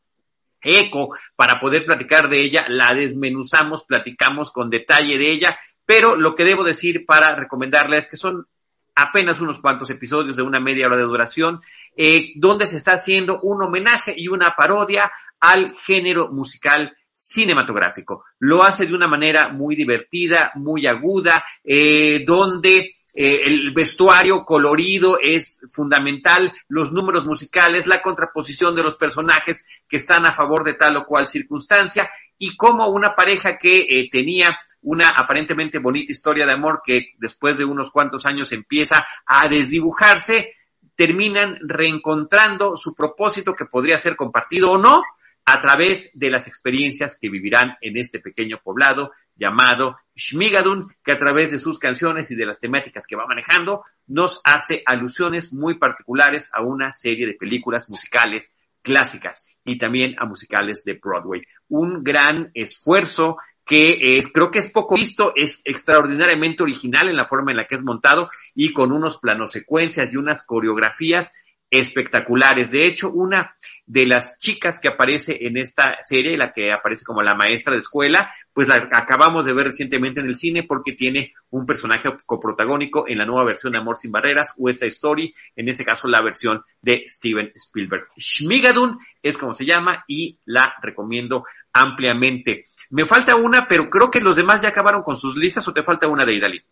eco 0.65 1.15
para 1.37 1.59
poder 1.59 1.85
platicar 1.85 2.29
de 2.29 2.41
ella, 2.41 2.67
la 2.69 2.95
desmenuzamos, 2.95 3.85
platicamos 3.85 4.51
con 4.51 4.71
detalle 4.71 5.19
de 5.19 5.31
ella, 5.31 5.57
pero 5.85 6.17
lo 6.17 6.35
que 6.35 6.45
debo 6.45 6.65
decir 6.65 7.05
para 7.07 7.37
recomendarla 7.37 7.99
es 7.99 8.09
que 8.09 8.17
son 8.17 8.47
apenas 8.95 9.41
unos 9.41 9.59
cuantos 9.59 9.91
episodios 9.91 10.37
de 10.37 10.43
una 10.43 10.61
media 10.61 10.87
hora 10.87 10.97
de 10.97 11.03
duración, 11.03 11.61
eh, 11.97 12.33
donde 12.37 12.67
se 12.67 12.77
está 12.77 12.93
haciendo 12.93 13.41
un 13.43 13.63
homenaje 13.63 14.15
y 14.17 14.29
una 14.29 14.55
parodia 14.57 15.11
al 15.41 15.71
género 15.71 16.29
musical 16.31 16.97
cinematográfico. 17.13 18.25
Lo 18.39 18.63
hace 18.63 18.87
de 18.87 18.95
una 18.95 19.07
manera 19.07 19.49
muy 19.49 19.77
divertida, 19.77 20.51
muy 20.57 20.87
aguda, 20.87 21.45
eh, 21.63 22.25
donde 22.27 22.97
eh, 23.15 23.43
el 23.47 23.73
vestuario 23.73 24.45
colorido 24.45 25.19
es 25.21 25.61
fundamental, 25.71 26.53
los 26.69 26.91
números 26.91 27.25
musicales, 27.25 27.87
la 27.87 28.03
contraposición 28.03 28.75
de 28.75 28.83
los 28.83 28.97
personajes 28.97 29.83
que 29.89 29.97
están 29.97 30.27
a 30.27 30.33
favor 30.33 30.65
de 30.65 30.75
tal 30.75 30.97
o 30.97 31.07
cual 31.07 31.27
circunstancia 31.27 32.11
y 32.39 32.57
como 32.57 32.89
una 32.89 33.15
pareja 33.15 33.57
que 33.57 33.87
eh, 33.89 34.09
tenía 34.11 34.59
una 34.83 35.11
aparentemente 35.11 35.79
bonita 35.79 36.11
historia 36.11 36.45
de 36.45 36.53
amor 36.53 36.83
que 36.85 37.13
después 37.19 37.57
de 37.57 37.65
unos 37.65 37.91
cuantos 37.91 38.27
años 38.27 38.51
empieza 38.53 39.05
a 39.27 39.49
desdibujarse, 39.49 40.51
terminan 40.97 41.57
reencontrando 41.61 42.77
su 42.77 42.95
propósito 42.95 43.55
que 43.55 43.67
podría 43.67 43.97
ser 43.99 44.17
compartido 44.17 44.73
o 44.73 44.79
no, 44.79 45.03
a 45.47 45.61
través 45.61 46.11
de 46.15 46.31
las 46.31 46.49
experiencias 46.49 47.19
que 47.21 47.29
vivirán 47.29 47.77
en 47.81 47.99
este 47.99 48.19
pequeño 48.19 48.61
poblado 48.63 49.13
llamado 49.37 49.99
Shmigadun, 50.15 50.95
que 51.05 51.13
a 51.13 51.19
través 51.19 51.51
de 51.51 51.59
sus 51.59 51.79
canciones 51.79 52.31
y 52.31 52.37
de 52.37 52.47
las 52.47 52.61
temáticas 52.61 53.07
que 53.07 53.17
va 53.17 53.27
manejando, 53.27 53.83
nos 54.07 54.41
hace 54.45 54.83
alusiones 54.87 55.53
muy 55.53 55.79
particulares 55.79 56.51
a 56.55 56.63
una 56.63 56.93
serie 56.93 57.27
de 57.27 57.35
películas 57.35 57.91
musicales 57.91 58.57
clásicas 58.85 59.59
y 59.65 59.79
también 59.79 60.15
a 60.19 60.27
musicales 60.27 60.85
de 60.85 61.01
Broadway. 61.03 61.43
Un 61.69 62.05
gran 62.05 62.51
esfuerzo 62.55 63.37
que 63.65 63.83
eh, 63.83 64.23
creo 64.33 64.51
que 64.51 64.59
es 64.59 64.71
poco 64.71 64.95
visto, 64.97 65.33
es 65.35 65.63
extraordinariamente 65.65 66.63
original 66.63 67.09
en 67.09 67.17
la 67.17 67.27
forma 67.27 67.51
en 67.51 67.57
la 67.57 67.65
que 67.65 67.77
es 67.77 67.83
montado 67.83 68.29
y 68.55 68.73
con 68.73 68.93
unos 68.93 69.19
planos 69.19 69.53
secuencias 69.53 70.13
y 70.13 70.17
unas 70.17 70.45
coreografías 70.47 71.33
espectaculares. 71.81 72.71
De 72.71 72.87
hecho, 72.87 73.11
una 73.11 73.57
de 73.87 74.07
las 74.07 74.39
chicas 74.39 74.81
que 74.81 74.89
aparece 74.89 75.47
en 75.47 75.57
esta 75.57 75.97
serie, 76.01 76.37
la 76.37 76.53
que 76.53 76.73
aparece 76.73 77.05
como 77.05 77.23
la 77.23 77.35
maestra 77.35 77.73
de 77.73 77.81
escuela, 77.81 78.31
pues 78.53 78.69
la 78.69 78.89
acabamos 78.93 79.45
de 79.45 79.53
ver 79.53 79.67
recientemente 79.67 80.21
en 80.21 80.27
el 80.27 80.37
cine 80.37 80.63
porque 80.63 80.93
tiene 80.93 81.33
un 81.51 81.67
personaje 81.67 82.11
coprotagónico 82.27 83.09
en 83.09 83.19
la 83.19 83.27
nueva 83.27 83.45
versión 83.45 83.73
de 83.73 83.79
Amor 83.79 83.97
sin 83.97 84.13
Barreras 84.13 84.53
o 84.59 84.69
esta 84.69 84.87
Story, 84.87 85.35
en 85.57 85.69
este 85.69 85.85
caso 85.85 86.09
la 86.09 86.23
versión 86.23 86.63
de 86.81 87.03
Steven 87.07 87.51
Spielberg. 87.55 88.05
Shmigadun 88.17 88.99
es 89.23 89.37
como 89.37 89.53
se 89.53 89.65
llama 89.65 90.05
y 90.07 90.39
la 90.45 90.75
recomiendo 90.81 91.45
ampliamente. 91.73 92.65
Me 92.91 93.05
falta 93.05 93.37
una, 93.37 93.67
pero 93.67 93.91
creo 93.91 94.11
que 94.11 94.21
los 94.21 94.37
demás 94.37 94.63
ya 94.63 94.69
acabaron 94.69 95.03
con 95.03 95.17
sus 95.17 95.37
listas 95.37 95.67
o 95.67 95.75
te 95.75 95.83
falta 95.83 96.09
una 96.09 96.25
de 96.25 96.35
Idali. 96.35 96.65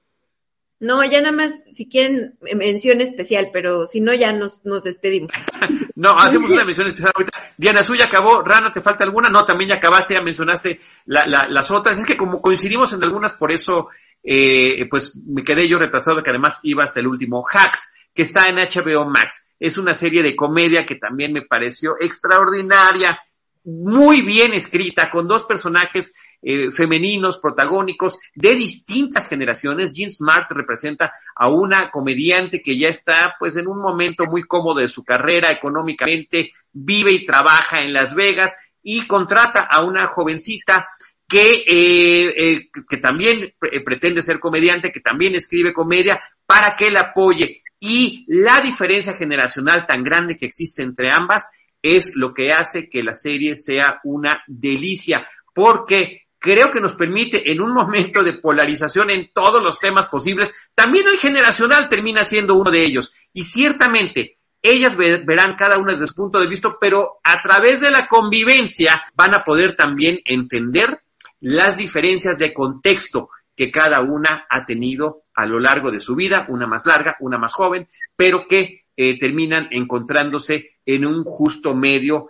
No, 0.82 1.04
ya 1.04 1.20
nada 1.20 1.30
más, 1.30 1.52
si 1.72 1.88
quieren, 1.88 2.36
mención 2.56 3.00
especial, 3.00 3.50
pero 3.52 3.86
si 3.86 4.00
no, 4.00 4.12
ya 4.14 4.32
nos, 4.32 4.64
nos 4.64 4.82
despedimos. 4.82 5.30
no, 5.94 6.18
hacemos 6.18 6.50
una 6.50 6.64
mención 6.64 6.88
especial 6.88 7.12
ahorita. 7.14 7.38
Diana, 7.56 7.84
suya 7.84 8.06
acabó. 8.06 8.42
Rana, 8.42 8.72
¿te 8.72 8.80
falta 8.80 9.04
alguna? 9.04 9.28
No, 9.28 9.44
también 9.44 9.68
ya 9.68 9.76
acabaste, 9.76 10.14
ya 10.14 10.22
mencionaste 10.22 10.80
la, 11.04 11.24
la, 11.28 11.46
las 11.48 11.70
otras. 11.70 12.00
Es 12.00 12.04
que 12.04 12.16
como 12.16 12.42
coincidimos 12.42 12.92
en 12.92 13.04
algunas, 13.04 13.34
por 13.34 13.52
eso, 13.52 13.90
eh, 14.24 14.84
pues 14.90 15.20
me 15.24 15.44
quedé 15.44 15.68
yo 15.68 15.78
retrasado, 15.78 16.20
que 16.20 16.30
además 16.30 16.58
iba 16.64 16.82
hasta 16.82 16.98
el 16.98 17.06
último. 17.06 17.44
Hacks, 17.46 18.08
que 18.12 18.22
está 18.22 18.48
en 18.48 18.56
HBO 18.56 19.08
Max. 19.08 19.50
Es 19.60 19.78
una 19.78 19.94
serie 19.94 20.24
de 20.24 20.34
comedia 20.34 20.84
que 20.84 20.96
también 20.96 21.32
me 21.32 21.42
pareció 21.42 21.94
extraordinaria 22.00 23.20
muy 23.64 24.22
bien 24.22 24.52
escrita, 24.52 25.10
con 25.10 25.28
dos 25.28 25.44
personajes 25.44 26.12
eh, 26.42 26.70
femeninos 26.70 27.38
protagónicos 27.38 28.18
de 28.34 28.54
distintas 28.54 29.28
generaciones. 29.28 29.92
Jean 29.92 30.10
Smart 30.10 30.50
representa 30.50 31.12
a 31.36 31.48
una 31.48 31.90
comediante 31.90 32.60
que 32.60 32.76
ya 32.76 32.88
está 32.88 33.34
pues 33.38 33.56
en 33.56 33.68
un 33.68 33.80
momento 33.80 34.24
muy 34.24 34.42
cómodo 34.42 34.80
de 34.80 34.88
su 34.88 35.04
carrera 35.04 35.50
económicamente, 35.50 36.50
vive 36.72 37.12
y 37.12 37.24
trabaja 37.24 37.82
en 37.82 37.92
Las 37.92 38.14
Vegas 38.14 38.56
y 38.82 39.06
contrata 39.06 39.60
a 39.60 39.84
una 39.84 40.06
jovencita 40.06 40.86
que, 41.28 41.64
eh, 41.66 42.34
eh, 42.36 42.70
que 42.86 42.96
también 42.98 43.54
pretende 43.84 44.20
ser 44.20 44.38
comediante, 44.38 44.92
que 44.92 45.00
también 45.00 45.34
escribe 45.34 45.72
comedia, 45.72 46.20
para 46.44 46.74
que 46.76 46.90
la 46.90 47.12
apoye. 47.12 47.62
Y 47.80 48.26
la 48.28 48.60
diferencia 48.60 49.14
generacional 49.14 49.86
tan 49.86 50.04
grande 50.04 50.36
que 50.36 50.44
existe 50.44 50.82
entre 50.82 51.10
ambas 51.10 51.48
es 51.82 52.14
lo 52.14 52.32
que 52.32 52.52
hace 52.52 52.88
que 52.88 53.02
la 53.02 53.14
serie 53.14 53.56
sea 53.56 54.00
una 54.04 54.42
delicia, 54.46 55.26
porque 55.52 56.22
creo 56.38 56.70
que 56.70 56.80
nos 56.80 56.94
permite 56.94 57.52
en 57.52 57.60
un 57.60 57.72
momento 57.72 58.22
de 58.22 58.34
polarización 58.34 59.10
en 59.10 59.30
todos 59.32 59.62
los 59.62 59.78
temas 59.78 60.08
posibles, 60.08 60.54
también 60.74 61.06
el 61.06 61.18
generacional 61.18 61.88
termina 61.88 62.24
siendo 62.24 62.54
uno 62.54 62.70
de 62.70 62.84
ellos. 62.84 63.12
Y 63.32 63.44
ciertamente, 63.44 64.38
ellas 64.60 64.96
verán 64.96 65.56
cada 65.56 65.78
una 65.78 65.92
desde 65.92 66.06
su 66.06 66.14
punto 66.14 66.40
de 66.40 66.48
vista, 66.48 66.76
pero 66.80 67.20
a 67.24 67.40
través 67.42 67.80
de 67.80 67.90
la 67.90 68.06
convivencia 68.06 69.02
van 69.14 69.34
a 69.34 69.44
poder 69.44 69.74
también 69.74 70.20
entender 70.24 71.02
las 71.40 71.76
diferencias 71.76 72.38
de 72.38 72.52
contexto 72.54 73.30
que 73.56 73.70
cada 73.70 74.00
una 74.00 74.46
ha 74.48 74.64
tenido 74.64 75.24
a 75.34 75.46
lo 75.46 75.58
largo 75.58 75.90
de 75.90 76.00
su 76.00 76.14
vida, 76.14 76.46
una 76.48 76.66
más 76.66 76.86
larga, 76.86 77.16
una 77.20 77.38
más 77.38 77.52
joven, 77.52 77.86
pero 78.16 78.46
que 78.48 78.81
eh, 78.96 79.18
terminan 79.18 79.68
encontrándose 79.70 80.76
en 80.84 81.06
un 81.06 81.24
justo 81.24 81.74
medio 81.74 82.28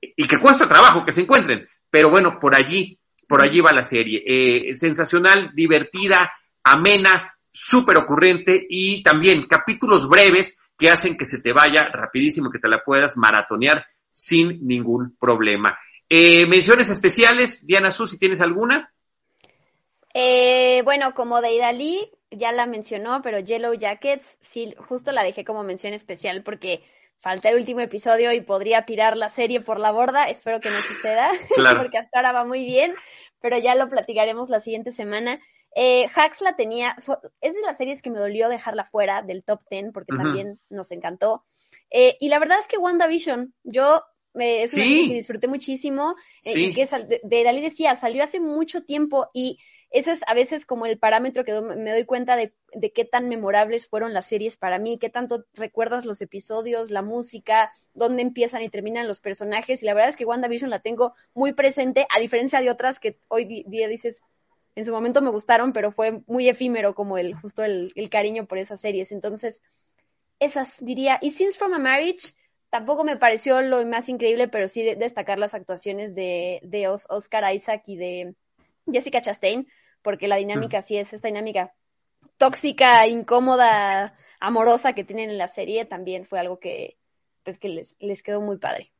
y 0.00 0.26
que 0.26 0.38
cuesta 0.38 0.68
trabajo 0.68 1.04
que 1.04 1.12
se 1.12 1.22
encuentren. 1.22 1.66
Pero 1.90 2.10
bueno, 2.10 2.38
por 2.38 2.54
allí, 2.54 2.98
por 3.28 3.42
allí 3.42 3.60
va 3.60 3.72
la 3.72 3.84
serie. 3.84 4.22
Eh, 4.26 4.76
sensacional, 4.76 5.50
divertida, 5.54 6.30
amena, 6.62 7.34
súper 7.50 7.96
ocurrente 7.96 8.66
y 8.68 9.02
también 9.02 9.46
capítulos 9.46 10.08
breves 10.08 10.60
que 10.78 10.90
hacen 10.90 11.16
que 11.16 11.26
se 11.26 11.40
te 11.40 11.52
vaya 11.52 11.88
rapidísimo, 11.92 12.50
que 12.50 12.58
te 12.58 12.68
la 12.68 12.82
puedas 12.84 13.16
maratonear 13.16 13.84
sin 14.10 14.66
ningún 14.66 15.16
problema. 15.18 15.76
Eh, 16.08 16.46
menciones 16.46 16.90
especiales, 16.90 17.66
Diana 17.66 17.90
Su, 17.90 18.06
si 18.06 18.18
tienes 18.18 18.40
alguna. 18.40 18.92
bueno, 20.84 21.14
como 21.14 21.40
de 21.40 21.54
Idalí, 21.54 22.10
ya 22.30 22.52
la 22.52 22.66
mencionó, 22.66 23.22
pero 23.22 23.38
Yellow 23.38 23.74
Jackets 23.74 24.28
sí, 24.40 24.74
justo 24.88 25.12
la 25.12 25.22
dejé 25.22 25.44
como 25.44 25.62
mención 25.62 25.92
especial 25.92 26.42
porque 26.42 26.82
falta 27.20 27.48
el 27.48 27.56
último 27.56 27.80
episodio 27.80 28.32
y 28.32 28.40
podría 28.40 28.84
tirar 28.84 29.16
la 29.16 29.30
serie 29.30 29.60
por 29.60 29.80
la 29.80 29.92
borda. 29.92 30.28
Espero 30.28 30.60
que 30.60 30.70
no 30.70 30.76
suceda, 30.82 31.30
porque 31.78 31.98
hasta 31.98 32.18
ahora 32.18 32.32
va 32.32 32.44
muy 32.44 32.64
bien, 32.64 32.94
pero 33.40 33.58
ya 33.58 33.74
lo 33.74 33.88
platicaremos 33.88 34.48
la 34.50 34.60
siguiente 34.60 34.92
semana. 34.92 35.40
Eh, 35.76 36.06
Hacks 36.14 36.40
la 36.40 36.54
tenía, 36.54 36.96
es 37.40 37.54
de 37.54 37.60
las 37.62 37.76
series 37.76 38.02
que 38.02 38.10
me 38.10 38.20
dolió 38.20 38.48
dejarla 38.48 38.84
fuera 38.84 39.22
del 39.22 39.42
top 39.42 39.60
10 39.70 39.92
porque 39.92 40.16
también 40.16 40.60
nos 40.68 40.90
encantó. 40.92 41.44
Eh, 41.90 42.16
y 42.20 42.28
la 42.28 42.38
verdad 42.38 42.58
es 42.58 42.66
que 42.66 42.78
WandaVision, 42.78 43.54
yo 43.64 44.02
eh, 44.38 44.62
es 44.62 44.74
una 44.74 44.84
serie 44.84 45.08
que 45.08 45.14
disfruté 45.14 45.48
muchísimo. 45.48 46.14
Eh, 46.44 46.74
que 46.74 46.86
de, 46.86 47.20
de, 47.22 47.44
Dalí 47.44 47.60
decía, 47.60 47.96
salió 47.96 48.22
hace 48.22 48.40
mucho 48.40 48.82
tiempo 48.82 49.28
y 49.32 49.58
ese 49.94 50.10
es 50.10 50.22
a 50.26 50.34
veces 50.34 50.66
como 50.66 50.86
el 50.86 50.98
parámetro 50.98 51.44
que 51.44 51.60
me 51.60 51.92
doy 51.92 52.04
cuenta 52.04 52.34
de, 52.34 52.52
de, 52.72 52.90
qué 52.90 53.04
tan 53.04 53.28
memorables 53.28 53.86
fueron 53.86 54.12
las 54.12 54.26
series 54.26 54.56
para 54.56 54.80
mí, 54.80 54.98
qué 54.98 55.08
tanto 55.08 55.44
recuerdas 55.54 56.04
los 56.04 56.20
episodios, 56.20 56.90
la 56.90 57.00
música, 57.00 57.70
dónde 57.94 58.22
empiezan 58.22 58.62
y 58.62 58.68
terminan 58.68 59.06
los 59.06 59.20
personajes. 59.20 59.82
Y 59.82 59.86
la 59.86 59.94
verdad 59.94 60.08
es 60.08 60.16
que 60.16 60.24
WandaVision 60.24 60.68
la 60.68 60.80
tengo 60.80 61.14
muy 61.32 61.52
presente, 61.52 62.08
a 62.12 62.18
diferencia 62.18 62.60
de 62.60 62.70
otras 62.70 62.98
que 62.98 63.14
hoy 63.28 63.64
día 63.68 63.86
dices, 63.86 64.20
en 64.74 64.84
su 64.84 64.90
momento 64.90 65.22
me 65.22 65.30
gustaron, 65.30 65.72
pero 65.72 65.92
fue 65.92 66.22
muy 66.26 66.48
efímero 66.48 66.96
como 66.96 67.16
el 67.16 67.34
justo 67.36 67.62
el, 67.62 67.92
cariño 68.10 68.46
por 68.46 68.58
esas 68.58 68.80
series. 68.80 69.12
Entonces, 69.12 69.62
esas 70.40 70.76
diría. 70.80 71.20
Y 71.22 71.30
Scenes 71.30 71.56
from 71.56 71.72
a 71.72 71.78
Marriage 71.78 72.34
tampoco 72.68 73.04
me 73.04 73.16
pareció 73.16 73.62
lo 73.62 73.86
más 73.86 74.08
increíble, 74.08 74.48
pero 74.48 74.66
sí 74.66 74.82
destacar 74.96 75.38
las 75.38 75.54
actuaciones 75.54 76.16
de, 76.16 76.58
de 76.64 76.88
Oscar 76.88 77.54
Isaac 77.54 77.84
y 77.86 77.96
de 77.96 78.34
Jessica 78.90 79.20
Chastain, 79.20 79.68
porque 80.04 80.28
la 80.28 80.36
dinámica 80.36 80.82
sí 80.82 80.96
es 80.96 81.12
esta 81.12 81.26
dinámica 81.26 81.74
tóxica, 82.36 83.08
incómoda, 83.08 84.16
amorosa 84.38 84.92
que 84.92 85.02
tienen 85.02 85.30
en 85.30 85.38
la 85.38 85.48
serie, 85.48 85.84
también 85.84 86.26
fue 86.26 86.38
algo 86.38 86.60
que, 86.60 86.96
pues, 87.42 87.58
que 87.58 87.68
les, 87.68 87.96
les 87.98 88.22
quedó 88.22 88.40
muy 88.40 88.58
padre 88.58 88.92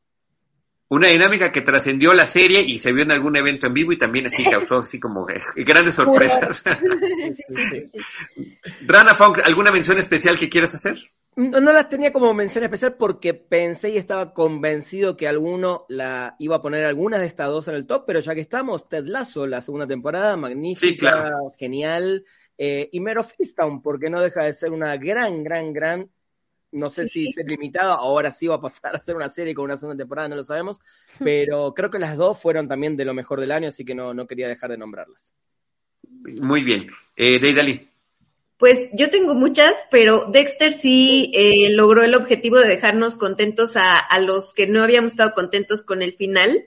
una 0.87 1.07
dinámica 1.07 1.51
que 1.51 1.61
trascendió 1.61 2.13
la 2.13 2.27
serie 2.27 2.61
y 2.61 2.77
se 2.77 2.93
vio 2.93 3.03
en 3.03 3.11
algún 3.11 3.35
evento 3.35 3.67
en 3.67 3.73
vivo 3.73 3.91
y 3.91 3.97
también 3.97 4.27
así 4.27 4.43
causó 4.43 4.77
así 4.83 4.99
como 4.99 5.25
grandes 5.55 5.95
sorpresas. 5.95 6.63
Rana 8.81 9.15
Funk, 9.15 9.39
¿alguna 9.43 9.71
mención 9.71 9.97
especial 9.97 10.37
que 10.37 10.49
quieras 10.49 10.75
hacer? 10.75 10.95
No, 11.35 11.59
no 11.59 11.73
las 11.73 11.89
tenía 11.89 12.13
como 12.13 12.33
mención 12.33 12.63
especial 12.63 12.95
porque 12.95 13.33
pensé 13.33 13.89
y 13.89 13.97
estaba 13.97 14.33
convencido 14.33 15.17
que 15.17 15.27
alguno 15.27 15.85
la 15.89 16.35
iba 16.39 16.57
a 16.57 16.61
poner 16.61 16.85
algunas 16.85 17.19
de 17.19 17.27
estas 17.27 17.49
dos 17.49 17.67
en 17.67 17.75
el 17.75 17.85
top, 17.85 18.05
pero 18.07 18.21
ya 18.21 18.33
que 18.33 18.41
estamos, 18.41 18.87
Ted 18.87 19.05
Lasso, 19.05 19.45
la 19.45 19.61
segunda 19.61 19.85
temporada, 19.85 20.37
magnífica, 20.37 21.33
genial. 21.57 22.25
Eh, 22.57 22.87
y 22.91 23.01
Mero 23.01 23.23
Fistown, 23.23 23.81
porque 23.81 24.09
no 24.09 24.21
deja 24.21 24.43
de 24.45 24.55
ser 24.55 24.71
una 24.71 24.95
gran, 24.95 25.43
gran, 25.43 25.73
gran 25.73 26.09
no 26.75 26.91
sé 26.91 27.07
si 27.07 27.25
es 27.27 27.35
limitado, 27.45 27.93
ahora 27.93 28.31
sí 28.31 28.47
va 28.47 28.55
a 28.55 28.61
pasar 28.61 28.95
a 28.95 28.99
ser 28.99 29.15
una 29.15 29.29
serie 29.29 29.53
con 29.53 29.65
una 29.65 29.77
segunda 29.77 30.01
temporada, 30.01 30.27
no 30.27 30.35
lo 30.35 30.43
sabemos, 30.43 30.81
pero 31.19 31.73
creo 31.73 31.89
que 31.89 31.99
las 31.99 32.17
dos 32.17 32.39
fueron 32.39 32.67
también 32.67 32.97
de 32.97 33.05
lo 33.05 33.13
mejor 33.13 33.39
del 33.39 33.51
año, 33.51 33.69
así 33.69 33.85
que 33.85 33.95
no, 33.95 34.13
no 34.13 34.27
quería 34.27 34.49
dejar 34.49 34.71
de 34.71 34.77
nombrarlas. 34.77 35.33
Muy 36.41 36.63
bien. 36.63 36.87
Eh, 37.15 37.39
Deidali. 37.39 37.89
Pues 38.57 38.89
yo 38.93 39.09
tengo 39.09 39.35
muchas, 39.35 39.75
pero 39.91 40.29
Dexter 40.31 40.71
sí 40.71 41.31
eh, 41.33 41.69
logró 41.71 42.03
el 42.03 42.15
objetivo 42.15 42.57
de 42.57 42.69
dejarnos 42.69 43.17
contentos 43.17 43.75
a, 43.75 43.95
a, 43.95 44.19
los 44.19 44.53
que 44.53 44.65
no 44.65 44.81
habíamos 44.81 45.11
estado 45.11 45.33
contentos 45.33 45.81
con 45.81 46.01
el 46.01 46.13
final. 46.13 46.65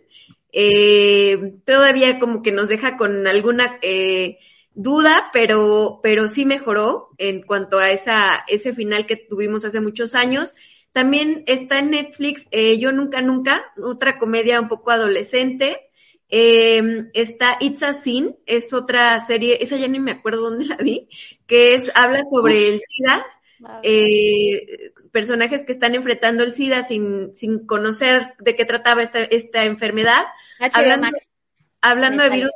Eh, 0.53 1.55
todavía 1.65 2.19
como 2.19 2.43
que 2.43 2.53
nos 2.53 2.69
deja 2.69 2.97
con 2.97 3.27
alguna 3.27 3.79
eh, 3.83 4.39
duda, 4.75 5.31
pero, 5.33 6.01
pero 6.03 6.29
sí 6.29 6.45
mejoró 6.45 7.09
en 7.19 7.43
cuanto 7.43 7.79
a 7.79 7.91
esa, 7.91 8.45
ese 8.49 8.73
final 8.75 9.07
que 9.07 9.17
tuvimos 9.17 9.65
hace 9.65 9.81
muchos 9.81 10.15
años. 10.15 10.55
También 10.93 11.45
está 11.47 11.79
en 11.79 11.91
Netflix 11.91 12.49
eh, 12.51 12.79
Yo 12.79 12.93
Nunca 12.93 13.21
Nunca, 13.21 13.73
otra 13.83 14.19
comedia 14.19 14.61
un 14.61 14.69
poco 14.69 14.91
adolescente. 14.91 15.89
Eh, 16.31 17.09
está 17.15 17.57
It's 17.61 17.83
a 17.83 17.95
Sin, 17.95 18.37
es 18.47 18.73
otra 18.73 19.19
serie, 19.21 19.59
esa 19.63 19.77
ya 19.77 19.89
ni 19.89 19.99
me 19.99 20.13
acuerdo 20.13 20.43
dónde 20.43 20.67
la 20.67 20.77
vi, 20.77 21.09
que 21.49 21.75
es, 21.75 21.91
habla 21.97 22.23
sobre 22.31 22.69
el 22.69 22.81
SIDA, 22.81 23.27
eh, 23.83 24.93
personajes 25.11 25.65
que 25.65 25.73
están 25.73 25.97
enfrentando 25.97 26.45
el 26.45 26.53
SIDA 26.53 26.85
sin, 26.85 27.35
sin 27.35 27.67
conocer 27.67 28.35
de 28.39 28.55
qué 28.55 28.65
trataba 28.65 29.03
esta, 29.03 29.21
esta 29.25 29.65
enfermedad. 29.65 30.27
hablando, 30.73 31.09
hablando 31.81 32.23
de 32.23 32.31
virus, 32.31 32.53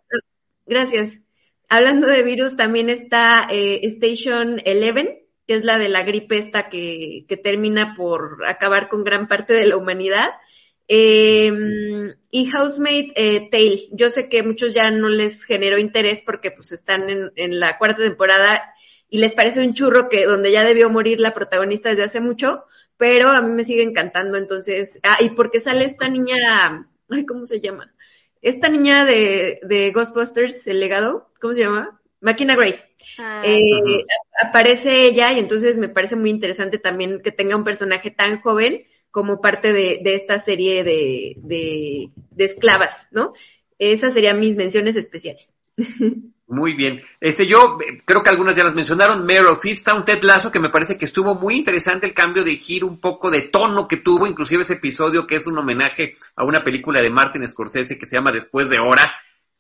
gracias. 0.67 1.19
Hablando 1.69 2.07
de 2.07 2.23
virus, 2.23 2.55
también 2.55 2.91
está 2.91 3.49
eh, 3.51 3.81
Station 3.85 4.61
11, 4.65 5.25
que 5.47 5.55
es 5.55 5.65
la 5.65 5.79
de 5.79 5.89
la 5.89 6.03
gripe 6.03 6.37
esta 6.37 6.69
que, 6.69 7.25
que 7.27 7.39
termina 7.39 7.95
por 7.97 8.45
acabar 8.47 8.91
con 8.91 9.05
gran 9.05 9.27
parte 9.27 9.55
de 9.55 9.67
la 9.67 9.79
humanidad. 9.79 10.33
Eh, 10.87 11.51
y 12.31 12.51
Housemate 12.51 13.13
eh, 13.17 13.49
Tale. 13.51 13.89
Yo 13.93 14.11
sé 14.11 14.29
que 14.29 14.43
muchos 14.43 14.75
ya 14.75 14.91
no 14.91 15.09
les 15.09 15.45
generó 15.45 15.79
interés 15.79 16.23
porque 16.25 16.51
pues 16.51 16.73
están 16.73 17.09
en, 17.09 17.33
en, 17.37 17.59
la 17.61 17.79
cuarta 17.79 18.03
temporada 18.03 18.72
y 19.13 19.19
les 19.19 19.35
parece 19.35 19.63
un 19.63 19.75
churro 19.75 20.09
que 20.09 20.25
donde 20.25 20.51
ya 20.51 20.65
debió 20.65 20.89
morir 20.89 21.21
la 21.21 21.35
protagonista 21.35 21.91
desde 21.91 22.05
hace 22.05 22.21
mucho, 22.23 22.65
pero 22.97 23.29
a 23.29 23.43
mí 23.43 23.53
me 23.53 23.63
sigue 23.63 23.83
encantando. 23.83 24.39
Entonces, 24.39 24.99
ah, 25.03 25.19
y 25.21 25.29
porque 25.31 25.61
sale 25.61 25.85
esta 25.85 26.09
niña, 26.09 26.89
ay, 27.11 27.27
¿cómo 27.27 27.45
se 27.45 27.61
llama? 27.61 27.93
esta 28.41 28.71
niña 28.71 29.05
de, 29.05 29.61
de 29.65 29.93
Ghostbusters, 29.93 30.67
el 30.67 30.81
legado, 30.81 31.31
¿cómo 31.43 31.53
se 31.53 31.61
llama? 31.61 32.01
Máquina 32.23 32.57
Grace. 32.57 32.87
Ah. 33.19 33.43
eh, 33.45 34.07
aparece 34.43 35.05
ella 35.05 35.31
y 35.33 35.41
entonces 35.41 35.77
me 35.77 35.91
parece 35.91 36.17
muy 36.17 36.31
interesante 36.31 36.79
también 36.79 37.21
que 37.21 37.33
tenga 37.33 37.55
un 37.55 37.65
personaje 37.65 38.11
tan 38.11 38.41
joven 38.41 38.87
como 39.11 39.43
parte 39.43 39.75
de, 39.75 40.01
de 40.03 40.15
esta 40.15 40.39
serie 40.39 40.85
de, 40.85 41.37
de, 41.37 42.11
de 42.31 42.45
esclavas, 42.47 43.09
¿no? 43.11 43.35
Esas 43.79 44.15
serían 44.15 44.41
mis 44.41 44.57
menciones 44.57 44.97
especiales. 44.97 45.53
Muy 46.53 46.75
bien. 46.75 47.01
Este, 47.19 47.47
yo 47.47 47.79
eh, 47.81 47.97
creo 48.05 48.23
que 48.23 48.29
algunas 48.29 48.55
ya 48.55 48.63
las 48.63 48.75
mencionaron. 48.75 49.25
Mayor 49.25 49.47
of 49.47 49.65
un 49.65 50.05
Ted 50.05 50.23
Lasso, 50.23 50.51
que 50.51 50.61
me 50.61 50.69
parece 50.69 50.99
que 50.99 51.07
estuvo 51.07 51.35
muy 51.35 51.57
interesante 51.57 52.05
el 52.05 52.13
cambio 52.13 52.45
de 52.45 52.57
giro, 52.57 52.87
un 52.87 53.01
poco 53.01 53.31
de 53.31 53.41
tono 53.41 53.89
que 53.89 53.97
tuvo, 53.97 54.27
inclusive 54.27 54.61
ese 54.61 54.75
episodio 54.75 55.27
que 55.27 55.37
es 55.37 55.47
un 55.47 55.57
homenaje 55.57 56.13
a 56.37 56.45
una 56.45 56.63
película 56.63 57.01
de 57.01 57.09
Martin 57.09 57.49
Scorsese 57.49 57.97
que 57.97 58.05
se 58.05 58.17
llama 58.17 58.33
Después 58.33 58.69
de 58.69 58.81
Hora, 58.81 59.15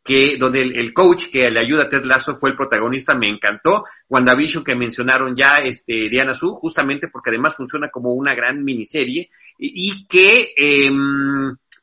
que 0.04 0.36
donde 0.36 0.60
el, 0.60 0.92
coach 0.92 1.30
que 1.32 1.50
le 1.50 1.60
ayuda 1.60 1.84
a 1.84 1.88
Ted 1.88 2.04
Lasso 2.04 2.36
fue 2.36 2.50
el 2.50 2.56
protagonista, 2.56 3.14
me 3.14 3.28
encantó. 3.28 3.84
WandaVision 4.10 4.62
que 4.62 4.76
mencionaron 4.76 5.34
ya, 5.34 5.54
este, 5.64 6.10
Diana 6.10 6.34
Su, 6.34 6.54
justamente 6.54 7.08
porque 7.08 7.30
además 7.30 7.56
funciona 7.56 7.88
como 7.88 8.12
una 8.12 8.34
gran 8.34 8.62
miniserie 8.62 9.30
y, 9.56 9.92
y 9.92 10.06
que, 10.06 10.52
eh, 10.58 10.90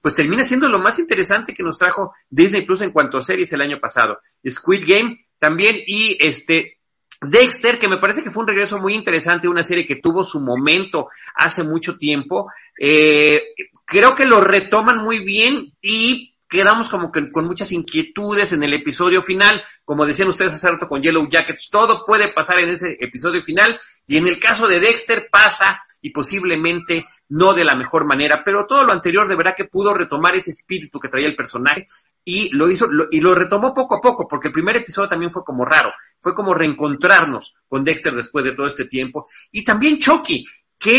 pues 0.02 0.16
termina 0.16 0.44
siendo 0.44 0.70
lo 0.70 0.80
más 0.80 1.00
interesante 1.00 1.54
que 1.54 1.64
nos 1.64 1.78
trajo 1.78 2.14
Disney 2.30 2.62
Plus 2.62 2.82
en 2.82 2.92
cuanto 2.92 3.18
a 3.18 3.22
series 3.22 3.52
el 3.54 3.62
año 3.62 3.80
pasado. 3.80 4.20
Squid 4.48 4.84
Game 4.88 5.18
también 5.38 5.78
y 5.86 6.18
este 6.20 6.80
Dexter, 7.22 7.80
que 7.80 7.90
me 7.90 7.98
parece 7.98 8.24
que 8.24 8.32
fue 8.32 8.44
un 8.44 8.48
regreso 8.48 8.78
muy 8.78 8.94
interesante, 8.94 9.50
una 9.50 9.64
serie 9.64 9.86
que 9.86 9.98
tuvo 9.98 10.24
su 10.24 10.40
momento 10.40 11.08
hace 11.36 11.64
mucho 11.64 11.98
tiempo. 11.98 12.50
Eh, 12.80 13.42
creo 13.84 14.16
que 14.16 14.26
lo 14.26 14.40
retoman 14.40 15.00
muy 15.00 15.20
bien 15.20 15.74
y 15.82 16.28
quedamos 16.50 16.90
como 16.90 17.12
que 17.12 17.32
con 17.32 17.46
muchas 17.46 17.72
inquietudes 17.72 18.52
en 18.54 18.64
el 18.64 18.74
episodio 18.74 19.22
final, 19.22 19.64
como 19.86 20.06
decían 20.06 20.28
ustedes 20.30 20.54
hace 20.54 20.70
rato 20.70 20.88
con 20.88 21.02
Yellow 21.02 21.30
Jackets, 21.30 21.70
todo 21.70 22.06
puede 22.06 22.30
pasar 22.30 22.60
en 22.60 22.70
ese 22.70 22.98
episodio 23.00 23.42
final. 23.42 23.80
Y 24.08 24.18
en 24.18 24.28
el 24.28 24.40
caso 24.40 24.68
de 24.68 24.80
Dexter 24.80 25.30
pasa 25.32 25.80
y 26.02 26.10
posiblemente 26.10 27.06
no 27.30 27.54
de 27.54 27.64
la 27.64 27.76
mejor 27.76 28.06
manera, 28.06 28.42
pero 28.44 28.66
todo 28.66 28.84
lo 28.84 28.92
anterior 28.92 29.30
de 29.30 29.36
verdad 29.36 29.54
que 29.56 29.66
pudo 29.66 29.94
retomar 29.94 30.36
ese 30.36 30.52
espíritu 30.52 31.00
que 31.00 31.08
traía 31.08 31.28
el 31.28 31.36
personaje 31.36 31.86
y 32.26 32.50
lo 32.50 32.70
hizo 32.70 32.88
y 33.12 33.20
lo 33.22 33.36
retomó 33.36 33.74
poco 33.74 33.96
a 33.96 34.02
poco, 34.02 34.28
porque 34.28 34.48
el 34.48 34.54
primer 34.54 34.76
episodio 34.76 35.08
también 35.08 35.32
fue 35.32 35.44
como 35.44 35.66
raro, 35.66 35.94
fue 36.20 36.34
como 36.34 36.54
reencontrarnos 36.54 37.56
con 37.68 37.84
Dexter 37.84 38.16
después 38.16 38.44
de 38.44 38.54
todo 38.54 38.66
este 38.66 38.86
tiempo. 38.86 39.28
Y 39.52 39.64
también 39.64 40.00
Chucky, 40.00 40.44
que 40.80 40.96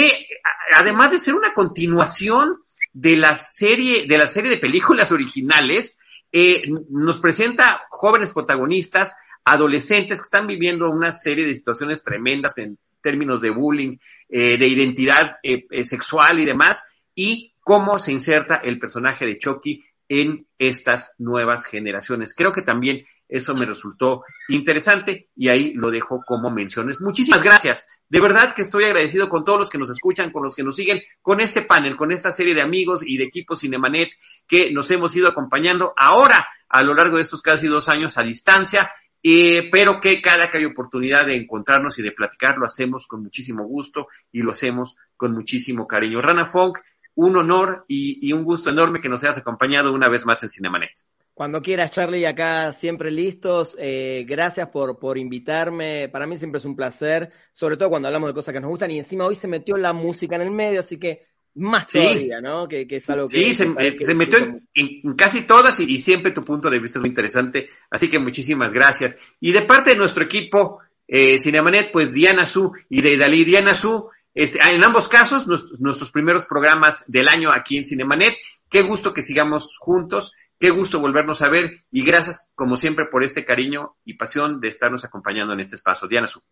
además 0.76 1.10
de 1.10 1.18
ser 1.18 1.34
una 1.34 1.52
continuación 1.52 2.62
de 2.92 3.16
la 3.16 3.36
serie, 3.36 4.06
de 4.06 4.18
la 4.18 4.26
serie 4.26 4.50
de 4.50 4.56
películas 4.56 5.12
originales, 5.12 5.98
eh, 6.32 6.62
nos 6.90 7.18
presenta 7.18 7.82
jóvenes 7.90 8.32
protagonistas, 8.32 9.16
adolescentes 9.44 10.20
que 10.20 10.24
están 10.24 10.46
viviendo 10.46 10.90
una 10.90 11.12
serie 11.12 11.46
de 11.46 11.54
situaciones 11.54 12.02
tremendas 12.02 12.52
en 12.56 12.78
términos 13.00 13.40
de 13.40 13.50
bullying, 13.50 13.96
eh, 14.28 14.58
de 14.58 14.66
identidad 14.66 15.38
eh, 15.42 15.66
sexual 15.84 16.38
y 16.40 16.44
demás, 16.44 16.84
y 17.14 17.54
cómo 17.60 17.98
se 17.98 18.12
inserta 18.12 18.56
el 18.56 18.78
personaje 18.78 19.26
de 19.26 19.38
Chucky 19.38 19.82
en 20.10 20.48
estas 20.58 21.14
nuevas 21.18 21.66
generaciones. 21.66 22.34
Creo 22.36 22.50
que 22.50 22.62
también 22.62 23.04
eso 23.28 23.54
me 23.54 23.64
resultó 23.64 24.24
interesante 24.48 25.28
y 25.36 25.48
ahí 25.48 25.72
lo 25.74 25.92
dejo 25.92 26.24
como 26.26 26.50
menciones. 26.50 27.00
Muchísimas 27.00 27.44
gracias. 27.44 27.86
De 28.08 28.20
verdad 28.20 28.52
que 28.52 28.62
estoy 28.62 28.84
agradecido 28.84 29.28
con 29.28 29.44
todos 29.44 29.60
los 29.60 29.70
que 29.70 29.78
nos 29.78 29.88
escuchan, 29.88 30.32
con 30.32 30.42
los 30.42 30.56
que 30.56 30.64
nos 30.64 30.74
siguen, 30.74 31.00
con 31.22 31.40
este 31.40 31.62
panel, 31.62 31.96
con 31.96 32.10
esta 32.10 32.32
serie 32.32 32.56
de 32.56 32.60
amigos 32.60 33.04
y 33.06 33.18
de 33.18 33.24
equipos 33.24 33.60
Cinemanet 33.60 34.10
que 34.48 34.72
nos 34.72 34.90
hemos 34.90 35.14
ido 35.14 35.28
acompañando 35.28 35.94
ahora 35.96 36.44
a 36.68 36.82
lo 36.82 36.92
largo 36.92 37.16
de 37.16 37.22
estos 37.22 37.40
casi 37.40 37.68
dos 37.68 37.88
años 37.88 38.18
a 38.18 38.24
distancia. 38.24 38.90
Eh, 39.22 39.68
pero 39.70 40.00
que 40.00 40.20
cada 40.22 40.48
que 40.48 40.58
hay 40.58 40.64
oportunidad 40.64 41.26
de 41.26 41.36
encontrarnos 41.36 41.98
y 41.98 42.02
de 42.02 42.10
platicar 42.10 42.56
lo 42.56 42.64
hacemos 42.64 43.06
con 43.06 43.22
muchísimo 43.22 43.64
gusto 43.64 44.08
y 44.32 44.40
lo 44.40 44.50
hacemos 44.50 44.96
con 45.16 45.32
muchísimo 45.32 45.86
cariño. 45.86 46.22
Rana 46.22 46.46
Funk, 46.46 46.78
un 47.20 47.36
honor 47.36 47.84
y, 47.86 48.32
un 48.32 48.44
gusto 48.44 48.70
enorme 48.70 49.00
que 49.00 49.08
nos 49.08 49.22
hayas 49.22 49.38
acompañado 49.38 49.92
una 49.92 50.08
vez 50.08 50.24
más 50.24 50.42
en 50.42 50.48
Cinemanet. 50.48 50.90
Cuando 51.34 51.60
quieras, 51.60 51.90
Charlie, 51.90 52.24
acá 52.26 52.72
siempre 52.72 53.10
listos. 53.10 53.76
Eh, 53.78 54.24
gracias 54.26 54.68
por, 54.68 54.98
por 54.98 55.18
invitarme. 55.18 56.08
Para 56.08 56.26
mí 56.26 56.36
siempre 56.36 56.58
es 56.58 56.64
un 56.64 56.76
placer, 56.76 57.30
sobre 57.52 57.76
todo 57.76 57.90
cuando 57.90 58.08
hablamos 58.08 58.30
de 58.30 58.34
cosas 58.34 58.54
que 58.54 58.60
nos 58.60 58.70
gustan. 58.70 58.90
Y 58.90 58.98
encima 58.98 59.26
hoy 59.26 59.34
se 59.34 59.48
metió 59.48 59.76
la 59.76 59.92
música 59.92 60.36
en 60.36 60.42
el 60.42 60.50
medio, 60.50 60.80
así 60.80 60.98
que 60.98 61.26
más 61.54 61.86
todavía, 61.86 62.40
¿no? 62.40 62.68
Que, 62.68 62.86
es 62.88 63.10
algo 63.10 63.26
que... 63.26 63.36
Sí, 63.36 63.54
se, 63.54 63.64
eh, 63.64 64.14
metió 64.14 64.38
en, 64.74 65.14
casi 65.14 65.42
todas 65.42 65.78
y, 65.80 65.98
siempre 65.98 66.32
tu 66.32 66.42
punto 66.42 66.70
de 66.70 66.78
vista 66.78 66.98
es 66.98 67.00
muy 67.00 67.10
interesante. 67.10 67.68
Así 67.90 68.08
que 68.08 68.18
muchísimas 68.18 68.72
gracias. 68.72 69.18
Y 69.40 69.52
de 69.52 69.62
parte 69.62 69.90
de 69.90 69.96
nuestro 69.96 70.24
equipo, 70.24 70.78
eh, 71.06 71.38
Cinemanet, 71.38 71.90
pues 71.90 72.12
Diana 72.12 72.46
Su 72.46 72.72
y 72.88 73.02
de 73.02 73.16
Dalí 73.16 73.44
Diana 73.44 73.74
Su, 73.74 74.08
este, 74.34 74.58
en 74.70 74.82
ambos 74.84 75.08
casos, 75.08 75.46
nuestros 75.80 76.10
primeros 76.10 76.46
programas 76.46 77.04
del 77.08 77.28
año 77.28 77.50
aquí 77.52 77.76
en 77.76 77.84
Cinemanet. 77.84 78.36
Qué 78.68 78.82
gusto 78.82 79.12
que 79.12 79.22
sigamos 79.22 79.76
juntos. 79.78 80.32
Qué 80.58 80.68
gusto 80.68 81.00
volvernos 81.00 81.40
a 81.40 81.48
ver 81.48 81.84
y 81.90 82.04
gracias, 82.04 82.50
como 82.54 82.76
siempre, 82.76 83.06
por 83.06 83.24
este 83.24 83.46
cariño 83.46 83.96
y 84.04 84.18
pasión 84.18 84.60
de 84.60 84.68
estarnos 84.68 85.04
acompañando 85.04 85.54
en 85.54 85.60
este 85.60 85.74
espacio. 85.74 86.06
Diana 86.06 86.26
Su. 86.26 86.42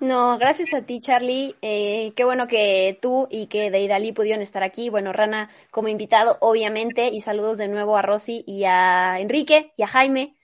No, 0.00 0.38
gracias 0.38 0.74
a 0.74 0.82
ti, 0.82 1.00
Charlie. 1.00 1.56
Eh, 1.62 2.12
qué 2.14 2.24
bueno 2.24 2.46
que 2.46 2.98
tú 3.00 3.26
y 3.30 3.46
que 3.46 3.70
Deidali 3.70 4.12
pudieron 4.12 4.42
estar 4.42 4.62
aquí. 4.62 4.90
Bueno, 4.90 5.14
Rana 5.14 5.50
como 5.70 5.88
invitado, 5.88 6.36
obviamente, 6.40 7.08
y 7.10 7.20
saludos 7.20 7.56
de 7.56 7.68
nuevo 7.68 7.96
a 7.96 8.02
Rosy 8.02 8.44
y 8.46 8.64
a 8.64 9.18
Enrique 9.18 9.72
y 9.78 9.82
a 9.82 9.88
Jaime, 9.88 10.36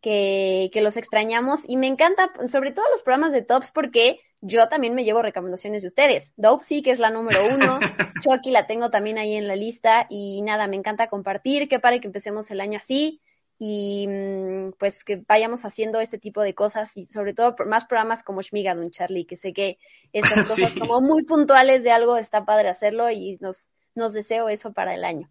que, 0.00 0.70
que 0.72 0.80
los 0.82 0.96
extrañamos. 0.96 1.68
Y 1.68 1.76
me 1.76 1.88
encanta, 1.88 2.32
sobre 2.46 2.70
todo 2.70 2.86
los 2.92 3.02
programas 3.02 3.32
de 3.32 3.42
Tops, 3.42 3.72
porque 3.72 4.20
yo 4.42 4.68
también 4.68 4.94
me 4.94 5.04
llevo 5.04 5.22
recomendaciones 5.22 5.82
de 5.82 5.88
ustedes. 5.88 6.34
Dope 6.36 6.64
sí, 6.64 6.82
que 6.82 6.90
es 6.90 6.98
la 6.98 7.10
número 7.10 7.38
uno. 7.46 7.78
Chucky 8.22 8.50
la 8.50 8.66
tengo 8.66 8.90
también 8.90 9.16
ahí 9.16 9.34
en 9.34 9.46
la 9.46 9.56
lista. 9.56 10.06
Y 10.10 10.42
nada, 10.42 10.66
me 10.66 10.76
encanta 10.76 11.08
compartir. 11.08 11.68
Qué 11.68 11.78
para 11.78 12.00
que 12.00 12.08
empecemos 12.08 12.50
el 12.50 12.60
año 12.60 12.76
así. 12.76 13.20
Y 13.58 14.08
mm, 14.08 14.72
pues 14.78 15.04
que 15.04 15.22
vayamos 15.28 15.64
haciendo 15.64 16.00
este 16.00 16.18
tipo 16.18 16.42
de 16.42 16.54
cosas 16.54 16.96
y 16.96 17.06
sobre 17.06 17.34
todo 17.34 17.54
más 17.66 17.84
programas 17.84 18.24
como 18.24 18.42
Shmigadun, 18.42 18.90
Charlie, 18.90 19.24
que 19.24 19.36
sé 19.36 19.52
que 19.52 19.78
esas 20.12 20.34
cosas 20.48 20.74
como 20.74 21.00
muy 21.00 21.22
puntuales 21.22 21.84
de 21.84 21.92
algo 21.92 22.16
está 22.16 22.44
padre 22.44 22.68
hacerlo 22.68 23.10
y 23.10 23.38
nos, 23.40 23.68
nos 23.94 24.12
deseo 24.12 24.48
eso 24.48 24.72
para 24.72 24.94
el 24.94 25.04
año. 25.04 25.30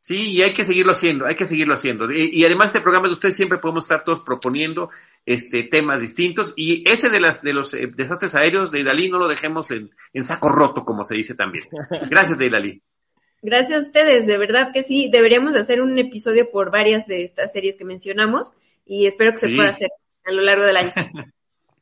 Sí, 0.00 0.30
y 0.30 0.42
hay 0.42 0.52
que 0.52 0.64
seguirlo 0.64 0.92
haciendo, 0.92 1.26
hay 1.26 1.34
que 1.34 1.44
seguirlo 1.44 1.74
haciendo. 1.74 2.10
Y, 2.10 2.44
además 2.44 2.66
este 2.66 2.80
programa 2.80 3.08
de 3.08 3.14
ustedes 3.14 3.34
siempre 3.34 3.58
podemos 3.58 3.84
estar 3.84 4.04
todos 4.04 4.20
proponiendo 4.20 4.90
este 5.26 5.64
temas 5.64 6.00
distintos 6.00 6.54
y 6.56 6.88
ese 6.88 7.10
de 7.10 7.20
las 7.20 7.42
de 7.42 7.52
los 7.52 7.74
eh, 7.74 7.88
desastres 7.88 8.34
aéreos 8.34 8.70
de 8.70 8.80
Idalí 8.80 9.08
no 9.08 9.18
lo 9.18 9.28
dejemos 9.28 9.70
en, 9.70 9.90
en, 10.12 10.24
saco 10.24 10.48
roto, 10.48 10.84
como 10.84 11.02
se 11.02 11.14
dice 11.14 11.34
también. 11.34 11.64
Gracias, 12.10 12.40
Idalí. 12.40 12.80
Gracias 13.42 13.76
a 13.76 13.80
ustedes, 13.80 14.26
de 14.26 14.38
verdad 14.38 14.72
que 14.72 14.82
sí, 14.82 15.10
deberíamos 15.12 15.54
hacer 15.54 15.80
un 15.80 15.96
episodio 15.98 16.50
por 16.50 16.70
varias 16.70 17.06
de 17.06 17.24
estas 17.24 17.52
series 17.52 17.76
que 17.76 17.84
mencionamos 17.84 18.52
y 18.84 19.06
espero 19.06 19.32
que 19.32 19.38
se 19.38 19.48
pueda 19.50 19.70
hacer 19.70 19.90
a 20.24 20.32
lo 20.32 20.42
largo 20.42 20.64
del 20.64 20.76
año. 20.76 20.92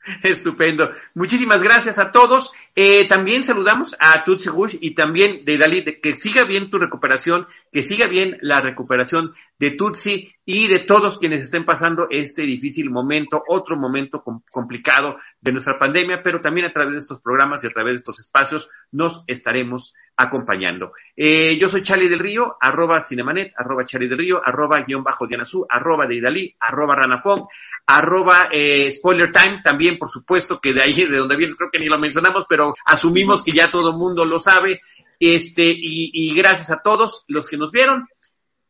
Estupendo. 0.22 0.90
Muchísimas 1.14 1.62
gracias 1.62 1.98
a 1.98 2.12
todos. 2.12 2.52
Eh, 2.74 3.06
también 3.08 3.42
saludamos 3.42 3.96
a 3.98 4.22
Tutsi 4.22 4.50
Gush 4.50 4.76
y 4.80 4.94
también 4.94 5.44
de 5.44 6.00
que 6.02 6.12
siga 6.12 6.44
bien 6.44 6.70
tu 6.70 6.78
recuperación, 6.78 7.46
que 7.72 7.82
siga 7.82 8.06
bien 8.06 8.36
la 8.40 8.60
recuperación 8.60 9.32
de 9.58 9.70
Tutsi 9.72 10.34
y 10.44 10.68
de 10.68 10.80
todos 10.80 11.18
quienes 11.18 11.42
estén 11.42 11.64
pasando 11.64 12.06
este 12.10 12.42
difícil 12.42 12.90
momento, 12.90 13.42
otro 13.48 13.76
momento 13.76 14.22
complicado 14.50 15.16
de 15.40 15.52
nuestra 15.52 15.78
pandemia, 15.78 16.22
pero 16.22 16.40
también 16.40 16.66
a 16.66 16.72
través 16.72 16.92
de 16.92 16.98
estos 16.98 17.20
programas 17.20 17.64
y 17.64 17.66
a 17.66 17.70
través 17.70 17.94
de 17.94 17.96
estos 17.98 18.20
espacios 18.20 18.68
nos 18.92 19.24
estaremos 19.26 19.94
acompañando. 20.16 20.92
Eh, 21.16 21.58
yo 21.58 21.68
soy 21.68 21.82
Charlie 21.82 22.08
del 22.08 22.18
Río, 22.18 22.56
arroba 22.60 23.00
Cinemanet, 23.00 23.52
arroba 23.56 23.84
Charlie 23.84 24.08
del 24.08 24.18
Río, 24.18 24.40
arroba 24.44 24.82
guion 24.82 25.02
bajo 25.02 25.26
Diana 25.26 25.44
Su, 25.44 25.66
arroba 25.68 26.06
de 26.06 26.54
arroba 26.60 26.96
Ranafong, 26.96 27.46
arroba 27.86 28.48
eh, 28.52 28.90
Spoiler 28.90 29.30
Time 29.30 29.60
también 29.62 29.95
por 29.96 30.08
supuesto, 30.08 30.60
que 30.60 30.72
de 30.72 30.82
ahí 30.82 31.02
es 31.02 31.10
de 31.10 31.18
donde 31.18 31.36
viene, 31.36 31.54
creo 31.54 31.70
que 31.70 31.78
ni 31.78 31.86
lo 31.86 31.98
mencionamos, 31.98 32.46
pero 32.48 32.72
asumimos 32.84 33.42
que 33.42 33.52
ya 33.52 33.70
todo 33.70 33.90
el 33.90 33.96
mundo 33.96 34.24
lo 34.24 34.38
sabe. 34.38 34.80
Este, 35.18 35.74
y, 35.76 36.34
gracias 36.34 36.70
a 36.70 36.82
todos 36.82 37.24
los 37.28 37.48
que 37.48 37.56
nos 37.56 37.72
vieron. 37.72 38.08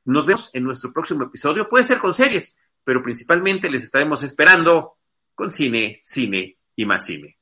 Nos 0.05 0.27
vemos 0.27 0.51
en 0.55 0.65
nuestro 0.65 0.93
próximo 0.93 1.25
episodio. 1.25 1.69
Puede 1.69 1.85
ser 1.85 1.99
con 1.99 2.15
series, 2.15 2.59
pero 2.85 3.03
principalmente 3.03 3.69
les 3.69 3.83
estaremos 3.83 4.23
esperando 4.23 4.97
con 5.35 5.51
cine, 5.51 5.97
cine 6.01 6.57
y 6.77 6.87
más 6.87 7.05
cine. 7.05 7.37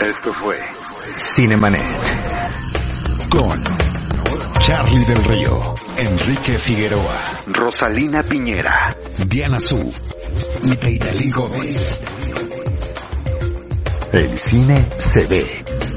Esto 0.00 0.34
fue 0.34 0.60
Cinemanet 1.16 1.88
con 3.30 3.83
Charlie 4.66 5.04
del 5.04 5.22
Río, 5.22 5.74
Enrique 5.98 6.58
Figueroa, 6.58 7.38
Rosalina 7.48 8.22
Piñera, 8.22 8.96
Diana 9.26 9.60
Su 9.60 9.92
y 10.62 10.74
Deidali 10.76 11.30
Gómez. 11.30 12.02
El 14.10 14.38
cine 14.38 14.88
se 14.96 15.26
ve, 15.26 15.46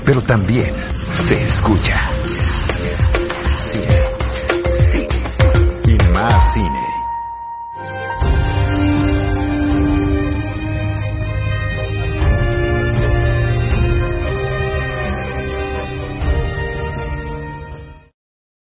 pero 0.03 0.21
también 0.21 0.75
se 1.13 1.41
escucha. 1.41 1.95
Cine. 3.63 3.87
Cine. 4.91 5.21
Y 5.85 6.11
más 6.11 6.53
cine. 6.53 6.86